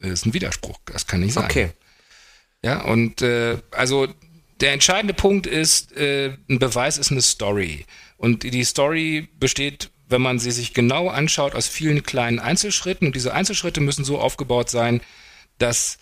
Das 0.00 0.10
ist 0.10 0.26
ein 0.26 0.34
Widerspruch. 0.34 0.78
Das 0.86 1.06
kann 1.06 1.20
nicht 1.20 1.34
sein. 1.34 1.44
Okay. 1.44 1.70
Ja, 2.62 2.82
und 2.82 3.22
äh, 3.22 3.58
also 3.70 4.08
der 4.60 4.72
entscheidende 4.72 5.14
Punkt 5.14 5.46
ist, 5.46 5.96
äh, 5.96 6.36
ein 6.48 6.58
Beweis 6.58 6.98
ist 6.98 7.12
eine 7.12 7.22
Story. 7.22 7.86
Und 8.16 8.42
die 8.42 8.64
Story 8.64 9.28
besteht, 9.38 9.90
wenn 10.08 10.22
man 10.22 10.38
sie 10.38 10.50
sich 10.50 10.74
genau 10.74 11.08
anschaut, 11.08 11.54
aus 11.54 11.68
vielen 11.68 12.02
kleinen 12.02 12.40
Einzelschritten. 12.40 13.06
Und 13.06 13.16
diese 13.16 13.32
Einzelschritte 13.32 13.80
müssen 13.80 14.04
so 14.04 14.18
aufgebaut 14.18 14.70
sein, 14.70 15.00
dass 15.58 15.98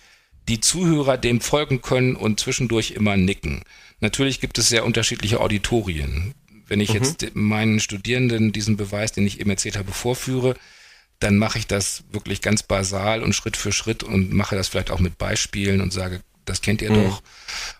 die 0.48 0.60
Zuhörer 0.60 1.18
dem 1.18 1.40
folgen 1.40 1.82
können 1.82 2.16
und 2.16 2.40
zwischendurch 2.40 2.92
immer 2.92 3.16
nicken. 3.16 3.62
Natürlich 4.00 4.40
gibt 4.40 4.58
es 4.58 4.68
sehr 4.68 4.84
unterschiedliche 4.84 5.40
Auditorien. 5.40 6.34
Wenn 6.68 6.80
ich 6.80 6.90
mhm. 6.90 6.96
jetzt 6.96 7.34
meinen 7.34 7.80
Studierenden 7.80 8.52
diesen 8.52 8.76
Beweis, 8.76 9.12
den 9.12 9.26
ich 9.26 9.40
eben 9.40 9.50
erzählt 9.50 9.76
habe, 9.76 9.92
vorführe, 9.92 10.54
dann 11.20 11.38
mache 11.38 11.58
ich 11.58 11.66
das 11.66 12.04
wirklich 12.12 12.42
ganz 12.42 12.62
basal 12.62 13.22
und 13.22 13.34
Schritt 13.34 13.56
für 13.56 13.72
Schritt 13.72 14.02
und 14.02 14.32
mache 14.32 14.56
das 14.56 14.68
vielleicht 14.68 14.90
auch 14.90 15.00
mit 15.00 15.18
Beispielen 15.18 15.80
und 15.80 15.92
sage, 15.92 16.20
das 16.44 16.60
kennt 16.60 16.82
ihr 16.82 16.90
mhm. 16.90 17.04
doch. 17.04 17.22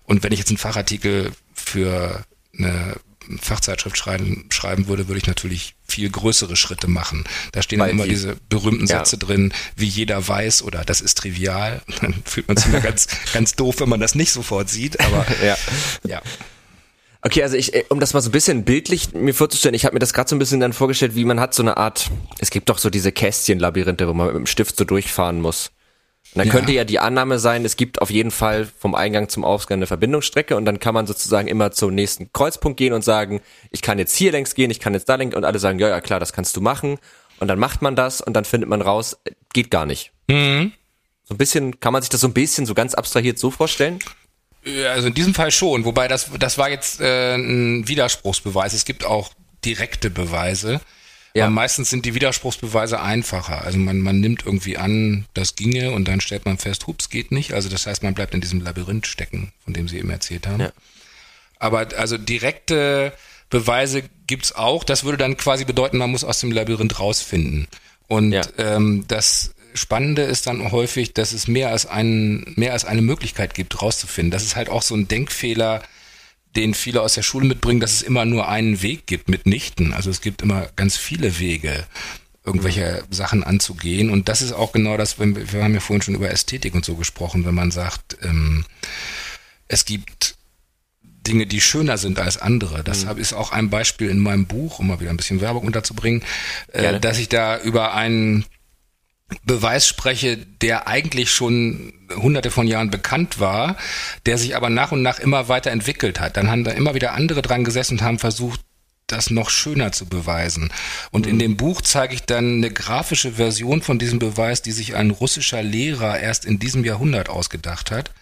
Und 0.05 0.22
wenn 0.22 0.32
ich 0.32 0.39
jetzt 0.39 0.49
einen 0.49 0.59
Fachartikel 0.59 1.32
für 1.55 2.24
eine 2.59 2.97
Fachzeitschrift 3.41 3.97
schreiben, 3.97 4.47
schreiben 4.51 4.87
würde, 4.87 5.09
würde 5.09 5.18
ich 5.18 5.26
natürlich 5.26 5.74
viel 5.87 6.09
größere 6.11 6.57
Schritte 6.57 6.89
machen. 6.89 7.24
Da 7.53 7.62
stehen 7.62 7.80
dann 7.80 7.91
immer 7.91 8.05
die, 8.05 8.11
diese 8.11 8.37
berühmten 8.49 8.87
ja. 8.87 8.99
Sätze 8.99 9.18
drin, 9.18 9.53
wie 9.74 9.87
jeder 9.87 10.26
weiß 10.26 10.62
oder 10.62 10.84
das 10.84 11.01
ist 11.01 11.18
trivial. 11.18 11.82
Dann 12.01 12.14
fühlt 12.24 12.49
man 12.49 12.57
sich 12.57 12.66
immer 12.66 12.80
ganz, 12.80 13.09
ganz 13.32 13.55
doof, 13.55 13.80
wenn 13.80 13.89
man 13.89 14.01
das 14.01 14.14
nicht 14.14 14.32
sofort 14.32 14.68
sieht, 14.68 15.01
aber 15.01 15.26
ja. 15.45 15.57
ja. 16.07 16.22
Okay, 17.27 17.43
also 17.43 17.57
ich, 17.57 17.74
äh, 17.74 17.85
um 17.89 17.99
das 17.99 18.14
mal 18.14 18.20
so 18.20 18.29
ein 18.29 18.33
bisschen 18.33 18.62
bildlich 18.62 19.12
mir 19.12 19.35
vorzustellen, 19.35 19.74
ich 19.74 19.85
habe 19.85 19.95
mir 19.95 19.99
das 19.99 20.14
gerade 20.14 20.31
so 20.31 20.37
ein 20.37 20.39
bisschen 20.39 20.61
dann 20.61 20.72
vorgestellt, 20.72 21.16
wie 21.16 21.24
man 21.24 21.41
hat 21.41 21.55
so 21.55 21.62
eine 21.62 21.77
Art, 21.77 22.09
es 22.39 22.51
gibt 22.51 22.68
doch 22.68 22.79
so 22.79 22.89
diese 22.89 23.11
Kästchenlabyrinthe, 23.11 24.07
wo 24.07 24.14
man 24.14 24.29
mit 24.29 24.37
dem 24.37 24.47
Stift 24.47 24.77
so 24.77 24.85
durchfahren 24.85 25.41
muss. 25.41 25.72
Und 26.35 26.39
dann 26.39 26.47
ja. 26.47 26.53
könnte 26.53 26.70
ja 26.70 26.85
die 26.85 27.01
Annahme 27.01 27.41
sein, 27.41 27.64
es 27.64 27.77
gibt 27.77 28.01
auf 28.01 28.11
jeden 28.11 28.31
Fall 28.31 28.68
vom 28.79 28.95
Eingang 28.95 29.29
zum 29.29 29.45
Ausgang 29.45 29.81
eine 29.81 29.89
Verbindungsstrecke 29.89 30.55
und 30.57 30.66
dann 30.66 30.79
kann 30.79 30.95
man 30.95 31.09
sozusagen 31.09 31.49
immer 31.49 31.72
zum 31.72 31.97
nächsten 31.97 32.33
Kreuzpunkt 32.33 32.77
gehen 32.79 32.93
und 32.93 33.03
sagen, 33.03 33.41
ich 33.72 33.83
kann 33.83 33.99
jetzt 33.99 34.14
hier 34.14 34.31
längs 34.31 34.55
gehen, 34.55 34.70
ich 34.70 34.79
kann 34.79 34.95
jetzt 34.95 35.09
da 35.09 35.16
längs 35.16 35.35
und 35.35 35.45
alle 35.45 35.59
sagen, 35.59 35.81
ja, 35.81 35.89
ja 35.89 36.01
klar, 36.01 36.20
das 36.20 36.33
kannst 36.33 36.57
du 36.57 36.61
machen. 36.61 36.99
Und 37.41 37.49
dann 37.49 37.59
macht 37.59 37.83
man 37.83 37.97
das 37.97 38.20
und 38.20 38.35
dann 38.35 38.45
findet 38.45 38.70
man 38.70 38.83
raus, 38.83 39.18
geht 39.53 39.72
gar 39.72 39.85
nicht. 39.85 40.12
Mhm. 40.29 40.70
So 41.24 41.35
ein 41.35 41.39
bisschen, 41.39 41.81
kann 41.81 41.93
man 41.93 42.03
sich 42.03 42.09
das 42.09 42.20
so 42.20 42.29
ein 42.29 42.35
bisschen 42.35 42.66
so 42.66 42.74
ganz 42.74 42.95
abstrahiert 42.95 43.37
so 43.41 43.51
vorstellen? 43.51 43.99
Also 44.67 45.09
in 45.09 45.14
diesem 45.14 45.35
Fall 45.35 45.51
schon, 45.51 45.85
wobei 45.85 46.09
das, 46.09 46.29
das 46.39 46.59
war 46.59 46.69
jetzt 46.69 47.01
äh, 47.01 47.35
ein 47.37 47.87
Widerspruchsbeweis. 47.87 48.73
Es 48.73 48.85
gibt 48.85 49.05
auch 49.05 49.33
direkte 49.64 50.11
Beweise. 50.11 50.81
Ja. 51.35 51.45
Aber 51.45 51.53
meistens 51.53 51.91
sind 51.91 52.07
die 52.07 52.14
Widerspruchsbeweise 52.14 53.01
einfacher. 53.01 53.62
Also 53.62 53.79
man, 53.79 54.01
man 54.01 54.21
nimmt 54.21 54.47
irgendwie 54.47 54.79
an, 54.79 55.27
das 55.35 55.55
ginge 55.55 55.93
und 55.93 56.09
dann 56.09 56.21
stellt 56.21 56.47
man 56.47 56.57
fest, 56.57 56.87
hups, 56.87 57.11
geht 57.11 57.31
nicht. 57.31 57.53
Also 57.53 57.69
das 57.69 57.87
heißt, 57.87 58.03
man 58.03 58.14
bleibt 58.14 58.35
in 58.35 58.41
diesem 58.41 58.62
Labyrinth 58.62 59.07
stecken, 59.07 59.53
von 59.62 59.75
dem 59.75 59.87
Sie 59.87 59.99
eben 59.99 60.11
erzählt 60.11 60.47
haben. 60.47 60.61
Ja. 60.61 60.73
Aber 61.59 61.89
also 61.97 62.17
direkte 62.17 63.12
Beweise 63.51 64.03
gibt's 64.27 64.53
auch. 64.53 64.83
Das 64.83 65.05
würde 65.05 65.19
dann 65.19 65.37
quasi 65.37 65.64
bedeuten, 65.64 65.99
man 65.99 66.11
muss 66.11 66.25
aus 66.25 66.41
dem 66.41 66.51
Labyrinth 66.51 66.99
rausfinden. 66.99 67.69
Und 68.09 68.33
ja. 68.33 68.43
ähm, 68.57 69.05
das 69.07 69.55
Spannende 69.77 70.22
ist 70.22 70.47
dann 70.47 70.72
häufig, 70.72 71.14
dass 71.14 71.33
es 71.33 71.49
mehr 71.49 71.70
als, 71.70 71.87
ein, 71.87 72.53
mehr 72.57 72.72
als 72.72 72.85
eine 72.85 73.03
Möglichkeit 73.03 73.55
gibt, 73.55 73.81
rauszufinden. 73.83 74.31
Das 74.31 74.45
ist 74.45 74.57
halt 74.57 74.68
auch 74.68 74.83
so 74.83 74.95
ein 74.95 75.09
Denkfehler, 75.09 75.83
den 76.57 76.74
viele 76.74 77.03
aus 77.03 77.14
der 77.14 77.22
Schule 77.22 77.47
mitbringen, 77.47 77.81
dass 77.81 77.93
es 77.93 78.03
immer 78.03 78.24
nur 78.24 78.49
einen 78.49 78.83
Weg 78.83 79.07
gibt, 79.07 79.29
mitnichten. 79.29 79.93
Also 79.93 80.11
es 80.11 80.20
gibt 80.20 80.43
immer 80.43 80.68
ganz 80.77 80.97
viele 80.97 81.39
Wege. 81.39 81.87
irgendwelche 82.47 83.03
mhm. 83.03 83.12
Sachen 83.12 83.45
anzugehen. 83.45 84.09
Und 84.09 84.29
das 84.29 84.41
ist 84.41 84.53
auch 84.53 84.72
genau 84.72 84.97
das, 84.97 85.18
wenn 85.18 85.35
wir, 85.35 85.53
wir 85.53 85.64
haben 85.64 85.74
ja 85.74 85.81
vorhin 85.81 86.03
schon 86.03 86.14
über 86.14 86.31
Ästhetik 86.31 86.74
und 86.74 86.85
so 86.85 86.95
gesprochen, 86.95 87.45
wenn 87.45 87.57
man 87.57 87.72
sagt, 87.72 88.16
ähm, 88.22 88.64
es 89.68 89.85
gibt 89.85 90.37
Dinge, 91.03 91.47
die 91.47 91.61
schöner 91.61 91.99
sind 91.99 92.20
als 92.20 92.39
andere. 92.39 92.85
Das 92.85 93.05
mhm. 93.05 93.18
ist 93.18 93.33
auch 93.33 93.53
ein 93.53 93.68
Beispiel 93.68 94.09
in 94.09 94.20
meinem 94.20 94.47
Buch, 94.47 94.79
um 94.79 94.87
mal 94.87 95.01
wieder 95.01 95.11
ein 95.11 95.16
bisschen 95.16 95.41
Werbung 95.41 95.66
unterzubringen, 95.66 96.22
äh, 96.72 97.01
dass 97.01 97.18
ich 97.18 97.29
da 97.29 97.59
über 97.59 97.95
einen 97.95 98.45
Beweis 99.45 99.87
spreche, 99.89 100.37
der 100.37 100.87
eigentlich 100.87 101.31
schon 101.31 101.93
hunderte 102.14 102.51
von 102.51 102.68
Jahren 102.68 102.91
bekannt 102.91 103.41
war, 103.41 103.77
der 104.24 104.39
sich 104.39 104.55
aber 104.55 104.70
nach 104.70 104.93
und 104.93 105.03
nach 105.03 105.18
immer 105.18 105.49
weiter 105.49 105.72
entwickelt 105.72 106.20
hat. 106.20 106.37
Dann 106.37 106.49
haben 106.51 106.64
da 106.64 106.70
immer 106.70 106.95
wieder 106.95 107.12
andere 107.12 107.43
dran 107.43 107.64
gesessen 107.64 107.95
und 107.95 108.03
haben 108.03 108.18
versucht, 108.18 108.61
das 109.09 109.31
noch 109.31 109.51
schöner 109.51 109.93
zu 109.93 110.07
beweisen. 110.07 110.72
Und 111.11 111.27
mhm. 111.27 111.33
in 111.33 111.39
dem 111.39 111.57
Buch 111.57 111.81
zeige 111.81 112.14
ich 112.14 112.22
dann 112.22 112.57
eine 112.57 112.70
grafische 112.70 113.33
Version 113.33 113.83
von 113.83 113.99
diesem 113.99 114.18
Beweis, 114.18 114.62
die 114.62 114.72
sich 114.72 114.95
ein 114.95 115.11
russischer 115.11 115.62
Lehrer 115.62 116.18
erst 116.18 116.45
in 116.45 116.59
diesem 116.59 116.85
Jahrhundert 116.85 117.29
ausgedacht 117.29 117.91
hat. 117.91 118.12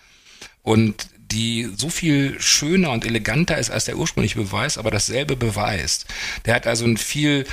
Und 0.63 1.09
die 1.19 1.71
so 1.77 1.89
viel 1.89 2.41
schöner 2.41 2.91
und 2.91 3.05
eleganter 3.05 3.59
ist 3.59 3.71
als 3.71 3.87
der 3.87 3.97
ursprüngliche 3.97 4.39
Beweis, 4.39 4.79
aber 4.79 4.91
dasselbe 4.91 5.37
beweist. 5.37 6.07
Der 6.45 6.55
hat 6.55 6.67
also 6.67 6.85
einen 6.85 6.97
viel 6.97 7.47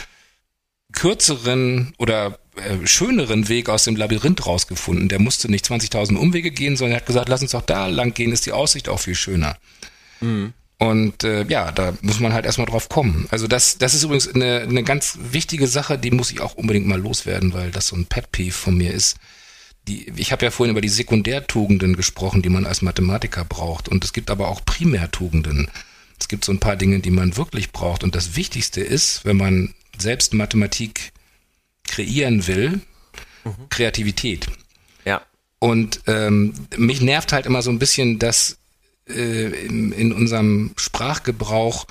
kürzeren 0.91 1.93
oder 1.97 2.39
äh, 2.55 2.85
schöneren 2.85 3.49
Weg 3.49 3.69
aus 3.69 3.85
dem 3.85 3.95
Labyrinth 3.95 4.45
rausgefunden. 4.45 5.09
Der 5.09 5.19
musste 5.19 5.49
nicht 5.49 5.65
20.000 5.65 6.15
Umwege 6.15 6.51
gehen, 6.51 6.75
sondern 6.75 6.93
er 6.93 7.01
hat 7.01 7.05
gesagt, 7.05 7.29
lass 7.29 7.41
uns 7.41 7.51
doch 7.51 7.61
da 7.61 7.87
lang 7.87 8.13
gehen, 8.13 8.31
ist 8.31 8.45
die 8.45 8.51
Aussicht 8.51 8.89
auch 8.89 8.99
viel 8.99 9.15
schöner. 9.15 9.57
Mhm. 10.19 10.53
Und 10.77 11.23
äh, 11.23 11.43
ja, 11.43 11.71
da 11.71 11.93
muss 12.01 12.19
man 12.19 12.33
halt 12.33 12.45
erstmal 12.45 12.65
drauf 12.65 12.89
kommen. 12.89 13.27
Also 13.29 13.47
das, 13.47 13.77
das 13.77 13.93
ist 13.93 14.03
übrigens 14.03 14.27
eine, 14.27 14.61
eine 14.61 14.83
ganz 14.83 15.19
wichtige 15.31 15.67
Sache, 15.67 15.99
die 15.99 16.09
muss 16.09 16.31
ich 16.31 16.41
auch 16.41 16.55
unbedingt 16.55 16.87
mal 16.87 16.99
loswerden, 16.99 17.53
weil 17.53 17.69
das 17.69 17.87
so 17.87 17.95
ein 17.95 18.07
Pet 18.07 18.31
Peeve 18.31 18.51
von 18.51 18.75
mir 18.75 18.91
ist. 18.91 19.17
Die, 19.87 20.11
ich 20.15 20.31
habe 20.31 20.43
ja 20.43 20.51
vorhin 20.51 20.71
über 20.71 20.81
die 20.81 20.89
Sekundärtugenden 20.89 21.95
gesprochen, 21.95 22.41
die 22.41 22.49
man 22.49 22.65
als 22.65 22.81
Mathematiker 22.81 23.45
braucht. 23.45 23.89
Und 23.89 24.03
es 24.03 24.11
gibt 24.11 24.31
aber 24.31 24.47
auch 24.47 24.65
Primärtugenden. 24.65 25.69
Es 26.19 26.27
gibt 26.27 26.45
so 26.45 26.51
ein 26.51 26.59
paar 26.59 26.75
Dinge, 26.75 26.99
die 26.99 27.11
man 27.11 27.37
wirklich 27.37 27.71
braucht. 27.71 28.03
Und 28.03 28.15
das 28.15 28.35
Wichtigste 28.35 28.81
ist, 28.81 29.23
wenn 29.23 29.37
man 29.37 29.75
selbst 29.97 30.33
Mathematik 30.33 31.11
kreieren 31.83 32.47
will, 32.47 32.81
mhm. 33.43 33.69
Kreativität. 33.69 34.47
Ja. 35.05 35.21
Und 35.59 36.01
ähm, 36.07 36.53
mich 36.77 37.01
nervt 37.01 37.33
halt 37.33 37.45
immer 37.45 37.61
so 37.61 37.69
ein 37.69 37.79
bisschen, 37.79 38.19
dass 38.19 38.57
äh, 39.07 39.65
in, 39.65 39.91
in 39.91 40.11
unserem 40.13 40.73
Sprachgebrauch 40.77 41.85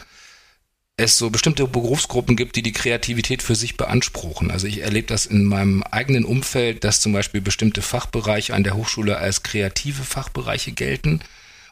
es 0.97 1.17
so 1.17 1.31
bestimmte 1.31 1.67
Berufsgruppen 1.67 2.37
gibt, 2.37 2.57
die 2.57 2.63
die 2.63 2.73
Kreativität 2.73 3.43
für 3.43 3.55
sich 3.55 3.77
beanspruchen. 3.77 4.51
Also 4.51 4.67
ich 4.67 4.83
erlebe 4.83 5.07
das 5.07 5.27
in 5.27 5.45
meinem 5.45 5.83
eigenen 5.83 6.25
Umfeld, 6.25 6.85
dass 6.85 7.01
zum 7.01 7.13
Beispiel 7.13 7.41
bestimmte 7.41 7.81
Fachbereiche 7.83 8.55
an 8.55 8.65
der 8.65 8.75
Hochschule 8.75 9.17
als 9.17 9.43
kreative 9.43 10.03
Fachbereiche 10.03 10.73
gelten. 10.73 11.21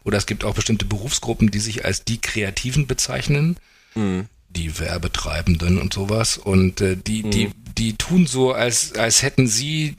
Oder 0.05 0.16
es 0.16 0.26
gibt 0.26 0.45
auch 0.45 0.55
bestimmte 0.55 0.87
Berufsgruppen, 0.87 1.51
die 1.51 1.59
sich 1.59 1.85
als 1.85 2.05
die 2.05 2.20
Kreativen 2.20 2.87
bezeichnen. 2.87 3.59
Mhm. 3.95 4.26
Die 4.51 4.78
Werbetreibenden 4.78 5.78
und 5.78 5.92
sowas. 5.92 6.38
Und 6.38 6.80
äh, 6.80 6.96
die, 6.96 7.22
mhm. 7.22 7.30
die, 7.30 7.51
die 7.76 7.92
tun 7.94 8.26
so, 8.26 8.53
als, 8.53 8.94
als 8.94 9.22
hätten 9.22 9.46
sie 9.46 9.96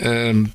ähm, 0.00 0.52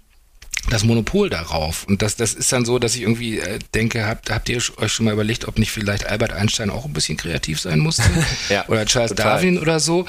das 0.69 0.83
Monopol 0.83 1.29
darauf. 1.29 1.85
Und 1.85 2.01
das, 2.01 2.15
das 2.15 2.33
ist 2.33 2.51
dann 2.51 2.65
so, 2.65 2.79
dass 2.79 2.95
ich 2.95 3.01
irgendwie 3.01 3.39
äh, 3.39 3.59
denke, 3.73 4.07
habt, 4.07 4.29
habt 4.31 4.49
ihr 4.49 4.57
euch 4.57 4.91
schon 4.91 5.05
mal 5.05 5.13
überlegt, 5.13 5.47
ob 5.47 5.59
nicht 5.59 5.71
vielleicht 5.71 6.07
Albert 6.07 6.33
Einstein 6.33 6.69
auch 6.69 6.85
ein 6.85 6.93
bisschen 6.93 7.17
kreativ 7.17 7.59
sein 7.59 7.79
musste? 7.79 8.03
ja, 8.49 8.67
oder 8.67 8.85
Charles 8.85 9.11
total. 9.11 9.35
Darwin 9.35 9.59
oder 9.59 9.79
so? 9.79 10.05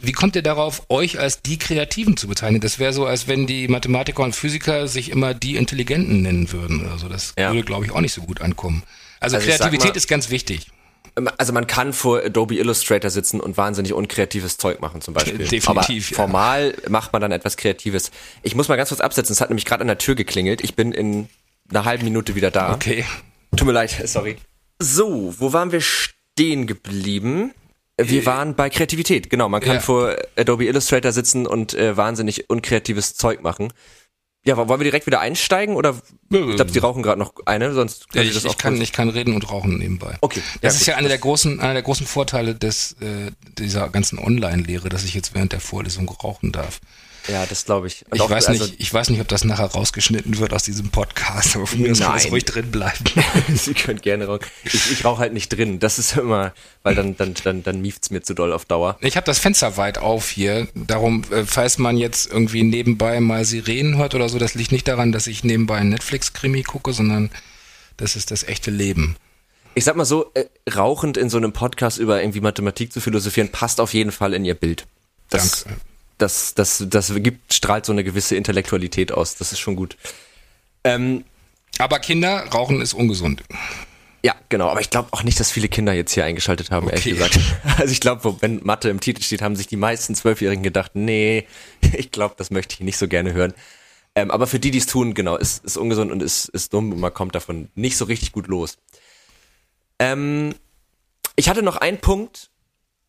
Wie 0.00 0.12
kommt 0.12 0.36
ihr 0.36 0.42
darauf, 0.42 0.82
euch 0.88 1.18
als 1.18 1.42
die 1.42 1.58
Kreativen 1.58 2.16
zu 2.16 2.28
bezeichnen? 2.28 2.60
Das 2.60 2.78
wäre 2.78 2.92
so, 2.92 3.06
als 3.06 3.28
wenn 3.28 3.46
die 3.46 3.68
Mathematiker 3.68 4.22
und 4.22 4.34
Physiker 4.34 4.88
sich 4.88 5.10
immer 5.10 5.34
die 5.34 5.56
Intelligenten 5.56 6.22
nennen 6.22 6.52
würden 6.52 6.84
oder 6.84 6.98
so. 6.98 7.08
Das 7.08 7.34
ja. 7.38 7.50
würde, 7.50 7.64
glaube 7.64 7.86
ich, 7.86 7.92
auch 7.92 8.00
nicht 8.00 8.12
so 8.12 8.22
gut 8.22 8.40
ankommen. 8.40 8.82
Also, 9.20 9.36
also 9.36 9.48
Kreativität 9.48 9.90
mal, 9.90 9.96
ist 9.96 10.08
ganz 10.08 10.30
wichtig. 10.30 10.66
Also 11.36 11.52
man 11.52 11.66
kann 11.66 11.92
vor 11.92 12.24
Adobe 12.24 12.56
Illustrator 12.56 13.10
sitzen 13.10 13.40
und 13.40 13.56
wahnsinnig 13.56 13.92
unkreatives 13.92 14.56
Zeug 14.56 14.80
machen 14.80 15.00
zum 15.00 15.14
Beispiel. 15.14 15.38
Definitiv. 15.48 16.18
Aber 16.18 16.26
formal 16.26 16.74
ja. 16.82 16.90
macht 16.90 17.12
man 17.12 17.22
dann 17.22 17.32
etwas 17.32 17.56
Kreatives. 17.56 18.10
Ich 18.42 18.54
muss 18.54 18.68
mal 18.68 18.76
ganz 18.76 18.90
kurz 18.90 19.00
absetzen. 19.00 19.32
Es 19.32 19.40
hat 19.40 19.50
nämlich 19.50 19.64
gerade 19.64 19.82
an 19.82 19.88
der 19.88 19.98
Tür 19.98 20.14
geklingelt. 20.14 20.62
Ich 20.62 20.74
bin 20.74 20.92
in 20.92 21.28
einer 21.70 21.84
halben 21.84 22.04
Minute 22.04 22.34
wieder 22.34 22.50
da. 22.50 22.74
Okay. 22.74 23.04
Tut 23.56 23.66
mir 23.66 23.72
leid, 23.72 23.90
sorry. 24.04 24.36
So, 24.78 25.34
wo 25.38 25.52
waren 25.52 25.72
wir 25.72 25.80
stehen 25.80 26.66
geblieben? 26.66 27.52
Wir 28.00 28.22
äh, 28.22 28.26
waren 28.26 28.54
bei 28.54 28.70
Kreativität, 28.70 29.28
genau. 29.28 29.48
Man 29.48 29.60
kann 29.60 29.74
ja. 29.74 29.80
vor 29.80 30.14
Adobe 30.36 30.66
Illustrator 30.66 31.12
sitzen 31.12 31.46
und 31.46 31.74
äh, 31.74 31.96
wahnsinnig 31.96 32.48
unkreatives 32.48 33.16
Zeug 33.16 33.42
machen. 33.42 33.72
Ja, 34.48 34.56
wollen 34.56 34.80
wir 34.80 34.84
direkt 34.84 35.06
wieder 35.06 35.20
einsteigen 35.20 35.76
oder 35.76 35.94
ich 36.30 36.56
glaube, 36.56 36.70
Sie 36.70 36.78
rauchen 36.78 37.02
gerade 37.02 37.18
noch 37.18 37.34
eine, 37.44 37.74
sonst 37.74 38.08
kann 38.08 38.22
ja, 38.22 38.28
ich, 38.28 38.34
das 38.34 38.46
auch 38.46 38.52
ich 38.52 38.56
kann, 38.56 38.80
ich 38.80 38.92
kann 38.92 39.10
reden 39.10 39.34
und 39.34 39.50
rauchen 39.50 39.76
nebenbei. 39.76 40.16
Okay. 40.22 40.40
Das 40.62 40.72
ja, 40.72 40.80
ist 40.80 40.86
ja 40.86 40.96
einer 40.96 41.08
der 41.08 41.18
großen, 41.18 41.60
einer 41.60 41.74
der 41.74 41.82
großen 41.82 42.06
Vorteile 42.06 42.54
des 42.54 42.92
äh, 43.02 43.30
dieser 43.58 43.90
ganzen 43.90 44.18
Online-Lehre, 44.18 44.88
dass 44.88 45.04
ich 45.04 45.12
jetzt 45.12 45.34
während 45.34 45.52
der 45.52 45.60
Vorlesung 45.60 46.08
rauchen 46.08 46.50
darf. 46.50 46.80
Ja, 47.28 47.44
das 47.46 47.66
glaube 47.66 47.86
ich. 47.86 48.04
Und 48.06 48.16
ich 48.16 48.22
auch, 48.22 48.30
weiß 48.30 48.46
also, 48.46 48.64
nicht, 48.64 48.80
ich 48.80 48.92
weiß 48.92 49.10
nicht, 49.10 49.20
ob 49.20 49.28
das 49.28 49.44
nachher 49.44 49.66
rausgeschnitten 49.66 50.38
wird 50.38 50.54
aus 50.54 50.62
diesem 50.62 50.88
Podcast, 50.88 51.56
aber 51.56 51.66
von 51.66 51.80
mir 51.80 51.92
aus 51.92 52.00
kann 52.00 52.16
es 52.16 52.30
ruhig 52.30 52.44
drin 52.46 52.70
bleiben. 52.70 53.04
Sie 53.54 53.74
können 53.74 54.00
gerne 54.00 54.26
rauchen. 54.26 54.46
Ich, 54.64 54.90
ich 54.92 55.04
rauche 55.04 55.20
halt 55.20 55.34
nicht 55.34 55.50
drin. 55.50 55.78
Das 55.78 55.98
ist 55.98 56.16
immer, 56.16 56.54
weil 56.82 56.94
dann 56.94 57.16
dann 57.16 57.34
dann 57.34 57.62
dann 57.62 57.80
mieft's 57.82 58.10
mir 58.10 58.22
zu 58.22 58.34
doll 58.34 58.52
auf 58.52 58.64
Dauer. 58.64 58.96
Ich 59.00 59.16
habe 59.16 59.26
das 59.26 59.38
Fenster 59.38 59.76
weit 59.76 59.98
auf 59.98 60.30
hier. 60.30 60.68
Darum, 60.74 61.22
äh, 61.30 61.44
falls 61.44 61.76
man 61.76 61.98
jetzt 61.98 62.32
irgendwie 62.32 62.62
nebenbei 62.62 63.20
mal 63.20 63.44
Sirenen 63.44 63.98
hört 63.98 64.14
oder 64.14 64.28
so, 64.28 64.38
das 64.38 64.54
liegt 64.54 64.72
nicht 64.72 64.88
daran, 64.88 65.12
dass 65.12 65.26
ich 65.26 65.44
nebenbei 65.44 65.76
einen 65.76 65.90
Netflix-Krimi 65.90 66.62
gucke, 66.62 66.94
sondern 66.94 67.30
das 67.98 68.16
ist 68.16 68.30
das 68.30 68.44
echte 68.44 68.70
Leben. 68.70 69.16
Ich 69.74 69.84
sag 69.84 69.96
mal 69.96 70.06
so, 70.06 70.30
äh, 70.34 70.46
rauchend 70.74 71.18
in 71.18 71.28
so 71.28 71.36
einem 71.36 71.52
Podcast 71.52 71.98
über 71.98 72.20
irgendwie 72.22 72.40
Mathematik 72.40 72.92
zu 72.92 73.00
philosophieren, 73.00 73.50
passt 73.50 73.80
auf 73.80 73.92
jeden 73.92 74.12
Fall 74.12 74.32
in 74.32 74.44
ihr 74.44 74.54
Bild. 74.54 74.86
Das, 75.28 75.64
Danke 75.64 75.80
das, 76.18 76.54
das, 76.54 76.84
das 76.88 77.12
gibt, 77.16 77.54
strahlt 77.54 77.86
so 77.86 77.92
eine 77.92 78.04
gewisse 78.04 78.36
Intellektualität 78.36 79.12
aus. 79.12 79.36
Das 79.36 79.52
ist 79.52 79.60
schon 79.60 79.76
gut. 79.76 79.96
Ähm, 80.84 81.24
aber 81.78 81.98
Kinder, 82.00 82.44
Rauchen 82.52 82.80
ist 82.80 82.94
ungesund. 82.94 83.42
Ja, 84.24 84.34
genau. 84.48 84.68
Aber 84.68 84.80
ich 84.80 84.90
glaube 84.90 85.08
auch 85.12 85.22
nicht, 85.22 85.38
dass 85.38 85.50
viele 85.50 85.68
Kinder 85.68 85.92
jetzt 85.92 86.12
hier 86.12 86.24
eingeschaltet 86.24 86.70
haben, 86.70 86.86
okay. 86.86 86.96
ehrlich 86.96 87.14
gesagt. 87.14 87.38
Also 87.78 87.92
ich 87.92 88.00
glaube, 88.00 88.36
wenn 88.40 88.60
Mathe 88.64 88.88
im 88.88 89.00
Titel 89.00 89.22
steht, 89.22 89.42
haben 89.42 89.54
sich 89.54 89.68
die 89.68 89.76
meisten 89.76 90.14
Zwölfjährigen 90.14 90.62
gedacht, 90.62 90.92
nee, 90.94 91.46
ich 91.92 92.10
glaube, 92.10 92.34
das 92.36 92.50
möchte 92.50 92.74
ich 92.74 92.80
nicht 92.80 92.98
so 92.98 93.06
gerne 93.06 93.32
hören. 93.32 93.54
Ähm, 94.14 94.32
aber 94.32 94.48
für 94.48 94.58
die, 94.58 94.72
die 94.72 94.78
es 94.78 94.86
tun, 94.86 95.14
genau, 95.14 95.36
ist, 95.36 95.64
ist 95.64 95.76
ungesund 95.76 96.10
und 96.10 96.22
ist, 96.22 96.48
ist 96.48 96.72
dumm 96.72 96.92
und 96.92 96.98
man 96.98 97.14
kommt 97.14 97.36
davon 97.36 97.68
nicht 97.76 97.96
so 97.96 98.06
richtig 98.06 98.32
gut 98.32 98.48
los. 98.48 98.78
Ähm, 100.00 100.54
ich 101.36 101.48
hatte 101.48 101.62
noch 101.62 101.76
einen 101.76 101.98
Punkt. 101.98 102.50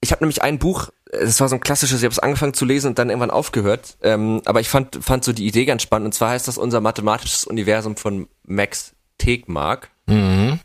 Ich 0.01 0.11
habe 0.11 0.23
nämlich 0.23 0.43
ein 0.43 0.59
Buch 0.59 0.89
es 1.11 1.39
war 1.39 1.49
so 1.49 1.55
ein 1.55 1.61
klassisches, 1.61 1.99
ich 1.99 2.05
habe 2.05 2.13
es 2.13 2.19
angefangen 2.19 2.53
zu 2.53 2.65
lesen 2.65 2.87
und 2.87 2.99
dann 2.99 3.09
irgendwann 3.09 3.31
aufgehört. 3.31 3.97
Ähm, 4.01 4.41
aber 4.45 4.61
ich 4.61 4.69
fand, 4.69 5.03
fand 5.03 5.23
so 5.23 5.33
die 5.33 5.47
Idee 5.47 5.65
ganz 5.65 5.81
spannend. 5.81 6.05
Und 6.05 6.13
zwar 6.13 6.31
heißt 6.31 6.47
das 6.47 6.57
unser 6.57 6.81
mathematisches 6.81 7.45
Universum 7.45 7.97
von 7.97 8.27
Max 8.43 8.93
Tegmark. 9.17 9.89
Mhm. 10.05 10.59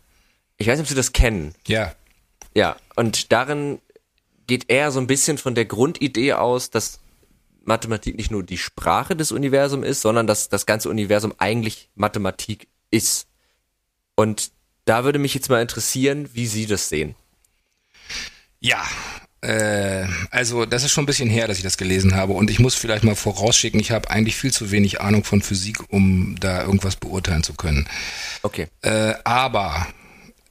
Ich 0.59 0.67
weiß 0.67 0.79
nicht, 0.79 0.85
ob 0.85 0.89
Sie 0.89 0.95
das 0.95 1.13
kennen. 1.13 1.55
Ja. 1.67 1.95
Ja, 2.55 2.77
und 2.95 3.33
darin 3.33 3.81
geht 4.47 4.67
er 4.69 4.93
so 4.93 5.01
ein 5.01 5.07
bisschen 5.07 5.39
von 5.39 5.55
der 5.55 5.65
Grundidee 5.65 6.35
aus, 6.35 6.71
dass 6.71 7.01
Mathematik 7.65 8.17
nicht 8.17 8.31
nur 8.31 8.43
die 8.43 8.59
Sprache 8.59 9.17
des 9.17 9.33
Universums 9.33 9.87
ist, 9.87 10.03
sondern 10.03 10.27
dass 10.27 10.51
das 10.51 10.67
ganze 10.67 10.91
Universum 10.91 11.35
eigentlich 11.39 11.89
Mathematik 11.95 12.69
ist. 12.91 13.27
Und 14.15 14.53
da 14.85 15.05
würde 15.05 15.19
mich 15.19 15.35
jetzt 15.35 15.49
mal 15.49 15.63
interessieren, 15.63 16.29
wie 16.35 16.47
Sie 16.47 16.67
das 16.67 16.91
sehen. 16.91 17.15
Ja, 18.61 18.85
äh, 19.45 20.07
also 20.31 20.65
das 20.65 20.85
ist 20.85 20.93
schon 20.93 21.05
ein 21.05 21.07
bisschen 21.07 21.29
her, 21.29 21.47
dass 21.47 21.59
ich 21.59 21.63
das 21.63 21.77
gelesen 21.77 22.15
habe 22.15 22.33
und 22.33 22.51
ich 22.51 22.59
muss 22.59 22.75
vielleicht 22.75 23.05
mal 23.05 23.15
vorausschicken, 23.15 23.79
ich 23.79 23.91
habe 23.91 24.11
eigentlich 24.11 24.37
viel 24.37 24.53
zu 24.53 24.71
wenig 24.71 25.01
Ahnung 25.01 25.25
von 25.25 25.43
Physik, 25.43 25.79
um 25.93 26.37
da 26.41 26.63
irgendwas 26.63 26.97
beurteilen 26.97 27.43
zu 27.43 27.55
können. 27.55 27.87
Okay. 28.43 28.69
Äh, 28.83 29.15
aber 29.25 29.87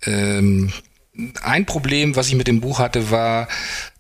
ähm, 0.06 0.72
ein 1.43 1.66
Problem, 1.68 2.16
was 2.16 2.28
ich 2.28 2.36
mit 2.36 2.47
dem 2.47 2.59
Buch 2.59 2.80
hatte, 2.80 3.11
war, 3.11 3.47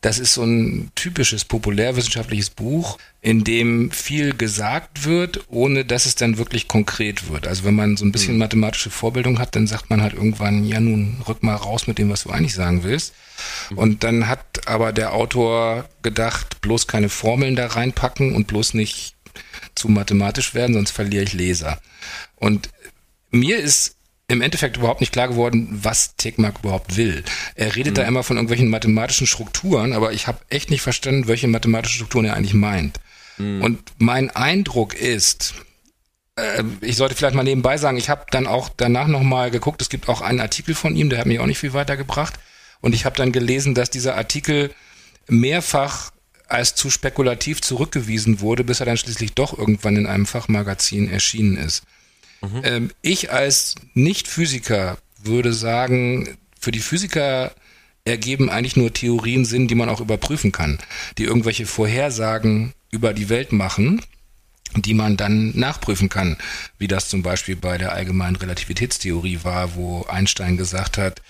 das 0.01 0.17
ist 0.17 0.33
so 0.33 0.43
ein 0.43 0.91
typisches 0.95 1.45
populärwissenschaftliches 1.45 2.49
Buch, 2.49 2.97
in 3.21 3.43
dem 3.43 3.91
viel 3.91 4.35
gesagt 4.35 5.05
wird, 5.05 5.45
ohne 5.47 5.85
dass 5.85 6.07
es 6.07 6.15
dann 6.15 6.39
wirklich 6.39 6.67
konkret 6.67 7.29
wird. 7.29 7.45
Also 7.47 7.65
wenn 7.65 7.75
man 7.75 7.97
so 7.97 8.05
ein 8.05 8.11
bisschen 8.11 8.33
mhm. 8.33 8.39
mathematische 8.39 8.89
Vorbildung 8.89 9.37
hat, 9.37 9.55
dann 9.55 9.67
sagt 9.67 9.91
man 9.91 10.01
halt 10.01 10.13
irgendwann, 10.13 10.65
ja 10.65 10.79
nun 10.79 11.21
rück 11.27 11.43
mal 11.43 11.55
raus 11.55 11.85
mit 11.85 11.99
dem, 11.99 12.09
was 12.09 12.23
du 12.23 12.31
eigentlich 12.31 12.55
sagen 12.55 12.83
willst. 12.83 13.13
Mhm. 13.69 13.77
Und 13.77 14.03
dann 14.03 14.27
hat 14.27 14.67
aber 14.67 14.91
der 14.91 15.13
Autor 15.13 15.87
gedacht, 16.01 16.61
bloß 16.61 16.87
keine 16.87 17.09
Formeln 17.09 17.55
da 17.55 17.67
reinpacken 17.67 18.33
und 18.33 18.47
bloß 18.47 18.73
nicht 18.73 19.15
zu 19.75 19.87
mathematisch 19.87 20.55
werden, 20.55 20.73
sonst 20.73 20.91
verliere 20.91 21.23
ich 21.23 21.33
Leser. 21.33 21.79
Und 22.37 22.69
mir 23.29 23.57
ist 23.57 23.97
im 24.27 24.41
Endeffekt 24.41 24.77
überhaupt 24.77 25.01
nicht 25.01 25.11
klar 25.11 25.27
geworden, 25.27 25.67
was 25.71 26.15
Tegmark 26.15 26.59
überhaupt 26.59 26.95
will. 26.95 27.23
Er 27.55 27.75
redet 27.75 27.93
mhm. 27.93 27.95
da 27.95 28.03
immer 28.03 28.23
von 28.23 28.37
irgendwelchen 28.37 28.69
mathematischen 28.69 29.27
Strukturen, 29.27 29.93
aber 29.93 30.13
ich 30.13 30.27
habe 30.27 30.39
echt 30.49 30.69
nicht 30.69 30.81
verstanden, 30.81 31.27
welche 31.27 31.47
mathematischen 31.47 31.97
Strukturen 31.97 32.25
er 32.25 32.35
eigentlich 32.35 32.53
meint. 32.53 32.99
Mhm. 33.37 33.61
Und 33.61 33.79
mein 33.97 34.29
Eindruck 34.29 34.93
ist, 34.93 35.55
äh, 36.35 36.63
ich 36.81 36.95
sollte 36.95 37.15
vielleicht 37.15 37.35
mal 37.35 37.43
nebenbei 37.43 37.77
sagen, 37.77 37.97
ich 37.97 38.09
habe 38.09 38.25
dann 38.31 38.47
auch 38.47 38.69
danach 38.75 39.07
nochmal 39.07 39.51
geguckt, 39.51 39.81
es 39.81 39.89
gibt 39.89 40.07
auch 40.09 40.21
einen 40.21 40.39
Artikel 40.39 40.73
von 40.73 40.95
ihm, 40.95 41.09
der 41.09 41.19
hat 41.19 41.25
mich 41.25 41.39
auch 41.39 41.45
nicht 41.45 41.59
viel 41.59 41.73
weitergebracht. 41.73 42.35
Und 42.81 42.93
ich 42.95 43.05
habe 43.05 43.15
dann 43.15 43.31
gelesen, 43.31 43.75
dass 43.75 43.89
dieser 43.89 44.15
Artikel 44.15 44.73
mehrfach 45.27 46.11
als 46.47 46.75
zu 46.75 46.89
spekulativ 46.89 47.61
zurückgewiesen 47.61 48.41
wurde, 48.41 48.63
bis 48.63 48.79
er 48.79 48.85
dann 48.85 48.97
schließlich 48.97 49.33
doch 49.33 49.57
irgendwann 49.57 49.95
in 49.95 50.05
einem 50.05 50.25
Fachmagazin 50.25 51.09
erschienen 51.09 51.57
ist. 51.57 51.83
Mhm. 52.43 52.61
Ähm, 52.63 52.91
ich 53.01 53.31
als 53.31 53.75
Nicht-Physiker 53.93 54.97
würde 55.23 55.53
sagen, 55.53 56.37
für 56.59 56.71
die 56.71 56.79
Physiker 56.79 57.53
ergeben 58.05 58.49
eigentlich 58.49 58.75
nur 58.75 58.93
Theorien 58.93 59.45
Sinn, 59.45 59.67
die 59.67 59.75
man 59.75 59.89
auch 59.89 60.01
überprüfen 60.01 60.51
kann, 60.51 60.79
die 61.17 61.23
irgendwelche 61.23 61.65
Vorhersagen 61.65 62.73
über 62.91 63.13
die 63.13 63.29
Welt 63.29 63.53
machen, 63.53 64.01
die 64.75 64.93
man 64.93 65.15
dann 65.15 65.57
nachprüfen 65.57 66.09
kann, 66.09 66.37
wie 66.77 66.87
das 66.87 67.07
zum 67.07 67.23
Beispiel 67.23 67.55
bei 67.55 67.77
der 67.77 67.93
allgemeinen 67.93 68.35
Relativitätstheorie 68.35 69.39
war, 69.43 69.75
wo 69.75 70.03
Einstein 70.03 70.57
gesagt 70.57 70.97
hat, 70.97 71.21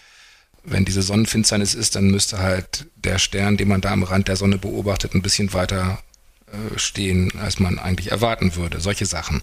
wenn 0.64 0.86
diese 0.86 1.02
Sonnenfinsternis 1.02 1.76
ist, 1.76 1.96
dann 1.96 2.10
müsste 2.10 2.40
halt 2.40 2.88
der 2.96 3.20
Stern, 3.20 3.58
den 3.58 3.68
man 3.68 3.82
da 3.82 3.92
am 3.92 4.04
Rand 4.04 4.30
der 4.30 4.38
Sonne 4.38 4.58
beobachtet, 4.58 5.14
ein 5.14 5.22
bisschen 5.22 5.54
weiter 5.54 6.02
äh, 6.48 6.80
stehen, 6.80 7.34
als 7.38 7.60
man 7.60 7.80
eigentlich 7.80 8.12
erwarten 8.12 8.56
würde. 8.56 8.80
Solche 8.80 9.06
Sachen. 9.06 9.42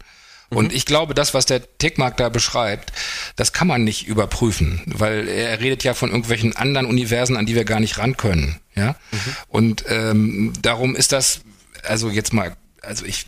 Und 0.50 0.70
mhm. 0.70 0.76
ich 0.76 0.84
glaube, 0.84 1.14
das, 1.14 1.32
was 1.32 1.46
der 1.46 1.62
Techmark 1.78 2.16
da 2.16 2.28
beschreibt, 2.28 2.92
das 3.36 3.52
kann 3.52 3.68
man 3.68 3.84
nicht 3.84 4.06
überprüfen, 4.06 4.82
weil 4.86 5.28
er 5.28 5.60
redet 5.60 5.84
ja 5.84 5.94
von 5.94 6.10
irgendwelchen 6.10 6.56
anderen 6.56 6.86
Universen, 6.86 7.36
an 7.36 7.46
die 7.46 7.54
wir 7.54 7.64
gar 7.64 7.80
nicht 7.80 7.98
ran 7.98 8.16
können. 8.16 8.60
Ja. 8.74 8.96
Mhm. 9.12 9.18
Und 9.48 9.84
ähm, 9.88 10.52
darum 10.60 10.96
ist 10.96 11.12
das, 11.12 11.40
also 11.84 12.10
jetzt 12.10 12.32
mal, 12.32 12.56
also 12.82 13.04
ich, 13.04 13.26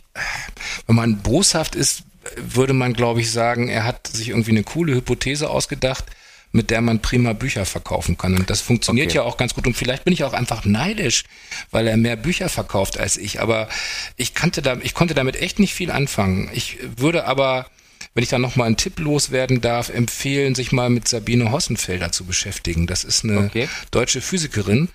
wenn 0.85 0.95
man 0.95 1.17
boshaft 1.17 1.75
ist, 1.75 2.03
würde 2.37 2.73
man, 2.73 2.93
glaube 2.93 3.21
ich, 3.21 3.31
sagen, 3.31 3.69
er 3.69 3.85
hat 3.85 4.07
sich 4.07 4.29
irgendwie 4.29 4.51
eine 4.51 4.63
coole 4.63 4.93
Hypothese 4.93 5.49
ausgedacht, 5.49 6.05
mit 6.53 6.69
der 6.69 6.81
man 6.81 7.01
prima 7.01 7.33
Bücher 7.33 7.65
verkaufen 7.65 8.17
kann. 8.17 8.35
Und 8.35 8.49
das 8.49 8.61
funktioniert 8.61 9.07
okay. 9.07 9.17
ja 9.17 9.23
auch 9.23 9.37
ganz 9.37 9.55
gut. 9.55 9.67
Und 9.67 9.75
vielleicht 9.75 10.05
bin 10.05 10.13
ich 10.13 10.23
auch 10.23 10.33
einfach 10.33 10.65
neidisch, 10.65 11.23
weil 11.71 11.87
er 11.87 11.97
mehr 11.97 12.15
Bücher 12.15 12.47
verkauft 12.47 12.97
als 12.97 13.17
ich. 13.17 13.41
Aber 13.41 13.67
ich 14.15 14.35
kannte 14.35 14.61
da, 14.61 14.77
ich 14.81 14.93
konnte 14.93 15.15
damit 15.15 15.35
echt 15.35 15.59
nicht 15.59 15.73
viel 15.73 15.89
anfangen. 15.89 16.49
Ich 16.53 16.77
würde 16.95 17.25
aber, 17.25 17.65
wenn 18.13 18.23
ich 18.23 18.29
da 18.29 18.37
nochmal 18.37 18.67
einen 18.67 18.77
Tipp 18.77 18.99
loswerden 18.99 19.61
darf, 19.61 19.89
empfehlen, 19.89 20.53
sich 20.53 20.71
mal 20.71 20.91
mit 20.91 21.07
Sabine 21.07 21.51
Hossenfelder 21.51 22.11
zu 22.11 22.23
beschäftigen. 22.23 22.85
Das 22.85 23.03
ist 23.03 23.23
eine 23.23 23.45
okay. 23.45 23.67
deutsche 23.89 24.21
Physikerin. 24.21 24.89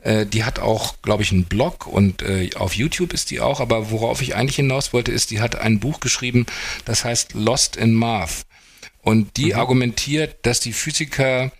Äh, 0.00 0.24
die 0.24 0.44
hat 0.44 0.60
auch, 0.60 0.94
glaube 1.02 1.22
ich, 1.24 1.30
einen 1.30 1.44
Blog 1.44 1.86
und 1.86 2.22
äh, 2.22 2.48
auf 2.56 2.74
YouTube 2.74 3.12
ist 3.12 3.30
die 3.30 3.40
auch. 3.40 3.60
Aber 3.60 3.90
worauf 3.90 4.22
ich 4.22 4.34
eigentlich 4.34 4.56
hinaus 4.56 4.94
wollte, 4.94 5.12
ist, 5.12 5.30
die 5.30 5.42
hat 5.42 5.56
ein 5.56 5.78
Buch 5.78 6.00
geschrieben, 6.00 6.46
das 6.86 7.04
heißt 7.04 7.34
Lost 7.34 7.76
in 7.76 7.92
Math. 7.92 8.46
Und 9.02 9.36
die 9.36 9.52
mhm. 9.52 9.58
argumentiert, 9.58 10.36
dass 10.42 10.60
die 10.60 10.72
Physiker 10.72 11.52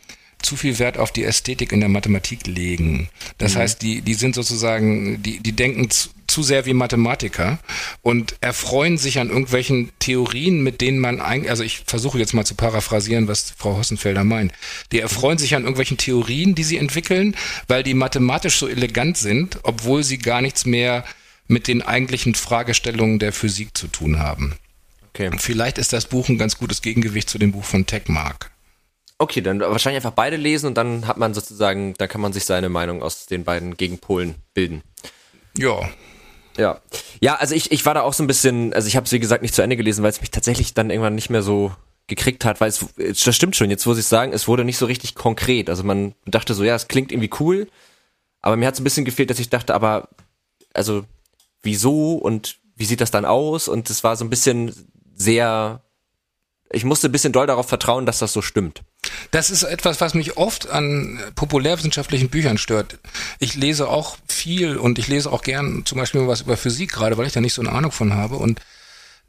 zu 0.42 0.56
viel 0.56 0.78
Wert 0.78 0.98
auf 0.98 1.12
die 1.12 1.24
Ästhetik 1.24 1.72
in 1.72 1.80
der 1.80 1.88
Mathematik 1.88 2.46
legen. 2.46 3.08
Das 3.38 3.54
mhm. 3.54 3.58
heißt, 3.58 3.82
die, 3.82 4.02
die 4.02 4.14
sind 4.14 4.34
sozusagen, 4.34 5.22
die, 5.22 5.40
die 5.40 5.52
denken 5.52 5.90
zu, 5.90 6.10
zu 6.26 6.42
sehr 6.42 6.66
wie 6.66 6.72
Mathematiker 6.72 7.58
und 8.00 8.36
erfreuen 8.40 8.98
sich 8.98 9.18
an 9.18 9.28
irgendwelchen 9.28 9.90
Theorien, 9.98 10.62
mit 10.62 10.80
denen 10.80 10.98
man 10.98 11.20
eigentlich, 11.20 11.50
also 11.50 11.62
ich 11.62 11.82
versuche 11.86 12.18
jetzt 12.18 12.32
mal 12.32 12.44
zu 12.44 12.54
paraphrasieren, 12.54 13.28
was 13.28 13.52
Frau 13.56 13.76
Hossenfelder 13.76 14.24
meint. 14.24 14.52
Die 14.92 15.00
erfreuen 15.00 15.38
sich 15.38 15.54
an 15.54 15.62
irgendwelchen 15.62 15.98
Theorien, 15.98 16.54
die 16.54 16.64
sie 16.64 16.78
entwickeln, 16.78 17.36
weil 17.68 17.82
die 17.82 17.94
mathematisch 17.94 18.56
so 18.56 18.66
elegant 18.66 19.18
sind, 19.18 19.60
obwohl 19.62 20.02
sie 20.02 20.18
gar 20.18 20.40
nichts 20.40 20.64
mehr 20.64 21.04
mit 21.48 21.68
den 21.68 21.82
eigentlichen 21.82 22.34
Fragestellungen 22.34 23.18
der 23.18 23.32
Physik 23.32 23.76
zu 23.76 23.88
tun 23.88 24.18
haben. 24.18 24.54
Okay. 25.14 25.30
Vielleicht 25.38 25.78
ist 25.78 25.92
das 25.92 26.06
Buch 26.06 26.28
ein 26.28 26.38
ganz 26.38 26.58
gutes 26.58 26.80
Gegengewicht 26.80 27.28
zu 27.28 27.38
dem 27.38 27.52
Buch 27.52 27.64
von 27.64 27.86
Techmark. 27.86 28.50
Okay, 29.18 29.42
dann 29.42 29.60
wahrscheinlich 29.60 29.98
einfach 29.98 30.16
beide 30.16 30.36
lesen 30.36 30.66
und 30.66 30.74
dann 30.74 31.06
hat 31.06 31.18
man 31.18 31.34
sozusagen, 31.34 31.94
da 31.98 32.06
kann 32.06 32.20
man 32.20 32.32
sich 32.32 32.44
seine 32.44 32.68
Meinung 32.68 33.02
aus 33.02 33.26
den 33.26 33.44
beiden 33.44 33.76
Gegenpolen 33.76 34.36
bilden. 34.54 34.82
Ja. 35.56 35.88
Ja. 36.56 36.80
Ja, 37.20 37.36
also 37.36 37.54
ich, 37.54 37.70
ich 37.70 37.84
war 37.86 37.94
da 37.94 38.02
auch 38.02 38.14
so 38.14 38.24
ein 38.24 38.26
bisschen, 38.26 38.72
also 38.72 38.88
ich 38.88 38.96
habe 38.96 39.04
es 39.04 39.12
wie 39.12 39.20
gesagt 39.20 39.42
nicht 39.42 39.54
zu 39.54 39.62
Ende 39.62 39.76
gelesen, 39.76 40.02
weil 40.02 40.10
es 40.10 40.20
mich 40.20 40.30
tatsächlich 40.30 40.74
dann 40.74 40.90
irgendwann 40.90 41.14
nicht 41.14 41.30
mehr 41.30 41.42
so 41.42 41.72
gekriegt 42.08 42.44
hat, 42.44 42.60
weil 42.60 42.68
es, 42.68 42.84
das 42.96 43.36
stimmt 43.36 43.54
schon, 43.54 43.70
jetzt 43.70 43.86
muss 43.86 43.98
ich 43.98 44.06
sagen, 44.06 44.32
es 44.32 44.48
wurde 44.48 44.64
nicht 44.64 44.78
so 44.78 44.86
richtig 44.86 45.14
konkret. 45.14 45.70
Also 45.70 45.84
man 45.84 46.14
dachte 46.26 46.54
so, 46.54 46.64
ja, 46.64 46.74
es 46.74 46.88
klingt 46.88 47.12
irgendwie 47.12 47.30
cool, 47.38 47.68
aber 48.40 48.56
mir 48.56 48.66
hat 48.66 48.74
es 48.74 48.80
ein 48.80 48.84
bisschen 48.84 49.04
gefehlt, 49.04 49.30
dass 49.30 49.38
ich 49.38 49.50
dachte, 49.50 49.72
aber, 49.72 50.08
also, 50.74 51.04
wieso 51.62 52.14
und 52.14 52.58
wie 52.74 52.84
sieht 52.84 53.00
das 53.00 53.12
dann 53.12 53.24
aus? 53.24 53.68
Und 53.68 53.88
es 53.88 54.02
war 54.02 54.16
so 54.16 54.24
ein 54.24 54.30
bisschen 54.30 54.74
sehr, 55.22 55.82
ich 56.70 56.84
musste 56.84 57.08
ein 57.08 57.12
bisschen 57.12 57.32
doll 57.32 57.46
darauf 57.46 57.68
vertrauen, 57.68 58.06
dass 58.06 58.18
das 58.18 58.32
so 58.32 58.42
stimmt. 58.42 58.82
Das 59.30 59.50
ist 59.50 59.62
etwas, 59.62 60.00
was 60.00 60.14
mich 60.14 60.36
oft 60.36 60.70
an 60.70 61.20
populärwissenschaftlichen 61.34 62.28
Büchern 62.28 62.58
stört. 62.58 62.98
Ich 63.38 63.54
lese 63.54 63.88
auch 63.88 64.16
viel 64.28 64.76
und 64.76 64.98
ich 64.98 65.08
lese 65.08 65.32
auch 65.32 65.42
gern 65.42 65.84
zum 65.84 65.98
Beispiel 65.98 66.26
was 66.28 66.42
über 66.42 66.56
Physik 66.56 66.92
gerade, 66.92 67.16
weil 67.18 67.26
ich 67.26 67.32
da 67.32 67.40
nicht 67.40 67.54
so 67.54 67.62
eine 67.62 67.72
Ahnung 67.72 67.92
von 67.92 68.14
habe 68.14 68.36
und 68.36 68.60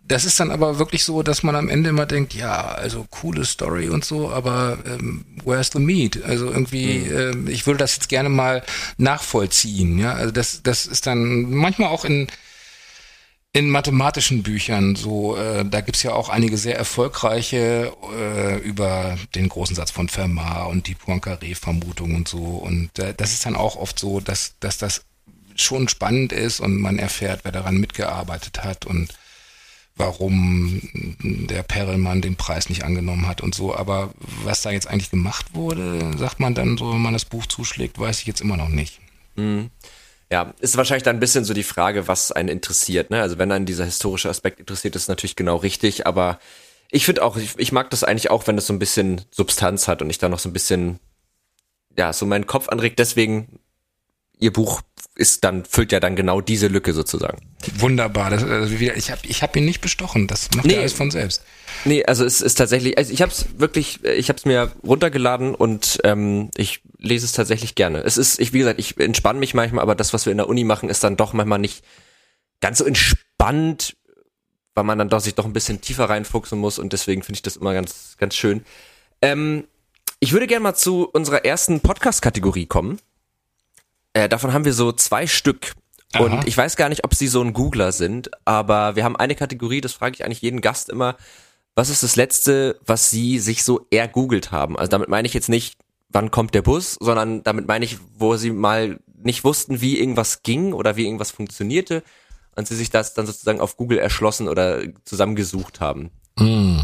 das 0.06 0.26
ist 0.26 0.40
dann 0.40 0.52
aber 0.52 0.80
wirklich 0.80 1.06
so, 1.06 1.24
dass 1.24 1.44
man 1.44 1.56
am 1.56 1.70
Ende 1.70 1.90
immer 1.90 2.06
denkt, 2.06 2.34
ja, 2.34 2.66
also 2.74 3.08
coole 3.10 3.46
Story 3.46 3.88
und 3.88 4.04
so, 4.04 4.30
aber 4.30 4.78
ähm, 4.86 5.26
where's 5.46 5.72
the 5.72 5.80
meat? 5.80 6.22
Also 6.24 6.52
irgendwie, 6.52 7.00
mhm. 7.00 7.18
ähm, 7.18 7.48
ich 7.48 7.66
würde 7.66 7.80
das 7.80 7.96
jetzt 7.96 8.10
gerne 8.10 8.28
mal 8.28 8.64
nachvollziehen. 8.98 9.98
Ja, 9.98 10.14
also 10.14 10.32
das, 10.32 10.62
das 10.62 10.86
ist 10.86 11.08
dann 11.08 11.52
manchmal 11.52 11.88
auch 11.88 12.04
in 12.04 12.28
in 13.56 13.70
mathematischen 13.70 14.42
Büchern 14.42 14.96
so, 14.96 15.38
äh, 15.38 15.64
da 15.64 15.82
gibt's 15.82 16.02
ja 16.02 16.14
auch 16.14 16.30
einige 16.30 16.58
sehr 16.58 16.76
erfolgreiche 16.76 17.94
äh, 18.12 18.58
über 18.58 19.16
den 19.36 19.48
großen 19.48 19.76
Satz 19.76 19.92
von 19.92 20.10
Fermat 20.10 20.70
und 20.70 20.88
die 20.88 20.96
Poincaré-Vermutung 20.96 22.16
und 22.16 22.28
so. 22.28 22.40
Und 22.40 22.98
äh, 22.98 23.14
das 23.16 23.32
ist 23.32 23.46
dann 23.46 23.56
auch 23.56 23.76
oft 23.76 24.00
so, 24.00 24.20
dass, 24.20 24.56
dass 24.60 24.80
das 24.80 25.06
schon 25.56 25.88
spannend 25.88 26.34
ist 26.34 26.62
und 26.62 26.82
man 26.82 26.98
erfährt, 26.98 27.42
wer 27.44 27.52
daran 27.52 27.78
mitgearbeitet 27.78 28.64
hat 28.64 28.88
und 28.88 29.14
warum 29.96 30.82
der 31.22 31.62
Perelmann 31.62 32.24
den 32.24 32.36
Preis 32.36 32.70
nicht 32.70 32.84
angenommen 32.84 33.28
hat 33.28 33.42
und 33.42 33.54
so. 33.54 33.76
Aber 33.76 34.16
was 34.44 34.64
da 34.64 34.72
jetzt 34.72 34.88
eigentlich 34.88 35.12
gemacht 35.12 35.54
wurde, 35.54 36.18
sagt 36.18 36.40
man 36.40 36.56
dann 36.56 36.76
so, 36.76 36.92
wenn 36.92 37.02
man 37.02 37.14
das 37.14 37.26
Buch 37.26 37.46
zuschlägt, 37.46 38.00
weiß 38.00 38.22
ich 38.22 38.26
jetzt 38.26 38.42
immer 38.42 38.58
noch 38.58 38.70
nicht. 38.70 39.00
Mhm. 39.36 39.70
Ja, 40.34 40.52
ist 40.62 40.78
wahrscheinlich 40.78 41.04
dann 41.04 41.18
ein 41.18 41.20
bisschen 41.20 41.46
so 41.46 41.54
die 41.54 41.62
Frage, 41.62 42.08
was 42.08 42.32
einen 42.32 42.50
interessiert. 42.50 43.12
Ne? 43.12 43.22
Also 43.22 43.38
wenn 43.38 43.52
einen 43.52 43.68
dieser 43.68 43.86
historische 43.86 44.30
Aspekt 44.30 44.60
interessiert, 44.60 44.96
ist 44.96 45.08
natürlich 45.08 45.36
genau 45.36 45.58
richtig. 45.58 46.08
Aber 46.08 46.40
ich 46.90 47.06
finde 47.06 47.22
auch, 47.22 47.38
ich, 47.38 47.52
ich 47.58 47.72
mag 47.72 47.92
das 47.92 48.04
eigentlich 48.04 48.32
auch, 48.32 48.48
wenn 48.48 48.58
es 48.58 48.66
so 48.66 48.74
ein 48.74 48.80
bisschen 48.80 49.22
Substanz 49.30 49.88
hat 49.88 50.02
und 50.02 50.10
ich 50.10 50.18
da 50.18 50.30
noch 50.30 50.40
so 50.40 50.50
ein 50.50 50.54
bisschen, 50.54 51.00
ja, 51.96 52.12
so 52.14 52.26
meinen 52.26 52.48
Kopf 52.48 52.68
anregt. 52.70 52.98
Deswegen 52.98 53.60
ihr 54.40 54.52
Buch 54.52 54.82
ist 55.16 55.44
dann 55.44 55.66
füllt 55.66 55.92
ja 55.92 56.00
dann 56.00 56.16
genau 56.16 56.42
diese 56.42 56.66
Lücke 56.66 56.94
sozusagen. 56.94 57.38
Wunderbar. 57.76 58.32
Das, 58.32 58.44
also 58.44 58.74
ich 58.74 59.12
habe 59.12 59.22
ich 59.28 59.44
hab 59.44 59.56
ihn 59.56 59.66
nicht 59.66 59.82
bestochen. 59.82 60.26
Das 60.26 60.50
macht 60.56 60.66
nee, 60.66 60.78
alles 60.78 60.94
von 60.94 61.12
selbst. 61.12 61.44
Nee, 61.86 62.04
also 62.06 62.26
es 62.26 62.42
ist 62.42 62.56
tatsächlich. 62.56 62.98
Also 62.98 63.14
ich 63.14 63.22
habe 63.22 63.32
es 63.32 63.46
wirklich. 63.58 64.04
Ich 64.04 64.30
habe 64.30 64.38
es 64.38 64.46
mir 64.46 64.72
runtergeladen 64.84 65.54
und 65.54 66.00
ähm, 66.04 66.50
ich 66.58 66.82
lese 67.04 67.26
es 67.26 67.34
tatsächlich 67.34 67.76
gerne. 67.76 68.00
Es 68.00 68.18
ist, 68.18 68.40
ich 68.40 68.54
wie 68.54 68.60
gesagt, 68.60 68.80
ich 68.80 68.98
entspanne 68.98 69.40
mich 69.40 69.54
manchmal, 69.54 69.84
aber 69.84 69.94
das, 69.94 70.14
was 70.14 70.26
wir 70.26 70.32
in 70.32 70.38
der 70.38 70.50
Uni 70.50 70.64
machen, 70.64 70.90
ist 70.90 71.04
dann 71.04 71.18
doch 71.18 71.34
manchmal 71.34 71.60
nicht 71.60 71.84
ganz 72.62 72.80
so 72.80 72.86
entspannt, 72.86 73.96
weil 74.74 74.86
man 74.86 74.98
dann 74.98 75.10
doch 75.10 75.20
sich 75.20 75.36
doch 75.36 75.46
ein 75.46 75.54
bisschen 75.54 75.82
tiefer 75.82 76.10
reinfuchsen 76.10 76.58
muss 76.58 76.80
und 76.80 76.94
deswegen 76.94 77.22
finde 77.22 77.38
ich 77.38 77.42
das 77.44 77.58
immer 77.58 77.74
ganz 77.74 78.16
ganz 78.18 78.36
schön. 78.36 78.66
Ähm, 79.22 79.66
ich 80.20 80.32
würde 80.32 80.48
gerne 80.48 80.64
mal 80.64 80.74
zu 80.74 81.08
unserer 81.10 81.44
ersten 81.46 81.82
Podcast-Kategorie 81.82 82.66
kommen. 82.66 83.00
Äh, 84.14 84.30
davon 84.30 84.54
haben 84.54 84.66
wir 84.66 84.74
so 84.74 84.94
zwei 84.94 85.28
Stück. 85.28 85.74
Aha. 86.14 86.24
Und 86.24 86.48
ich 86.48 86.56
weiß 86.56 86.78
gar 86.78 86.90
nicht, 86.90 87.04
ob 87.04 87.14
sie 87.14 87.28
so 87.28 87.42
ein 87.42 87.54
Googler 87.54 87.92
sind, 87.92 88.30
aber 88.46 88.96
wir 88.96 89.04
haben 89.04 89.18
eine 89.18 89.36
Kategorie, 89.36 89.82
das 89.82 89.94
frage 89.94 90.16
ich 90.16 90.24
eigentlich 90.24 90.42
jeden 90.42 90.62
Gast 90.62 90.90
immer. 90.90 91.18
Was 91.76 91.90
ist 91.90 92.04
das 92.04 92.16
letzte, 92.16 92.80
was 92.86 93.10
sie 93.10 93.40
sich 93.40 93.64
so 93.64 93.88
ergoogelt 93.90 94.52
haben? 94.52 94.78
Also 94.78 94.92
damit 94.92 95.10
meine 95.10 95.28
ich 95.28 95.34
jetzt 95.34 95.50
nicht, 95.50 95.76
wann 96.14 96.32
kommt 96.32 96.54
der 96.54 96.62
Bus, 96.62 96.98
sondern 97.00 97.44
damit 97.44 97.68
meine 97.68 97.86
ich, 97.86 97.98
wo 98.18 98.36
sie 98.38 98.52
mal 98.52 99.00
nicht 99.22 99.44
wussten, 99.44 99.82
wie 99.82 100.00
irgendwas 100.00 100.44
ging 100.44 100.74
oder 100.74 100.96
wie 100.96 101.06
irgendwas 101.06 101.32
funktionierte 101.32 102.04
und 102.56 102.68
sie 102.68 102.76
sich 102.76 102.90
das 102.90 103.14
dann 103.14 103.26
sozusagen 103.26 103.60
auf 103.60 103.78
Google 103.78 103.98
erschlossen 103.98 104.48
oder 104.48 104.82
zusammengesucht 105.06 105.80
haben. 105.80 106.12
Mm. 106.38 106.82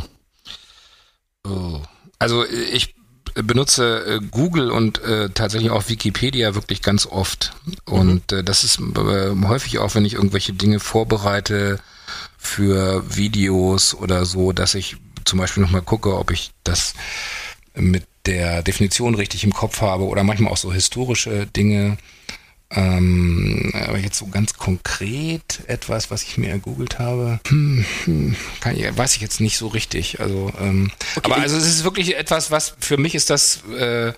Oh. 1.48 1.82
Also 2.18 2.46
ich 2.46 2.96
benutze 3.36 4.06
äh, 4.06 4.20
Google 4.20 4.72
und 4.72 5.02
äh, 5.02 5.30
tatsächlich 5.30 5.72
auch 5.72 5.88
Wikipedia 5.88 6.56
wirklich 6.56 6.82
ganz 6.82 7.06
oft. 7.06 7.54
Und 7.86 8.32
mhm. 8.32 8.40
äh, 8.40 8.44
das 8.44 8.64
ist 8.64 8.80
äh, 8.80 9.36
häufig 9.48 9.80
auch, 9.80 9.96
wenn 9.96 10.06
ich 10.06 10.16
irgendwelche 10.16 10.54
Dinge 10.54 10.80
vorbereite 10.80 11.80
für 12.38 13.16
Videos 13.16 13.94
oder 13.94 14.26
so, 14.26 14.52
dass 14.52 14.76
ich 14.76 14.98
zum 15.26 15.40
Beispiel 15.40 15.62
nochmal 15.62 15.82
gucke, 15.82 16.18
ob 16.18 16.32
ich 16.32 16.52
das 16.64 16.94
mit 17.76 18.06
der 18.30 18.62
Definition 18.62 19.16
richtig 19.16 19.44
im 19.44 19.54
Kopf 19.54 19.82
habe 19.82 20.06
oder 20.06 20.24
manchmal 20.24 20.52
auch 20.52 20.58
so 20.58 20.72
historische 20.72 21.48
Dinge. 21.48 21.98
Ähm, 22.72 23.72
aber 23.74 23.98
jetzt 23.98 24.20
so 24.20 24.28
ganz 24.28 24.54
konkret 24.54 25.62
etwas, 25.66 26.12
was 26.12 26.22
ich 26.22 26.38
mir 26.38 26.52
ergoogelt 26.52 27.00
habe, 27.00 27.40
hm, 27.48 27.84
hm, 28.06 28.36
ich, 28.76 28.98
weiß 28.98 29.16
ich 29.16 29.22
jetzt 29.22 29.42
nicht 29.42 29.58
so 29.58 29.68
richtig. 29.68 30.20
Also, 30.20 30.52
ähm, 30.62 30.92
okay, 31.16 31.32
aber 31.32 31.38
also 31.38 31.58
es 31.58 31.66
ist 31.66 31.84
wirklich 31.84 32.16
etwas, 32.16 32.52
was 32.52 32.76
für 32.80 32.98
mich 32.98 33.16
ist 33.16 33.32
das 33.32 33.64
äh, 33.76 34.14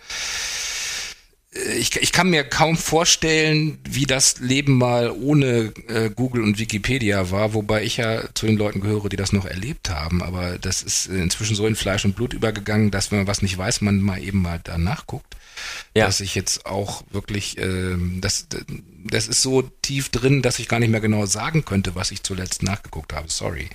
ich, 1.54 1.98
ich 1.98 2.14
kann 2.14 2.30
mir 2.30 2.46
kaum 2.46 2.78
vorstellen, 2.78 3.78
wie 3.84 4.06
das 4.06 4.40
Leben 4.40 4.78
mal 4.78 5.12
ohne 5.12 5.74
äh, 5.90 6.10
Google 6.10 6.44
und 6.44 6.60
Wikipedia 6.60 7.30
war, 7.30 7.54
wobei 7.54 7.84
ich 7.84 7.98
ja 7.98 8.24
zu 8.34 8.46
den 8.46 8.56
Leuten 8.56 8.80
gehöre, 8.80 9.10
die 9.10 9.18
das 9.18 9.34
noch 9.34 9.46
erlebt 9.46 9.90
haben. 9.90 10.24
Aber 10.24 10.58
das 10.58 10.82
ist 10.82 11.08
inzwischen 11.08 11.58
so 11.58 11.68
in 11.68 11.76
Fleisch 11.76 12.06
und 12.06 12.16
Blut 12.16 12.34
übergegangen, 12.34 12.90
dass 12.90 13.12
wenn 13.12 13.20
man 13.20 13.28
was 13.28 13.42
nicht 13.42 13.58
weiß, 13.58 13.82
man 13.82 14.00
mal 14.00 14.24
eben 14.24 14.42
mal 14.42 14.62
da 14.64 14.78
nachguckt. 14.78 15.36
Ja. 15.94 16.06
Dass 16.06 16.22
ich 16.22 16.36
jetzt 16.36 16.66
auch 16.66 17.04
wirklich, 17.12 17.58
äh, 17.58 17.98
das, 18.22 18.48
das 19.04 19.28
ist 19.28 19.42
so 19.42 19.62
tief 19.82 20.08
drin, 20.08 20.42
dass 20.42 20.58
ich 20.58 20.70
gar 20.70 20.80
nicht 20.80 20.90
mehr 20.90 21.02
genau 21.02 21.26
sagen 21.26 21.66
könnte, 21.66 21.96
was 21.96 22.12
ich 22.12 22.24
zuletzt 22.24 22.64
nachgeguckt 22.64 23.12
habe. 23.12 23.30
Sorry. 23.30 23.68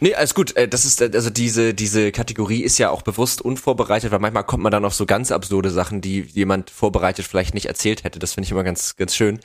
Nee, 0.00 0.14
alles 0.14 0.34
gut. 0.34 0.54
Äh, 0.56 0.68
das 0.68 0.84
ist, 0.84 1.00
äh, 1.00 1.10
also 1.14 1.30
diese, 1.30 1.74
diese 1.74 2.12
Kategorie 2.12 2.62
ist 2.62 2.78
ja 2.78 2.90
auch 2.90 3.02
bewusst 3.02 3.40
unvorbereitet, 3.40 4.10
weil 4.10 4.18
manchmal 4.18 4.44
kommt 4.44 4.62
man 4.62 4.72
dann 4.72 4.84
auf 4.84 4.94
so 4.94 5.06
ganz 5.06 5.32
absurde 5.32 5.70
Sachen, 5.70 6.00
die 6.00 6.20
jemand 6.20 6.70
vorbereitet 6.70 7.26
vielleicht 7.26 7.54
nicht 7.54 7.66
erzählt 7.66 8.04
hätte. 8.04 8.18
Das 8.18 8.34
finde 8.34 8.46
ich 8.46 8.52
immer 8.52 8.64
ganz, 8.64 8.96
ganz 8.96 9.14
schön. 9.14 9.40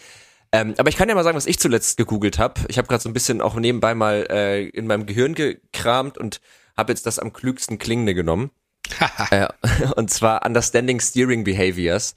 Ähm, 0.51 0.73
aber 0.77 0.89
ich 0.89 0.97
kann 0.97 1.07
ja 1.07 1.15
mal 1.15 1.23
sagen, 1.23 1.37
was 1.37 1.45
ich 1.45 1.59
zuletzt 1.59 1.95
gegoogelt 1.97 2.37
habe. 2.37 2.61
Ich 2.67 2.77
habe 2.77 2.87
gerade 2.87 3.01
so 3.01 3.09
ein 3.09 3.13
bisschen 3.13 3.41
auch 3.41 3.55
nebenbei 3.55 3.95
mal 3.95 4.27
äh, 4.29 4.67
in 4.67 4.87
meinem 4.87 5.05
Gehirn 5.05 5.33
gekramt 5.33 6.17
und 6.17 6.41
habe 6.75 6.91
jetzt 6.91 7.05
das 7.05 7.19
am 7.19 7.31
klügsten 7.31 7.79
klingende 7.79 8.13
genommen. 8.13 8.51
äh, 9.29 9.47
und 9.95 10.11
zwar 10.11 10.45
Understanding 10.45 10.99
Steering 10.99 11.45
Behaviors, 11.45 12.15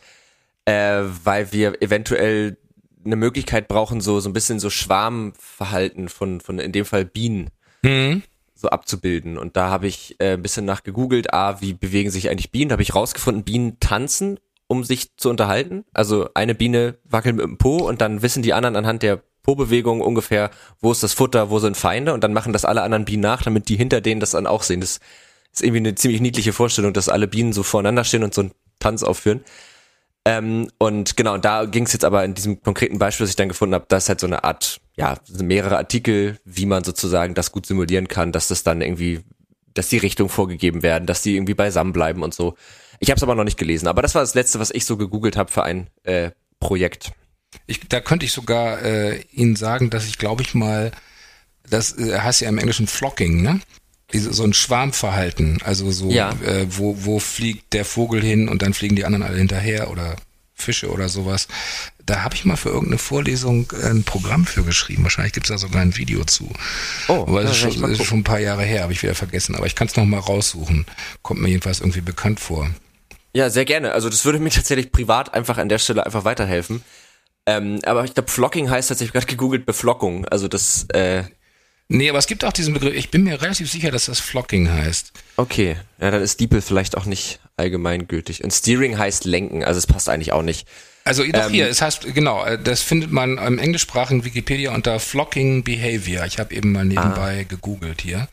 äh, 0.65 1.03
weil 1.23 1.53
wir 1.53 1.81
eventuell 1.81 2.57
eine 3.05 3.17
Möglichkeit 3.17 3.69
brauchen, 3.69 4.01
so 4.01 4.19
so 4.19 4.29
ein 4.29 4.33
bisschen 4.33 4.59
so 4.59 4.71
Schwarmverhalten 4.71 6.09
von 6.09 6.41
von 6.41 6.59
in 6.59 6.73
dem 6.73 6.87
Fall 6.87 7.05
Bienen 7.05 7.51
mhm. 7.85 8.23
so 8.55 8.69
abzubilden. 8.69 9.39
Und 9.39 9.57
da 9.57 9.71
habe 9.71 9.87
ich 9.87 10.17
äh, 10.19 10.33
ein 10.33 10.43
bisschen 10.43 10.65
nach 10.65 10.83
gegoogelt, 10.83 11.33
ah, 11.33 11.61
wie 11.61 11.73
bewegen 11.73 12.11
sich 12.11 12.31
eigentlich 12.31 12.51
Bienen? 12.51 12.71
Da 12.71 12.75
habe 12.75 12.83
ich 12.83 12.95
rausgefunden, 12.95 13.45
Bienen 13.45 13.79
tanzen, 13.81 14.39
um 14.67 14.85
sich 14.85 15.17
zu 15.17 15.31
unterhalten. 15.31 15.85
Also 15.93 16.29
eine 16.35 16.55
Biene 16.55 16.99
wackelt 17.05 17.37
mit 17.37 17.45
dem 17.45 17.59
Po 17.59 17.77
und 17.77 18.01
dann 18.01 18.23
wissen 18.23 18.43
die 18.43 18.55
anderen 18.55 18.77
anhand 18.77 19.03
der 19.03 19.23
Po-Bewegung 19.43 20.01
ungefähr, 20.01 20.51
wo 20.81 20.91
ist 20.91 21.03
das 21.03 21.13
Futter, 21.13 21.51
wo 21.51 21.59
sind 21.59 21.77
Feinde 21.77 22.15
und 22.15 22.25
dann 22.25 22.33
machen 22.33 22.53
das 22.53 22.65
alle 22.65 22.83
anderen 22.83 23.05
Bienen 23.05 23.23
nach, 23.23 23.43
damit 23.43 23.69
die 23.69 23.77
hinter 23.77 24.01
denen 24.01 24.21
das 24.21 24.31
dann 24.31 24.47
auch 24.47 24.63
sehen. 24.63 24.81
Das 24.81 25.01
ist 25.53 25.63
irgendwie 25.63 25.81
eine 25.81 25.95
ziemlich 25.95 26.21
niedliche 26.21 26.53
Vorstellung, 26.53 26.93
dass 26.95 27.09
alle 27.09 27.29
Bienen 27.29 27.53
so 27.53 27.63
voreinander 27.63 28.05
stehen 28.05 28.25
und 28.25 28.35
so 28.35 28.41
einen 28.41 28.53
Tanz 28.81 29.03
aufführen. 29.03 29.45
Ähm, 30.25 30.71
und 30.79 31.17
genau, 31.17 31.37
da 31.37 31.67
ging 31.67 31.85
es 31.85 31.93
jetzt 31.93 32.05
aber 32.05 32.25
in 32.25 32.35
diesem 32.35 32.63
konkreten 32.63 32.99
Beispiel, 32.99 33.25
das 33.25 33.31
ich 33.31 33.37
dann 33.37 33.49
gefunden 33.49 33.75
habe, 33.75 33.85
das 33.89 34.05
ist 34.05 34.09
halt 34.09 34.21
so 34.21 34.27
eine 34.27 34.45
Art, 34.45 34.81
ja, 34.97 35.19
mehrere 35.29 35.77
Artikel, 35.77 36.39
wie 36.45 36.67
man 36.67 36.85
sozusagen 36.85 37.35
das 37.35 37.53
gut 37.53 37.67
simulieren 37.67 38.09
kann, 38.09 38.33
dass 38.33 38.49
das 38.49 38.63
dann 38.63 38.81
irgendwie, 38.81 39.21
dass 39.75 39.89
die 39.89 39.99
Richtung 39.99 40.29
vorgegeben 40.29 40.83
werden, 40.83 41.07
dass 41.07 41.23
die 41.23 41.35
irgendwie 41.35 41.55
beisammen 41.55 41.93
bleiben 41.93 42.23
und 42.23 42.35
so. 42.35 42.55
Ich 43.01 43.11
habe 43.11 43.17
es 43.17 43.23
aber 43.23 43.35
noch 43.35 43.45
nicht 43.45 43.59
gelesen, 43.59 43.89
aber 43.89 44.03
das 44.03 44.15
war 44.15 44.23
das 44.23 44.35
letzte, 44.35 44.61
was 44.61 44.71
ich 44.71 44.85
so 44.85 44.97
gegoogelt 44.97 45.37
habe 45.37 45.51
für 45.51 45.65
ein 45.65 45.89
äh, 46.05 46.31
Projekt. 46.61 47.13
Ich, 47.67 47.81
da 47.89 48.01
könnte 48.01 48.25
ich 48.25 48.33
sogar 48.33 48.83
äh, 48.83 49.21
Ihnen 49.33 49.57
sagen, 49.57 49.91
dass 49.91 50.07
ich 50.07 50.19
glaube 50.19 50.43
ich 50.43 50.55
mal, 50.55 50.93
das 51.69 51.99
äh, 51.99 52.19
heißt 52.19 52.41
ja 52.41 52.49
im 52.49 52.59
Englischen 52.59 52.87
Flocking, 52.87 53.43
ne? 53.43 53.61
so 54.13 54.45
ein 54.45 54.55
Schwarmverhalten, 54.55 55.61
also 55.65 55.91
so, 55.91 56.11
ja. 56.11 56.31
äh, 56.43 56.67
wo, 56.69 57.05
wo 57.05 57.19
fliegt 57.19 57.73
der 57.73 57.85
Vogel 57.85 58.23
hin 58.23 58.49
und 58.49 58.63
dann 58.63 58.75
fliegen 58.75 58.95
die 58.95 59.05
anderen 59.05 59.25
alle 59.25 59.39
hinterher 59.39 59.91
oder 59.91 60.15
Fische 60.55 60.91
oder 60.91 61.09
sowas. 61.09 61.49
Da 62.07 62.23
habe 62.23 62.35
ich 62.35 62.45
mal 62.45 62.57
für 62.57 62.69
irgendeine 62.69 62.99
Vorlesung 62.99 63.73
ein 63.83 64.05
Programm 64.05 64.45
für 64.45 64.63
geschrieben. 64.63 65.05
Wahrscheinlich 65.05 65.33
gibt 65.33 65.47
es 65.47 65.51
da 65.51 65.59
sogar 65.59 65.83
ein 65.83 65.97
Video 65.97 66.25
zu. 66.25 66.51
Oh, 67.09 67.25
aber 67.27 67.43
das 67.43 67.53
ist, 67.53 67.59
schon, 67.59 67.91
ist 67.91 68.05
schon 68.05 68.21
ein 68.21 68.25
paar 68.25 68.41
Jahre 68.41 68.63
her, 68.63 68.83
habe 68.83 68.93
ich 68.93 69.03
wieder 69.03 69.15
vergessen. 69.15 69.55
Aber 69.55 69.67
ich 69.67 69.75
kann 69.75 69.87
es 69.87 69.97
noch 69.97 70.05
mal 70.05 70.21
raussuchen. 70.21 70.85
Kommt 71.23 71.41
mir 71.41 71.49
jedenfalls 71.49 71.81
irgendwie 71.81 72.03
bekannt 72.03 72.41
vor. 72.41 72.69
Ja, 73.35 73.49
sehr 73.51 73.65
gerne. 73.65 73.93
Also 73.93 74.11
das 74.11 74.25
würde 74.25 74.39
mir 74.39 74.51
tatsächlich 74.51 74.93
privat 74.93 75.33
einfach 75.35 75.59
an 75.59 75.69
der 75.69 75.79
Stelle 75.79 76.05
einfach 76.05 76.25
weiterhelfen. 76.25 76.83
Ähm, 77.47 77.81
aber 77.85 78.05
ich 78.05 78.15
glaube, 78.15 78.31
Flocking 78.31 78.71
heißt 78.71 78.89
tatsächlich 78.89 79.13
gerade 79.13 79.27
gegoogelt 79.27 79.67
Beflockung. 79.67 80.27
Also 80.27 80.49
das 80.49 80.87
äh, 80.91 81.25
Nee, 81.89 82.09
aber 82.09 82.19
es 82.19 82.27
gibt 82.27 82.45
auch 82.45 82.53
diesen 82.53 82.73
Begriff, 82.73 82.95
ich 82.95 83.11
bin 83.11 83.25
mir 83.25 83.43
relativ 83.43 83.71
sicher, 83.71 83.91
dass 83.91 84.07
das 84.07 84.19
Flocking 84.19 84.71
heißt. 84.71 85.13
Okay, 85.37 85.77
ja, 86.01 86.11
dann 86.11 86.23
ist 86.23 86.41
Diepel 86.41 86.63
vielleicht 86.63 86.97
auch 86.97 87.05
nicht 87.05 87.41
allgemeingültig. 87.57 88.43
Und 88.43 88.53
Steering 88.53 88.99
heißt 88.99 89.27
lenken, 89.27 89.63
also 89.65 89.79
es 89.79 89.87
passt 89.87 90.09
eigentlich 90.09 90.33
auch 90.33 90.43
nicht. 90.43 90.67
Also 91.05 91.23
doch 91.23 91.47
ähm, 91.47 91.53
hier, 91.53 91.69
es 91.69 91.83
heißt, 91.83 92.15
genau, 92.15 92.45
äh, 92.45 92.59
das 92.59 92.81
findet 92.81 93.13
man 93.13 93.37
im 93.39 93.59
englischsprachigen 93.59 94.25
Wikipedia 94.25 94.75
unter 94.75 94.99
Flocking 94.99 95.63
Behavior. 95.63 96.25
Ich 96.25 96.39
habe 96.39 96.55
eben 96.55 96.73
mal 96.73 96.85
nebenbei 96.85 97.41
ah. 97.41 97.49
gegoogelt 97.49 98.01
hier. 98.01 98.29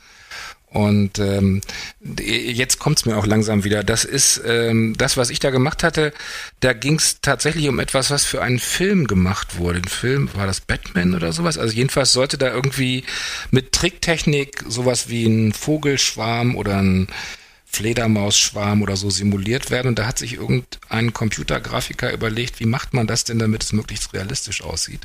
Und 0.71 1.19
ähm, 1.19 1.59
jetzt 1.99 2.79
kommt's 2.79 3.05
mir 3.05 3.17
auch 3.17 3.25
langsam 3.25 3.65
wieder. 3.65 3.83
Das 3.83 4.05
ist 4.05 4.41
ähm, 4.45 4.95
das, 4.97 5.17
was 5.17 5.29
ich 5.29 5.41
da 5.41 5.49
gemacht 5.49 5.83
hatte. 5.83 6.13
Da 6.61 6.71
ging's 6.71 7.19
tatsächlich 7.21 7.67
um 7.67 7.77
etwas, 7.79 8.09
was 8.09 8.23
für 8.23 8.41
einen 8.41 8.59
Film 8.59 9.05
gemacht 9.05 9.57
wurde. 9.57 9.79
Ein 9.79 9.89
Film 9.89 10.29
war 10.33 10.47
das 10.47 10.61
Batman 10.61 11.13
oder 11.13 11.33
sowas. 11.33 11.57
Also 11.57 11.75
jedenfalls 11.75 12.13
sollte 12.13 12.37
da 12.37 12.47
irgendwie 12.53 13.03
mit 13.51 13.73
Tricktechnik 13.73 14.63
sowas 14.65 15.09
wie 15.09 15.25
ein 15.25 15.51
Vogelschwarm 15.51 16.55
oder 16.55 16.77
ein 16.77 17.07
Fledermausschwarm 17.71 18.81
oder 18.81 18.95
so 18.95 19.09
simuliert 19.09 19.71
werden. 19.71 19.89
Und 19.89 19.99
da 19.99 20.05
hat 20.05 20.17
sich 20.17 20.33
irgendein 20.33 21.13
Computergrafiker 21.13 22.11
überlegt, 22.13 22.59
wie 22.59 22.65
macht 22.65 22.93
man 22.93 23.07
das 23.07 23.23
denn, 23.23 23.39
damit 23.39 23.63
es 23.63 23.73
möglichst 23.73 24.13
realistisch 24.13 24.61
aussieht. 24.61 25.01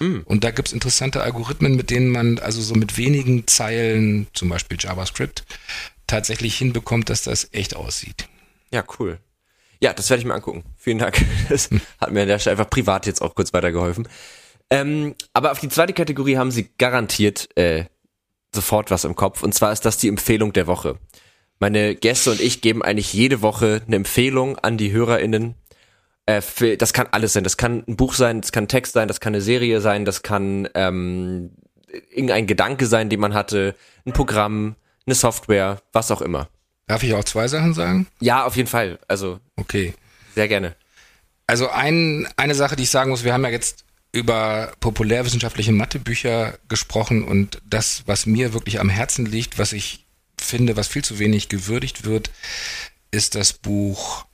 Mhm. 0.00 0.22
Und 0.24 0.44
da 0.44 0.50
gibt 0.50 0.68
es 0.68 0.74
interessante 0.74 1.22
Algorithmen, 1.22 1.76
mit 1.76 1.90
denen 1.90 2.10
man 2.10 2.38
also 2.38 2.60
so 2.60 2.74
mit 2.74 2.96
wenigen 2.96 3.46
Zeilen, 3.46 4.26
zum 4.32 4.48
Beispiel 4.48 4.78
JavaScript, 4.80 5.44
tatsächlich 6.06 6.56
hinbekommt, 6.56 7.10
dass 7.10 7.22
das 7.22 7.48
echt 7.52 7.76
aussieht. 7.76 8.28
Ja, 8.72 8.84
cool. 8.98 9.18
Ja, 9.80 9.92
das 9.92 10.10
werde 10.10 10.20
ich 10.20 10.26
mir 10.26 10.34
angucken. 10.34 10.64
Vielen 10.76 10.98
Dank. 10.98 11.24
Das 11.48 11.70
hat 12.00 12.10
mir 12.10 12.22
an 12.22 12.28
der 12.28 12.38
Stelle 12.38 12.58
einfach 12.58 12.70
privat 12.70 13.06
jetzt 13.06 13.22
auch 13.22 13.34
kurz 13.34 13.52
weitergeholfen. 13.52 14.08
Ähm, 14.70 15.14
aber 15.32 15.52
auf 15.52 15.60
die 15.60 15.68
zweite 15.68 15.92
Kategorie 15.92 16.36
haben 16.36 16.50
sie 16.50 16.68
garantiert 16.78 17.48
äh, 17.56 17.84
sofort 18.54 18.90
was 18.90 19.04
im 19.04 19.14
Kopf. 19.14 19.42
Und 19.42 19.54
zwar 19.54 19.72
ist 19.72 19.84
das 19.84 19.96
die 19.98 20.08
Empfehlung 20.08 20.52
der 20.52 20.66
Woche. 20.66 20.98
Meine 21.60 21.94
Gäste 21.94 22.30
und 22.30 22.40
ich 22.40 22.60
geben 22.60 22.82
eigentlich 22.82 23.12
jede 23.12 23.42
Woche 23.42 23.82
eine 23.86 23.96
Empfehlung 23.96 24.58
an 24.58 24.76
die 24.78 24.92
HörerInnen 24.92 25.54
äh, 26.26 26.42
für, 26.42 26.76
das 26.76 26.92
kann 26.92 27.08
alles 27.10 27.32
sein. 27.32 27.42
Das 27.42 27.56
kann 27.56 27.84
ein 27.88 27.96
Buch 27.96 28.14
sein, 28.14 28.42
das 28.42 28.52
kann 28.52 28.64
ein 28.64 28.68
Text 28.68 28.92
sein, 28.92 29.08
das 29.08 29.20
kann 29.20 29.34
eine 29.34 29.40
Serie 29.40 29.80
sein, 29.80 30.04
das 30.04 30.22
kann 30.22 30.68
ähm, 30.74 31.52
irgendein 32.10 32.46
Gedanke 32.46 32.86
sein, 32.86 33.08
den 33.08 33.18
man 33.18 33.32
hatte, 33.32 33.74
ein 34.04 34.12
Programm, 34.12 34.76
eine 35.06 35.14
Software, 35.14 35.80
was 35.92 36.10
auch 36.10 36.20
immer. 36.20 36.48
Darf 36.86 37.02
ich 37.02 37.14
auch 37.14 37.24
zwei 37.24 37.48
Sachen 37.48 37.72
sagen? 37.72 38.06
Ja, 38.20 38.44
auf 38.44 38.56
jeden 38.56 38.68
Fall. 38.68 38.98
Also 39.08 39.40
okay, 39.56 39.94
sehr 40.34 40.48
gerne. 40.48 40.76
Also 41.46 41.70
ein, 41.70 42.28
eine 42.36 42.54
Sache, 42.54 42.76
die 42.76 42.82
ich 42.82 42.90
sagen 42.90 43.10
muss, 43.10 43.24
wir 43.24 43.32
haben 43.32 43.44
ja 43.44 43.50
jetzt 43.50 43.84
über 44.12 44.72
populärwissenschaftliche 44.80 45.72
Mathebücher 45.72 46.58
gesprochen 46.68 47.24
und 47.24 47.60
das, 47.64 48.02
was 48.04 48.26
mir 48.26 48.52
wirklich 48.52 48.80
am 48.80 48.90
Herzen 48.90 49.24
liegt, 49.24 49.58
was 49.58 49.72
ich 49.72 50.06
finde, 50.40 50.76
was 50.76 50.88
viel 50.88 51.04
zu 51.04 51.18
wenig 51.18 51.48
gewürdigt 51.48 52.04
wird, 52.04 52.30
ist 53.10 53.34
das 53.34 53.52
Buch 53.52 54.26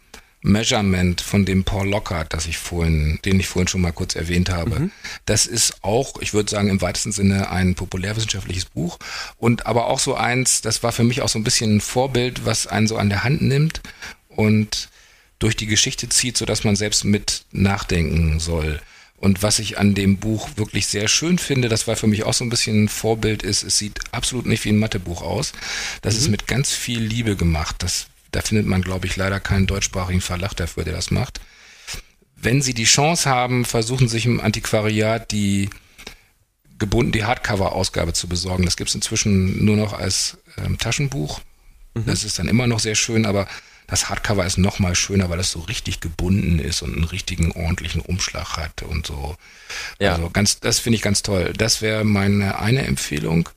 Measurement 0.46 1.22
von 1.22 1.46
dem 1.46 1.64
Paul 1.64 1.88
Lockhart, 1.88 2.34
das 2.34 2.46
ich 2.46 2.58
vorhin, 2.58 3.18
den 3.24 3.40
ich 3.40 3.48
vorhin 3.48 3.66
schon 3.66 3.80
mal 3.80 3.92
kurz 3.92 4.14
erwähnt 4.14 4.50
habe. 4.50 4.78
Mhm. 4.78 4.90
Das 5.24 5.46
ist 5.46 5.82
auch, 5.82 6.20
ich 6.20 6.34
würde 6.34 6.50
sagen, 6.50 6.68
im 6.68 6.82
weitesten 6.82 7.12
Sinne 7.12 7.50
ein 7.50 7.74
populärwissenschaftliches 7.74 8.66
Buch 8.66 8.98
und 9.38 9.64
aber 9.64 9.86
auch 9.86 9.98
so 9.98 10.14
eins, 10.14 10.60
das 10.60 10.82
war 10.82 10.92
für 10.92 11.02
mich 11.02 11.22
auch 11.22 11.30
so 11.30 11.38
ein 11.38 11.44
bisschen 11.44 11.76
ein 11.76 11.80
Vorbild, 11.80 12.44
was 12.44 12.66
einen 12.66 12.86
so 12.86 12.98
an 12.98 13.08
der 13.08 13.24
Hand 13.24 13.40
nimmt 13.40 13.80
und 14.28 14.90
durch 15.38 15.56
die 15.56 15.66
Geschichte 15.66 16.10
zieht, 16.10 16.36
so 16.36 16.44
dass 16.44 16.62
man 16.62 16.76
selbst 16.76 17.04
mit 17.04 17.46
nachdenken 17.50 18.38
soll. 18.38 18.82
Und 19.24 19.42
was 19.42 19.58
ich 19.58 19.78
an 19.78 19.94
dem 19.94 20.18
Buch 20.18 20.50
wirklich 20.56 20.86
sehr 20.86 21.08
schön 21.08 21.38
finde, 21.38 21.70
das 21.70 21.86
war 21.86 21.96
für 21.96 22.06
mich 22.06 22.24
auch 22.24 22.34
so 22.34 22.44
ein 22.44 22.50
bisschen 22.50 22.84
ein 22.84 22.88
Vorbild, 22.90 23.42
ist, 23.42 23.62
es 23.62 23.78
sieht 23.78 23.98
absolut 24.12 24.44
nicht 24.44 24.62
wie 24.66 24.68
ein 24.68 24.78
Mathebuch 24.78 25.22
aus. 25.22 25.52
Das 26.02 26.14
mhm. 26.14 26.20
ist 26.20 26.28
mit 26.28 26.46
ganz 26.46 26.72
viel 26.72 27.00
Liebe 27.00 27.34
gemacht. 27.34 27.76
Das 27.78 28.08
da 28.32 28.42
findet 28.42 28.66
man, 28.66 28.82
glaube 28.82 29.06
ich, 29.06 29.16
leider 29.16 29.40
keinen 29.40 29.66
deutschsprachigen 29.66 30.20
Verlag 30.20 30.54
dafür, 30.54 30.84
der 30.84 30.92
das 30.92 31.10
macht. 31.10 31.40
Wenn 32.36 32.60
Sie 32.60 32.74
die 32.74 32.84
Chance 32.84 33.30
haben, 33.30 33.64
versuchen 33.64 34.08
sich 34.08 34.26
im 34.26 34.40
Antiquariat 34.40 35.30
die 35.32 35.70
gebunden 36.78 37.12
die 37.12 37.24
Hardcover-Ausgabe 37.24 38.12
zu 38.12 38.28
besorgen. 38.28 38.66
Das 38.66 38.76
gibt 38.76 38.90
es 38.90 38.94
inzwischen 38.94 39.64
nur 39.64 39.76
noch 39.76 39.94
als 39.94 40.36
ähm, 40.58 40.76
Taschenbuch. 40.76 41.40
Mhm. 41.94 42.04
Das 42.04 42.24
ist 42.24 42.38
dann 42.38 42.48
immer 42.48 42.66
noch 42.66 42.80
sehr 42.80 42.94
schön, 42.94 43.24
aber 43.24 43.48
das 43.86 44.08
Hardcover 44.08 44.46
ist 44.46 44.58
noch 44.58 44.78
mal 44.78 44.94
schöner, 44.94 45.28
weil 45.30 45.40
es 45.40 45.50
so 45.50 45.60
richtig 45.60 46.00
gebunden 46.00 46.58
ist 46.58 46.82
und 46.82 46.94
einen 46.94 47.04
richtigen 47.04 47.52
ordentlichen 47.52 48.00
Umschlag 48.00 48.56
hat 48.56 48.82
und 48.82 49.06
so. 49.06 49.36
Ja. 49.98 50.14
Also 50.14 50.30
ganz, 50.30 50.60
das 50.60 50.78
finde 50.78 50.96
ich 50.96 51.02
ganz 51.02 51.22
toll. 51.22 51.52
Das 51.56 51.82
wäre 51.82 52.04
meine 52.04 52.58
eine 52.58 52.86
Empfehlung. 52.86 53.48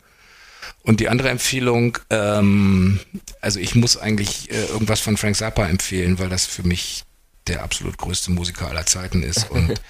Und 0.83 0.99
die 0.99 1.09
andere 1.09 1.29
Empfehlung, 1.29 1.97
ähm, 2.09 2.99
also 3.41 3.59
ich 3.59 3.75
muss 3.75 3.97
eigentlich 3.97 4.51
äh, 4.51 4.65
irgendwas 4.65 4.99
von 4.99 5.17
Frank 5.17 5.35
Zappa 5.35 5.67
empfehlen, 5.67 6.19
weil 6.19 6.29
das 6.29 6.45
für 6.45 6.63
mich 6.63 7.03
der 7.47 7.63
absolut 7.63 7.97
größte 7.97 8.31
Musiker 8.31 8.67
aller 8.67 8.85
Zeiten 8.85 9.23
ist. 9.23 9.49
Und 9.51 9.81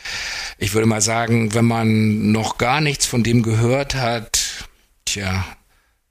ich 0.58 0.74
würde 0.74 0.88
mal 0.88 1.02
sagen, 1.02 1.54
wenn 1.54 1.66
man 1.66 2.32
noch 2.32 2.58
gar 2.58 2.82
nichts 2.82 3.06
von 3.06 3.24
dem 3.24 3.44
gehört 3.44 3.96
hat, 3.96 4.68
tja, 5.06 5.46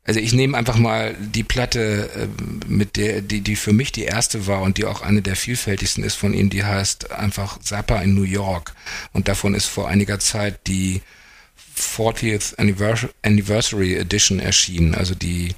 also 0.07 0.21
ich 0.21 0.33
nehme 0.33 0.57
einfach 0.57 0.77
mal 0.77 1.17
die 1.19 1.43
Platte, 1.43 2.09
äh, 2.15 2.69
mit 2.69 2.97
der, 2.97 3.23
die, 3.23 3.41
die 3.41 3.57
für 3.57 3.73
mich 3.73 3.91
die 3.91 4.05
erste 4.05 4.47
war 4.47 4.63
und 4.63 4.79
die 4.79 4.85
auch 4.85 5.03
eine 5.03 5.21
der 5.21 5.35
vielfältigsten 5.35 6.05
ist 6.05 6.15
von 6.15 6.33
ihm, 6.33 6.49
die 6.49 6.65
heißt 6.65 7.11
einfach 7.11 7.59
Zappa 7.59 8.01
in 8.01 8.15
New 8.15 8.23
York. 8.23 8.75
Und 9.13 9.27
davon 9.27 9.55
ist 9.55 9.67
vor 9.67 9.89
einiger 9.89 10.21
Zeit 10.21 10.67
die 10.69 11.03
40th 11.77 12.55
Anniversary 13.23 13.97
Edition 13.97 14.39
erschienen, 14.39 14.95
also 14.95 15.15
die 15.17 15.55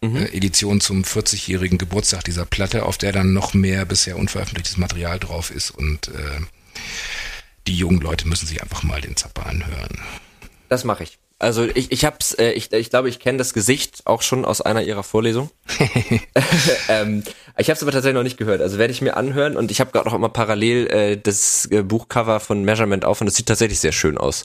mhm. 0.00 0.16
äh, 0.16 0.24
Edition 0.28 0.80
zum 0.80 1.02
40-jährigen 1.02 1.76
Geburtstag 1.76 2.24
dieser 2.24 2.46
Platte, 2.46 2.86
auf 2.86 2.96
der 2.96 3.12
dann 3.12 3.34
noch 3.34 3.52
mehr 3.52 3.84
bisher 3.84 4.16
unveröffentlichtes 4.16 4.78
Material 4.78 5.18
drauf 5.18 5.50
ist 5.50 5.70
und 5.70 6.08
äh, 6.08 6.40
die 7.66 7.76
jungen 7.76 8.00
Leute 8.00 8.26
müssen 8.28 8.46
sich 8.46 8.62
einfach 8.62 8.82
mal 8.82 9.00
den 9.00 9.16
Zappa 9.16 9.42
anhören. 9.42 9.98
Das 10.68 10.84
mache 10.84 11.04
ich. 11.04 11.18
Also 11.38 11.64
ich, 11.64 11.90
ich 11.90 12.04
hab's, 12.04 12.32
äh, 12.34 12.52
ich, 12.52 12.72
ich 12.72 12.90
glaube, 12.90 13.08
ich 13.08 13.18
kenne 13.18 13.38
das 13.38 13.54
Gesicht 13.54 14.02
auch 14.06 14.22
schon 14.22 14.44
aus 14.44 14.60
einer 14.60 14.82
ihrer 14.82 15.02
Vorlesungen. 15.02 15.50
ähm, 16.88 17.22
ich 17.56 17.68
habe 17.68 17.76
es 17.76 17.82
aber 17.82 17.92
tatsächlich 17.92 18.14
noch 18.14 18.22
nicht 18.22 18.36
gehört. 18.36 18.60
Also 18.60 18.78
werde 18.78 18.92
ich 18.92 19.02
mir 19.02 19.16
anhören 19.16 19.56
und 19.56 19.70
ich 19.70 19.80
habe 19.80 19.90
gerade 19.90 20.08
auch 20.08 20.14
immer 20.14 20.28
parallel 20.28 20.86
äh, 20.88 21.16
das 21.16 21.66
äh, 21.70 21.82
Buchcover 21.82 22.40
von 22.40 22.64
Measurement 22.64 23.04
auf 23.04 23.20
und 23.20 23.26
das 23.26 23.34
sieht 23.34 23.46
tatsächlich 23.46 23.80
sehr 23.80 23.92
schön 23.92 24.16
aus. 24.16 24.44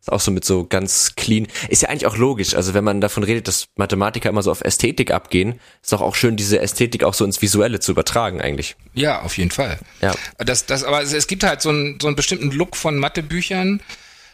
Ist 0.00 0.12
auch 0.12 0.20
so 0.20 0.30
mit 0.30 0.44
so 0.44 0.64
ganz 0.64 1.14
clean. 1.16 1.48
Ist 1.68 1.82
ja 1.82 1.88
eigentlich 1.88 2.06
auch 2.06 2.16
logisch. 2.16 2.54
Also 2.54 2.74
wenn 2.74 2.84
man 2.84 3.00
davon 3.00 3.24
redet, 3.24 3.48
dass 3.48 3.66
Mathematiker 3.74 4.28
immer 4.28 4.42
so 4.42 4.52
auf 4.52 4.60
Ästhetik 4.60 5.10
abgehen, 5.10 5.58
ist 5.82 5.92
doch 5.92 6.02
auch 6.02 6.14
schön, 6.14 6.36
diese 6.36 6.60
Ästhetik 6.60 7.02
auch 7.02 7.14
so 7.14 7.24
ins 7.24 7.42
Visuelle 7.42 7.80
zu 7.80 7.92
übertragen 7.92 8.40
eigentlich. 8.40 8.76
Ja, 8.94 9.22
auf 9.22 9.36
jeden 9.36 9.50
Fall. 9.50 9.80
Ja. 10.02 10.14
Das, 10.38 10.66
das, 10.66 10.84
aber 10.84 11.02
es 11.02 11.26
gibt 11.26 11.42
halt 11.42 11.60
so 11.62 11.70
einen, 11.70 11.98
so 12.00 12.06
einen 12.06 12.14
bestimmten 12.14 12.52
Look 12.52 12.76
von 12.76 12.98
Mathebüchern. 12.98 13.80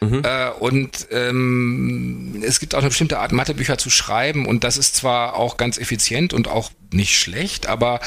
Mhm. 0.03 0.21
Äh, 0.23 0.49
und 0.59 1.07
ähm, 1.11 2.43
es 2.45 2.59
gibt 2.59 2.75
auch 2.75 2.79
eine 2.79 2.89
bestimmte 2.89 3.19
Art, 3.19 3.31
Mathebücher 3.31 3.77
zu 3.77 3.89
schreiben 3.89 4.45
und 4.45 4.63
das 4.63 4.77
ist 4.77 4.95
zwar 4.95 5.35
auch 5.35 5.57
ganz 5.57 5.77
effizient 5.77 6.33
und 6.33 6.47
auch 6.47 6.71
nicht 6.91 7.17
schlecht, 7.17 7.67
aber 7.67 7.99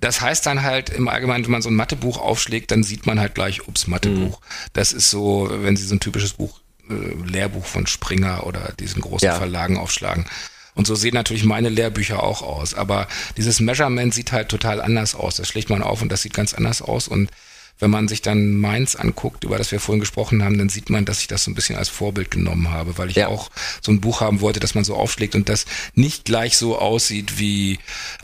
das 0.00 0.20
heißt 0.20 0.44
dann 0.46 0.62
halt 0.62 0.90
im 0.90 1.08
Allgemeinen, 1.08 1.44
wenn 1.44 1.52
man 1.52 1.62
so 1.62 1.70
ein 1.70 1.74
Mathebuch 1.74 2.18
aufschlägt, 2.18 2.70
dann 2.70 2.82
sieht 2.82 3.06
man 3.06 3.18
halt 3.18 3.34
gleich, 3.34 3.66
ups, 3.66 3.86
Mathebuch. 3.86 4.40
Mhm. 4.40 4.44
Das 4.72 4.92
ist 4.92 5.10
so, 5.10 5.48
wenn 5.50 5.76
Sie 5.76 5.84
so 5.84 5.94
ein 5.94 6.00
typisches 6.00 6.34
Buch 6.34 6.60
äh, 6.88 6.94
Lehrbuch 7.30 7.64
von 7.64 7.86
Springer 7.86 8.46
oder 8.46 8.72
diesen 8.78 9.00
großen 9.00 9.26
ja. 9.26 9.34
Verlagen 9.34 9.78
aufschlagen. 9.78 10.26
Und 10.74 10.86
so 10.86 10.94
sehen 10.94 11.14
natürlich 11.14 11.44
meine 11.44 11.70
Lehrbücher 11.70 12.22
auch 12.22 12.42
aus. 12.42 12.74
Aber 12.74 13.08
dieses 13.38 13.60
Measurement 13.60 14.12
sieht 14.12 14.30
halt 14.30 14.50
total 14.50 14.82
anders 14.82 15.14
aus. 15.14 15.36
Das 15.36 15.48
schlägt 15.48 15.70
man 15.70 15.82
auf 15.82 16.02
und 16.02 16.12
das 16.12 16.20
sieht 16.20 16.34
ganz 16.34 16.52
anders 16.52 16.82
aus. 16.82 17.08
Und 17.08 17.30
wenn 17.78 17.90
man 17.90 18.08
sich 18.08 18.22
dann 18.22 18.58
Mainz 18.58 18.96
anguckt, 18.96 19.44
über 19.44 19.58
das 19.58 19.70
wir 19.70 19.80
vorhin 19.80 20.00
gesprochen 20.00 20.42
haben, 20.42 20.56
dann 20.56 20.68
sieht 20.68 20.88
man, 20.88 21.04
dass 21.04 21.20
ich 21.20 21.28
das 21.28 21.44
so 21.44 21.50
ein 21.50 21.54
bisschen 21.54 21.76
als 21.76 21.88
Vorbild 21.88 22.30
genommen 22.30 22.70
habe, 22.70 22.96
weil 22.96 23.10
ich 23.10 23.16
ja. 23.16 23.28
auch 23.28 23.50
so 23.82 23.92
ein 23.92 24.00
Buch 24.00 24.20
haben 24.20 24.40
wollte, 24.40 24.60
das 24.60 24.74
man 24.74 24.84
so 24.84 24.94
aufschlägt 24.94 25.34
und 25.34 25.48
das 25.48 25.66
nicht 25.94 26.24
gleich 26.24 26.56
so 26.56 26.78
aussieht 26.78 27.38
wie 27.38 27.78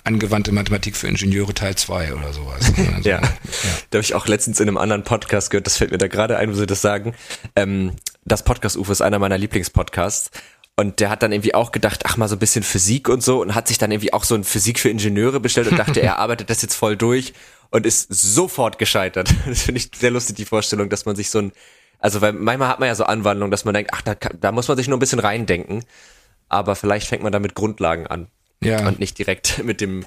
angewandte 0.04 0.52
Mathematik 0.52 0.96
für 0.96 1.08
Ingenieure 1.08 1.52
Teil 1.52 1.76
2 1.76 2.14
oder 2.14 2.32
sowas. 2.32 2.72
Also, 2.92 3.08
ja. 3.08 3.22
ja. 3.22 3.28
Da 3.90 3.98
habe 3.98 4.04
ich 4.04 4.14
auch 4.14 4.26
letztens 4.26 4.60
in 4.60 4.68
einem 4.68 4.76
anderen 4.76 5.04
Podcast 5.04 5.50
gehört, 5.50 5.66
das 5.66 5.76
fällt 5.76 5.92
mir 5.92 5.98
da 5.98 6.08
gerade 6.08 6.36
ein, 6.36 6.50
wo 6.50 6.54
sie 6.54 6.66
das 6.66 6.82
sagen. 6.82 7.14
Ähm, 7.56 7.92
das 8.24 8.44
Podcast 8.44 8.76
UFO 8.76 8.92
ist 8.92 9.00
einer 9.00 9.18
meiner 9.18 9.38
Lieblingspodcasts. 9.38 10.30
Und 10.76 11.00
der 11.00 11.10
hat 11.10 11.22
dann 11.22 11.32
irgendwie 11.32 11.54
auch 11.54 11.70
gedacht, 11.70 12.02
ach 12.04 12.16
mal 12.16 12.28
so 12.28 12.36
ein 12.36 12.38
bisschen 12.38 12.64
Physik 12.64 13.08
und 13.08 13.22
so 13.22 13.40
und 13.40 13.54
hat 13.54 13.68
sich 13.68 13.78
dann 13.78 13.92
irgendwie 13.92 14.12
auch 14.12 14.24
so 14.24 14.34
ein 14.34 14.42
Physik 14.44 14.78
für 14.80 14.88
Ingenieure 14.88 15.38
bestellt 15.38 15.68
und 15.68 15.78
dachte, 15.78 16.00
er 16.00 16.18
arbeitet 16.18 16.50
das 16.50 16.62
jetzt 16.62 16.74
voll 16.74 16.96
durch 16.96 17.34
und 17.72 17.86
ist 17.86 18.08
sofort 18.10 18.78
gescheitert. 18.78 19.34
Das 19.46 19.62
finde 19.62 19.80
ich 19.80 19.90
sehr 19.94 20.12
lustig, 20.12 20.36
die 20.36 20.44
Vorstellung, 20.44 20.88
dass 20.88 21.04
man 21.04 21.16
sich 21.16 21.30
so 21.30 21.38
ein, 21.38 21.52
also 21.98 22.20
weil 22.20 22.32
manchmal 22.32 22.68
hat 22.68 22.78
man 22.78 22.86
ja 22.86 22.94
so 22.94 23.04
Anwandlungen, 23.04 23.50
dass 23.50 23.64
man 23.64 23.74
denkt, 23.74 23.90
ach, 23.92 24.02
da, 24.02 24.14
da 24.14 24.52
muss 24.52 24.68
man 24.68 24.76
sich 24.76 24.86
nur 24.86 24.96
ein 24.96 25.00
bisschen 25.00 25.18
reindenken. 25.18 25.84
Aber 26.48 26.76
vielleicht 26.76 27.08
fängt 27.08 27.22
man 27.22 27.32
da 27.32 27.40
mit 27.40 27.54
Grundlagen 27.54 28.06
an. 28.06 28.28
Ja. 28.62 28.86
Und 28.86 29.00
nicht 29.00 29.18
direkt 29.18 29.64
mit 29.64 29.80
dem. 29.80 30.06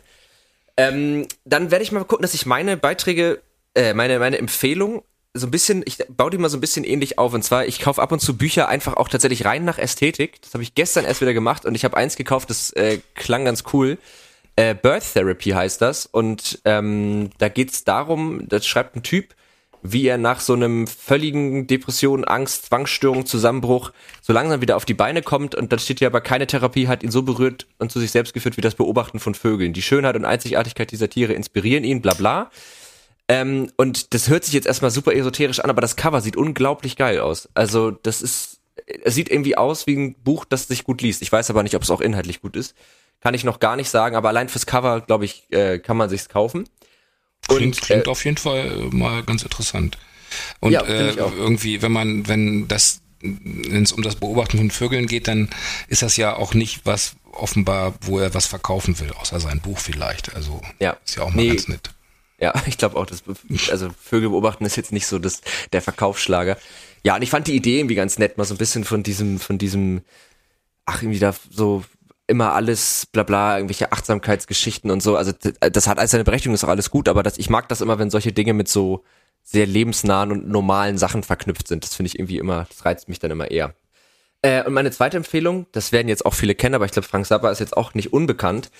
Ähm, 0.77 1.27
dann 1.43 1.71
werde 1.71 1.83
ich 1.83 1.91
mal 1.91 2.05
gucken, 2.05 2.21
dass 2.21 2.33
ich 2.33 2.45
meine 2.45 2.77
Beiträge, 2.77 3.41
äh, 3.73 3.93
meine, 3.93 4.19
meine 4.19 4.37
Empfehlung 4.37 5.03
so 5.33 5.47
ein 5.47 5.51
bisschen, 5.51 5.83
ich 5.85 5.97
baue 6.07 6.29
die 6.29 6.37
mal 6.37 6.49
so 6.49 6.57
ein 6.57 6.61
bisschen 6.61 6.85
ähnlich 6.85 7.17
auf. 7.17 7.33
Und 7.33 7.43
zwar, 7.43 7.65
ich 7.65 7.79
kaufe 7.79 8.01
ab 8.01 8.11
und 8.11 8.21
zu 8.21 8.37
Bücher 8.37 8.69
einfach 8.69 8.95
auch 8.95 9.09
tatsächlich 9.09 9.43
rein 9.43 9.65
nach 9.65 9.77
Ästhetik. 9.77 10.41
Das 10.41 10.53
habe 10.53 10.63
ich 10.63 10.75
gestern 10.75 11.03
erst 11.03 11.21
wieder 11.21 11.33
gemacht 11.33 11.65
und 11.65 11.75
ich 11.75 11.83
habe 11.83 11.97
eins 11.97 12.15
gekauft, 12.15 12.49
das 12.49 12.71
äh, 12.71 12.99
klang 13.15 13.43
ganz 13.43 13.63
cool. 13.73 13.97
Äh, 14.55 14.75
Birth 14.75 15.13
Therapy 15.13 15.49
heißt 15.49 15.81
das. 15.81 16.05
Und 16.05 16.61
ähm, 16.65 17.29
da 17.37 17.49
geht's 17.49 17.83
darum, 17.83 18.47
das 18.47 18.65
schreibt 18.65 18.95
ein 18.95 19.03
Typ, 19.03 19.35
wie 19.91 20.07
er 20.07 20.17
nach 20.17 20.39
so 20.39 20.53
einem 20.53 20.87
völligen 20.87 21.67
Depression, 21.67 22.25
Angst, 22.25 22.65
Zwangsstörung, 22.65 23.25
Zusammenbruch 23.25 23.91
so 24.21 24.33
langsam 24.33 24.61
wieder 24.61 24.77
auf 24.77 24.85
die 24.85 24.93
Beine 24.93 25.21
kommt 25.21 25.53
und 25.53 25.71
dann 25.71 25.79
steht 25.79 25.99
hier 25.99 26.07
aber 26.07 26.21
keine 26.21 26.47
Therapie 26.47 26.87
hat 26.87 27.03
ihn 27.03 27.11
so 27.11 27.21
berührt 27.21 27.67
und 27.77 27.91
zu 27.91 27.99
sich 27.99 28.11
selbst 28.11 28.33
geführt 28.33 28.57
wie 28.57 28.61
das 28.61 28.75
Beobachten 28.75 29.19
von 29.19 29.35
Vögeln. 29.35 29.73
Die 29.73 29.83
Schönheit 29.83 30.15
und 30.15 30.25
Einzigartigkeit 30.25 30.91
dieser 30.91 31.09
Tiere 31.09 31.33
inspirieren 31.33 31.83
ihn, 31.83 32.01
bla 32.01 32.13
bla. 32.13 32.49
Ähm, 33.27 33.71
und 33.77 34.13
das 34.13 34.29
hört 34.29 34.43
sich 34.43 34.53
jetzt 34.53 34.67
erstmal 34.67 34.91
super 34.91 35.13
esoterisch 35.13 35.59
an, 35.59 35.69
aber 35.69 35.81
das 35.81 35.95
Cover 35.95 36.21
sieht 36.21 36.35
unglaublich 36.35 36.95
geil 36.95 37.19
aus. 37.19 37.49
Also 37.53 37.91
das 37.91 38.21
ist, 38.21 38.59
es 39.03 39.15
sieht 39.15 39.29
irgendwie 39.29 39.57
aus 39.57 39.87
wie 39.87 39.95
ein 39.95 40.15
Buch, 40.15 40.45
das 40.45 40.67
sich 40.67 40.83
gut 40.83 41.01
liest. 41.01 41.21
Ich 41.21 41.31
weiß 41.31 41.49
aber 41.49 41.63
nicht, 41.63 41.75
ob 41.75 41.83
es 41.83 41.91
auch 41.91 42.01
inhaltlich 42.01 42.41
gut 42.41 42.55
ist. 42.55 42.75
Kann 43.25 43.33
ich 43.33 43.43
noch 43.43 43.59
gar 43.59 43.75
nicht 43.75 43.89
sagen, 43.89 44.15
aber 44.15 44.29
allein 44.29 44.49
fürs 44.49 44.67
Cover, 44.67 45.01
glaube 45.01 45.25
ich, 45.25 45.51
äh, 45.51 45.79
kann 45.79 45.97
man 45.97 46.09
sich's 46.11 46.29
kaufen. 46.29 46.69
Klingt, 47.47 47.63
und, 47.63 47.81
klingt 47.81 48.05
äh, 48.05 48.09
auf 48.11 48.23
jeden 48.23 48.37
Fall 48.37 48.67
äh, 48.67 48.95
mal 48.95 49.23
ganz 49.23 49.41
interessant. 49.41 49.97
Und 50.59 50.73
ja, 50.73 50.81
äh, 50.81 51.15
irgendwie, 51.15 51.81
wenn 51.81 51.91
man, 51.91 52.27
wenn 52.27 52.67
das, 52.67 53.01
wenn 53.21 53.81
es 53.81 53.93
um 53.93 54.03
das 54.03 54.17
Beobachten 54.17 54.59
von 54.59 54.69
Vögeln 54.69 55.07
geht, 55.07 55.27
dann 55.27 55.49
ist 55.87 56.03
das 56.03 56.17
ja 56.17 56.35
auch 56.35 56.53
nicht 56.53 56.81
was 56.85 57.15
offenbar, 57.31 57.95
wo 58.01 58.19
er 58.19 58.35
was 58.35 58.45
verkaufen 58.45 58.99
will, 58.99 59.11
außer 59.13 59.39
sein 59.39 59.59
Buch 59.59 59.79
vielleicht. 59.79 60.35
Also 60.35 60.61
ja. 60.77 60.95
ist 61.03 61.15
ja 61.15 61.23
auch 61.23 61.29
mal 61.29 61.41
nee, 61.41 61.47
ganz 61.47 61.67
nett. 61.67 61.89
Ja, 62.39 62.53
ich 62.67 62.77
glaube 62.77 62.95
auch, 62.95 63.07
dass 63.07 63.23
also 63.71 63.89
Vögel 63.99 64.29
beobachten 64.29 64.65
ist 64.65 64.77
jetzt 64.77 64.91
nicht 64.91 65.07
so 65.07 65.17
das 65.17 65.41
der 65.73 65.81
Verkaufsschlager. 65.81 66.59
Ja, 67.01 67.15
und 67.15 67.23
ich 67.23 67.31
fand 67.31 67.47
die 67.47 67.55
Idee 67.55 67.79
irgendwie 67.79 67.95
ganz 67.95 68.19
nett, 68.19 68.37
mal 68.37 68.45
so 68.45 68.53
ein 68.53 68.59
bisschen 68.59 68.83
von 68.83 69.01
diesem 69.01 69.39
von 69.39 69.57
diesem 69.57 70.03
ach 70.85 71.01
irgendwie 71.01 71.17
da 71.17 71.33
so 71.49 71.83
immer 72.27 72.53
alles 72.53 73.05
bla 73.11 73.23
bla 73.23 73.57
irgendwelche 73.57 73.91
Achtsamkeitsgeschichten 73.91 74.89
und 74.91 75.01
so. 75.01 75.15
Also 75.15 75.31
das 75.59 75.87
hat 75.87 75.99
alles 75.99 76.11
seine 76.11 76.23
Berechtigung, 76.23 76.55
ist 76.55 76.63
auch 76.63 76.69
alles 76.69 76.89
gut, 76.89 77.07
aber 77.07 77.23
das, 77.23 77.37
ich 77.37 77.49
mag 77.49 77.69
das 77.69 77.81
immer, 77.81 77.99
wenn 77.99 78.09
solche 78.09 78.33
Dinge 78.33 78.53
mit 78.53 78.67
so 78.67 79.03
sehr 79.43 79.67
lebensnahen 79.67 80.31
und 80.31 80.47
normalen 80.47 80.97
Sachen 80.97 81.23
verknüpft 81.23 81.67
sind. 81.67 81.83
Das 81.83 81.93
finde 81.93 82.07
ich 82.07 82.19
irgendwie 82.19 82.39
immer, 82.39 82.65
das 82.69 82.83
reizt 82.83 83.07
mich 83.07 83.19
dann 83.19 83.31
immer 83.31 83.51
eher. 83.51 83.75
Äh, 84.41 84.63
und 84.63 84.73
meine 84.73 84.91
zweite 84.91 85.17
Empfehlung, 85.17 85.67
das 85.71 85.91
werden 85.91 86.07
jetzt 86.07 86.25
auch 86.25 86.33
viele 86.33 86.55
kennen, 86.55 86.75
aber 86.75 86.85
ich 86.85 86.91
glaube, 86.91 87.07
Frank 87.07 87.25
Zappa 87.27 87.51
ist 87.51 87.59
jetzt 87.59 87.77
auch 87.77 87.93
nicht 87.93 88.11
unbekannt. 88.11 88.71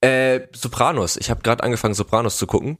Äh, 0.00 0.42
Sopranos. 0.52 1.16
Ich 1.16 1.30
habe 1.30 1.42
gerade 1.42 1.64
angefangen, 1.64 1.94
Sopranos 1.94 2.36
zu 2.36 2.46
gucken. 2.46 2.78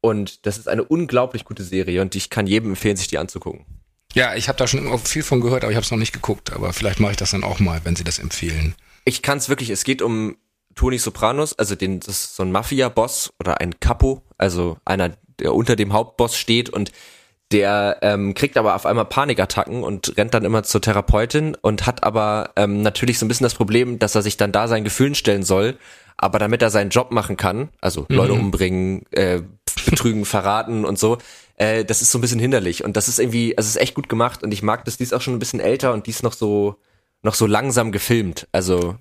Und 0.00 0.44
das 0.44 0.58
ist 0.58 0.68
eine 0.68 0.84
unglaublich 0.84 1.46
gute 1.46 1.64
Serie 1.64 2.02
und 2.02 2.14
ich 2.14 2.28
kann 2.28 2.46
jedem 2.46 2.70
empfehlen, 2.70 2.96
sich 2.96 3.08
die 3.08 3.16
anzugucken. 3.16 3.64
Ja, 4.12 4.34
ich 4.34 4.48
habe 4.48 4.58
da 4.58 4.66
schon 4.66 4.98
viel 4.98 5.22
von 5.22 5.40
gehört, 5.40 5.64
aber 5.64 5.72
ich 5.72 5.76
habe 5.76 5.84
es 5.84 5.90
noch 5.90 5.98
nicht 5.98 6.12
geguckt. 6.12 6.52
Aber 6.52 6.74
vielleicht 6.74 7.00
mache 7.00 7.12
ich 7.12 7.16
das 7.16 7.30
dann 7.30 7.42
auch 7.42 7.58
mal, 7.58 7.80
wenn 7.84 7.96
Sie 7.96 8.04
das 8.04 8.18
empfehlen. 8.18 8.74
Ich 9.04 9.22
kann 9.22 9.38
es 9.38 9.48
wirklich. 9.48 9.70
Es 9.70 9.84
geht 9.84 10.02
um 10.02 10.36
Tony 10.74 10.98
Sopranos, 10.98 11.58
also 11.58 11.74
den, 11.74 12.00
das 12.00 12.08
ist 12.08 12.36
so 12.36 12.42
ein 12.42 12.52
Mafia-Boss 12.52 13.32
oder 13.38 13.60
ein 13.60 13.78
Capo, 13.78 14.22
also 14.38 14.76
einer, 14.84 15.16
der 15.38 15.54
unter 15.54 15.76
dem 15.76 15.92
Hauptboss 15.92 16.36
steht 16.36 16.68
und 16.70 16.90
der 17.52 17.98
ähm, 18.02 18.34
kriegt 18.34 18.56
aber 18.56 18.74
auf 18.74 18.86
einmal 18.86 19.04
Panikattacken 19.04 19.84
und 19.84 20.16
rennt 20.16 20.34
dann 20.34 20.44
immer 20.44 20.64
zur 20.64 20.80
Therapeutin 20.80 21.54
und 21.60 21.86
hat 21.86 22.02
aber 22.02 22.50
ähm, 22.56 22.82
natürlich 22.82 23.18
so 23.18 23.26
ein 23.26 23.28
bisschen 23.28 23.44
das 23.44 23.54
Problem, 23.54 23.98
dass 24.00 24.14
er 24.14 24.22
sich 24.22 24.36
dann 24.36 24.50
da 24.50 24.66
seinen 24.66 24.82
Gefühlen 24.82 25.14
stellen 25.14 25.44
soll 25.44 25.78
aber 26.16 26.38
damit 26.38 26.62
er 26.62 26.70
seinen 26.70 26.90
Job 26.90 27.10
machen 27.10 27.36
kann, 27.36 27.70
also 27.80 28.06
mhm. 28.08 28.16
Leute 28.16 28.32
umbringen, 28.34 29.04
äh, 29.10 29.42
betrügen, 29.84 30.24
verraten 30.24 30.84
und 30.84 30.98
so, 30.98 31.18
äh, 31.56 31.84
das 31.84 32.02
ist 32.02 32.10
so 32.10 32.18
ein 32.18 32.20
bisschen 32.20 32.38
hinderlich. 32.38 32.84
Und 32.84 32.96
das 32.96 33.08
ist 33.08 33.18
irgendwie, 33.18 33.56
also 33.56 33.68
es 33.68 33.76
ist 33.76 33.82
echt 33.82 33.94
gut 33.94 34.08
gemacht 34.08 34.42
und 34.42 34.52
ich 34.52 34.62
mag 34.62 34.84
das, 34.84 34.96
die 34.96 35.02
ist 35.02 35.12
auch 35.12 35.20
schon 35.20 35.34
ein 35.34 35.38
bisschen 35.38 35.60
älter 35.60 35.92
und 35.92 36.06
die 36.06 36.10
ist 36.10 36.22
noch 36.22 36.32
so, 36.32 36.76
noch 37.24 37.34
so 37.34 37.46
langsam 37.46 37.92
gefilmt. 37.92 38.46
Also. 38.52 38.96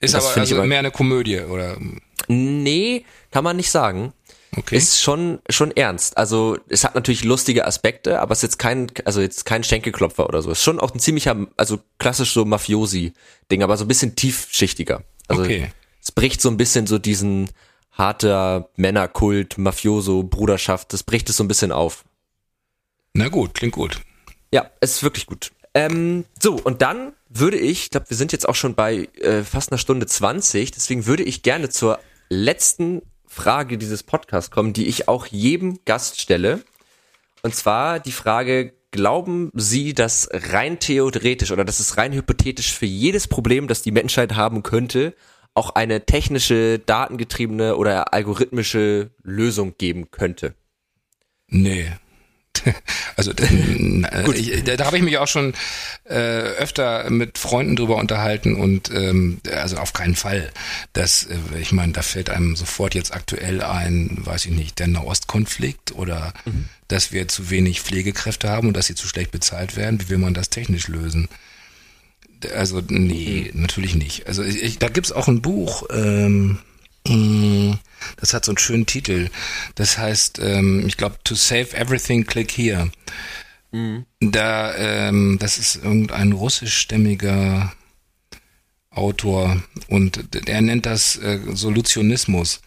Ist 0.00 0.14
aber 0.14 0.36
also 0.36 0.62
mehr 0.64 0.78
eine 0.78 0.90
Komödie, 0.90 1.40
oder? 1.40 1.76
Nee, 2.28 3.04
kann 3.30 3.42
man 3.42 3.56
nicht 3.56 3.70
sagen. 3.70 4.12
Okay. 4.56 4.76
Ist 4.76 5.00
schon, 5.00 5.40
schon 5.50 5.72
ernst. 5.72 6.16
Also, 6.16 6.56
es 6.68 6.84
hat 6.84 6.94
natürlich 6.94 7.24
lustige 7.24 7.66
Aspekte, 7.66 8.20
aber 8.20 8.32
es 8.32 8.38
ist 8.38 8.42
jetzt 8.42 8.58
kein, 8.58 8.86
also 9.04 9.20
jetzt 9.20 9.44
kein 9.44 9.64
Schenkelklopfer 9.64 10.26
oder 10.26 10.40
so. 10.40 10.50
Es 10.50 10.58
ist 10.58 10.64
schon 10.64 10.80
auch 10.80 10.94
ein 10.94 11.00
ziemlicher, 11.00 11.46
also 11.56 11.80
klassisch 11.98 12.32
so 12.32 12.44
Mafiosi-Ding, 12.44 13.62
aber 13.62 13.76
so 13.76 13.84
ein 13.84 13.88
bisschen 13.88 14.16
tiefschichtiger. 14.16 15.02
Also, 15.26 15.42
okay 15.42 15.70
es 16.08 16.12
bricht 16.12 16.40
so 16.40 16.48
ein 16.48 16.56
bisschen 16.56 16.86
so 16.86 16.98
diesen 16.98 17.50
harter 17.92 18.70
Männerkult, 18.76 19.58
Mafioso, 19.58 20.22
Bruderschaft, 20.22 20.92
das 20.92 21.02
bricht 21.02 21.28
es 21.28 21.36
so 21.36 21.44
ein 21.44 21.48
bisschen 21.48 21.70
auf. 21.70 22.04
Na 23.12 23.28
gut, 23.28 23.54
klingt 23.54 23.74
gut. 23.74 24.00
Ja, 24.52 24.70
es 24.80 24.92
ist 24.92 25.02
wirklich 25.02 25.26
gut. 25.26 25.52
Ähm, 25.74 26.24
so, 26.40 26.54
und 26.54 26.80
dann 26.80 27.12
würde 27.28 27.58
ich, 27.58 27.84
ich 27.84 27.90
glaube, 27.90 28.10
wir 28.10 28.16
sind 28.16 28.32
jetzt 28.32 28.48
auch 28.48 28.54
schon 28.54 28.74
bei 28.74 29.08
äh, 29.20 29.42
fast 29.42 29.70
einer 29.70 29.78
Stunde 29.78 30.06
20, 30.06 30.70
deswegen 30.70 31.06
würde 31.06 31.22
ich 31.22 31.42
gerne 31.42 31.68
zur 31.68 31.98
letzten 32.28 33.02
Frage 33.26 33.78
dieses 33.78 34.02
Podcasts 34.02 34.50
kommen, 34.50 34.72
die 34.72 34.86
ich 34.86 35.08
auch 35.08 35.26
jedem 35.26 35.78
Gast 35.84 36.20
stelle. 36.20 36.62
Und 37.42 37.54
zwar 37.54 38.00
die 38.00 38.12
Frage, 38.12 38.72
glauben 38.90 39.50
Sie, 39.54 39.94
dass 39.94 40.28
rein 40.32 40.78
theoretisch 40.78 41.50
oder 41.50 41.64
dass 41.64 41.80
es 41.80 41.96
rein 41.96 42.12
hypothetisch 42.12 42.72
für 42.72 42.86
jedes 42.86 43.28
Problem, 43.28 43.68
das 43.68 43.82
die 43.82 43.92
Menschheit 43.92 44.34
haben 44.34 44.62
könnte, 44.62 45.14
auch 45.54 45.70
eine 45.70 46.06
technische, 46.06 46.78
datengetriebene 46.78 47.76
oder 47.76 48.14
algorithmische 48.14 49.10
Lösung 49.22 49.76
geben 49.76 50.10
könnte? 50.10 50.54
Nee. 51.48 51.92
Also 53.16 53.32
äh, 53.32 54.30
ich, 54.36 54.62
da, 54.64 54.76
da 54.76 54.84
habe 54.86 54.96
ich 54.96 55.02
mich 55.02 55.18
auch 55.18 55.26
schon 55.26 55.52
äh, 56.04 56.14
öfter 56.14 57.10
mit 57.10 57.36
Freunden 57.36 57.74
drüber 57.74 57.96
unterhalten 57.96 58.54
und 58.54 58.90
ähm, 58.92 59.40
also 59.52 59.76
auf 59.78 59.92
keinen 59.92 60.14
Fall. 60.14 60.52
Das, 60.92 61.24
äh, 61.24 61.58
ich 61.60 61.72
meine, 61.72 61.92
da 61.92 62.02
fällt 62.02 62.30
einem 62.30 62.54
sofort 62.54 62.94
jetzt 62.94 63.12
aktuell 63.12 63.62
ein, 63.62 64.18
weiß 64.20 64.46
ich 64.46 64.52
nicht, 64.52 64.78
der 64.78 64.86
Nahostkonflikt 64.86 65.92
oder 65.92 66.32
mhm. 66.44 66.66
dass 66.86 67.10
wir 67.12 67.26
zu 67.26 67.50
wenig 67.50 67.80
Pflegekräfte 67.80 68.48
haben 68.48 68.68
und 68.68 68.76
dass 68.76 68.86
sie 68.86 68.94
zu 68.94 69.08
schlecht 69.08 69.32
bezahlt 69.32 69.76
werden. 69.76 70.00
Wie 70.00 70.10
will 70.10 70.18
man 70.18 70.34
das 70.34 70.50
technisch 70.50 70.86
lösen? 70.86 71.28
Also 72.54 72.80
nee, 72.86 73.50
mhm. 73.52 73.62
natürlich 73.62 73.96
nicht. 73.96 74.28
Also 74.28 74.44
ich, 74.44 74.62
ich, 74.62 74.78
da 74.78 74.88
gibt's 74.88 75.12
auch 75.12 75.26
ein 75.26 75.42
Buch. 75.42 75.84
Ähm, 75.90 76.58
das 78.16 78.34
hat 78.34 78.44
so 78.44 78.52
einen 78.52 78.58
schönen 78.58 78.86
Titel. 78.86 79.30
Das 79.74 79.98
heißt, 79.98 80.38
ähm, 80.40 80.86
ich 80.86 80.96
glaube, 80.96 81.16
To 81.24 81.34
Save 81.34 81.76
Everything, 81.76 82.26
click 82.26 82.50
here. 82.50 82.90
Mhm. 83.70 84.06
Da, 84.20 84.74
ähm, 84.76 85.38
das 85.38 85.58
ist 85.58 85.76
irgendein 85.76 86.32
russischstämmiger 86.32 87.72
Autor 88.90 89.62
und 89.88 90.48
er 90.48 90.60
nennt 90.60 90.86
das 90.86 91.16
äh, 91.16 91.38
Solutionismus. 91.52 92.60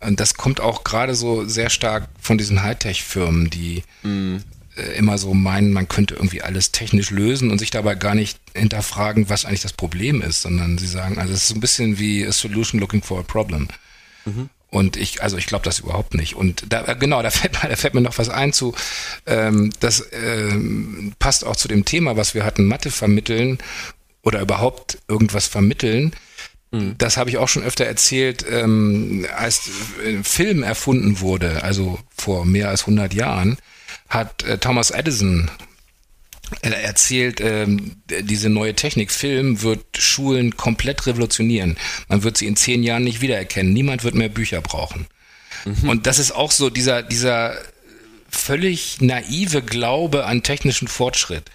Und 0.00 0.20
das 0.20 0.34
kommt 0.34 0.60
auch 0.60 0.84
gerade 0.84 1.14
so 1.14 1.44
sehr 1.44 1.70
stark 1.70 2.08
von 2.20 2.38
diesen 2.38 2.62
Hightech-Firmen, 2.62 3.50
die 3.50 3.82
mhm. 4.02 4.42
äh, 4.76 4.96
immer 4.96 5.18
so 5.18 5.34
meinen, 5.34 5.72
man 5.72 5.88
könnte 5.88 6.14
irgendwie 6.14 6.42
alles 6.42 6.72
technisch 6.72 7.10
lösen 7.10 7.50
und 7.50 7.58
sich 7.58 7.70
dabei 7.70 7.94
gar 7.94 8.14
nicht 8.14 8.38
hinterfragen, 8.54 9.28
was 9.28 9.44
eigentlich 9.44 9.62
das 9.62 9.74
Problem 9.74 10.22
ist, 10.22 10.42
sondern 10.42 10.78
sie 10.78 10.86
sagen, 10.86 11.18
also 11.18 11.32
es 11.32 11.42
ist 11.42 11.48
so 11.48 11.54
ein 11.54 11.60
bisschen 11.60 11.98
wie 11.98 12.26
a 12.26 12.32
solution 12.32 12.80
looking 12.80 13.02
for 13.02 13.20
a 13.20 13.22
problem. 13.22 13.68
Mhm. 14.24 14.48
Und 14.70 14.96
ich, 14.96 15.22
also 15.22 15.36
ich 15.36 15.46
glaube 15.46 15.64
das 15.64 15.78
überhaupt 15.78 16.14
nicht. 16.14 16.34
Und 16.34 16.64
da, 16.68 16.86
äh, 16.86 16.96
genau, 16.96 17.22
da 17.22 17.30
fällt, 17.30 17.62
mir, 17.62 17.68
da 17.68 17.76
fällt 17.76 17.94
mir 17.94 18.00
noch 18.00 18.18
was 18.18 18.28
ein 18.28 18.52
zu, 18.52 18.74
ähm, 19.26 19.70
das 19.80 20.06
ähm, 20.12 21.14
passt 21.18 21.44
auch 21.44 21.56
zu 21.56 21.68
dem 21.68 21.84
Thema, 21.84 22.16
was 22.16 22.34
wir 22.34 22.44
hatten, 22.44 22.66
Mathe 22.66 22.90
vermitteln 22.90 23.58
oder 24.22 24.40
überhaupt 24.40 24.98
irgendwas 25.08 25.46
vermitteln. 25.46 26.12
Mhm. 26.72 26.96
Das 26.98 27.16
habe 27.16 27.30
ich 27.30 27.38
auch 27.38 27.48
schon 27.48 27.62
öfter 27.62 27.84
erzählt, 27.84 28.44
ähm, 28.50 29.26
als 29.36 29.70
äh, 30.04 30.22
Film 30.22 30.62
erfunden 30.62 31.20
wurde, 31.20 31.62
also 31.62 31.98
vor 32.16 32.44
mehr 32.44 32.68
als 32.68 32.82
100 32.82 33.14
Jahren, 33.14 33.58
hat 34.08 34.42
äh, 34.42 34.58
Thomas 34.58 34.90
Edison 34.90 35.50
er 36.62 36.80
erzählt, 36.82 37.40
ähm, 37.40 37.96
diese 38.22 38.48
neue 38.48 38.74
Technik, 38.74 39.10
Film, 39.10 39.62
wird 39.62 39.84
Schulen 39.98 40.56
komplett 40.56 41.06
revolutionieren. 41.06 41.76
Man 42.08 42.22
wird 42.22 42.36
sie 42.36 42.46
in 42.46 42.56
zehn 42.56 42.82
Jahren 42.82 43.04
nicht 43.04 43.20
wiedererkennen. 43.20 43.72
Niemand 43.72 44.04
wird 44.04 44.14
mehr 44.14 44.28
Bücher 44.28 44.60
brauchen. 44.60 45.06
Mhm. 45.64 45.88
Und 45.88 46.06
das 46.06 46.18
ist 46.18 46.32
auch 46.32 46.52
so 46.52 46.70
dieser, 46.70 47.02
dieser 47.02 47.56
völlig 48.28 49.00
naive 49.00 49.62
Glaube 49.62 50.26
an 50.26 50.42
technischen 50.42 50.88
Fortschritt, 50.88 51.50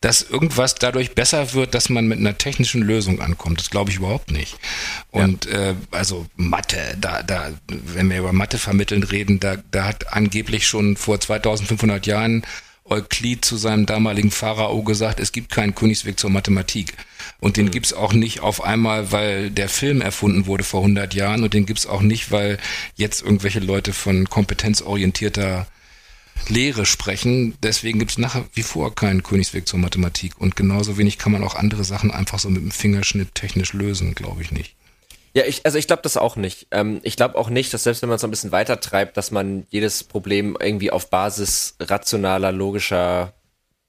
dass 0.00 0.22
irgendwas 0.22 0.74
dadurch 0.74 1.14
besser 1.14 1.54
wird, 1.54 1.74
dass 1.74 1.88
man 1.88 2.06
mit 2.06 2.18
einer 2.18 2.36
technischen 2.36 2.82
Lösung 2.82 3.20
ankommt. 3.20 3.60
Das 3.60 3.70
glaube 3.70 3.90
ich 3.90 3.96
überhaupt 3.96 4.30
nicht. 4.30 4.56
Und 5.10 5.46
ja. 5.46 5.70
äh, 5.70 5.74
also 5.90 6.26
Mathe, 6.36 6.96
da, 7.00 7.22
da, 7.22 7.52
wenn 7.68 8.10
wir 8.10 8.18
über 8.18 8.32
Mathe 8.32 8.58
vermitteln 8.58 9.02
reden, 9.02 9.40
da, 9.40 9.56
da 9.70 9.84
hat 9.84 10.12
angeblich 10.12 10.66
schon 10.66 10.96
vor 10.96 11.20
2500 11.20 12.06
Jahren 12.06 12.42
Euklid 12.88 13.44
zu 13.44 13.56
seinem 13.56 13.86
damaligen 13.86 14.30
Pharao 14.30 14.82
gesagt, 14.82 15.20
es 15.20 15.32
gibt 15.32 15.50
keinen 15.50 15.74
Königsweg 15.74 16.18
zur 16.18 16.30
Mathematik. 16.30 16.94
Und 17.40 17.56
den 17.56 17.66
mhm. 17.66 17.70
gibt's 17.72 17.92
auch 17.92 18.12
nicht 18.12 18.40
auf 18.40 18.62
einmal, 18.62 19.12
weil 19.12 19.50
der 19.50 19.68
Film 19.68 20.00
erfunden 20.00 20.46
wurde 20.46 20.64
vor 20.64 20.80
100 20.80 21.14
Jahren 21.14 21.42
und 21.42 21.54
den 21.54 21.66
gibt's 21.66 21.86
auch 21.86 22.02
nicht, 22.02 22.30
weil 22.30 22.58
jetzt 22.94 23.22
irgendwelche 23.22 23.60
Leute 23.60 23.92
von 23.92 24.28
kompetenzorientierter 24.28 25.66
Lehre 26.48 26.86
sprechen. 26.86 27.56
Deswegen 27.62 27.98
gibt's 27.98 28.18
nach 28.18 28.40
wie 28.54 28.62
vor 28.62 28.94
keinen 28.94 29.22
Königsweg 29.22 29.66
zur 29.66 29.78
Mathematik. 29.78 30.38
Und 30.38 30.56
genauso 30.56 30.96
wenig 30.98 31.18
kann 31.18 31.32
man 31.32 31.44
auch 31.44 31.56
andere 31.56 31.84
Sachen 31.84 32.10
einfach 32.10 32.38
so 32.38 32.48
mit 32.50 32.62
dem 32.62 32.70
Fingerschnitt 32.70 33.34
technisch 33.34 33.72
lösen, 33.72 34.14
glaube 34.14 34.42
ich 34.42 34.52
nicht. 34.52 34.76
Ja, 35.36 35.44
ich, 35.44 35.66
also 35.66 35.76
ich 35.76 35.86
glaube 35.86 36.00
das 36.00 36.16
auch 36.16 36.36
nicht. 36.36 36.66
Ähm, 36.70 37.00
ich 37.02 37.14
glaube 37.14 37.36
auch 37.36 37.50
nicht, 37.50 37.74
dass 37.74 37.84
selbst 37.84 38.00
wenn 38.00 38.08
man 38.08 38.16
es 38.16 38.24
ein 38.24 38.30
bisschen 38.30 38.52
weiter 38.52 38.80
treibt, 38.80 39.18
dass 39.18 39.30
man 39.30 39.66
jedes 39.68 40.02
Problem 40.02 40.56
irgendwie 40.58 40.90
auf 40.90 41.10
Basis 41.10 41.76
rationaler, 41.78 42.52
logischer 42.52 43.34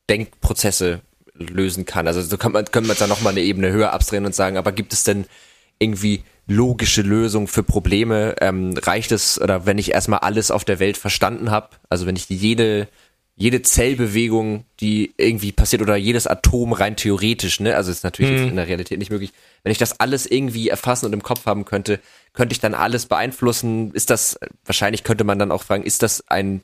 Denkprozesse 0.10 1.00
lösen 1.34 1.86
kann. 1.86 2.06
Also 2.06 2.22
so 2.22 2.38
kann 2.38 2.52
man, 2.52 2.66
können 2.66 2.88
wir 2.88 2.96
da 2.96 3.08
nochmal 3.08 3.32
eine 3.32 3.44
Ebene 3.44 3.72
höher 3.72 3.94
abdrehen 3.94 4.26
und 4.26 4.36
sagen, 4.36 4.58
aber 4.58 4.74
gibt 4.74 4.92
es 4.92 5.06
denn 5.06 5.26
irgendwie 5.80 6.26
logische 6.48 7.02
Lösungen 7.02 7.48
für 7.48 7.64
Probleme? 7.64 8.36
Ähm, 8.42 8.74
reicht 8.78 9.14
es, 9.14 9.40
oder 9.40 9.66
wenn 9.66 9.78
ich 9.78 9.92
erstmal 9.92 10.20
alles 10.20 10.52
auf 10.52 10.66
der 10.66 10.80
Welt 10.80 10.98
verstanden 10.98 11.50
habe, 11.50 11.70
also 11.90 12.06
wenn 12.08 12.18
ich 12.18 12.28
jede 12.28 12.90
jede 13.40 13.62
Zellbewegung, 13.62 14.66
die 14.80 15.14
irgendwie 15.16 15.52
passiert 15.52 15.84
oder 15.84 15.96
jedes 15.96 16.26
Atom 16.26 16.74
rein 16.74 16.96
theoretisch, 16.96 17.60
ne? 17.60 17.76
Also 17.76 17.92
ist 17.92 18.04
natürlich 18.04 18.42
mhm. 18.42 18.48
in 18.50 18.56
der 18.56 18.68
Realität 18.68 18.98
nicht 18.98 19.12
möglich. 19.12 19.32
Wenn 19.62 19.72
ich 19.72 19.78
das 19.78 20.00
alles 20.00 20.26
irgendwie 20.26 20.70
erfassen 20.70 21.06
und 21.06 21.14
im 21.14 21.22
Kopf 21.22 21.46
haben 21.46 21.64
könnte, 21.64 22.00
könnte 22.34 22.54
ich 22.54 22.60
dann 22.60 22.74
alles 22.74 23.06
beeinflussen? 23.06 23.92
Ist 23.92 24.10
das, 24.10 24.40
wahrscheinlich 24.66 25.04
könnte 25.04 25.24
man 25.24 25.38
dann 25.38 25.52
auch 25.52 25.62
fragen, 25.62 25.84
ist 25.84 26.02
das 26.02 26.28
ein, 26.28 26.62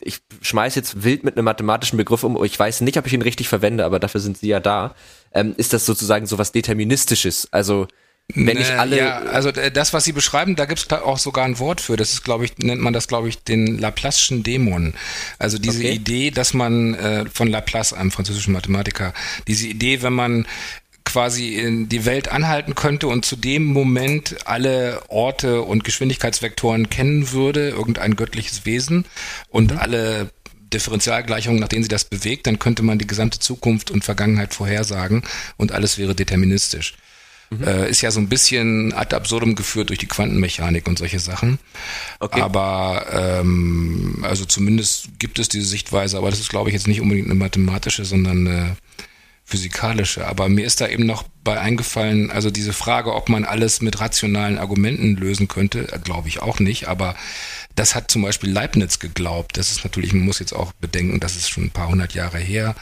ich 0.00 0.20
schmeiß 0.40 0.76
jetzt 0.76 1.02
wild 1.02 1.24
mit 1.24 1.36
einem 1.36 1.46
mathematischen 1.46 1.96
Begriff 1.96 2.22
um, 2.22 2.42
ich 2.44 2.56
weiß 2.56 2.82
nicht, 2.82 2.96
ob 2.96 3.06
ich 3.08 3.12
ihn 3.12 3.22
richtig 3.22 3.48
verwende, 3.48 3.84
aber 3.84 3.98
dafür 3.98 4.20
sind 4.20 4.38
sie 4.38 4.48
ja 4.48 4.60
da. 4.60 4.94
Ähm, 5.32 5.52
ist 5.56 5.72
das 5.72 5.84
sozusagen 5.84 6.26
so 6.26 6.38
was 6.38 6.52
Deterministisches? 6.52 7.48
Also, 7.50 7.88
wenn 8.34 8.56
ich 8.56 8.72
alle. 8.72 8.98
Ja, 8.98 9.18
also 9.18 9.50
äh, 9.50 9.70
das, 9.70 9.92
was 9.92 10.04
Sie 10.04 10.12
beschreiben, 10.12 10.56
da 10.56 10.64
gibt 10.64 10.80
es 10.80 10.90
auch 10.90 11.18
sogar 11.18 11.44
ein 11.44 11.58
Wort 11.58 11.80
für. 11.80 11.96
Das 11.96 12.12
ist, 12.12 12.24
glaube 12.24 12.44
ich, 12.44 12.58
nennt 12.58 12.80
man 12.80 12.92
das, 12.92 13.08
glaube 13.08 13.28
ich, 13.28 13.42
den 13.42 13.80
Laplace'schen 13.80 14.42
Dämon. 14.42 14.94
Also 15.38 15.58
diese 15.58 15.80
okay. 15.80 15.92
Idee, 15.92 16.30
dass 16.30 16.54
man 16.54 16.94
äh, 16.94 17.26
von 17.32 17.48
Laplace, 17.48 17.92
einem 17.92 18.10
französischen 18.10 18.52
Mathematiker, 18.52 19.12
diese 19.46 19.66
Idee, 19.66 20.02
wenn 20.02 20.14
man 20.14 20.46
quasi 21.04 21.54
in 21.54 21.88
die 21.88 22.04
Welt 22.04 22.28
anhalten 22.28 22.74
könnte 22.74 23.08
und 23.08 23.24
zu 23.24 23.36
dem 23.36 23.64
Moment 23.64 24.46
alle 24.46 25.02
Orte 25.08 25.62
und 25.62 25.84
Geschwindigkeitsvektoren 25.84 26.90
kennen 26.90 27.32
würde, 27.32 27.70
irgendein 27.70 28.16
göttliches 28.16 28.64
Wesen 28.64 29.04
und 29.48 29.72
mhm. 29.72 29.78
alle 29.78 30.30
Differentialgleichungen, 30.72 31.60
nach 31.60 31.68
denen 31.68 31.82
sie 31.82 31.88
das 31.88 32.04
bewegt, 32.04 32.46
dann 32.46 32.58
könnte 32.58 32.82
man 32.82 32.98
die 32.98 33.06
gesamte 33.06 33.40
Zukunft 33.40 33.90
und 33.90 34.04
Vergangenheit 34.04 34.54
vorhersagen 34.54 35.22
und 35.56 35.72
alles 35.72 35.98
wäre 35.98 36.14
deterministisch. 36.14 36.94
Mhm. 37.58 37.64
Äh, 37.64 37.90
ist 37.90 38.00
ja 38.00 38.10
so 38.10 38.20
ein 38.20 38.28
bisschen 38.28 38.92
ad 38.94 39.14
absurdum 39.14 39.54
geführt 39.54 39.90
durch 39.90 39.98
die 39.98 40.06
Quantenmechanik 40.06 40.88
und 40.88 40.98
solche 40.98 41.18
Sachen. 41.18 41.58
Okay. 42.18 42.40
Aber 42.40 43.06
ähm, 43.12 44.24
also 44.26 44.44
zumindest 44.44 45.18
gibt 45.18 45.38
es 45.38 45.48
diese 45.48 45.66
Sichtweise, 45.66 46.16
aber 46.16 46.30
das 46.30 46.40
ist, 46.40 46.48
glaube 46.48 46.70
ich, 46.70 46.74
jetzt 46.74 46.86
nicht 46.86 47.00
unbedingt 47.00 47.26
eine 47.26 47.34
mathematische, 47.34 48.04
sondern 48.04 48.46
eine 48.46 48.76
physikalische. 49.44 50.26
Aber 50.26 50.48
mir 50.48 50.64
ist 50.64 50.80
da 50.80 50.88
eben 50.88 51.04
noch 51.04 51.24
bei 51.44 51.60
eingefallen, 51.60 52.30
also 52.30 52.50
diese 52.50 52.72
Frage, 52.72 53.14
ob 53.14 53.28
man 53.28 53.44
alles 53.44 53.82
mit 53.82 54.00
rationalen 54.00 54.56
Argumenten 54.58 55.16
lösen 55.16 55.48
könnte, 55.48 55.92
äh, 55.92 55.98
glaube 55.98 56.28
ich 56.28 56.40
auch 56.40 56.58
nicht. 56.58 56.88
Aber 56.88 57.14
das 57.74 57.94
hat 57.94 58.10
zum 58.10 58.22
Beispiel 58.22 58.50
Leibniz 58.50 58.98
geglaubt. 58.98 59.58
Das 59.58 59.70
ist 59.70 59.84
natürlich, 59.84 60.14
man 60.14 60.24
muss 60.24 60.38
jetzt 60.38 60.54
auch 60.54 60.72
bedenken, 60.72 61.20
das 61.20 61.36
ist 61.36 61.50
schon 61.50 61.64
ein 61.64 61.70
paar 61.70 61.88
hundert 61.88 62.14
Jahre 62.14 62.38
her. 62.38 62.74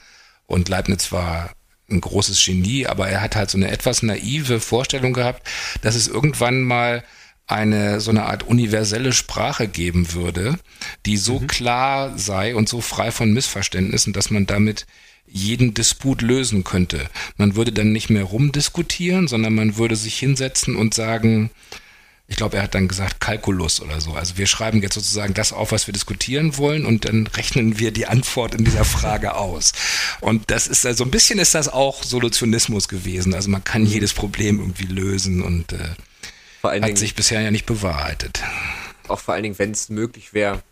Und 0.46 0.68
Leibniz 0.68 1.10
war 1.10 1.50
ein 1.90 2.00
großes 2.00 2.44
Genie, 2.44 2.86
aber 2.86 3.08
er 3.08 3.20
hat 3.20 3.36
halt 3.36 3.50
so 3.50 3.58
eine 3.58 3.70
etwas 3.70 4.02
naive 4.02 4.60
Vorstellung 4.60 5.12
gehabt, 5.12 5.46
dass 5.82 5.94
es 5.94 6.08
irgendwann 6.08 6.62
mal 6.62 7.04
eine 7.46 8.00
so 8.00 8.10
eine 8.10 8.26
Art 8.26 8.44
universelle 8.44 9.12
Sprache 9.12 9.66
geben 9.66 10.12
würde, 10.12 10.58
die 11.04 11.16
so 11.16 11.40
mhm. 11.40 11.46
klar 11.48 12.18
sei 12.18 12.54
und 12.54 12.68
so 12.68 12.80
frei 12.80 13.10
von 13.10 13.32
Missverständnissen, 13.32 14.12
dass 14.12 14.30
man 14.30 14.46
damit 14.46 14.86
jeden 15.26 15.74
Disput 15.74 16.22
lösen 16.22 16.64
könnte. 16.64 17.08
Man 17.36 17.56
würde 17.56 17.72
dann 17.72 17.92
nicht 17.92 18.10
mehr 18.10 18.24
rumdiskutieren, 18.24 19.28
sondern 19.28 19.54
man 19.54 19.76
würde 19.76 19.96
sich 19.96 20.18
hinsetzen 20.18 20.76
und 20.76 20.94
sagen, 20.94 21.50
ich 22.30 22.36
glaube, 22.36 22.56
er 22.56 22.62
hat 22.62 22.76
dann 22.76 22.86
gesagt 22.86 23.20
Kalkulus 23.20 23.82
oder 23.82 24.00
so. 24.00 24.12
Also 24.14 24.38
wir 24.38 24.46
schreiben 24.46 24.80
jetzt 24.80 24.94
sozusagen 24.94 25.34
das 25.34 25.52
auf, 25.52 25.72
was 25.72 25.88
wir 25.88 25.92
diskutieren 25.92 26.56
wollen 26.56 26.86
und 26.86 27.04
dann 27.04 27.26
rechnen 27.26 27.80
wir 27.80 27.90
die 27.90 28.06
Antwort 28.06 28.54
in 28.54 28.64
dieser 28.64 28.84
Frage 28.84 29.34
aus. 29.36 29.72
Und 30.20 30.48
das 30.50 30.68
ist 30.68 30.86
also 30.86 31.02
ein 31.02 31.10
bisschen 31.10 31.40
ist 31.40 31.56
das 31.56 31.68
auch 31.68 32.04
Solutionismus 32.04 32.88
gewesen. 32.88 33.34
Also 33.34 33.50
man 33.50 33.64
kann 33.64 33.84
jedes 33.84 34.14
Problem 34.14 34.60
irgendwie 34.60 34.86
lösen 34.86 35.42
und 35.42 35.72
äh, 35.72 35.78
hat 36.62 36.74
Dingen, 36.84 36.96
sich 36.96 37.16
bisher 37.16 37.40
ja 37.40 37.50
nicht 37.50 37.66
bewahrheitet. 37.66 38.40
Auch 39.08 39.18
vor 39.18 39.34
allen 39.34 39.42
Dingen, 39.42 39.58
wenn 39.58 39.72
es 39.72 39.88
möglich 39.88 40.32
wäre, 40.32 40.62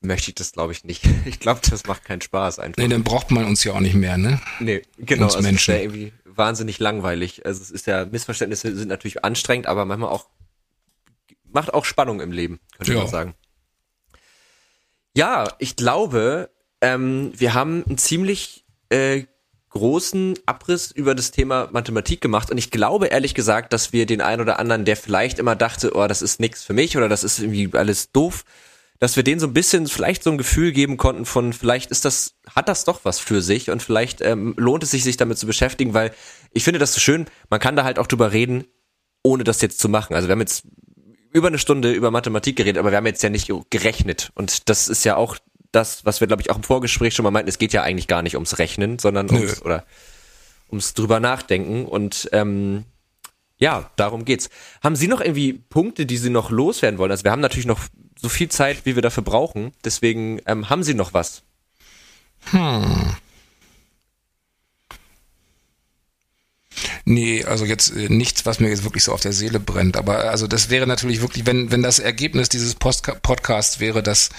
möchte 0.00 0.30
ich 0.30 0.36
das, 0.36 0.52
glaube 0.52 0.72
ich, 0.72 0.84
nicht. 0.84 1.04
Ich 1.26 1.38
glaube, 1.38 1.60
das 1.68 1.84
macht 1.84 2.06
keinen 2.06 2.22
Spaß 2.22 2.58
einfach. 2.58 2.82
Nee, 2.82 2.88
dann 2.88 3.04
braucht 3.04 3.30
man 3.30 3.44
uns 3.44 3.62
ja 3.62 3.74
auch 3.74 3.80
nicht 3.80 3.94
mehr, 3.94 4.16
ne? 4.16 4.40
Nee, 4.58 4.82
genau. 4.96 5.24
Uns 5.24 5.34
also 5.34 5.46
Menschen. 5.46 5.74
Ist 5.74 5.78
ja 5.78 5.82
irgendwie 5.84 6.12
wahnsinnig 6.24 6.78
langweilig. 6.78 7.44
Also 7.44 7.60
es 7.60 7.70
ist 7.70 7.86
ja, 7.86 8.06
Missverständnisse 8.06 8.74
sind 8.74 8.88
natürlich 8.88 9.22
anstrengend, 9.22 9.66
aber 9.66 9.84
manchmal 9.84 10.08
auch, 10.08 10.26
macht 11.54 11.72
auch 11.74 11.84
Spannung 11.84 12.20
im 12.20 12.32
Leben, 12.32 12.60
könnte 12.76 12.92
Ja. 12.92 12.98
man 13.00 13.08
sagen. 13.08 13.34
Ja, 15.14 15.48
ich 15.58 15.76
glaube, 15.76 16.50
ähm, 16.80 17.32
wir 17.36 17.54
haben 17.54 17.84
einen 17.86 17.98
ziemlich 17.98 18.64
äh, 18.88 19.24
großen 19.70 20.34
Abriss 20.46 20.90
über 20.90 21.14
das 21.14 21.30
Thema 21.30 21.68
Mathematik 21.72 22.20
gemacht 22.20 22.50
und 22.50 22.58
ich 22.58 22.70
glaube 22.70 23.06
ehrlich 23.06 23.34
gesagt, 23.34 23.72
dass 23.72 23.92
wir 23.92 24.06
den 24.06 24.20
einen 24.20 24.42
oder 24.42 24.58
anderen, 24.58 24.84
der 24.84 24.96
vielleicht 24.96 25.38
immer 25.38 25.56
dachte, 25.56 25.94
oh, 25.94 26.06
das 26.06 26.22
ist 26.22 26.40
nix 26.40 26.62
für 26.62 26.72
mich 26.74 26.96
oder 26.96 27.08
das 27.08 27.24
ist 27.24 27.38
irgendwie 27.38 27.70
alles 27.76 28.12
doof, 28.12 28.44
dass 28.98 29.16
wir 29.16 29.22
denen 29.22 29.40
so 29.40 29.46
ein 29.46 29.54
bisschen 29.54 29.86
vielleicht 29.88 30.22
so 30.22 30.30
ein 30.30 30.38
Gefühl 30.38 30.72
geben 30.72 30.96
konnten 30.96 31.24
von 31.24 31.52
vielleicht 31.52 31.90
ist 31.90 32.04
das 32.04 32.34
hat 32.54 32.68
das 32.68 32.84
doch 32.84 33.00
was 33.04 33.18
für 33.18 33.40
sich 33.42 33.70
und 33.70 33.82
vielleicht 33.82 34.20
ähm, 34.20 34.54
lohnt 34.58 34.82
es 34.82 34.90
sich 34.90 35.04
sich 35.04 35.16
damit 35.16 35.38
zu 35.38 35.46
beschäftigen, 35.46 35.94
weil 35.94 36.12
ich 36.52 36.64
finde 36.64 36.78
das 36.78 36.92
so 36.94 37.00
schön, 37.00 37.26
man 37.48 37.58
kann 37.60 37.74
da 37.76 37.84
halt 37.84 37.98
auch 37.98 38.06
drüber 38.06 38.32
reden, 38.32 38.64
ohne 39.22 39.42
das 39.44 39.60
jetzt 39.62 39.78
zu 39.80 39.88
machen. 39.88 40.14
Also 40.14 40.28
wir 40.28 40.32
haben 40.32 40.40
jetzt 40.40 40.64
über 41.32 41.48
eine 41.48 41.58
Stunde 41.58 41.92
über 41.92 42.10
Mathematik 42.10 42.56
geredet, 42.56 42.78
aber 42.78 42.90
wir 42.90 42.96
haben 42.98 43.06
jetzt 43.06 43.22
ja 43.22 43.30
nicht 43.30 43.50
gerechnet 43.70 44.30
und 44.34 44.68
das 44.68 44.88
ist 44.88 45.04
ja 45.04 45.16
auch 45.16 45.36
das, 45.72 46.04
was 46.04 46.20
wir 46.20 46.26
glaube 46.26 46.42
ich 46.42 46.50
auch 46.50 46.56
im 46.56 46.62
Vorgespräch 46.62 47.14
schon 47.14 47.24
mal 47.24 47.30
meinten, 47.30 47.48
es 47.48 47.58
geht 47.58 47.72
ja 47.72 47.82
eigentlich 47.82 48.08
gar 48.08 48.22
nicht 48.22 48.34
ums 48.34 48.58
Rechnen, 48.58 48.98
sondern 48.98 49.26
Nö. 49.26 49.36
ums 49.36 49.62
oder 49.62 49.84
ums 50.68 50.94
drüber 50.94 51.20
nachdenken 51.20 51.86
und 51.86 52.28
ähm, 52.32 52.84
ja, 53.62 53.90
darum 53.94 54.24
geht's. 54.24 54.50
Haben 54.82 54.96
Sie 54.96 55.06
noch 55.06 55.20
irgendwie 55.20 55.52
Punkte, 55.52 56.04
die 56.04 56.16
Sie 56.16 56.30
noch 56.30 56.50
loswerden 56.50 56.98
wollen? 56.98 57.12
Also 57.12 57.22
wir 57.22 57.30
haben 57.30 57.40
natürlich 57.40 57.66
noch 57.66 57.78
so 58.20 58.28
viel 58.28 58.48
Zeit, 58.48 58.84
wie 58.86 58.96
wir 58.96 59.02
dafür 59.02 59.22
brauchen. 59.22 59.72
Deswegen 59.84 60.40
ähm, 60.46 60.68
haben 60.68 60.82
Sie 60.82 60.94
noch 60.94 61.14
was? 61.14 61.44
Nee, 67.04 67.44
also 67.44 67.64
jetzt 67.64 67.94
äh, 67.94 68.08
nichts, 68.08 68.46
was 68.46 68.60
mir 68.60 68.68
jetzt 68.68 68.84
wirklich 68.84 69.04
so 69.04 69.12
auf 69.12 69.20
der 69.20 69.32
Seele 69.32 69.60
brennt. 69.60 69.96
Aber 69.96 70.30
also 70.30 70.46
das 70.46 70.70
wäre 70.70 70.86
natürlich 70.86 71.20
wirklich, 71.20 71.46
wenn, 71.46 71.70
wenn 71.70 71.82
das 71.82 71.98
Ergebnis 71.98 72.48
dieses 72.48 72.74
Postka 72.74 73.14
Podcasts 73.14 73.80
wäre, 73.80 74.02
dass 74.02 74.30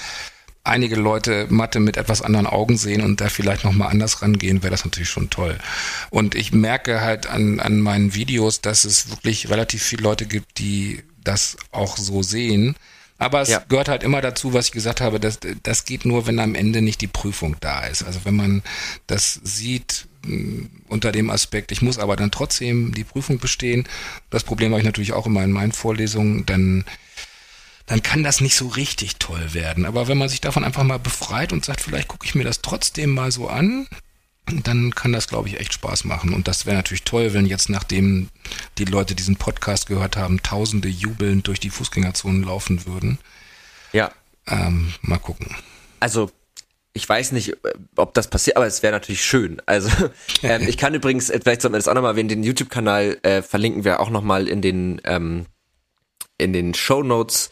einige 0.66 0.96
Leute 0.96 1.48
Mathe 1.50 1.80
mit 1.80 1.98
etwas 1.98 2.22
anderen 2.22 2.48
Augen 2.48 2.78
sehen 2.78 3.02
und 3.02 3.20
da 3.20 3.30
vielleicht 3.30 3.66
nochmal 3.66 3.90
anders 3.90 4.22
rangehen, 4.22 4.64
wäre 4.64 4.72
das 4.72 4.86
natürlich 4.86 5.10
schon 5.10 5.30
toll. 5.30 5.58
Und 6.10 6.36
ich 6.36 6.54
merke 6.54 7.02
halt 7.02 7.28
an, 7.28 7.60
an 7.60 7.80
meinen 7.82 8.14
Videos, 8.14 8.62
dass 8.62 8.86
es 8.86 9.10
wirklich 9.10 9.50
relativ 9.50 9.84
viele 9.84 10.04
Leute 10.04 10.26
gibt, 10.26 10.60
die 10.60 11.04
das 11.24 11.58
auch 11.72 11.98
so 11.98 12.24
sehen. 12.24 12.76
Aber 13.18 13.42
es 13.42 13.50
Ja. 13.50 13.64
gehört 13.68 13.90
halt 13.90 14.04
immer 14.04 14.22
dazu, 14.22 14.54
was 14.54 14.68
ich 14.68 14.72
gesagt 14.72 15.00
habe, 15.02 15.20
dass, 15.20 15.40
das 15.64 15.86
geht 15.86 16.06
nur, 16.06 16.28
wenn 16.28 16.40
am 16.40 16.56
Ende 16.56 16.82
nicht 16.82 17.02
die 17.02 17.08
Prüfung 17.08 17.56
da 17.60 17.86
ist. 17.86 18.04
Also 18.04 18.22
wenn 18.24 18.36
man 18.36 18.64
das 19.08 19.40
sieht 19.44 20.08
unter 20.88 21.12
dem 21.12 21.30
Aspekt, 21.30 21.72
ich 21.72 21.82
muss 21.82 22.00
aber 22.00 22.16
dann 22.16 22.32
trotzdem 22.32 22.94
die 22.94 23.04
Prüfung 23.04 23.40
bestehen, 23.40 23.88
das 24.30 24.44
Problem 24.44 24.72
habe 24.72 24.80
ich 24.80 24.86
natürlich 24.86 25.14
auch 25.14 25.26
immer 25.26 25.44
in 25.44 25.52
meinen 25.52 25.72
Vorlesungen, 25.72 26.46
dann, 26.46 26.86
dann 27.86 28.02
kann 28.02 28.24
das 28.24 28.42
nicht 28.42 28.56
so 28.56 28.68
richtig 28.68 29.18
toll 29.18 29.54
werden. 29.54 29.86
Aber 29.86 30.08
wenn 30.08 30.18
man 30.18 30.30
sich 30.30 30.42
davon 30.42 30.64
einfach 30.64 30.84
mal 30.84 31.00
befreit 31.00 31.52
und 31.52 31.66
sagt, 31.66 31.82
vielleicht 31.82 32.08
gucke 32.08 32.26
ich 32.26 32.36
mir 32.36 32.44
das 32.44 32.62
trotzdem 32.62 33.14
mal 33.14 33.32
so 33.32 33.50
an, 33.50 33.88
dann 34.46 34.94
kann 34.94 35.14
das, 35.14 35.28
glaube 35.28 35.48
ich, 35.48 35.60
echt 35.60 35.74
Spaß 35.74 36.04
machen. 36.04 36.34
Und 36.34 36.48
das 36.48 36.66
wäre 36.66 36.76
natürlich 36.76 37.04
toll, 37.04 37.34
wenn 37.34 37.46
jetzt, 37.46 37.70
nachdem 37.70 38.30
die 38.78 38.86
Leute 38.86 39.16
diesen 39.16 39.38
Podcast 39.38 39.88
gehört 39.88 40.18
haben, 40.18 40.44
Tausende 40.44 40.90
jubelnd 40.90 41.48
durch 41.48 41.60
die 41.60 41.70
Fußgängerzonen 41.70 42.44
laufen 42.44 42.86
würden. 42.86 43.20
Ja. 43.94 44.12
Ähm, 44.48 44.94
mal 45.02 45.20
gucken. 45.20 45.56
Also 46.02 46.30
ich 46.94 47.08
weiß 47.08 47.32
nicht, 47.32 47.50
äh, 47.50 47.74
ob 47.96 48.14
das 48.14 48.30
passiert, 48.30 48.58
aber 48.58 48.68
es 48.68 48.84
wäre 48.84 48.94
natürlich 48.94 49.24
schön. 49.24 49.62
Also 49.66 49.90
ähm, 50.44 50.68
ich 50.68 50.78
kann 50.78 50.94
übrigens, 50.94 51.30
äh, 51.30 51.40
vielleicht 51.42 51.62
sollten 51.62 51.74
wir 51.74 51.80
das 51.80 51.88
auch 51.88 51.96
nochmal 51.96 52.12
erwähnen, 52.12 52.30
den 52.30 52.44
YouTube-Kanal 52.44 53.18
äh, 53.24 53.42
verlinken 53.42 53.84
wir 53.84 54.00
auch 54.00 54.10
nochmal 54.10 54.48
in 54.48 54.62
den 54.62 55.02
ähm, 55.04 55.46
in 56.38 56.54
den 56.54 56.74
Show 56.74 57.04
Notes. 57.04 57.50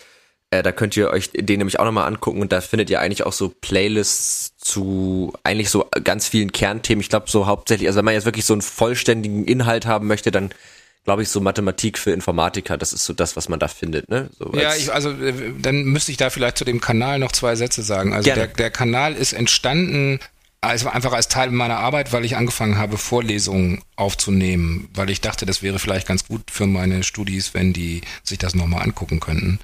Äh, 0.52 0.64
da 0.64 0.72
könnt 0.72 0.98
ihr 0.98 1.10
euch 1.10 1.32
den 1.32 1.60
nämlich 1.60 1.80
auch 1.80 1.86
nochmal 1.86 2.08
angucken 2.08 2.42
und 2.42 2.52
da 2.52 2.62
findet 2.62 2.90
ihr 2.90 3.00
eigentlich 3.00 3.26
auch 3.26 3.34
so 3.34 3.50
Playlists 3.50 4.58
zu 4.58 5.34
eigentlich 5.44 5.70
so 5.70 5.88
ganz 6.04 6.28
vielen 6.28 6.52
Kernthemen. 6.52 7.02
Ich 7.02 7.10
glaube 7.10 7.30
so 7.30 7.48
hauptsächlich, 7.48 7.88
also 7.88 7.98
wenn 7.98 8.06
man 8.06 8.14
jetzt 8.14 8.26
wirklich 8.26 8.46
so 8.46 8.54
einen 8.54 8.62
vollständigen 8.62 9.46
Inhalt 9.46 9.86
haben 9.86 10.08
möchte, 10.08 10.30
dann 10.32 10.54
glaube 11.04 11.24
ich 11.24 11.30
so 11.30 11.42
Mathematik 11.42 11.98
für 11.98 12.12
Informatiker, 12.12 12.78
das 12.78 12.94
ist 12.94 13.06
so 13.06 13.14
das, 13.14 13.36
was 13.36 13.50
man 13.50 13.60
da 13.60 13.68
findet, 13.68 14.10
ne? 14.10 14.30
So 14.38 14.52
Ja, 14.54 14.76
ich, 14.76 14.94
also 14.94 15.12
äh, 15.12 15.54
dann 15.60 15.84
müsste 15.84 16.12
ich 16.12 16.18
da 16.18 16.30
vielleicht 16.30 16.58
zu 16.58 16.66
dem 16.66 16.80
Kanal 16.80 17.20
noch 17.20 17.32
zwei 17.32 17.56
Sätze 17.56 17.82
sagen. 17.82 18.14
Also 18.14 18.34
der, 18.34 18.48
der 18.48 18.70
Kanal 18.70 19.16
ist 19.16 19.34
entstanden 19.34 20.20
also 20.62 20.90
einfach 20.90 21.12
als 21.12 21.28
Teil 21.28 21.50
meiner 21.50 21.80
Arbeit, 21.80 22.14
weil 22.14 22.24
ich 22.24 22.38
angefangen 22.38 22.78
habe, 22.78 23.00
Vorlesungen 23.00 23.82
aufzunehmen, 23.96 24.90
weil 24.94 25.10
ich 25.10 25.20
dachte, 25.20 25.48
das 25.48 25.64
wäre 25.64 25.80
vielleicht 25.80 26.08
ganz 26.08 26.28
gut 26.28 26.52
für 26.52 26.68
meine 26.68 27.02
Studis, 27.04 27.56
wenn 27.56 27.74
die 27.74 28.02
sich 28.24 28.38
das 28.38 28.54
nochmal 28.54 28.84
angucken 28.84 29.20
könnten. 29.20 29.60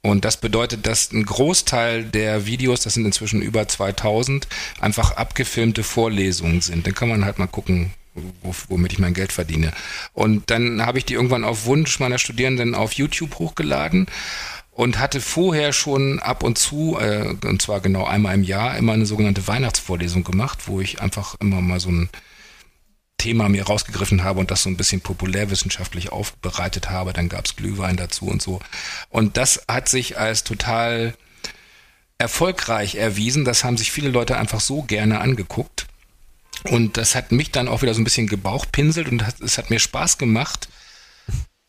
Und 0.00 0.24
das 0.24 0.38
bedeutet, 0.38 0.86
dass 0.86 1.12
ein 1.12 1.24
Großteil 1.24 2.04
der 2.04 2.46
Videos, 2.46 2.80
das 2.80 2.94
sind 2.94 3.04
inzwischen 3.04 3.42
über 3.42 3.68
2000, 3.68 4.48
einfach 4.80 5.16
abgefilmte 5.16 5.82
Vorlesungen 5.82 6.62
sind. 6.62 6.86
Dann 6.86 6.94
kann 6.94 7.08
man 7.08 7.24
halt 7.24 7.38
mal 7.38 7.46
gucken, 7.46 7.92
womit 8.68 8.92
ich 8.92 8.98
mein 8.98 9.14
Geld 9.14 9.32
verdiene. 9.32 9.72
Und 10.12 10.50
dann 10.50 10.84
habe 10.84 10.98
ich 10.98 11.04
die 11.04 11.14
irgendwann 11.14 11.44
auf 11.44 11.66
Wunsch 11.66 11.98
meiner 12.00 12.18
Studierenden 12.18 12.74
auf 12.74 12.92
YouTube 12.92 13.38
hochgeladen 13.38 14.06
und 14.70 14.98
hatte 14.98 15.20
vorher 15.20 15.72
schon 15.72 16.18
ab 16.18 16.42
und 16.42 16.58
zu, 16.58 16.98
äh, 16.98 17.34
und 17.44 17.62
zwar 17.62 17.80
genau 17.80 18.04
einmal 18.04 18.34
im 18.34 18.42
Jahr, 18.42 18.76
immer 18.76 18.92
eine 18.92 19.06
sogenannte 19.06 19.46
Weihnachtsvorlesung 19.46 20.24
gemacht, 20.24 20.66
wo 20.66 20.80
ich 20.80 21.00
einfach 21.00 21.36
immer 21.40 21.60
mal 21.60 21.80
so 21.80 21.90
ein 21.90 22.08
Thema 23.18 23.48
mir 23.48 23.64
rausgegriffen 23.64 24.24
habe 24.24 24.40
und 24.40 24.50
das 24.50 24.64
so 24.64 24.68
ein 24.68 24.76
bisschen 24.76 25.00
populärwissenschaftlich 25.00 26.10
aufbereitet 26.12 26.90
habe. 26.90 27.12
Dann 27.12 27.28
gab's 27.28 27.56
Glühwein 27.56 27.96
dazu 27.96 28.26
und 28.26 28.42
so. 28.42 28.60
Und 29.08 29.36
das 29.36 29.62
hat 29.68 29.88
sich 29.88 30.18
als 30.18 30.44
total 30.44 31.14
erfolgreich 32.18 32.96
erwiesen. 32.96 33.44
Das 33.44 33.64
haben 33.64 33.76
sich 33.76 33.92
viele 33.92 34.10
Leute 34.10 34.36
einfach 34.36 34.60
so 34.60 34.82
gerne 34.82 35.20
angeguckt. 35.20 35.86
Und 36.64 36.96
das 36.96 37.14
hat 37.14 37.30
mich 37.30 37.50
dann 37.50 37.68
auch 37.68 37.82
wieder 37.82 37.94
so 37.94 38.00
ein 38.00 38.04
bisschen 38.04 38.26
gebauchpinselt 38.26 39.08
und 39.08 39.26
hat, 39.26 39.40
es 39.40 39.58
hat 39.58 39.70
mir 39.70 39.78
Spaß 39.78 40.18
gemacht, 40.18 40.68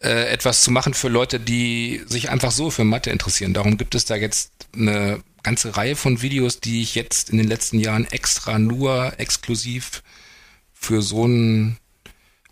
äh, 0.01 0.27
etwas 0.30 0.63
zu 0.63 0.72
machen 0.72 0.93
für 0.93 1.09
Leute, 1.09 1.39
die 1.39 2.01
sich 2.05 2.30
einfach 2.30 2.51
so 2.51 2.69
für 2.69 2.84
Mathe 2.84 3.09
interessieren. 3.09 3.53
Darum 3.53 3.77
gibt 3.77 3.95
es 3.95 4.05
da 4.05 4.15
jetzt 4.15 4.51
eine 4.73 5.22
ganze 5.43 5.76
Reihe 5.76 5.95
von 5.95 6.22
Videos, 6.22 6.59
die 6.59 6.81
ich 6.81 6.95
jetzt 6.95 7.30
in 7.30 7.38
den 7.38 7.47
letzten 7.47 7.80
Jahren 7.80 8.05
extra 8.05 8.57
nur 8.57 9.13
exklusiv 9.19 10.01
für 10.73 11.01
so 11.01 11.27
ein 11.27 11.77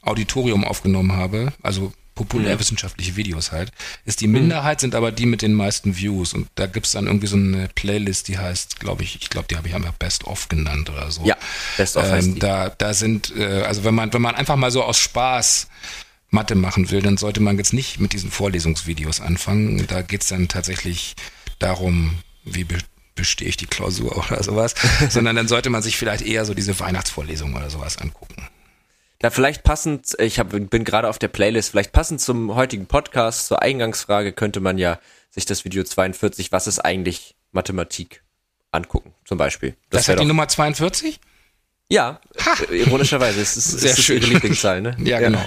Auditorium 0.01 0.63
aufgenommen 0.65 1.13
habe, 1.13 1.53
also 1.61 1.93
populärwissenschaftliche 2.15 3.15
Videos 3.15 3.51
halt, 3.51 3.71
ist 4.05 4.21
die 4.21 4.27
Minderheit, 4.27 4.79
sind 4.79 4.95
aber 4.95 5.11
die 5.11 5.25
mit 5.25 5.41
den 5.41 5.53
meisten 5.53 5.97
Views. 5.97 6.33
Und 6.33 6.47
da 6.55 6.67
gibt's 6.67 6.91
dann 6.91 7.07
irgendwie 7.07 7.27
so 7.27 7.35
eine 7.35 7.69
Playlist, 7.73 8.27
die 8.27 8.37
heißt, 8.37 8.79
glaube 8.79 9.03
ich, 9.03 9.21
ich 9.21 9.29
glaube, 9.29 9.47
die 9.49 9.57
habe 9.57 9.67
ich 9.67 9.75
einfach 9.75 9.93
Best 9.93 10.25
of 10.25 10.49
genannt 10.49 10.89
oder 10.89 11.11
so. 11.11 11.23
Ja, 11.25 11.37
Best 11.77 11.97
of 11.97 12.03
heißt 12.03 12.27
ähm, 12.27 12.33
die. 12.35 12.39
da, 12.39 12.69
da 12.69 12.93
sind, 12.93 13.35
äh, 13.35 13.63
also 13.63 13.83
wenn 13.83 13.95
man, 13.95 14.13
wenn 14.13 14.21
man 14.21 14.35
einfach 14.35 14.55
mal 14.55 14.71
so 14.71 14.83
aus 14.83 14.97
Spaß 14.97 15.67
Mathe 16.29 16.55
machen 16.55 16.89
will, 16.91 17.01
dann 17.01 17.17
sollte 17.17 17.39
man 17.39 17.57
jetzt 17.57 17.73
nicht 17.73 17.99
mit 17.99 18.13
diesen 18.13 18.31
Vorlesungsvideos 18.31 19.21
anfangen. 19.21 19.85
Da 19.87 20.01
geht's 20.01 20.27
dann 20.27 20.47
tatsächlich 20.47 21.15
darum, 21.59 22.17
wie 22.43 22.63
be 22.63 22.77
bestehe 23.15 23.47
ich 23.47 23.57
die 23.57 23.67
Klausur 23.67 24.17
oder 24.31 24.41
sowas, 24.41 24.73
sondern 25.09 25.35
dann 25.35 25.47
sollte 25.47 25.69
man 25.69 25.83
sich 25.83 25.97
vielleicht 25.97 26.25
eher 26.25 26.45
so 26.45 26.55
diese 26.55 26.79
Weihnachtsvorlesungen 26.79 27.55
oder 27.55 27.69
sowas 27.69 27.99
angucken. 27.99 28.47
Da 29.23 29.29
vielleicht 29.29 29.63
passend, 29.63 30.17
ich 30.19 30.37
hab, 30.37 30.49
bin 30.49 30.83
gerade 30.83 31.07
auf 31.07 31.17
der 31.17 31.29
Playlist, 31.29 31.69
vielleicht 31.69 31.93
passend 31.93 32.19
zum 32.19 32.55
heutigen 32.55 32.87
Podcast, 32.87 33.47
zur 33.47 33.61
Eingangsfrage 33.61 34.33
könnte 34.33 34.59
man 34.59 34.77
ja 34.77 34.99
sich 35.29 35.45
das 35.45 35.63
Video 35.63 35.85
42, 35.85 36.51
was 36.51 36.67
ist 36.67 36.79
eigentlich 36.79 37.33
Mathematik, 37.53 38.21
angucken, 38.73 39.13
zum 39.23 39.37
Beispiel. 39.37 39.77
Das, 39.89 40.09
wär 40.09 40.15
hat 40.17 40.21
die 40.21 40.25
Nummer 40.25 40.49
42? 40.49 41.21
Ja, 41.87 42.19
äh, 42.69 42.81
ironischerweise, 42.81 43.39
es 43.39 43.55
ist, 43.55 43.71
Sehr 43.79 43.93
es 43.93 43.99
ist 43.99 44.03
schön. 44.03 44.17
ihre 44.17 44.33
Lieblingszahl, 44.33 44.81
ne? 44.81 44.97
Ja, 44.99 45.21
genau. 45.21 45.45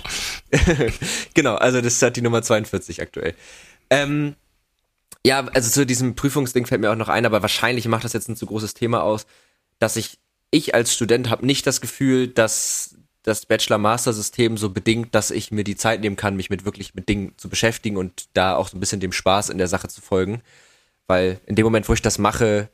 genau, 1.35 1.57
also 1.57 1.83
das 1.83 2.01
hat 2.01 2.17
die 2.17 2.23
Nummer 2.23 2.41
42 2.41 3.03
aktuell. 3.03 3.35
Ähm, 3.91 4.37
ja, 5.23 5.47
also 5.49 5.69
zu 5.69 5.85
diesem 5.85 6.15
Prüfungsding 6.15 6.65
fällt 6.65 6.81
mir 6.81 6.91
auch 6.91 6.97
noch 6.97 7.11
ein, 7.11 7.27
aber 7.27 7.43
wahrscheinlich 7.43 7.87
macht 7.89 8.05
das 8.05 8.15
jetzt 8.15 8.31
ein 8.31 8.37
zu 8.37 8.47
großes 8.47 8.73
Thema 8.73 9.03
aus, 9.03 9.27
dass 9.79 9.97
ich, 9.97 10.17
ich 10.51 10.75
als 10.75 10.95
Student 10.95 11.29
habe 11.29 11.45
nicht 11.45 11.67
das 11.67 11.83
Gefühl, 11.83 12.29
dass 12.29 12.96
das 13.27 13.45
Bachelor-Master-System 13.47 14.57
so 14.57 14.71
bedingt, 14.71 15.15
dass 15.15 15.31
ich 15.31 15.51
mir 15.51 15.65
die 15.65 15.77
Zeit 15.77 16.01
nehmen 16.01 16.17
kann, 16.17 16.37
mich 16.37 16.49
mit 16.49 16.65
wirklich 16.65 16.95
mit 16.95 17.09
Dingen 17.09 17.35
zu 17.37 17.49
beschäftigen 17.49 17.97
und 17.97 18.29
da 18.35 18.55
auch 18.57 18.69
so 18.69 18.77
ein 18.77 18.81
bisschen 18.81 19.01
dem 19.01 19.13
Spaß 19.13 19.49
in 19.51 19.59
der 19.59 19.69
Sache 19.69 19.89
zu 19.89 20.01
folgen. 20.01 20.43
Weil 21.09 21.41
in 21.47 21.57
dem 21.57 21.65
Moment, 21.65 21.89
wo 21.89 21.93
ich 21.93 22.03
das 22.03 22.19
mache, 22.19 22.69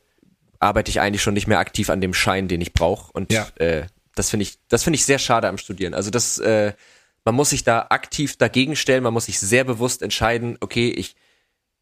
arbeite 0.59 0.91
ich 0.91 1.01
eigentlich 1.01 1.23
schon 1.23 1.35
nicht 1.35 1.47
mehr 1.47 1.59
aktiv 1.59 1.89
an 1.91 2.01
dem 2.01 2.15
Schein, 2.15 2.49
den 2.49 2.61
ich 2.61 2.73
brauche. 2.73 3.11
Und 3.13 3.33
Ja. 3.33 3.49
äh, 3.57 3.87
das 4.15 4.29
finde 4.31 4.43
ich, 4.43 4.59
das 4.69 4.83
finde 4.85 4.97
ich 4.97 5.07
sehr 5.07 5.19
schade 5.19 5.49
am 5.49 5.59
Studieren. 5.59 5.95
Also 5.95 6.11
das, 6.11 6.39
äh, 6.39 6.75
man 7.25 7.35
muss 7.35 7.51
sich 7.51 7.65
da 7.65 7.87
aktiv 7.89 8.37
dagegen 8.37 8.77
stellen, 8.77 9.03
man 9.03 9.15
muss 9.15 9.27
sich 9.27 9.41
sehr 9.41 9.65
bewusst 9.65 10.03
entscheiden, 10.03 10.59
okay, 10.61 10.91
ich 10.91 11.17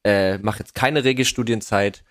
äh, 0.05 0.38
mache 0.38 0.60
jetzt 0.60 0.74
keine 0.74 1.02
Regelstudienzeit 1.05 2.05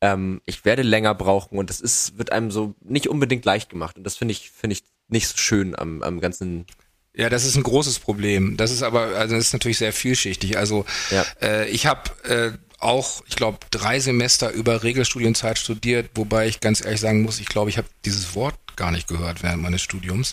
ähm, 0.00 0.40
ich 0.46 0.64
werde 0.64 0.82
länger 0.82 1.14
brauchen 1.14 1.58
und 1.58 1.70
das 1.70 1.80
ist, 1.80 2.16
wird 2.18 2.32
einem 2.32 2.50
so 2.50 2.74
nicht 2.80 3.08
unbedingt 3.08 3.44
leicht 3.44 3.68
gemacht. 3.68 3.96
Und 3.96 4.04
das 4.04 4.16
finde 4.16 4.32
ich, 4.32 4.50
finde 4.50 4.74
ich 4.74 4.84
nicht 5.12 5.28
so 5.28 5.36
schön 5.36 5.78
am, 5.78 6.02
am 6.02 6.20
ganzen 6.20 6.66
ja, 7.12 7.28
das 7.28 7.44
ist 7.44 7.56
ein 7.56 7.64
großes 7.64 7.98
Problem. 7.98 8.56
Das 8.56 8.70
ist 8.70 8.82
aber, 8.82 9.16
also 9.16 9.34
das 9.34 9.46
ist 9.46 9.52
natürlich 9.52 9.78
sehr 9.78 9.92
vielschichtig. 9.92 10.56
Also 10.56 10.84
ja. 11.10 11.24
äh, 11.42 11.68
ich 11.68 11.86
habe 11.86 12.02
äh, 12.24 12.52
auch, 12.78 13.22
ich 13.26 13.36
glaube, 13.36 13.58
drei 13.70 13.98
Semester 14.00 14.50
über 14.52 14.82
Regelstudienzeit 14.82 15.58
studiert, 15.58 16.10
wobei 16.14 16.46
ich 16.46 16.60
ganz 16.60 16.82
ehrlich 16.84 17.00
sagen 17.00 17.22
muss, 17.22 17.40
ich 17.40 17.46
glaube, 17.46 17.68
ich 17.68 17.78
habe 17.78 17.88
dieses 18.04 18.34
Wort 18.34 18.54
gar 18.76 18.90
nicht 18.90 19.08
gehört 19.08 19.42
während 19.42 19.62
meines 19.62 19.82
Studiums. 19.82 20.32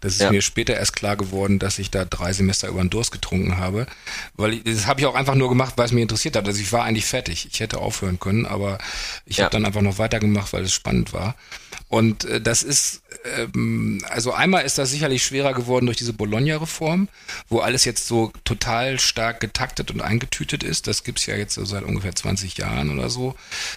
Das 0.00 0.12
ist 0.12 0.20
ja. 0.20 0.30
mir 0.30 0.40
später 0.40 0.74
erst 0.74 0.94
klar 0.94 1.16
geworden, 1.16 1.58
dass 1.58 1.80
ich 1.80 1.90
da 1.90 2.04
drei 2.04 2.32
Semester 2.32 2.68
über 2.68 2.80
den 2.80 2.90
Durst 2.90 3.10
getrunken 3.10 3.56
habe. 3.56 3.86
Weil 4.34 4.52
ich, 4.52 4.64
das 4.64 4.86
habe 4.86 5.00
ich 5.00 5.06
auch 5.06 5.16
einfach 5.16 5.34
nur 5.34 5.48
gemacht, 5.48 5.74
weil 5.76 5.86
es 5.86 5.92
mich 5.92 6.02
interessiert 6.02 6.36
hat. 6.36 6.46
Also 6.46 6.60
ich 6.60 6.72
war 6.72 6.84
eigentlich 6.84 7.06
fertig. 7.06 7.48
Ich 7.50 7.58
hätte 7.58 7.78
aufhören 7.78 8.20
können, 8.20 8.46
aber 8.46 8.78
ich 9.24 9.38
ja. 9.38 9.44
habe 9.44 9.52
dann 9.52 9.66
einfach 9.66 9.80
noch 9.80 9.98
weitergemacht, 9.98 10.52
weil 10.52 10.62
es 10.62 10.72
spannend 10.72 11.12
war. 11.12 11.34
Und 11.88 12.24
äh, 12.24 12.40
das 12.40 12.62
ist, 12.62 13.02
ähm, 13.24 14.04
also 14.10 14.32
einmal 14.32 14.64
ist 14.64 14.78
das 14.78 14.90
sicherlich 14.90 15.24
schwerer 15.24 15.54
geworden 15.54 15.86
durch 15.86 15.96
diese 15.96 16.12
Bologna-Reform, 16.12 17.08
wo 17.48 17.60
alles 17.60 17.84
jetzt 17.84 18.06
so 18.06 18.32
total 18.44 19.00
stark 19.00 19.40
getaktet 19.40 19.90
und 19.90 20.00
eingetütet 20.00 20.62
ist. 20.62 20.86
Das 20.86 21.02
gibt's 21.02 21.26
ja 21.26 21.36
jetzt 21.36 21.54
so 21.54 21.64
seit 21.64 21.84
ungefähr 21.84 22.14
20 22.14 22.58
Jahren 22.58 22.90
oder 22.90 23.08
so, 23.08 23.34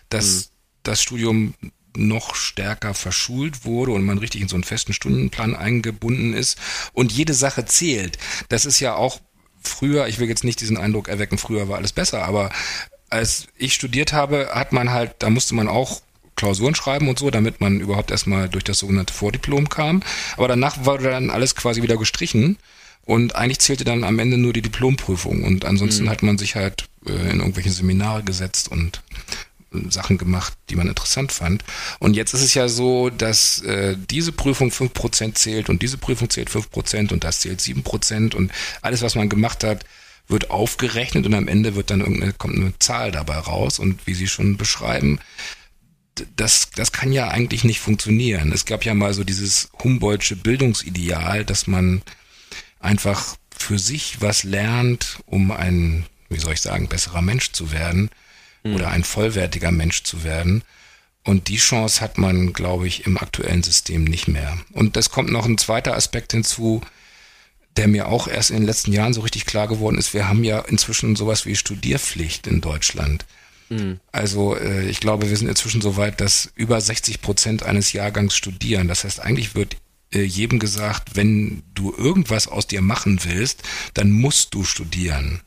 dass 0.09 0.25
mhm. 0.35 0.51
das 0.83 1.01
Studium 1.01 1.53
noch 1.95 2.35
stärker 2.35 2.93
verschult 2.93 3.65
wurde 3.65 3.91
und 3.91 4.05
man 4.05 4.17
richtig 4.17 4.41
in 4.41 4.47
so 4.47 4.55
einen 4.55 4.63
festen 4.63 4.93
Stundenplan 4.93 5.55
eingebunden 5.55 6.33
ist 6.33 6.57
und 6.93 7.11
jede 7.11 7.33
Sache 7.33 7.65
zählt. 7.65 8.17
Das 8.49 8.65
ist 8.65 8.79
ja 8.79 8.95
auch 8.95 9.19
früher, 9.61 10.07
ich 10.07 10.19
will 10.19 10.29
jetzt 10.29 10.43
nicht 10.43 10.61
diesen 10.61 10.77
Eindruck 10.77 11.07
erwecken, 11.07 11.37
früher 11.37 11.67
war 11.67 11.77
alles 11.77 11.91
besser, 11.91 12.23
aber 12.23 12.49
als 13.09 13.47
ich 13.57 13.73
studiert 13.73 14.13
habe, 14.13 14.51
hat 14.53 14.71
man 14.71 14.91
halt, 14.91 15.15
da 15.19 15.29
musste 15.29 15.53
man 15.53 15.67
auch 15.67 16.01
Klausuren 16.41 16.73
schreiben 16.73 17.07
und 17.07 17.19
so, 17.19 17.29
damit 17.29 17.61
man 17.61 17.79
überhaupt 17.79 18.09
erstmal 18.09 18.49
durch 18.49 18.63
das 18.63 18.79
sogenannte 18.79 19.13
Vordiplom 19.13 19.69
kam. 19.69 20.01
Aber 20.37 20.47
danach 20.47 20.85
wurde 20.85 21.03
dann 21.03 21.29
alles 21.29 21.55
quasi 21.55 21.83
wieder 21.83 21.97
gestrichen 21.97 22.57
und 23.05 23.35
eigentlich 23.35 23.59
zählte 23.59 23.83
dann 23.83 24.03
am 24.03 24.17
Ende 24.17 24.39
nur 24.39 24.51
die 24.51 24.63
Diplomprüfung 24.63 25.43
und 25.43 25.65
ansonsten 25.65 26.05
mhm. 26.05 26.09
hat 26.09 26.23
man 26.23 26.39
sich 26.39 26.55
halt 26.55 26.85
äh, 27.05 27.11
in 27.11 27.41
irgendwelche 27.41 27.69
Seminare 27.69 28.23
gesetzt 28.23 28.69
und 28.69 29.03
Sachen 29.89 30.17
gemacht, 30.17 30.53
die 30.71 30.75
man 30.75 30.87
interessant 30.87 31.31
fand. 31.31 31.63
Und 31.99 32.15
jetzt 32.15 32.33
ist 32.33 32.41
es 32.41 32.55
ja 32.55 32.67
so, 32.67 33.11
dass 33.11 33.61
äh, 33.61 33.95
diese 34.09 34.31
Prüfung 34.31 34.69
5% 34.69 35.35
zählt 35.35 35.69
und 35.69 35.83
diese 35.83 35.99
Prüfung 35.99 36.27
zählt 36.29 36.49
5% 36.49 37.13
und 37.13 37.23
das 37.23 37.41
zählt 37.41 37.59
7% 37.59 38.33
und 38.33 38.51
alles, 38.81 39.03
was 39.03 39.13
man 39.13 39.29
gemacht 39.29 39.63
hat, 39.63 39.85
wird 40.27 40.49
aufgerechnet 40.49 41.27
und 41.27 41.35
am 41.35 41.47
Ende 41.47 41.75
wird 41.75 41.91
dann 41.91 41.99
irgendeine, 41.99 42.33
kommt 42.33 42.55
eine 42.55 42.73
Zahl 42.79 43.11
dabei 43.11 43.37
raus 43.37 43.77
und 43.77 44.07
wie 44.07 44.15
Sie 44.15 44.27
schon 44.27 44.57
beschreiben, 44.57 45.19
das, 46.35 46.69
das 46.75 46.91
kann 46.91 47.11
ja 47.11 47.29
eigentlich 47.29 47.63
nicht 47.63 47.79
funktionieren. 47.79 48.51
Es 48.51 48.65
gab 48.65 48.83
ja 48.85 48.93
mal 48.93 49.13
so 49.13 49.23
dieses 49.23 49.69
Humboldtsche 49.83 50.35
Bildungsideal, 50.35 51.45
dass 51.45 51.67
man 51.67 52.01
einfach 52.79 53.35
für 53.55 53.79
sich 53.79 54.21
was 54.21 54.43
lernt, 54.43 55.19
um 55.25 55.51
ein, 55.51 56.05
wie 56.29 56.39
soll 56.39 56.53
ich 56.53 56.61
sagen, 56.61 56.87
besserer 56.87 57.21
Mensch 57.21 57.51
zu 57.51 57.71
werden 57.71 58.09
mhm. 58.63 58.75
oder 58.75 58.89
ein 58.89 59.03
vollwertiger 59.03 59.71
Mensch 59.71 60.03
zu 60.03 60.23
werden. 60.23 60.63
Und 61.23 61.49
die 61.49 61.57
Chance 61.57 62.01
hat 62.01 62.17
man, 62.17 62.51
glaube 62.51 62.87
ich, 62.87 63.05
im 63.05 63.17
aktuellen 63.17 63.61
System 63.61 64.03
nicht 64.03 64.27
mehr. 64.27 64.57
Und 64.71 64.95
das 64.95 65.11
kommt 65.11 65.31
noch 65.31 65.45
ein 65.45 65.59
zweiter 65.59 65.95
Aspekt 65.95 66.31
hinzu, 66.31 66.81
der 67.77 67.87
mir 67.87 68.07
auch 68.07 68.27
erst 68.27 68.49
in 68.49 68.57
den 68.57 68.65
letzten 68.65 68.91
Jahren 68.91 69.13
so 69.13 69.21
richtig 69.21 69.45
klar 69.45 69.67
geworden 69.67 69.97
ist. 69.97 70.13
Wir 70.13 70.27
haben 70.27 70.43
ja 70.43 70.59
inzwischen 70.59 71.15
sowas 71.15 71.45
wie 71.45 71.55
Studierpflicht 71.55 72.47
in 72.47 72.59
Deutschland. 72.59 73.25
Mhm. 73.71 74.01
Also 74.11 74.57
äh, 74.57 74.87
ich 74.89 74.99
glaube, 74.99 75.29
wir 75.29 75.37
sind 75.37 75.47
inzwischen 75.47 75.81
so 75.81 75.95
weit, 75.95 76.19
dass 76.19 76.51
über 76.55 76.79
60 76.79 77.21
Prozent 77.21 77.63
eines 77.63 77.93
Jahrgangs 77.93 78.35
studieren. 78.35 78.89
Das 78.89 79.05
heißt, 79.05 79.21
eigentlich 79.21 79.55
wird 79.55 79.77
äh, 80.13 80.21
jedem 80.23 80.59
gesagt, 80.59 81.15
wenn 81.15 81.63
du 81.73 81.93
irgendwas 81.97 82.49
aus 82.49 82.67
dir 82.67 82.81
machen 82.81 83.21
willst, 83.23 83.63
dann 83.93 84.11
musst 84.11 84.53
du 84.53 84.65
studieren. 84.65 85.39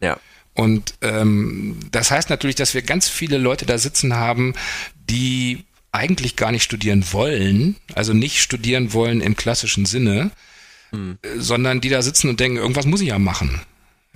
Ja. 0.00 0.18
Und 0.54 0.94
ähm, 1.02 1.78
das 1.90 2.10
heißt 2.10 2.30
natürlich, 2.30 2.56
dass 2.56 2.72
wir 2.72 2.82
ganz 2.82 3.10
viele 3.10 3.36
Leute 3.36 3.66
da 3.66 3.76
sitzen 3.76 4.14
haben, 4.14 4.54
die 5.08 5.64
eigentlich 5.92 6.36
gar 6.36 6.52
nicht 6.52 6.62
studieren 6.62 7.04
wollen, 7.12 7.76
also 7.94 8.14
nicht 8.14 8.40
studieren 8.40 8.94
wollen 8.94 9.20
im 9.20 9.36
klassischen 9.36 9.84
Sinne, 9.84 10.30
hm. 10.92 11.18
sondern 11.36 11.80
die 11.82 11.88
da 11.90 12.00
sitzen 12.00 12.30
und 12.30 12.40
denken, 12.40 12.56
irgendwas 12.56 12.86
muss 12.86 13.00
ich 13.02 13.08
ja 13.08 13.18
machen. 13.18 13.60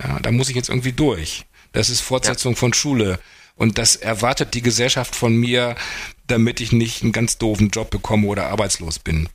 Ja, 0.01 0.19
da 0.19 0.31
muss 0.31 0.49
ich 0.49 0.55
jetzt 0.55 0.69
irgendwie 0.69 0.93
durch. 0.93 1.45
Das 1.75 1.89
ist 1.89 2.01
Fortsetzung 2.01 2.53
ja. 2.53 2.59
von 2.59 2.73
Schule. 2.73 3.19
Und 3.55 3.77
das 3.77 3.95
erwartet 3.95 4.53
die 4.53 4.61
Gesellschaft 4.61 5.15
von 5.15 5.35
mir, 5.35 5.75
damit 6.27 6.59
ich 6.59 6.71
nicht 6.71 7.03
einen 7.03 7.11
ganz 7.11 7.37
doofen 7.37 7.69
Job 7.69 7.89
bekomme 7.89 8.27
oder 8.27 8.47
arbeitslos 8.47 8.99
bin. 8.99 9.29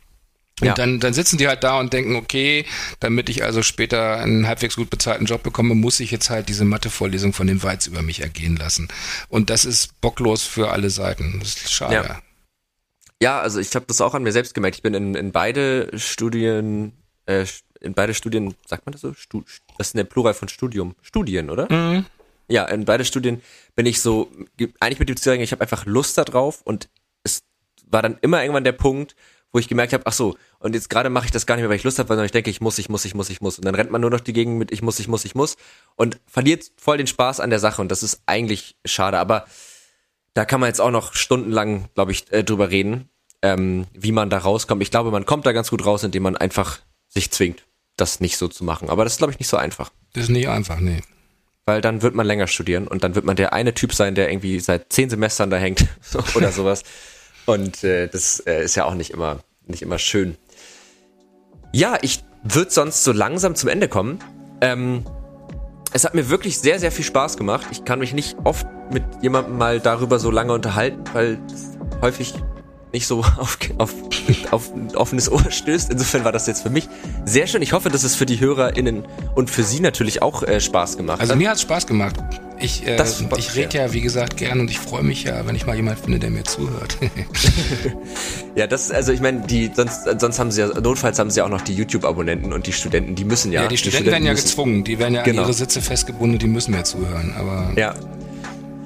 Und 0.60 0.66
ja. 0.66 0.74
dann, 0.74 1.00
dann 1.00 1.14
sitzen 1.14 1.38
die 1.38 1.48
halt 1.48 1.64
da 1.64 1.80
und 1.80 1.92
denken, 1.92 2.16
okay, 2.16 2.66
damit 3.00 3.30
ich 3.30 3.44
also 3.44 3.62
später 3.62 4.18
einen 4.18 4.46
halbwegs 4.46 4.76
gut 4.76 4.90
bezahlten 4.90 5.24
Job 5.24 5.42
bekomme, 5.42 5.74
muss 5.74 6.00
ich 6.00 6.10
jetzt 6.10 6.28
halt 6.28 6.50
diese 6.50 6.66
Mathe-Vorlesung 6.66 7.32
von 7.32 7.46
dem 7.46 7.62
Weiz 7.62 7.86
über 7.86 8.02
mich 8.02 8.20
ergehen 8.20 8.56
lassen. 8.56 8.88
Und 9.28 9.48
das 9.48 9.64
ist 9.64 10.00
bocklos 10.02 10.42
für 10.42 10.70
alle 10.70 10.90
Seiten. 10.90 11.38
Das 11.40 11.54
ist 11.54 11.72
schade. 11.72 11.94
Ja, 11.94 12.22
ja 13.22 13.40
also 13.40 13.58
ich 13.58 13.74
habe 13.74 13.86
das 13.86 14.02
auch 14.02 14.12
an 14.12 14.22
mir 14.22 14.32
selbst 14.32 14.52
gemerkt. 14.52 14.76
Ich 14.76 14.82
bin 14.82 14.92
in, 14.92 15.14
in 15.14 15.32
beide 15.32 15.90
Studien, 15.98 16.92
äh, 17.24 17.46
in 17.80 17.94
beide 17.94 18.12
Studien, 18.12 18.54
sagt 18.66 18.84
man 18.84 18.92
das 18.92 19.00
so? 19.00 19.14
Stu 19.14 19.42
das 19.78 19.88
ist 19.88 19.96
der 19.96 20.04
Plural 20.04 20.34
von 20.34 20.48
Studium. 20.48 20.94
Studien, 21.00 21.48
oder? 21.48 21.72
Mhm. 21.72 22.04
Ja, 22.50 22.64
in 22.66 22.84
beide 22.84 23.04
Studien 23.04 23.40
bin 23.76 23.86
ich 23.86 24.00
so, 24.00 24.30
eigentlich 24.80 24.98
mit 24.98 25.08
dem 25.08 25.16
sagen, 25.16 25.40
ich 25.40 25.52
habe 25.52 25.62
einfach 25.62 25.86
Lust 25.86 26.18
darauf 26.18 26.62
und 26.62 26.88
es 27.22 27.42
war 27.86 28.02
dann 28.02 28.18
immer 28.22 28.42
irgendwann 28.42 28.64
der 28.64 28.72
Punkt, 28.72 29.14
wo 29.52 29.58
ich 29.58 29.68
gemerkt 29.68 29.92
habe, 29.92 30.04
ach 30.06 30.12
so, 30.12 30.36
und 30.58 30.74
jetzt 30.74 30.90
gerade 30.90 31.10
mache 31.10 31.26
ich 31.26 31.30
das 31.30 31.46
gar 31.46 31.56
nicht 31.56 31.62
mehr, 31.62 31.70
weil 31.70 31.76
ich 31.76 31.84
Lust 31.84 31.98
habe, 31.98 32.08
sondern 32.08 32.26
ich 32.26 32.32
denke, 32.32 32.50
ich 32.50 32.60
muss, 32.60 32.78
ich 32.78 32.88
muss, 32.88 33.04
ich 33.04 33.14
muss, 33.14 33.30
ich 33.30 33.40
muss. 33.40 33.58
Und 33.58 33.64
dann 33.64 33.74
rennt 33.74 33.90
man 33.90 34.00
nur 34.00 34.10
noch 34.10 34.20
die 34.20 34.32
Gegend 34.32 34.58
mit 34.58 34.70
ich 34.72 34.82
muss, 34.82 35.00
ich 35.00 35.08
muss, 35.08 35.24
ich 35.24 35.34
muss 35.34 35.56
und 35.96 36.20
verliert 36.26 36.70
voll 36.76 36.98
den 36.98 37.06
Spaß 37.06 37.40
an 37.40 37.50
der 37.50 37.58
Sache 37.58 37.82
und 37.82 37.90
das 37.90 38.02
ist 38.02 38.20
eigentlich 38.26 38.76
schade. 38.84 39.18
Aber 39.18 39.46
da 40.34 40.44
kann 40.44 40.60
man 40.60 40.68
jetzt 40.68 40.80
auch 40.80 40.90
noch 40.90 41.14
stundenlang, 41.14 41.88
glaube 41.94 42.12
ich, 42.12 42.32
äh, 42.32 42.44
drüber 42.44 42.70
reden, 42.70 43.08
ähm, 43.42 43.86
wie 43.92 44.12
man 44.12 44.30
da 44.30 44.38
rauskommt. 44.38 44.82
Ich 44.82 44.90
glaube, 44.90 45.10
man 45.10 45.26
kommt 45.26 45.46
da 45.46 45.52
ganz 45.52 45.70
gut 45.70 45.84
raus, 45.84 46.04
indem 46.04 46.22
man 46.22 46.36
einfach 46.36 46.78
sich 47.08 47.30
zwingt, 47.30 47.64
das 47.96 48.20
nicht 48.20 48.36
so 48.36 48.46
zu 48.46 48.64
machen. 48.64 48.88
Aber 48.88 49.04
das 49.04 49.14
ist, 49.14 49.18
glaube 49.18 49.32
ich, 49.32 49.38
nicht 49.38 49.48
so 49.48 49.56
einfach. 49.56 49.90
Das 50.12 50.24
ist 50.24 50.30
nicht 50.30 50.48
einfach, 50.48 50.78
nee. 50.78 51.00
Weil 51.66 51.80
dann 51.80 52.02
wird 52.02 52.14
man 52.14 52.26
länger 52.26 52.46
studieren 52.46 52.88
und 52.88 53.04
dann 53.04 53.14
wird 53.14 53.24
man 53.24 53.36
der 53.36 53.52
eine 53.52 53.74
Typ 53.74 53.94
sein, 53.94 54.14
der 54.14 54.30
irgendwie 54.30 54.58
seit 54.60 54.92
zehn 54.92 55.10
Semestern 55.10 55.50
da 55.50 55.56
hängt 55.56 55.86
oder 56.34 56.50
sowas. 56.52 56.82
Und 57.46 57.84
äh, 57.84 58.08
das 58.08 58.40
äh, 58.40 58.64
ist 58.64 58.74
ja 58.76 58.84
auch 58.84 58.94
nicht 58.94 59.10
immer, 59.10 59.40
nicht 59.66 59.82
immer 59.82 59.98
schön. 59.98 60.36
Ja, 61.72 61.98
ich 62.02 62.24
würde 62.42 62.70
sonst 62.70 63.04
so 63.04 63.12
langsam 63.12 63.54
zum 63.54 63.68
Ende 63.68 63.88
kommen. 63.88 64.18
Ähm, 64.60 65.04
es 65.92 66.04
hat 66.04 66.14
mir 66.14 66.28
wirklich 66.30 66.58
sehr, 66.58 66.78
sehr 66.78 66.92
viel 66.92 67.04
Spaß 67.04 67.36
gemacht. 67.36 67.66
Ich 67.70 67.84
kann 67.84 67.98
mich 67.98 68.12
nicht 68.12 68.36
oft 68.44 68.66
mit 68.92 69.02
jemandem 69.22 69.58
mal 69.58 69.80
darüber 69.80 70.18
so 70.18 70.30
lange 70.30 70.52
unterhalten, 70.52 71.02
weil 71.12 71.38
häufig 72.00 72.34
nicht 72.92 73.06
so 73.06 73.18
auf, 73.38 73.58
auf, 73.78 73.94
auf 74.50 74.74
ein 74.74 74.94
offenes 74.96 75.30
Ohr 75.30 75.50
stößt. 75.50 75.90
Insofern 75.90 76.24
war 76.24 76.32
das 76.32 76.46
jetzt 76.46 76.62
für 76.62 76.70
mich 76.70 76.88
sehr 77.24 77.46
schön. 77.46 77.62
Ich 77.62 77.72
hoffe, 77.72 77.90
dass 77.90 78.02
es 78.02 78.14
für 78.14 78.26
die 78.26 78.40
HörerInnen 78.40 79.04
und 79.34 79.50
für 79.50 79.62
Sie 79.62 79.80
natürlich 79.80 80.22
auch 80.22 80.42
äh, 80.42 80.60
Spaß 80.60 80.96
gemacht 80.96 81.20
also 81.20 81.30
hat. 81.30 81.36
Also 81.36 81.36
mir 81.36 81.50
hat 81.50 81.56
es 81.56 81.62
Spaß 81.62 81.86
gemacht. 81.86 82.16
Ich, 82.62 82.86
äh, 82.86 83.02
ich 83.38 83.56
rede 83.56 83.78
ja, 83.78 83.92
wie 83.94 84.02
gesagt, 84.02 84.36
gern 84.36 84.60
und 84.60 84.70
ich 84.70 84.78
freue 84.78 85.02
mich 85.02 85.24
ja, 85.24 85.46
wenn 85.46 85.56
ich 85.56 85.66
mal 85.66 85.76
jemand 85.76 85.98
finde, 85.98 86.18
der 86.18 86.28
mir 86.28 86.44
zuhört. 86.44 86.98
ja, 88.54 88.66
das, 88.66 88.90
also 88.90 89.12
ich 89.12 89.20
meine, 89.20 89.40
die, 89.46 89.70
sonst, 89.74 90.04
sonst 90.18 90.38
haben 90.38 90.50
sie 90.50 90.60
ja, 90.60 90.80
notfalls 90.80 91.18
haben 91.18 91.30
sie 91.30 91.38
ja 91.38 91.46
auch 91.46 91.50
noch 91.50 91.62
die 91.62 91.74
YouTube-Abonnenten 91.74 92.52
und 92.52 92.66
die 92.66 92.74
Studenten, 92.74 93.14
die 93.14 93.24
müssen 93.24 93.50
ja. 93.50 93.62
Ja, 93.62 93.68
die 93.68 93.78
Studenten, 93.78 94.04
die 94.04 94.10
Studenten 94.10 94.12
werden 94.12 94.26
ja 94.26 94.32
müssen, 94.32 94.46
gezwungen, 94.46 94.84
die 94.84 94.98
werden 94.98 95.14
ja 95.14 95.22
genau. 95.22 95.42
an 95.42 95.48
ihre 95.48 95.54
Sitze 95.54 95.80
festgebunden, 95.80 96.38
die 96.38 96.48
müssen 96.48 96.72
mir 96.72 96.84
zuhören, 96.84 97.34
aber. 97.38 97.72
Ja. 97.76 97.94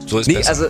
So 0.06 0.18
ist 0.18 0.28
nee, 0.28 0.35
besser. 0.35 0.51
also 0.51 0.66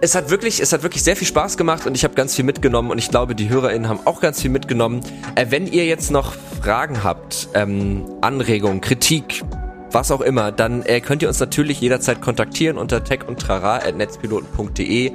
es 0.00 0.14
hat 0.14 0.30
wirklich, 0.30 0.60
es 0.60 0.72
hat 0.72 0.82
wirklich 0.82 1.02
sehr 1.02 1.16
viel 1.16 1.26
Spaß 1.26 1.56
gemacht 1.56 1.86
und 1.86 1.94
ich 1.94 2.04
habe 2.04 2.14
ganz 2.14 2.34
viel 2.34 2.44
mitgenommen 2.44 2.90
und 2.90 2.98
ich 2.98 3.10
glaube, 3.10 3.34
die 3.34 3.48
HörerInnen 3.48 3.88
haben 3.88 4.00
auch 4.04 4.20
ganz 4.20 4.42
viel 4.42 4.50
mitgenommen. 4.50 5.00
Äh, 5.34 5.46
wenn 5.50 5.66
ihr 5.66 5.86
jetzt 5.86 6.10
noch 6.10 6.34
Fragen 6.60 7.02
habt, 7.02 7.48
ähm, 7.54 8.04
Anregungen, 8.20 8.80
Kritik, 8.80 9.42
was 9.90 10.10
auch 10.10 10.20
immer, 10.20 10.52
dann 10.52 10.82
äh, 10.82 11.00
könnt 11.00 11.22
ihr 11.22 11.28
uns 11.28 11.40
natürlich 11.40 11.80
jederzeit 11.80 12.20
kontaktieren 12.20 12.76
unter 12.76 13.02
techundtrara.netzpiloten.de 13.02 15.12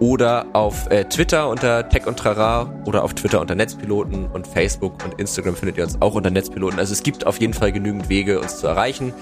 oder 0.00 0.46
auf 0.52 0.90
äh, 0.90 1.04
Twitter 1.04 1.48
unter 1.48 1.88
Tech 1.88 2.06
und 2.06 2.18
Trara 2.18 2.72
oder 2.86 3.04
auf 3.04 3.14
Twitter 3.14 3.40
unter 3.40 3.54
Netzpiloten 3.54 4.26
und 4.26 4.46
Facebook 4.46 5.04
und 5.04 5.20
Instagram 5.20 5.56
findet 5.56 5.76
ihr 5.76 5.84
uns 5.84 6.00
auch 6.00 6.14
unter 6.14 6.30
Netzpiloten. 6.30 6.78
Also 6.78 6.92
es 6.92 7.02
gibt 7.02 7.26
auf 7.26 7.40
jeden 7.40 7.52
Fall 7.52 7.72
genügend 7.72 8.08
Wege, 8.08 8.40
uns 8.40 8.58
zu 8.58 8.66
erreichen. 8.66 9.12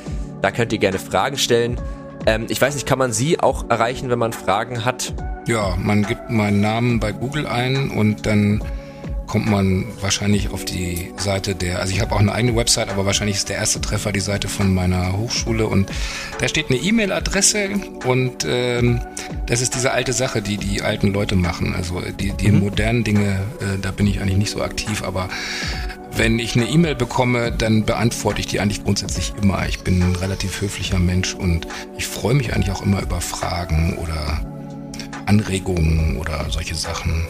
Da 0.43 0.51
könnt 0.51 0.73
ihr 0.73 0.79
gerne 0.79 0.99
Fragen 0.99 1.39
stellen. 1.39 1.81
Ähm, 2.27 2.47
ich 2.49 2.61
weiß 2.61 2.75
nicht, 2.75 2.87
kann 2.87 2.99
man 2.99 3.13
Sie 3.13 3.41
auch 3.41 3.69
erreichen, 3.71 4.11
wenn 4.11 4.19
man 4.19 4.33
Fragen 4.33 4.85
hat? 4.85 5.13
Ja, 5.47 5.77
man 5.79 6.03
gibt 6.05 6.31
meinen 6.31 6.61
Namen 6.61 7.01
bei 7.01 7.13
Google 7.13 7.47
ein 7.47 7.91
und 7.91 8.27
dann 8.27 8.63
kommt 9.31 9.49
man 9.49 9.87
wahrscheinlich 10.01 10.51
auf 10.51 10.65
die 10.65 11.13
Seite 11.17 11.55
der, 11.55 11.79
also 11.79 11.95
ich 11.95 12.01
habe 12.01 12.17
auch 12.17 12.19
eine 12.19 12.33
eigene 12.33 12.57
Website, 12.57 12.89
aber 12.89 13.07
wahrscheinlich 13.07 13.37
ist 13.37 13.49
der 13.49 13.59
erste 13.59 13.81
Treffer 13.81 14.11
die 14.11 14.19
Seite 14.19 14.49
von 14.49 14.75
meiner 14.75 15.17
Hochschule 15.17 15.69
und 15.69 15.89
da 16.41 16.49
steht 16.49 16.69
eine 16.69 16.81
E-Mail-Adresse 16.81 17.69
und 18.07 18.45
ähm, 18.45 19.01
das 19.47 19.61
ist 19.61 19.77
diese 19.77 19.93
alte 19.93 20.13
Sache, 20.13 20.43
die 20.43 20.57
die 20.57 20.83
alten 20.83 21.13
Leute 21.13 21.37
machen. 21.37 21.77
Also 21.77 22.01
die, 22.01 22.33
die 22.33 22.51
mhm. 22.51 22.59
modernen 22.59 23.05
Dinge, 23.05 23.43
äh, 23.61 23.79
da 23.81 23.93
bin 23.93 24.09
ich 24.09 24.21
eigentlich 24.21 24.37
nicht 24.37 24.51
so 24.51 24.63
aktiv, 24.63 25.05
aber 25.05 25.29
wenn 26.17 26.39
ich 26.39 26.57
eine 26.57 26.69
E-Mail 26.69 26.95
bekomme, 26.95 27.53
dann 27.53 27.85
beantworte 27.85 28.41
ich 28.41 28.47
die 28.47 28.61
eigentlich 28.61 28.85
grundsätzlich 28.85 29.33
immer. 29.41 29.67
Ich 29.69 29.81
bin 29.81 30.03
ein 30.03 30.17
relativ 30.17 30.61
höflicher 30.61 30.99
Mensch 30.99 31.35
und 31.35 31.67
ich 31.97 32.07
freue 32.07 32.35
mich 32.35 32.53
eigentlich 32.53 32.71
auch 32.71 32.83
immer 32.83 33.03
über 33.03 33.21
Fragen 33.21 33.97
oder 33.99 34.45
Anregungen 35.27 36.17
oder 36.17 36.47
solche 36.51 36.75
Sachen. 36.75 37.27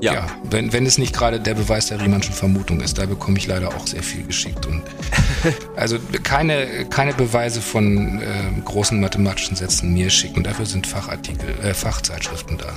Ja. 0.00 0.14
ja. 0.14 0.26
wenn, 0.42 0.72
wenn 0.72 0.84
es 0.84 0.98
nicht 0.98 1.14
gerade 1.14 1.38
der 1.38 1.54
Beweis 1.54 1.86
der 1.86 2.00
Riemannschen 2.00 2.34
Vermutung 2.34 2.80
ist, 2.80 2.98
da 2.98 3.06
bekomme 3.06 3.38
ich 3.38 3.46
leider 3.46 3.68
auch 3.68 3.86
sehr 3.86 4.02
viel 4.02 4.24
geschickt. 4.24 4.66
Und 4.66 4.82
also 5.76 5.98
keine, 6.24 6.86
keine 6.86 7.14
Beweise 7.14 7.60
von 7.60 8.20
äh, 8.20 8.24
großen 8.64 9.00
mathematischen 9.00 9.54
Sätzen 9.54 9.92
mir 9.92 10.10
schicken. 10.10 10.42
Dafür 10.42 10.66
sind 10.66 10.88
Fachartikel, 10.88 11.54
äh, 11.62 11.72
Fachzeitschriften 11.72 12.58
da. 12.58 12.74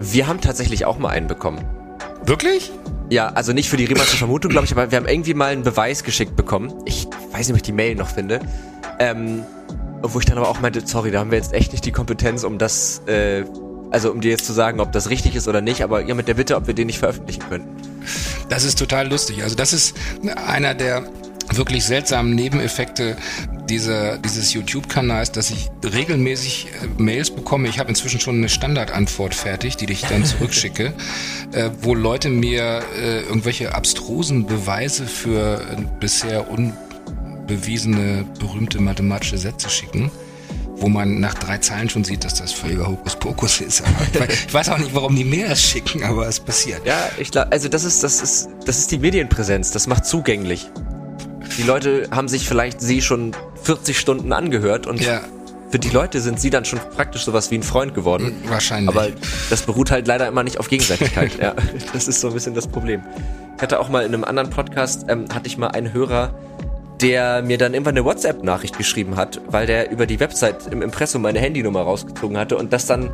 Wir 0.00 0.26
haben 0.26 0.40
tatsächlich 0.40 0.86
auch 0.86 0.98
mal 0.98 1.10
einen 1.10 1.28
bekommen. 1.28 1.64
Wirklich? 2.26 2.72
Ja, 3.10 3.28
also 3.28 3.52
nicht 3.52 3.68
für 3.68 3.76
die 3.76 3.84
Riemannsche 3.84 4.16
Vermutung, 4.16 4.50
glaube 4.50 4.66
ich, 4.66 4.72
aber 4.72 4.90
wir 4.90 4.96
haben 4.96 5.06
irgendwie 5.06 5.34
mal 5.34 5.52
einen 5.52 5.62
Beweis 5.62 6.04
geschickt 6.04 6.36
bekommen. 6.36 6.72
Ich 6.86 7.06
weiß 7.32 7.46
nicht, 7.46 7.50
ob 7.50 7.56
ich 7.56 7.62
die 7.62 7.72
Mail 7.72 7.94
noch 7.94 8.08
finde. 8.08 8.40
Ähm, 8.98 9.44
wo 10.02 10.18
ich 10.18 10.26
dann 10.26 10.38
aber 10.38 10.48
auch 10.48 10.60
meinte, 10.60 10.86
sorry, 10.86 11.10
da 11.10 11.20
haben 11.20 11.30
wir 11.30 11.38
jetzt 11.38 11.52
echt 11.52 11.72
nicht 11.72 11.84
die 11.84 11.92
Kompetenz, 11.92 12.44
um 12.44 12.58
das 12.58 13.00
äh, 13.06 13.44
also 13.94 14.10
um 14.10 14.20
dir 14.20 14.32
jetzt 14.32 14.44
zu 14.44 14.52
sagen, 14.52 14.80
ob 14.80 14.90
das 14.90 15.08
richtig 15.08 15.36
ist 15.36 15.46
oder 15.46 15.60
nicht, 15.60 15.82
aber 15.82 16.02
ja 16.02 16.14
mit 16.14 16.26
der 16.26 16.34
Bitte, 16.34 16.56
ob 16.56 16.66
wir 16.66 16.74
den 16.74 16.88
nicht 16.88 16.98
veröffentlichen 16.98 17.44
könnten. 17.48 17.76
Das 18.48 18.64
ist 18.64 18.76
total 18.76 19.08
lustig. 19.08 19.44
Also 19.44 19.54
das 19.54 19.72
ist 19.72 19.96
einer 20.46 20.74
der 20.74 21.04
wirklich 21.52 21.84
seltsamen 21.84 22.34
Nebeneffekte 22.34 23.16
dieser, 23.68 24.18
dieses 24.18 24.52
YouTube-Kanals, 24.52 25.32
dass 25.32 25.50
ich 25.50 25.70
regelmäßig 25.84 26.68
äh, 26.68 27.02
Mails 27.02 27.30
bekomme. 27.30 27.68
Ich 27.68 27.78
habe 27.78 27.88
inzwischen 27.88 28.20
schon 28.20 28.36
eine 28.36 28.48
Standardantwort 28.48 29.34
fertig, 29.34 29.76
die 29.76 29.90
ich 29.90 30.02
dann 30.02 30.24
zurückschicke, 30.24 30.92
äh, 31.52 31.70
wo 31.80 31.94
Leute 31.94 32.28
mir 32.28 32.82
äh, 32.96 33.20
irgendwelche 33.20 33.74
abstrusen 33.74 34.46
Beweise 34.46 35.06
für 35.06 35.60
äh, 35.60 35.82
bisher 36.00 36.50
unbewiesene 36.50 38.24
berühmte 38.38 38.80
mathematische 38.80 39.38
Sätze 39.38 39.70
schicken 39.70 40.10
wo 40.76 40.88
man 40.88 41.20
nach 41.20 41.34
drei 41.34 41.58
Zeilen 41.58 41.88
schon 41.88 42.04
sieht, 42.04 42.24
dass 42.24 42.34
das 42.34 42.52
völliger 42.52 42.88
Hokuspokus 42.88 43.60
ist. 43.60 43.82
ich 44.28 44.52
weiß 44.52 44.70
auch 44.70 44.78
nicht, 44.78 44.94
warum 44.94 45.14
die 45.14 45.24
mehr 45.24 45.48
das 45.48 45.62
schicken, 45.62 46.02
aber 46.02 46.26
es 46.26 46.40
passiert. 46.40 46.84
Ja, 46.84 47.10
ich 47.16 47.30
glaube, 47.30 47.52
also 47.52 47.68
das 47.68 47.84
ist, 47.84 48.02
das 48.02 48.20
ist, 48.20 48.48
das 48.66 48.78
ist 48.78 48.90
die 48.90 48.98
Medienpräsenz, 48.98 49.70
das 49.70 49.86
macht 49.86 50.04
zugänglich. 50.04 50.68
Die 51.56 51.62
Leute 51.62 52.08
haben 52.10 52.28
sich 52.28 52.48
vielleicht 52.48 52.80
sie 52.80 53.00
schon 53.00 53.32
40 53.62 53.98
Stunden 53.98 54.32
angehört 54.32 54.86
und 54.86 55.00
ja. 55.00 55.20
für 55.70 55.78
die 55.78 55.90
Leute 55.90 56.20
sind 56.20 56.40
sie 56.40 56.50
dann 56.50 56.64
schon 56.64 56.80
praktisch 56.96 57.24
sowas 57.24 57.50
wie 57.50 57.56
ein 57.56 57.62
Freund 57.62 57.94
geworden. 57.94 58.34
Wahrscheinlich. 58.48 58.88
Aber 58.88 59.08
das 59.50 59.62
beruht 59.62 59.90
halt 59.90 60.06
leider 60.06 60.26
immer 60.26 60.42
nicht 60.42 60.58
auf 60.58 60.68
Gegenseitigkeit. 60.68 61.38
ja, 61.40 61.54
das 61.92 62.08
ist 62.08 62.20
so 62.20 62.28
ein 62.28 62.34
bisschen 62.34 62.54
das 62.54 62.66
Problem. 62.66 63.02
Ich 63.56 63.62
hatte 63.62 63.78
auch 63.78 63.88
mal 63.88 64.04
in 64.04 64.12
einem 64.12 64.24
anderen 64.24 64.50
Podcast, 64.50 65.06
ähm, 65.08 65.26
hatte 65.32 65.46
ich 65.46 65.56
mal 65.56 65.68
einen 65.68 65.92
Hörer, 65.92 66.34
der 67.00 67.42
mir 67.42 67.58
dann 67.58 67.72
irgendwann 67.72 67.96
eine 67.96 68.04
WhatsApp-Nachricht 68.04 68.76
geschrieben 68.76 69.16
hat, 69.16 69.40
weil 69.46 69.66
der 69.66 69.90
über 69.90 70.06
die 70.06 70.18
Website 70.20 70.66
im 70.70 70.82
Impressum 70.82 71.22
meine 71.22 71.38
Handynummer 71.38 71.82
rausgezogen 71.82 72.36
hatte 72.36 72.56
und 72.56 72.72
das 72.72 72.86
dann 72.86 73.10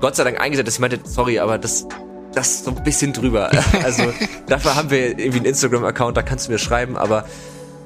Gott 0.00 0.16
sei 0.16 0.24
Dank 0.24 0.40
eingesetzt, 0.40 0.68
dass 0.68 0.74
ich 0.74 0.80
meinte, 0.80 1.00
sorry, 1.04 1.38
aber 1.38 1.58
das, 1.58 1.86
das 2.34 2.48
ist 2.48 2.64
so 2.64 2.70
ein 2.70 2.84
bisschen 2.84 3.12
drüber. 3.12 3.50
Also 3.82 4.12
dafür 4.46 4.76
haben 4.76 4.90
wir 4.90 5.18
irgendwie 5.18 5.38
einen 5.38 5.46
Instagram-Account, 5.46 6.16
da 6.16 6.22
kannst 6.22 6.48
du 6.48 6.52
mir 6.52 6.58
schreiben, 6.58 6.96
aber 6.96 7.24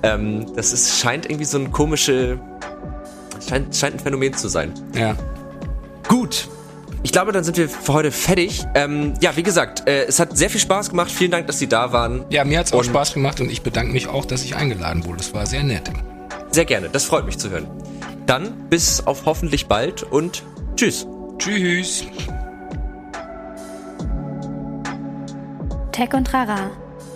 ähm, 0.03 0.47
das 0.55 0.73
ist, 0.73 0.99
scheint 0.99 1.27
irgendwie 1.27 1.45
so 1.45 1.59
ein 1.59 1.73
komische, 1.73 2.39
scheint, 3.47 3.75
scheint 3.77 3.97
ein 3.97 4.01
Phänomen 4.01 4.35
zu 4.35 4.49
sein. 4.49 4.73
Ja. 4.95 5.17
Gut, 6.09 6.49
ich 7.05 7.11
glaube, 7.11 7.33
dann 7.33 7.43
sind 7.43 7.57
wir 7.57 7.69
für 7.69 7.93
heute 7.93 8.13
fertig. 8.13 8.65
Ähm, 8.75 9.15
ja, 9.21 9.37
wie 9.37 9.43
gesagt, 9.43 9.89
äh, 9.89 10.05
es 10.05 10.21
hat 10.21 10.37
sehr 10.37 10.51
viel 10.51 10.61
Spaß 10.61 10.91
gemacht. 10.91 11.11
Vielen 11.11 11.33
Dank, 11.33 11.49
dass 11.49 11.59
Sie 11.59 11.67
da 11.67 11.93
waren. 11.93 12.25
Ja, 12.31 12.45
mir 12.45 12.59
hat 12.59 12.67
es 12.67 12.73
auch 12.73 12.85
Spaß 12.85 13.15
gemacht 13.15 13.41
und 13.41 13.51
ich 13.51 13.63
bedanke 13.63 13.93
mich 13.93 14.07
auch, 14.07 14.25
dass 14.25 14.45
ich 14.45 14.55
eingeladen 14.55 15.05
wurde. 15.05 15.21
Es 15.21 15.35
war 15.35 15.47
sehr 15.47 15.65
nett. 15.65 15.91
Sehr 16.53 16.65
gerne, 16.65 16.89
das 16.91 17.05
freut 17.05 17.27
mich 17.27 17.39
zu 17.39 17.51
hören. 17.51 17.67
Dann 18.27 18.69
bis 18.69 19.05
auf 19.07 19.27
hoffentlich 19.27 19.67
bald 19.67 20.05
und 20.05 20.45
tschüss. 20.77 21.07
Tschüss. 21.39 22.05
Tech 25.91 26.15
und 26.15 26.33
Rara, 26.33 26.71